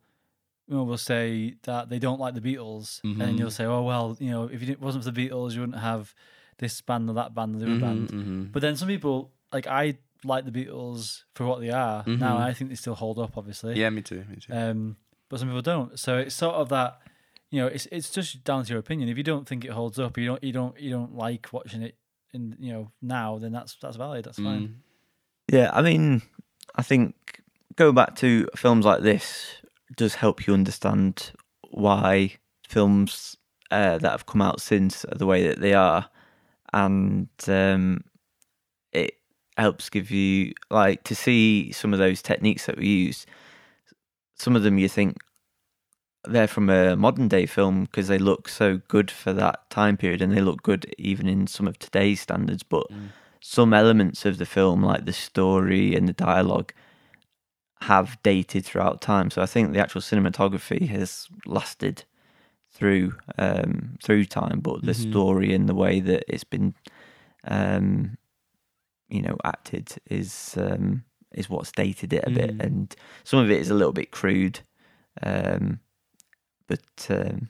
you 0.70 0.74
know, 0.76 0.84
will 0.84 0.98
say 0.98 1.54
that 1.62 1.88
they 1.88 1.98
don't 1.98 2.20
like 2.24 2.34
the 2.34 2.42
Beatles, 2.48 3.00
Mhm. 3.02 3.20
and 3.22 3.38
you'll 3.38 3.50
say, 3.60 3.64
"Oh 3.64 3.82
well, 3.90 4.06
you 4.20 4.30
know, 4.30 4.42
if 4.56 4.60
it 4.72 4.78
wasn't 4.86 5.02
for 5.04 5.10
the 5.10 5.18
Beatles, 5.22 5.50
you 5.54 5.60
wouldn't 5.62 5.78
have 5.90 6.14
this 6.58 6.74
band 6.88 7.08
or 7.10 7.14
that 7.14 7.34
band 7.34 7.50
or 7.54 7.58
the 7.60 7.66
other 7.70 7.80
band." 7.86 8.08
Mhm. 8.10 8.52
But 8.52 8.60
then 8.60 8.76
some 8.76 8.88
people, 8.94 9.16
like 9.56 9.66
I, 9.66 9.96
like 10.24 10.44
the 10.44 10.50
Beatles 10.58 11.24
for 11.34 11.46
what 11.46 11.60
they 11.60 11.70
are. 11.70 12.04
Now 12.06 12.36
Mhm. 12.36 12.48
I 12.48 12.52
think 12.52 12.68
they 12.70 12.76
still 12.76 12.96
hold 12.96 13.18
up, 13.18 13.38
obviously. 13.38 13.74
yeah, 13.80 13.88
me 13.88 14.02
too. 14.02 14.22
Me 14.28 14.36
too. 14.36 14.52
Um, 14.52 14.96
but 15.30 15.38
some 15.40 15.48
people 15.48 15.62
don't. 15.62 15.98
So 15.98 16.18
it's 16.18 16.34
sort 16.44 16.56
of 16.56 16.68
that, 16.76 17.00
you 17.50 17.58
know, 17.62 17.68
it's 17.68 17.86
it's 17.96 18.10
just 18.10 18.44
down 18.44 18.64
to 18.64 18.70
your 18.70 18.80
opinion. 18.80 19.08
If 19.08 19.16
you 19.16 19.24
don't 19.32 19.46
think 19.48 19.64
it 19.64 19.70
holds 19.70 19.98
up, 19.98 20.18
you 20.18 20.26
don't 20.30 20.42
you 20.44 20.52
don't 20.52 20.78
you 20.78 20.90
don't 20.90 21.14
like 21.26 21.44
watching 21.50 21.80
it 21.88 21.94
in 22.34 22.42
you 22.60 22.72
know 22.74 22.84
now, 23.00 23.38
then 23.38 23.52
that's 23.52 23.72
that's 23.80 23.96
valid. 23.96 24.24
That's 24.26 24.38
fine. 24.48 24.64
Mm. 24.68 24.74
Yeah, 25.50 25.70
I 25.72 25.80
mean, 25.80 26.20
I 26.78 26.82
think 26.82 27.42
going 27.74 27.96
back 27.96 28.14
to 28.16 28.48
films 28.55 28.84
like 28.84 29.02
this 29.02 29.56
does 29.96 30.14
help 30.14 30.46
you 30.46 30.55
understand 30.55 31.32
why 31.70 32.36
films 32.68 33.36
uh, 33.72 33.98
that 33.98 34.10
have 34.10 34.26
come 34.26 34.40
out 34.40 34.60
since 34.60 35.05
are 35.06 35.18
the 35.18 35.26
way 35.26 35.48
that 35.48 35.60
they 35.60 35.74
are, 35.74 36.09
and 36.72 37.28
um, 37.48 38.05
it 38.92 39.14
helps 39.56 39.90
give 39.90 40.12
you 40.12 40.52
like 40.70 41.02
to 41.05 41.16
see 41.16 41.72
some 41.72 41.92
of 41.92 41.98
those 41.98 42.22
techniques 42.22 42.66
that 42.66 42.78
we 42.78 42.86
use. 42.86 43.26
Some 44.36 44.55
of 44.55 44.62
them 44.62 44.78
you 44.78 44.88
think 44.88 45.18
they're 46.24 46.46
from 46.46 46.70
a 46.70 46.94
modern 46.94 47.26
day 47.26 47.46
film 47.46 47.84
because 47.84 48.06
they 48.06 48.18
look 48.18 48.48
so 48.48 48.80
good 48.86 49.10
for 49.10 49.32
that 49.32 49.68
time 49.68 49.96
period, 49.96 50.22
and 50.22 50.32
they 50.32 50.40
look 50.40 50.62
good 50.62 50.94
even 50.96 51.28
in 51.28 51.48
some 51.48 51.66
of 51.66 51.76
today's 51.80 52.20
standards, 52.20 52.62
but 52.62 52.86
Mm. 52.92 53.09
Some 53.40 53.73
elements 53.74 54.24
of 54.24 54.39
the 54.39 54.47
film, 54.47 54.82
like 54.82 55.05
the 55.05 55.12
story 55.12 55.94
and 55.94 56.09
the 56.09 56.12
dialogue, 56.12 56.73
have 57.82 58.19
dated 58.23 58.65
throughout 58.65 59.01
time. 59.01 59.31
So 59.31 59.40
I 59.43 59.47
think 59.47 59.73
the 59.73 59.78
actual 59.81 60.01
cinematography 60.01 60.89
has 60.89 61.28
lasted 61.47 62.05
through 62.70 63.15
um, 63.39 63.97
through 64.02 64.24
time, 64.27 64.60
but 64.60 64.82
the 64.82 64.93
Mhm. 64.93 65.10
story 65.10 65.55
and 65.55 65.69
the 65.69 65.74
way 65.74 66.01
that 66.01 66.24
it's 66.28 66.44
been, 66.44 66.74
um, 67.44 68.19
you 69.09 69.23
know, 69.23 69.36
acted 69.44 69.94
is 70.10 70.56
um, 70.60 71.05
is 71.32 71.48
what's 71.48 71.73
dated 71.73 72.12
it 72.12 72.24
a 72.27 72.31
bit, 72.31 72.56
Mm. 72.56 72.60
and 72.60 72.97
some 73.24 73.39
of 73.40 73.51
it 73.51 73.60
is 73.60 73.70
a 73.70 73.74
little 73.74 73.93
bit 73.93 74.10
crude, 74.10 74.60
um, 75.23 75.81
but 76.66 77.06
um, 77.10 77.48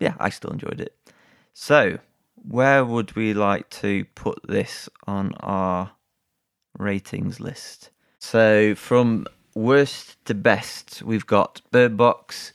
yeah, 0.00 0.14
I 0.18 0.28
still 0.30 0.50
enjoyed 0.50 0.80
it. 0.80 0.94
So, 1.52 1.98
where 2.46 2.84
would 2.84 3.16
we 3.16 3.34
like 3.34 3.70
to 3.70 4.04
put 4.14 4.38
this 4.46 4.88
on 5.06 5.32
our 5.40 5.92
ratings 6.78 7.40
list? 7.40 7.90
So, 8.18 8.74
from 8.74 9.26
worst 9.54 10.22
to 10.26 10.34
best, 10.34 11.02
we've 11.02 11.26
got 11.26 11.60
Bird 11.70 11.96
Box, 11.96 12.52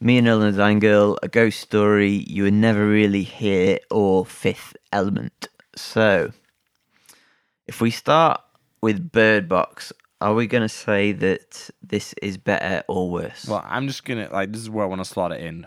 Me 0.00 0.18
and 0.18 0.28
Earl 0.28 0.42
and 0.42 0.80
Girl, 0.80 1.18
A 1.22 1.28
Ghost 1.28 1.60
Story, 1.60 2.24
You 2.28 2.44
Were 2.44 2.50
Never 2.50 2.86
Really 2.86 3.22
Here, 3.22 3.78
or 3.90 4.26
Fifth 4.26 4.76
Element. 4.92 5.48
So, 5.76 6.32
if 7.66 7.80
we 7.80 7.90
start 7.90 8.40
with 8.80 9.12
Bird 9.12 9.48
Box, 9.48 9.92
are 10.20 10.34
we 10.34 10.46
going 10.46 10.62
to 10.62 10.68
say 10.68 11.12
that 11.12 11.70
this 11.82 12.14
is 12.22 12.36
better 12.36 12.82
or 12.88 13.10
worse? 13.10 13.46
Well, 13.46 13.64
I'm 13.66 13.86
just 13.86 14.04
gonna 14.04 14.28
like 14.30 14.52
this 14.52 14.60
is 14.60 14.70
where 14.70 14.84
I 14.84 14.88
want 14.88 15.00
to 15.00 15.04
slot 15.04 15.32
it 15.32 15.40
in, 15.40 15.66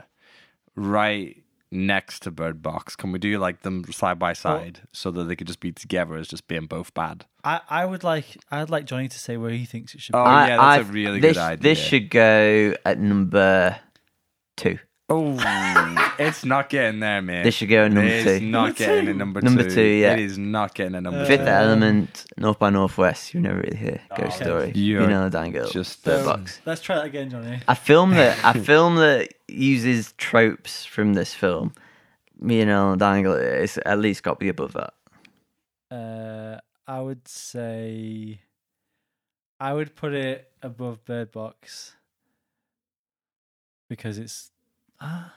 right 0.76 1.43
next 1.74 2.22
to 2.24 2.32
Bird 2.32 2.62
Box. 2.62 2.96
Can 2.96 3.12
we 3.12 3.20
do 3.20 3.38
like 3.40 3.62
them 3.62 3.84
side 3.92 4.20
by 4.20 4.34
side 4.34 4.82
so 4.92 5.12
that 5.12 5.26
they 5.26 5.36
could 5.36 5.48
just 5.48 5.60
be 5.60 5.72
together 5.72 6.16
as 6.16 6.28
just 6.28 6.48
being 6.48 6.68
both 6.68 6.94
bad? 6.94 7.26
I, 7.44 7.62
I 7.70 7.86
would 7.86 8.04
like 8.04 8.38
I'd 8.52 8.70
like 8.70 8.86
Jonny 8.86 9.10
to 9.10 9.20
say 9.20 9.36
where 9.38 9.52
he 9.52 9.66
thinks 9.66 9.94
it 9.96 10.02
should 10.02 10.14
be. 10.14 10.20
Oh, 10.20 10.24
yeah, 10.24 10.58
that's 10.58 10.90
a 10.90 10.92
really 10.92 11.20
this, 11.20 11.36
good 11.36 11.42
idea. 11.42 11.64
This 11.64 11.80
should 11.80 12.10
go 12.10 12.74
at 12.86 13.00
number 13.00 13.80
two. 14.56 14.80
Oh, 15.10 15.36
it's 16.20 16.46
not 16.46 16.70
getting 16.70 17.02
there, 17.02 17.22
man. 17.22 17.44
This 17.44 17.56
should 17.56 17.70
go 17.70 17.86
at 17.86 17.92
number 17.92 18.10
It's 18.10 18.40
two. 18.40 18.46
not 18.46 18.64
Number 18.64 18.78
getting 18.78 19.06
two. 19.06 19.12
a 19.12 19.14
number, 19.14 19.42
Number 19.42 19.64
two. 19.64 19.76
two, 19.76 19.82
yeah. 19.82 20.14
It 20.14 20.20
is 20.20 20.38
not 20.38 20.74
getting 20.74 20.96
a 20.96 21.02
number 21.02 21.26
Fifth 21.26 21.42
two. 21.42 21.46
Uh, 21.52 21.56
Element, 21.56 22.26
North 22.38 22.58
by 22.58 22.70
Northwest. 22.70 23.34
You 23.34 23.42
never 23.42 23.58
really 23.60 23.76
hear 23.78 24.00
Ghost 24.18 24.38
okay. 24.38 24.46
Story. 24.46 24.72
You're 24.76 25.02
you 25.02 25.08
know 25.08 25.26
the 25.26 25.30
dang 25.30 25.52
girl. 25.52 25.68
just, 25.70 26.04
Bird 26.06 26.22
um, 26.22 26.26
Box. 26.26 26.62
Let's 26.66 26.82
try 26.82 26.96
that 26.96 27.06
again, 27.06 27.30
Jonny. 27.30 27.60
I 27.68 27.76
film 27.76 28.12
that 28.12 28.44
I 28.46 28.54
film 28.60 28.96
that 28.96 29.34
uses 29.54 30.14
tropes 30.18 30.86
from 30.86 31.14
this 31.14 31.34
film. 31.34 31.74
Me 32.40 32.62
and 32.62 32.70
Earl 32.70 32.92
and 32.92 33.00
Dangle 33.00 33.34
is 33.36 33.78
at 33.86 34.00
least 34.00 34.24
got 34.24 34.34
to 34.34 34.40
be 34.40 34.50
above 34.50 34.74
that. 34.74 34.94
Uh, 35.90 36.60
I 36.88 37.00
would 37.02 37.28
say 37.28 38.42
I 39.60 39.74
would 39.74 39.96
put 39.96 40.14
it 40.14 40.52
above 40.62 41.06
Bird 41.06 41.32
Box 41.32 41.96
because 43.90 44.18
it's 44.18 44.52
ah 45.00 45.34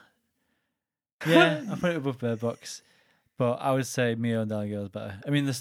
yeah 1.27 1.61
I 1.71 1.75
put 1.75 1.91
it 1.91 1.97
above 1.97 2.17
Bird 2.19 2.39
Box, 2.39 2.81
but 3.37 3.53
I 3.61 3.71
would 3.71 3.85
say 3.85 4.15
Mio 4.15 4.41
and 4.41 4.49
Darling 4.49 4.71
Girl 4.71 4.83
is 4.83 4.89
better. 4.89 5.19
I 5.25 5.29
mean 5.29 5.45
the 5.45 5.57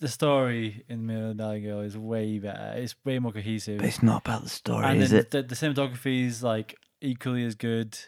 the 0.00 0.08
story 0.08 0.84
in 0.88 1.06
Mio 1.06 1.30
and 1.30 1.38
Darling 1.38 1.64
Girl 1.64 1.80
is 1.80 1.96
way 1.98 2.38
better. 2.38 2.72
It's 2.76 2.94
way 3.04 3.18
more 3.18 3.32
cohesive, 3.32 3.78
But 3.78 3.86
it's 3.86 4.02
not 4.02 4.22
about 4.26 4.42
the 4.44 4.48
story, 4.48 4.84
and 4.84 5.00
is 5.02 5.12
it? 5.12 5.30
the, 5.30 5.42
the 5.42 5.54
cinematography 5.54 6.24
is 6.26 6.42
like 6.42 6.76
equally 7.02 7.44
as 7.44 7.54
good. 7.54 7.98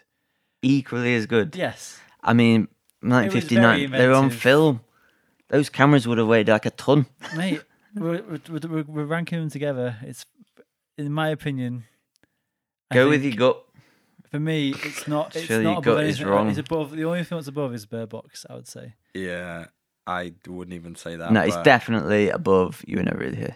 Equally 0.61 1.15
as 1.15 1.25
good. 1.25 1.55
Yes, 1.55 1.99
I 2.23 2.33
mean, 2.33 2.67
1959. 3.01 3.91
They 3.91 4.07
were 4.07 4.13
on 4.13 4.29
film. 4.31 4.81
Those 5.49 5.69
cameras 5.69 6.07
would 6.07 6.17
have 6.17 6.27
weighed 6.27 6.47
like 6.47 6.65
a 6.65 6.71
ton. 6.71 7.05
mate, 7.35 7.61
we're, 7.95 8.23
we're, 8.23 8.59
we're, 8.67 8.83
we're 8.83 9.05
ranking 9.05 9.39
them 9.39 9.49
together. 9.49 9.97
It's 10.01 10.25
in 10.97 11.11
my 11.11 11.29
opinion. 11.29 11.83
I 12.89 12.95
Go 12.95 13.09
with 13.09 13.23
your 13.23 13.35
gut. 13.35 13.61
For 14.31 14.39
me, 14.39 14.73
it's 14.83 15.07
not. 15.07 15.35
It's 15.35 15.45
Surely 15.45 15.63
not 15.63 15.85
your 15.85 15.93
above 15.93 15.95
gut 15.97 16.03
is 16.05 16.23
wrong. 16.23 16.49
It's 16.49 16.57
above. 16.57 16.91
The 16.91 17.05
only 17.05 17.23
thing 17.23 17.37
that's 17.37 17.47
above 17.47 17.73
is 17.73 17.85
Bird 17.85 18.09
Box. 18.09 18.45
I 18.49 18.55
would 18.55 18.67
say. 18.67 18.95
Yeah, 19.13 19.65
I 20.07 20.33
wouldn't 20.47 20.73
even 20.73 20.95
say 20.95 21.15
that. 21.15 21.31
No, 21.31 21.41
it's 21.41 21.57
definitely 21.57 22.29
above. 22.29 22.83
You 22.87 22.97
were 22.97 23.03
never 23.03 23.19
really 23.19 23.37
here. 23.37 23.55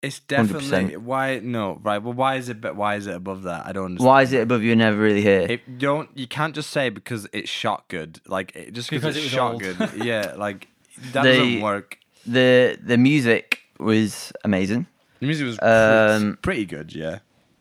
It's 0.00 0.20
100%. 0.20 0.26
definitely 0.28 0.96
why 0.96 1.40
no 1.42 1.80
right. 1.82 1.98
Well, 1.98 2.12
why 2.12 2.36
is 2.36 2.48
it? 2.48 2.60
But 2.60 2.76
why 2.76 2.94
is 2.96 3.06
it 3.08 3.14
above 3.16 3.42
that? 3.42 3.66
I 3.66 3.72
don't. 3.72 3.86
Understand. 3.86 4.06
Why 4.06 4.22
is 4.22 4.32
it 4.32 4.42
above? 4.42 4.62
You 4.62 4.70
were 4.70 4.76
never 4.76 4.96
really 4.96 5.22
here. 5.22 5.40
It 5.40 5.62
you 5.66 5.76
don't 5.78 6.08
you 6.16 6.28
can't 6.28 6.54
just 6.54 6.70
say 6.70 6.88
because 6.88 7.26
it's 7.32 7.50
shot 7.50 7.88
good. 7.88 8.20
Like 8.26 8.54
it, 8.54 8.72
just 8.74 8.90
Because 8.90 9.14
because 9.14 9.16
it 9.16 9.24
it's 9.24 9.32
shot 9.34 9.52
old. 9.54 9.62
good. 9.62 9.76
Yeah, 10.04 10.34
like 10.36 10.68
that 11.12 11.24
The- 11.24 11.32
doesn't 11.36 11.60
work. 11.62 11.98
the 12.26 12.78
The 12.80 12.96
music 12.96 13.60
was 13.80 14.32
amazing. 14.44 14.86
The 15.18 15.26
music 15.26 15.46
was 15.46 15.58
Um, 15.60 16.38
pretty, 16.42 16.64
pretty 16.64 16.66
good. 16.66 16.94
Yeah, 16.94 17.18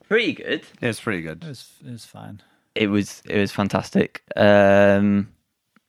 Pretty 0.08 0.34
good. 0.34 0.62
yeah, 0.80 0.90
it's 0.90 1.00
pretty 1.02 1.24
good. 1.24 1.38
It 1.38 1.40
good. 1.42 1.50
was. 1.50 1.72
It 1.84 1.92
was 1.92 2.06
fine. 2.06 2.42
It 2.76 2.88
was. 2.92 3.24
It 3.26 3.40
was 3.40 3.52
fantastic. 3.52 4.22
Um, 4.36 5.30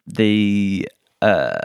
the 0.06 0.88
uh, 1.20 1.58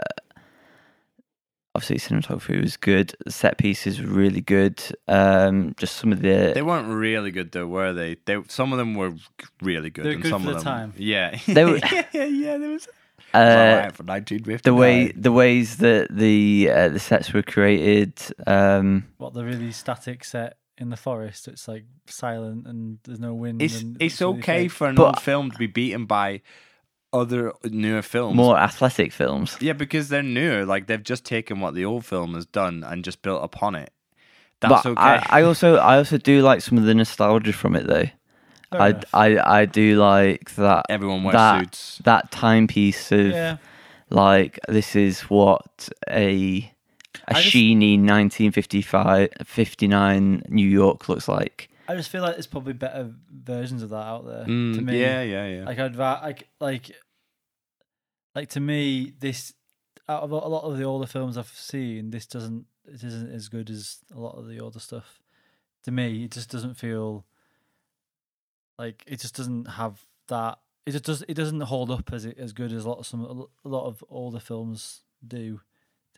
obviously 1.74 1.96
cinematography 1.98 2.60
was 2.62 2.76
good. 2.76 3.14
Set 3.28 3.58
pieces 3.58 4.00
were 4.00 4.06
really 4.08 4.40
good. 4.40 4.82
Um, 5.08 5.74
just 5.76 5.96
some 5.96 6.12
of 6.12 6.22
the 6.22 6.52
They 6.54 6.62
weren't 6.62 6.88
really 6.88 7.30
good 7.30 7.52
though, 7.52 7.66
were 7.66 7.92
they? 7.92 8.16
They 8.24 8.42
some 8.48 8.72
of 8.72 8.78
them 8.78 8.94
were 8.94 9.12
really 9.60 9.90
good, 9.90 10.04
They 10.04 10.08
were 10.10 10.14
and 10.14 10.22
good 10.22 10.30
some 10.30 10.42
for 10.44 10.50
of 10.50 10.54
the 10.58 10.62
them, 10.64 10.72
time. 10.92 10.94
yeah, 10.96 11.38
They 11.46 11.64
were- 11.64 11.78
yeah, 11.92 12.06
yeah, 12.12 12.24
yeah. 12.24 12.56
There 12.58 12.70
was 12.70 12.88
uh, 13.32 13.38
alright 13.38 13.96
for 13.96 14.04
1959. 14.04 14.60
the 14.62 14.74
way 14.74 15.10
the 15.12 15.32
ways 15.32 15.78
that 15.78 16.06
the 16.10 16.70
uh, 16.70 16.88
the 16.90 17.00
sets 17.00 17.32
were 17.32 17.42
created. 17.42 18.12
Um, 18.46 19.06
What 19.18 19.34
the 19.34 19.44
really 19.44 19.72
static 19.72 20.24
set 20.24 20.56
in 20.78 20.90
the 20.90 20.96
forest? 20.96 21.48
It's 21.48 21.66
like 21.66 21.84
silent 22.06 22.66
and 22.68 22.98
there's 23.04 23.18
no 23.20 23.34
wind. 23.34 23.60
It's 23.62 23.80
and 23.80 23.96
it's 24.00 24.20
really 24.20 24.38
okay 24.38 24.62
fake. 24.64 24.72
for 24.72 24.86
an 24.88 24.94
But- 24.94 25.06
old 25.06 25.20
film 25.20 25.50
to 25.50 25.58
be 25.58 25.66
beaten 25.66 26.06
by 26.06 26.42
other 27.14 27.52
newer 27.64 28.02
films. 28.02 28.36
more 28.36 28.58
athletic 28.58 29.12
films. 29.12 29.56
Yeah, 29.60 29.72
because 29.72 30.08
they're 30.08 30.22
newer. 30.22 30.66
Like 30.66 30.86
they've 30.88 31.02
just 31.02 31.24
taken 31.24 31.60
what 31.60 31.74
the 31.74 31.84
old 31.84 32.04
film 32.04 32.34
has 32.34 32.44
done 32.44 32.84
and 32.84 33.04
just 33.04 33.22
built 33.22 33.42
upon 33.44 33.74
it. 33.76 33.90
That's 34.60 34.82
but 34.82 34.86
okay. 34.90 35.00
I, 35.00 35.40
I 35.40 35.42
also 35.42 35.76
I 35.76 35.96
also 35.98 36.18
do 36.18 36.42
like 36.42 36.60
some 36.60 36.76
of 36.78 36.84
the 36.84 36.94
nostalgia 36.94 37.52
from 37.52 37.76
it 37.76 37.86
though. 37.86 38.08
Fair 38.72 38.80
I, 38.82 38.88
enough. 38.88 39.04
I 39.14 39.60
I 39.60 39.64
do 39.66 39.96
like 40.00 40.54
that 40.56 40.86
Everyone 40.88 41.22
wears 41.22 41.34
that 41.34 41.60
suits. 41.74 41.98
that 42.04 42.30
timepiece 42.32 43.12
of 43.12 43.26
yeah. 43.28 43.56
like 44.10 44.58
this 44.68 44.96
is 44.96 45.22
what 45.22 45.88
a 46.10 46.72
just- 47.30 47.46
sheeny 47.48 47.98
1955 47.98 49.28
59 49.44 50.42
New 50.48 50.68
York 50.68 51.08
looks 51.08 51.28
like. 51.28 51.68
I 51.86 51.94
just 51.96 52.08
feel 52.08 52.22
like 52.22 52.32
there's 52.32 52.46
probably 52.46 52.72
better 52.72 53.12
versions 53.30 53.82
of 53.82 53.90
that 53.90 53.96
out 53.96 54.24
there. 54.26 54.44
to 54.44 54.50
Mm, 54.50 54.84
me, 54.84 55.00
yeah, 55.02 55.20
yeah, 55.22 55.46
yeah. 55.46 55.64
Like 55.66 55.78
I'd 55.78 55.96
like 55.96 56.48
like 56.58 56.90
like 58.34 58.48
to 58.50 58.60
me 58.60 59.12
this 59.18 59.54
out 60.08 60.22
of 60.22 60.30
a 60.32 60.36
lot 60.36 60.64
of 60.64 60.76
the 60.76 60.84
older 60.84 61.06
films 61.06 61.36
I've 61.38 61.48
seen, 61.48 62.10
this 62.10 62.26
doesn't 62.26 62.66
it 62.86 63.02
isn't 63.02 63.32
as 63.32 63.48
good 63.48 63.70
as 63.70 63.98
a 64.14 64.20
lot 64.20 64.36
of 64.36 64.46
the 64.48 64.60
older 64.60 64.78
stuff. 64.80 65.22
To 65.84 65.90
me, 65.90 66.24
it 66.24 66.30
just 66.32 66.50
doesn't 66.50 66.74
feel 66.74 67.24
like 68.78 69.04
it 69.06 69.20
just 69.20 69.36
doesn't 69.36 69.66
have 69.66 70.00
that. 70.28 70.58
It 70.86 70.92
just 70.92 71.04
does. 71.04 71.24
It 71.28 71.34
doesn't 71.34 71.60
hold 71.62 71.90
up 71.90 72.12
as 72.12 72.24
it, 72.24 72.38
as 72.38 72.52
good 72.52 72.72
as 72.72 72.84
a 72.84 72.88
lot 72.88 72.98
of 72.98 73.06
some 73.06 73.24
a 73.64 73.68
lot 73.68 73.86
of 73.86 74.04
older 74.08 74.40
films 74.40 75.02
do. 75.26 75.60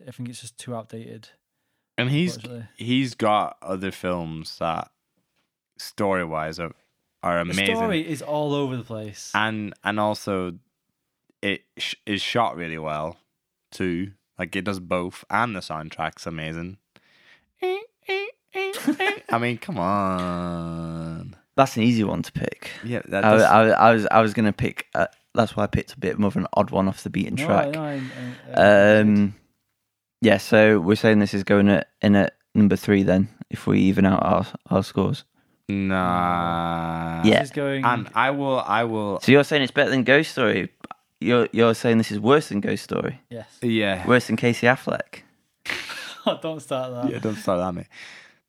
I 0.06 0.10
think 0.10 0.28
it's 0.28 0.40
just 0.40 0.58
too 0.58 0.74
outdated. 0.74 1.28
and 1.98 2.10
he's 2.10 2.38
he's 2.76 3.14
got 3.14 3.56
other 3.62 3.90
films 3.90 4.56
that 4.58 4.90
story 5.78 6.24
wise 6.24 6.58
are 6.58 6.72
are 7.22 7.36
The 7.44 7.50
amazing. 7.52 7.76
story 7.76 8.00
is 8.08 8.22
all 8.22 8.54
over 8.54 8.76
the 8.76 8.84
place. 8.84 9.30
and 9.34 9.72
and 9.84 9.98
also 10.00 10.58
it 11.42 11.62
sh- 11.78 11.94
is 12.06 12.22
shot 12.22 12.56
really 12.56 12.78
well 12.78 13.16
too. 13.70 14.12
Like 14.38 14.54
it 14.56 14.64
does 14.64 14.80
both, 14.80 15.24
and 15.30 15.54
the 15.56 15.60
soundtrack's 15.60 16.26
amazing. 16.26 16.78
I 17.62 19.38
mean, 19.40 19.58
come 19.58 19.78
on. 19.78 21.36
That's 21.56 21.76
an 21.76 21.82
easy 21.82 22.04
one 22.04 22.22
to 22.22 22.32
pick. 22.32 22.70
Yeah, 22.84 23.00
that 23.08 23.24
I, 23.24 23.30
does, 23.30 23.42
I, 23.42 23.62
I 23.70 23.92
was 23.92 24.06
I 24.10 24.20
was 24.20 24.34
gonna 24.34 24.52
pick. 24.52 24.86
Uh, 24.94 25.06
that's 25.34 25.56
why 25.56 25.64
I 25.64 25.66
picked 25.66 25.94
a 25.94 25.98
bit 25.98 26.18
more 26.18 26.28
of 26.28 26.36
an 26.36 26.46
odd 26.54 26.70
one 26.70 26.88
off 26.88 27.02
the 27.02 27.10
beaten 27.10 27.36
track. 27.36 27.70
no, 27.72 27.82
I- 27.82 27.94
I- 28.54 28.60
I- 28.62 28.98
Um, 29.00 29.34
yeah, 30.22 30.38
so 30.38 30.80
we're 30.80 30.96
saying 30.96 31.18
this 31.18 31.34
is 31.34 31.44
going 31.44 31.68
at, 31.68 31.88
in 32.00 32.16
at 32.16 32.34
number 32.54 32.76
three 32.76 33.02
then, 33.02 33.28
if 33.50 33.66
we 33.66 33.80
even 33.80 34.06
out 34.06 34.22
our, 34.22 34.46
our 34.70 34.82
scores. 34.82 35.24
nah. 35.68 37.22
Yeah. 37.24 37.40
This 37.40 37.48
is 37.50 37.54
going. 37.54 37.84
and 37.84 38.08
I 38.14 38.30
will, 38.30 38.60
I 38.60 38.84
will. 38.84 39.20
So 39.20 39.32
you're 39.32 39.44
saying 39.44 39.62
it's 39.62 39.72
better 39.72 39.90
than 39.90 40.04
Ghost 40.04 40.30
Story. 40.32 40.70
You're 41.20 41.48
you're 41.52 41.74
saying 41.74 41.98
this 41.98 42.10
is 42.12 42.20
worse 42.20 42.48
than 42.50 42.60
Ghost 42.60 42.84
Story, 42.84 43.20
yes. 43.30 43.46
Yeah, 43.62 44.06
worse 44.06 44.26
than 44.26 44.36
Casey 44.36 44.66
Affleck. 44.66 45.22
Don't 46.42 46.60
start 46.60 46.92
that. 46.92 47.12
yeah. 47.12 47.18
Don't 47.20 47.36
start 47.36 47.60
that, 47.60 47.72
mate. 47.72 47.86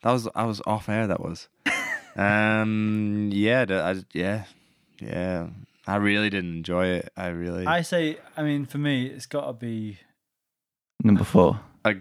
That 0.03 0.11
was 0.11 0.27
I 0.35 0.45
was 0.45 0.61
off 0.65 0.89
air. 0.89 1.07
That 1.07 1.21
was. 1.21 1.47
um. 2.17 3.29
Yeah. 3.31 3.65
I, 3.69 3.95
yeah. 4.13 4.43
Yeah. 4.99 5.47
I 5.85 5.95
really 5.95 6.29
didn't 6.29 6.57
enjoy 6.57 6.87
it. 6.87 7.13
I 7.15 7.27
really. 7.27 7.65
I 7.65 7.81
say, 7.81 8.17
I 8.35 8.43
mean, 8.43 8.65
for 8.65 8.77
me, 8.77 9.05
it's 9.05 9.25
got 9.25 9.45
to 9.47 9.53
be. 9.53 9.99
Number 11.03 11.23
four. 11.23 11.59
I, 11.85 11.97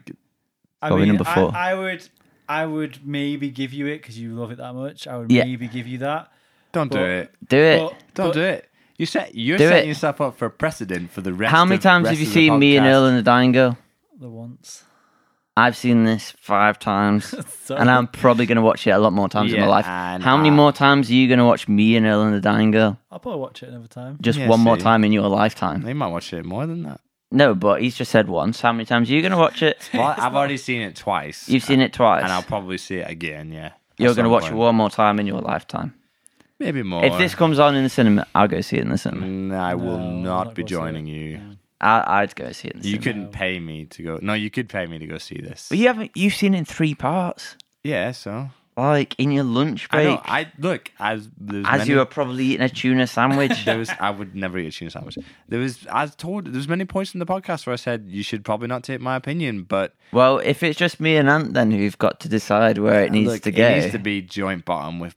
I 0.83 0.91
mean, 0.97 1.09
number 1.09 1.23
four. 1.25 1.55
I, 1.55 1.71
I 1.71 1.75
would, 1.75 2.09
I 2.49 2.67
would 2.67 3.07
maybe 3.07 3.51
give 3.51 3.73
you 3.73 3.87
it 3.87 3.99
because 3.99 4.19
you 4.19 4.35
love 4.35 4.51
it 4.51 4.59
that 4.59 4.75
much. 4.75 5.07
I 5.07 5.17
would 5.19 5.31
Yeah. 5.31 5.45
maybe 5.45 5.69
give 5.69 5.87
you 5.87 5.99
that. 5.99 6.33
don't 6.73 6.91
do 6.91 6.99
it. 6.99 7.33
Do 7.49 7.57
it. 7.59 7.79
But, 7.79 7.95
Don't 8.15 8.27
but, 8.29 8.33
do 8.35 8.41
it. 8.43 8.69
You 8.99 9.07
set 9.07 9.35
you're 9.35 9.59
Do 9.59 9.69
setting 9.69 9.85
it. 9.85 9.89
yourself 9.89 10.21
up 10.21 10.37
for 10.39 10.47
a 10.47 10.51
precedent 10.51 11.11
for 11.11 11.21
the 11.21 11.33
rest. 11.35 11.51
How 11.51 11.65
many 11.65 11.77
of- 11.77 11.83
times 11.83 12.09
have 12.09 12.19
you 12.19 12.27
seen 12.27 12.59
Me 12.59 12.77
and 12.77 12.87
podcast. 12.87 12.91
Earl 12.93 13.05
and 13.07 13.19
the 13.19 13.23
Dying 13.23 13.53
Girl? 13.53 13.79
The 14.19 14.29
once. 14.29 14.85
I've 15.59 15.77
seen 15.77 16.05
this 16.05 16.33
five 16.33 16.79
times, 16.79 17.35
and 17.71 17.91
I'm 17.91 18.09
probably 18.09 18.45
going 18.45 18.57
to 18.57 18.63
watch 18.63 18.87
it 18.87 18.91
a 18.91 18.99
lot 18.99 19.15
more 19.15 19.27
times 19.29 19.55
in 19.55 19.61
my 19.61 19.67
life. 19.67 19.87
and 19.87 20.23
How 20.23 20.37
many 20.37 20.51
I- 20.51 20.53
more 20.53 20.71
times 20.73 21.09
are 21.11 21.15
you 21.15 21.29
going 21.29 21.39
to 21.39 21.47
watch 21.47 21.67
Me 21.67 21.97
and 21.97 22.05
Earl 22.05 22.23
and 22.23 22.35
the 22.35 22.41
Dying 22.43 22.71
Girl? 22.73 22.99
I'll 23.11 23.19
probably 23.19 23.41
watch 23.41 23.63
it 23.63 23.71
another 23.71 23.87
time. 23.89 24.19
Just 24.21 24.39
Yeah, 24.39 24.49
one 24.49 24.61
more 24.61 24.77
time 24.77 25.03
in 25.05 25.13
your 25.13 25.29
lifetime. 25.29 25.81
They 25.83 25.95
might 25.95 26.09
watch 26.09 26.33
it 26.35 26.45
more 26.45 26.67
than 26.67 26.83
that. 26.83 27.01
No, 27.33 27.55
but 27.55 27.81
he's 27.83 27.97
just 27.97 28.11
said 28.13 28.29
once. 28.29 28.61
How 28.61 28.71
many 28.73 28.85
times 28.85 29.11
are 29.11 29.15
you 29.15 29.21
going 29.23 29.33
to 29.33 29.39
watch 29.39 29.63
it? 29.63 29.91
Well, 29.95 30.15
I've 30.17 30.35
already 30.35 30.59
seen 30.59 30.83
it 30.83 30.95
twice. 30.95 31.49
You've 31.49 31.65
seen 31.65 31.81
it 31.81 31.93
twice. 31.93 32.23
and 32.23 32.31
I'll 32.33 32.43
probably 32.43 32.79
see 32.79 32.97
it 32.97 33.11
again. 33.11 33.51
Yeah, 33.51 33.73
You're 33.99 34.09
going 34.15 34.17
to 34.19 34.23
some 34.25 34.31
watch 34.31 34.47
it 34.51 34.55
one 34.55 34.77
more 34.77 34.91
time 34.91 35.19
in 35.19 35.27
your 35.27 35.41
lifetime. 35.41 35.95
Maybe 36.59 36.83
more. 36.83 37.05
If 37.05 37.19
this 37.19 37.35
comes 37.35 37.59
on 37.59 37.75
in 37.77 37.83
the 37.85 37.91
cinema, 37.91 38.27
I'll 38.35 38.49
go 38.49 38.61
see 38.61 38.77
it 38.77 38.83
in 38.83 38.91
the 38.91 38.99
cinema. 38.99 39.27
Mm, 39.27 39.55
I 39.55 39.75
will 39.75 39.99
No, 39.99 40.11
not 40.21 40.47
not 40.47 40.55
be 40.55 40.63
gonna 40.63 40.69
see 40.69 40.75
joining 40.75 41.07
you. 41.07 41.41
I, 41.81 42.23
I'd 42.23 42.35
go 42.35 42.51
see 42.53 42.69
it 42.69 42.75
in 42.77 42.81
the 42.81 42.89
You 42.89 42.95
cinema. 42.97 43.05
couldn't 43.05 43.33
pay 43.33 43.61
me 43.61 43.85
to 43.87 44.03
go. 44.03 44.19
No, 44.23 44.33
you 44.35 44.51
could 44.51 44.69
pay 44.69 44.87
me 44.87 44.99
to 44.99 45.07
go 45.07 45.19
see 45.19 45.39
this. 45.39 45.67
But 45.69 45.79
you 45.79 45.87
haven't. 45.89 46.13
You've 46.15 46.35
seen 46.35 46.55
it 46.55 46.59
in 46.59 46.65
three 46.65 46.95
parts, 46.95 47.57
Yeah, 47.85 48.13
so 48.13 48.49
like 48.79 49.15
in 49.19 49.31
your 49.33 49.45
lunch 49.45 49.89
I 49.91 49.97
break, 49.97 50.07
know. 50.09 50.21
I 50.27 50.53
look 50.59 50.93
as 50.99 51.31
there's 51.39 51.65
as 51.67 51.79
many, 51.79 51.91
you 51.91 51.97
were 51.97 52.05
probably 52.05 52.45
eating 52.45 52.61
a 52.63 52.69
tuna 52.69 53.07
sandwich. 53.07 53.65
There 53.65 53.79
was. 53.79 53.91
I 54.01 54.11
would 54.11 54.35
never 54.35 54.59
eat 54.59 54.67
a 54.67 54.71
tuna 54.71 54.91
sandwich. 54.91 55.17
There 55.49 55.61
was. 55.61 55.87
I 55.91 56.07
told. 56.07 56.47
There's 56.53 56.69
many 56.69 56.85
points 56.85 57.15
in 57.15 57.19
the 57.21 57.27
podcast 57.27 57.67
where 57.67 57.73
I 57.73 57.77
said 57.77 58.05
you 58.09 58.23
should 58.23 58.45
probably 58.45 58.69
not 58.69 58.83
take 58.83 59.01
my 59.01 59.17
opinion, 59.17 59.63
but 59.63 59.95
well, 60.13 60.39
if 60.39 60.63
it's 60.63 60.79
just 60.79 61.01
me 61.01 61.17
and 61.17 61.29
Ant, 61.29 61.55
then 61.55 61.71
who've 61.71 61.97
got 61.97 62.21
to 62.21 62.29
decide 62.29 62.77
where 62.79 63.03
it 63.03 63.13
needs 63.13 63.29
look, 63.33 63.43
to 63.43 63.51
go. 63.51 63.67
it 63.67 63.81
needs 63.81 63.93
to 63.93 63.99
be 63.99 64.21
joint 64.23 64.65
bottom 64.67 64.99
with 65.01 65.15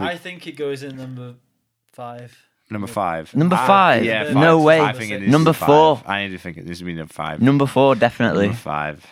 I 0.00 0.16
think 0.16 0.46
it 0.46 0.52
goes 0.52 0.82
in 0.82 0.96
number 0.96 1.34
five. 1.92 2.36
number 2.70 2.86
five. 2.86 3.34
Number 3.34 3.56
I- 3.56 3.66
five? 3.66 4.04
yeah, 4.04 4.24
five. 4.24 4.34
No 4.34 4.60
way. 4.62 4.80
I 4.80 4.92
think 4.92 5.10
it 5.12 5.20
needs 5.20 5.32
Number 5.32 5.52
to 5.52 5.58
be 5.58 5.58
five. 5.60 5.66
four. 5.66 6.02
I 6.06 6.22
need 6.26 6.32
to 6.32 6.38
think 6.38 6.56
it 6.58 6.64
needs 6.66 6.78
to 6.80 6.84
be 6.84 6.94
number 6.94 7.12
five. 7.12 7.40
Number 7.42 7.66
four, 7.66 7.94
definitely. 7.94 8.46
Number 8.46 8.58
five. 8.58 9.06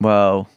Well, 0.00 0.48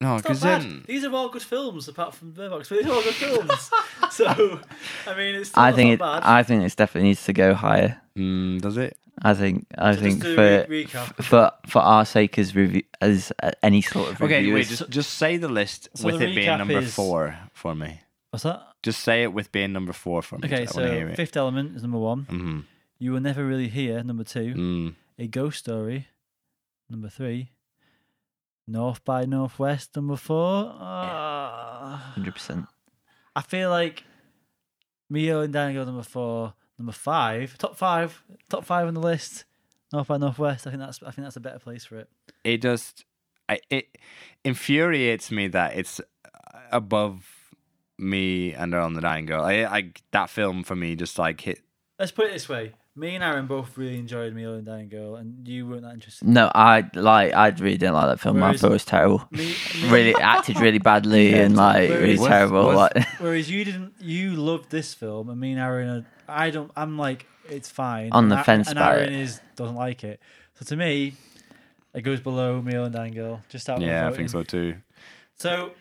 No, 0.00 0.16
It's 0.16 0.24
not 0.24 0.28
because 0.30 0.42
bad. 0.42 0.62
then 0.62 0.84
These 0.86 1.04
are 1.04 1.14
all 1.14 1.28
good 1.28 1.42
films, 1.42 1.86
apart 1.86 2.14
from 2.14 2.32
Bird 2.32 2.50
Box. 2.50 2.68
But 2.68 2.78
these 2.78 2.86
are 2.88 2.92
all 2.94 3.02
good 3.02 3.14
films. 3.14 3.70
so, 4.10 4.60
I 5.06 5.14
mean, 5.16 5.36
it's 5.36 5.50
still 5.50 5.62
I 5.62 5.70
not 5.70 5.76
think 5.76 5.90
it. 5.92 5.98
bad. 6.00 6.22
I 6.24 6.42
think 6.42 6.62
this 6.64 6.74
definitely 6.74 7.08
needs 7.10 7.24
to 7.26 7.32
go 7.32 7.54
higher. 7.54 8.00
mm, 8.16 8.60
does 8.60 8.76
it? 8.78 8.96
I 9.20 9.34
think. 9.34 9.66
I 9.76 9.94
So 9.94 10.00
think 10.00 10.22
for 10.24 10.66
re- 10.68 10.86
for 10.86 11.52
for 11.66 11.78
our 11.80 12.04
sake 12.04 12.38
as 12.38 12.54
review 12.56 12.82
as 13.00 13.32
uh, 13.42 13.50
any 13.62 13.82
sort 13.82 14.10
of 14.12 14.22
Okay, 14.22 14.38
review. 14.38 14.54
wait. 14.54 14.66
Just 14.68 14.88
just 14.88 15.14
say 15.14 15.36
the 15.36 15.48
list 15.48 15.88
So 15.94 16.06
with 16.06 16.18
the 16.18 16.28
it 16.30 16.34
being 16.34 16.58
number 16.58 16.78
is- 16.78 16.94
four 16.94 17.36
for 17.52 17.74
me. 17.74 18.00
What's 18.30 18.44
that? 18.44 18.62
Just 18.82 19.00
say 19.00 19.22
it 19.22 19.32
with 19.34 19.52
being 19.52 19.72
number 19.72 19.92
four 19.92 20.22
for 20.22 20.38
me. 20.38 20.46
Okay, 20.46 20.54
I 20.54 20.58
hear 20.60 20.66
so 20.68 20.82
it. 20.82 21.16
Fifth 21.16 21.36
Element 21.36 21.76
is 21.76 21.82
number 21.82 21.98
one. 21.98 22.24
Mm-hmm. 22.24 22.60
You 22.98 23.12
Were 23.12 23.20
Never 23.20 23.44
Really 23.46 23.68
Here, 23.68 24.02
number 24.02 24.24
two. 24.24 24.54
Mm. 24.54 24.94
A 25.18 25.26
Ghost 25.28 25.58
Story, 25.58 26.08
number 26.88 27.08
three. 27.10 27.50
North 28.66 29.04
by 29.04 29.24
Northwest, 29.26 29.94
number 29.96 30.16
four. 30.16 30.72
Ah. 30.78 32.12
hundred 32.14 32.34
percent. 32.34 32.66
I 33.36 33.42
feel 33.42 33.70
like 33.70 34.04
Mio 35.10 35.40
and 35.42 35.52
Dango 35.52 35.84
number 35.84 36.02
four, 36.02 36.54
number 36.82 36.92
five, 36.92 37.56
top 37.58 37.76
five, 37.76 38.24
top 38.50 38.64
five 38.64 38.88
on 38.88 38.94
the 38.94 39.00
list. 39.00 39.44
North 39.92 40.08
by 40.08 40.16
Northwest. 40.16 40.66
I 40.66 40.70
think 40.70 40.80
that's 40.80 41.00
I 41.02 41.10
think 41.12 41.26
that's 41.26 41.36
a 41.36 41.40
better 41.40 41.58
place 41.58 41.84
for 41.84 41.98
it. 41.98 42.08
It 42.44 42.60
just 42.62 43.04
I, 43.48 43.60
it 43.70 43.98
infuriates 44.44 45.30
me 45.30 45.48
that 45.48 45.76
it's 45.76 46.00
above 46.72 47.52
me 47.98 48.52
and 48.52 48.74
on 48.74 48.94
the 48.94 49.00
dying 49.00 49.26
girl. 49.26 49.44
I, 49.44 49.64
I 49.64 49.92
that 50.10 50.28
film 50.28 50.64
for 50.64 50.74
me 50.74 50.96
just 50.96 51.18
like 51.18 51.40
hit. 51.42 51.60
Let's 51.98 52.10
put 52.10 52.26
it 52.26 52.32
this 52.32 52.48
way: 52.48 52.72
me 52.94 53.14
and 53.14 53.24
Aaron 53.24 53.46
both 53.46 53.76
really 53.78 53.98
enjoyed 53.98 54.34
Mio 54.34 54.54
and 54.54 54.66
Dying 54.66 54.88
Girl, 54.88 55.16
and 55.16 55.46
you 55.48 55.66
weren't 55.66 55.82
that 55.82 55.94
interested. 55.94 56.28
No, 56.28 56.50
I 56.54 56.88
like. 56.94 57.32
I 57.32 57.48
really 57.48 57.78
didn't 57.78 57.94
like 57.94 58.06
that 58.08 58.20
film. 58.20 58.38
Whereas- 58.40 58.56
I 58.56 58.58
thought 58.60 58.70
it 58.70 58.72
was 58.74 58.84
terrible. 58.84 59.26
Me, 59.30 59.54
me- 59.82 59.88
Really 59.90 60.14
acted 60.14 60.58
really 60.60 60.78
badly 60.78 61.30
Yeah, 61.30 61.36
and 61.44 61.56
like 61.56 61.88
whereas- 61.88 62.02
really 62.02 62.18
Was- 62.18 62.28
terrible. 62.28 62.66
was- 62.66 62.76
like 62.76 63.06
Whereas 63.20 63.50
you 63.50 63.64
didn't, 63.64 63.94
you 64.00 64.32
loved 64.34 64.70
this 64.70 64.92
film, 64.94 65.30
and 65.30 65.40
me 65.40 65.52
and 65.52 65.60
Aaron, 65.60 65.88
are, 65.88 66.06
I 66.28 66.50
don't. 66.50 66.70
I'm 66.76 66.98
like, 66.98 67.26
it's 67.48 67.70
fine. 67.70 68.10
On 68.12 68.28
the 68.28 68.36
and 68.36 68.44
fence 68.44 68.68
and 68.68 68.78
about 68.78 68.96
Aaron 68.96 69.12
it. 69.14 69.20
is 69.20 69.40
doesn't 69.56 69.76
like 69.76 70.04
it. 70.04 70.20
So 70.54 70.66
to 70.66 70.76
me, 70.76 71.14
it 71.94 72.02
goes 72.02 72.20
below 72.20 72.60
Mio 72.60 72.84
and 72.84 72.92
Dying 72.94 73.14
Girl. 73.14 73.40
Just 73.48 73.70
out. 73.70 73.78
of 73.78 73.82
Yeah, 73.82 74.08
I 74.08 74.12
think 74.12 74.28
so 74.28 74.42
too. 74.42 74.76
So 75.36 75.72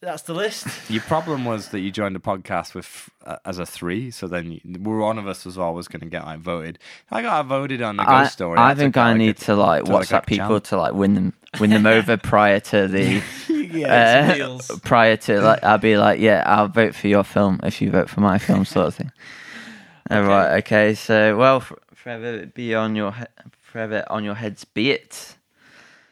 that's 0.00 0.22
the 0.22 0.34
list. 0.34 0.66
Your 0.90 1.02
problem 1.02 1.44
was 1.44 1.68
that 1.70 1.80
you 1.80 1.90
joined 1.90 2.14
the 2.14 2.20
podcast 2.20 2.74
with 2.74 3.08
uh, 3.24 3.36
as 3.44 3.58
a 3.58 3.66
three, 3.66 4.10
so 4.10 4.26
then 4.28 4.52
you, 4.52 4.60
one 4.80 5.18
of 5.18 5.26
us 5.26 5.44
was 5.44 5.58
always 5.58 5.88
going 5.88 6.00
to 6.00 6.06
get 6.06 6.24
like 6.24 6.40
voted. 6.40 6.78
I 7.10 7.22
got 7.22 7.46
voted 7.46 7.82
on 7.82 7.96
the 7.96 8.04
ghost 8.04 8.12
I, 8.12 8.26
story. 8.28 8.58
I 8.58 8.68
That's 8.74 8.80
think 8.80 8.96
I 8.96 9.10
like 9.10 9.18
need 9.18 9.28
it. 9.30 9.36
to 9.38 9.54
like 9.56 9.84
to, 9.84 9.92
like, 9.92 10.06
WhatsApp 10.08 10.22
a 10.22 10.26
people 10.26 10.46
challenge. 10.46 10.64
to 10.68 10.76
like 10.78 10.92
win 10.94 11.14
them 11.14 11.32
win 11.60 11.70
them 11.70 11.86
over 11.86 12.16
prior 12.32 12.60
to 12.60 12.88
the 12.88 13.22
Yeah, 13.48 14.58
uh, 14.60 14.76
prior 14.84 15.16
to 15.16 15.40
like 15.40 15.62
I'll 15.64 15.78
be 15.78 15.96
like 15.96 16.20
yeah 16.20 16.42
I'll 16.46 16.68
vote 16.68 16.94
for 16.94 17.08
your 17.08 17.24
film 17.24 17.60
if 17.62 17.80
you 17.82 17.90
vote 17.90 18.08
for 18.10 18.20
my 18.20 18.38
film 18.38 18.64
sort 18.64 18.86
of 18.88 18.94
thing. 18.94 19.12
All 20.10 20.22
right, 20.22 20.58
okay. 20.58 20.94
So 20.94 21.36
well, 21.36 21.60
forever 21.94 22.46
be 22.46 22.74
on 22.74 22.94
your 22.94 23.12
he- 23.12 23.24
forever 23.60 24.04
on 24.08 24.22
your 24.24 24.34
heads 24.36 24.64
be 24.64 24.90
it. 24.92 25.36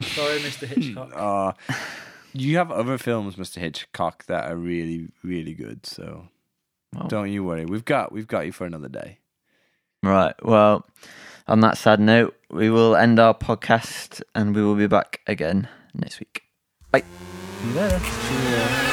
Sorry, 0.03 0.39
Mr. 0.41 0.67
Hitchcock. 0.67 1.13
Uh, 1.17 1.53
you 2.35 2.57
have 2.59 2.71
other 2.71 2.99
films, 2.99 3.37
Mr. 3.37 3.57
Hitchcock, 3.57 4.27
that 4.27 4.51
are 4.51 4.57
really, 4.57 5.09
really 5.23 5.55
good. 5.55 5.87
So 5.87 6.29
Well, 6.95 7.09
don't 7.09 7.31
you 7.31 7.45
worry. 7.45 7.65
We've 7.65 7.85
got 7.85 8.13
we've 8.13 8.27
got 8.27 8.47
you 8.47 8.53
for 8.53 8.67
another 8.67 8.89
day. 8.89 9.19
Right. 10.03 10.35
Well, 10.45 10.87
on 11.49 11.61
that 11.61 11.79
sad 11.79 12.01
note, 12.01 12.37
we 12.51 12.69
will 12.71 12.95
end 12.97 13.19
our 13.19 13.35
podcast 13.35 14.23
and 14.35 14.55
we 14.55 14.63
will 14.63 14.75
be 14.75 14.87
back 14.87 15.21
again 15.27 15.69
next 15.95 16.21
week. 16.21 16.43
See 16.95 17.69
you 17.69 17.75
later. 18.51 18.91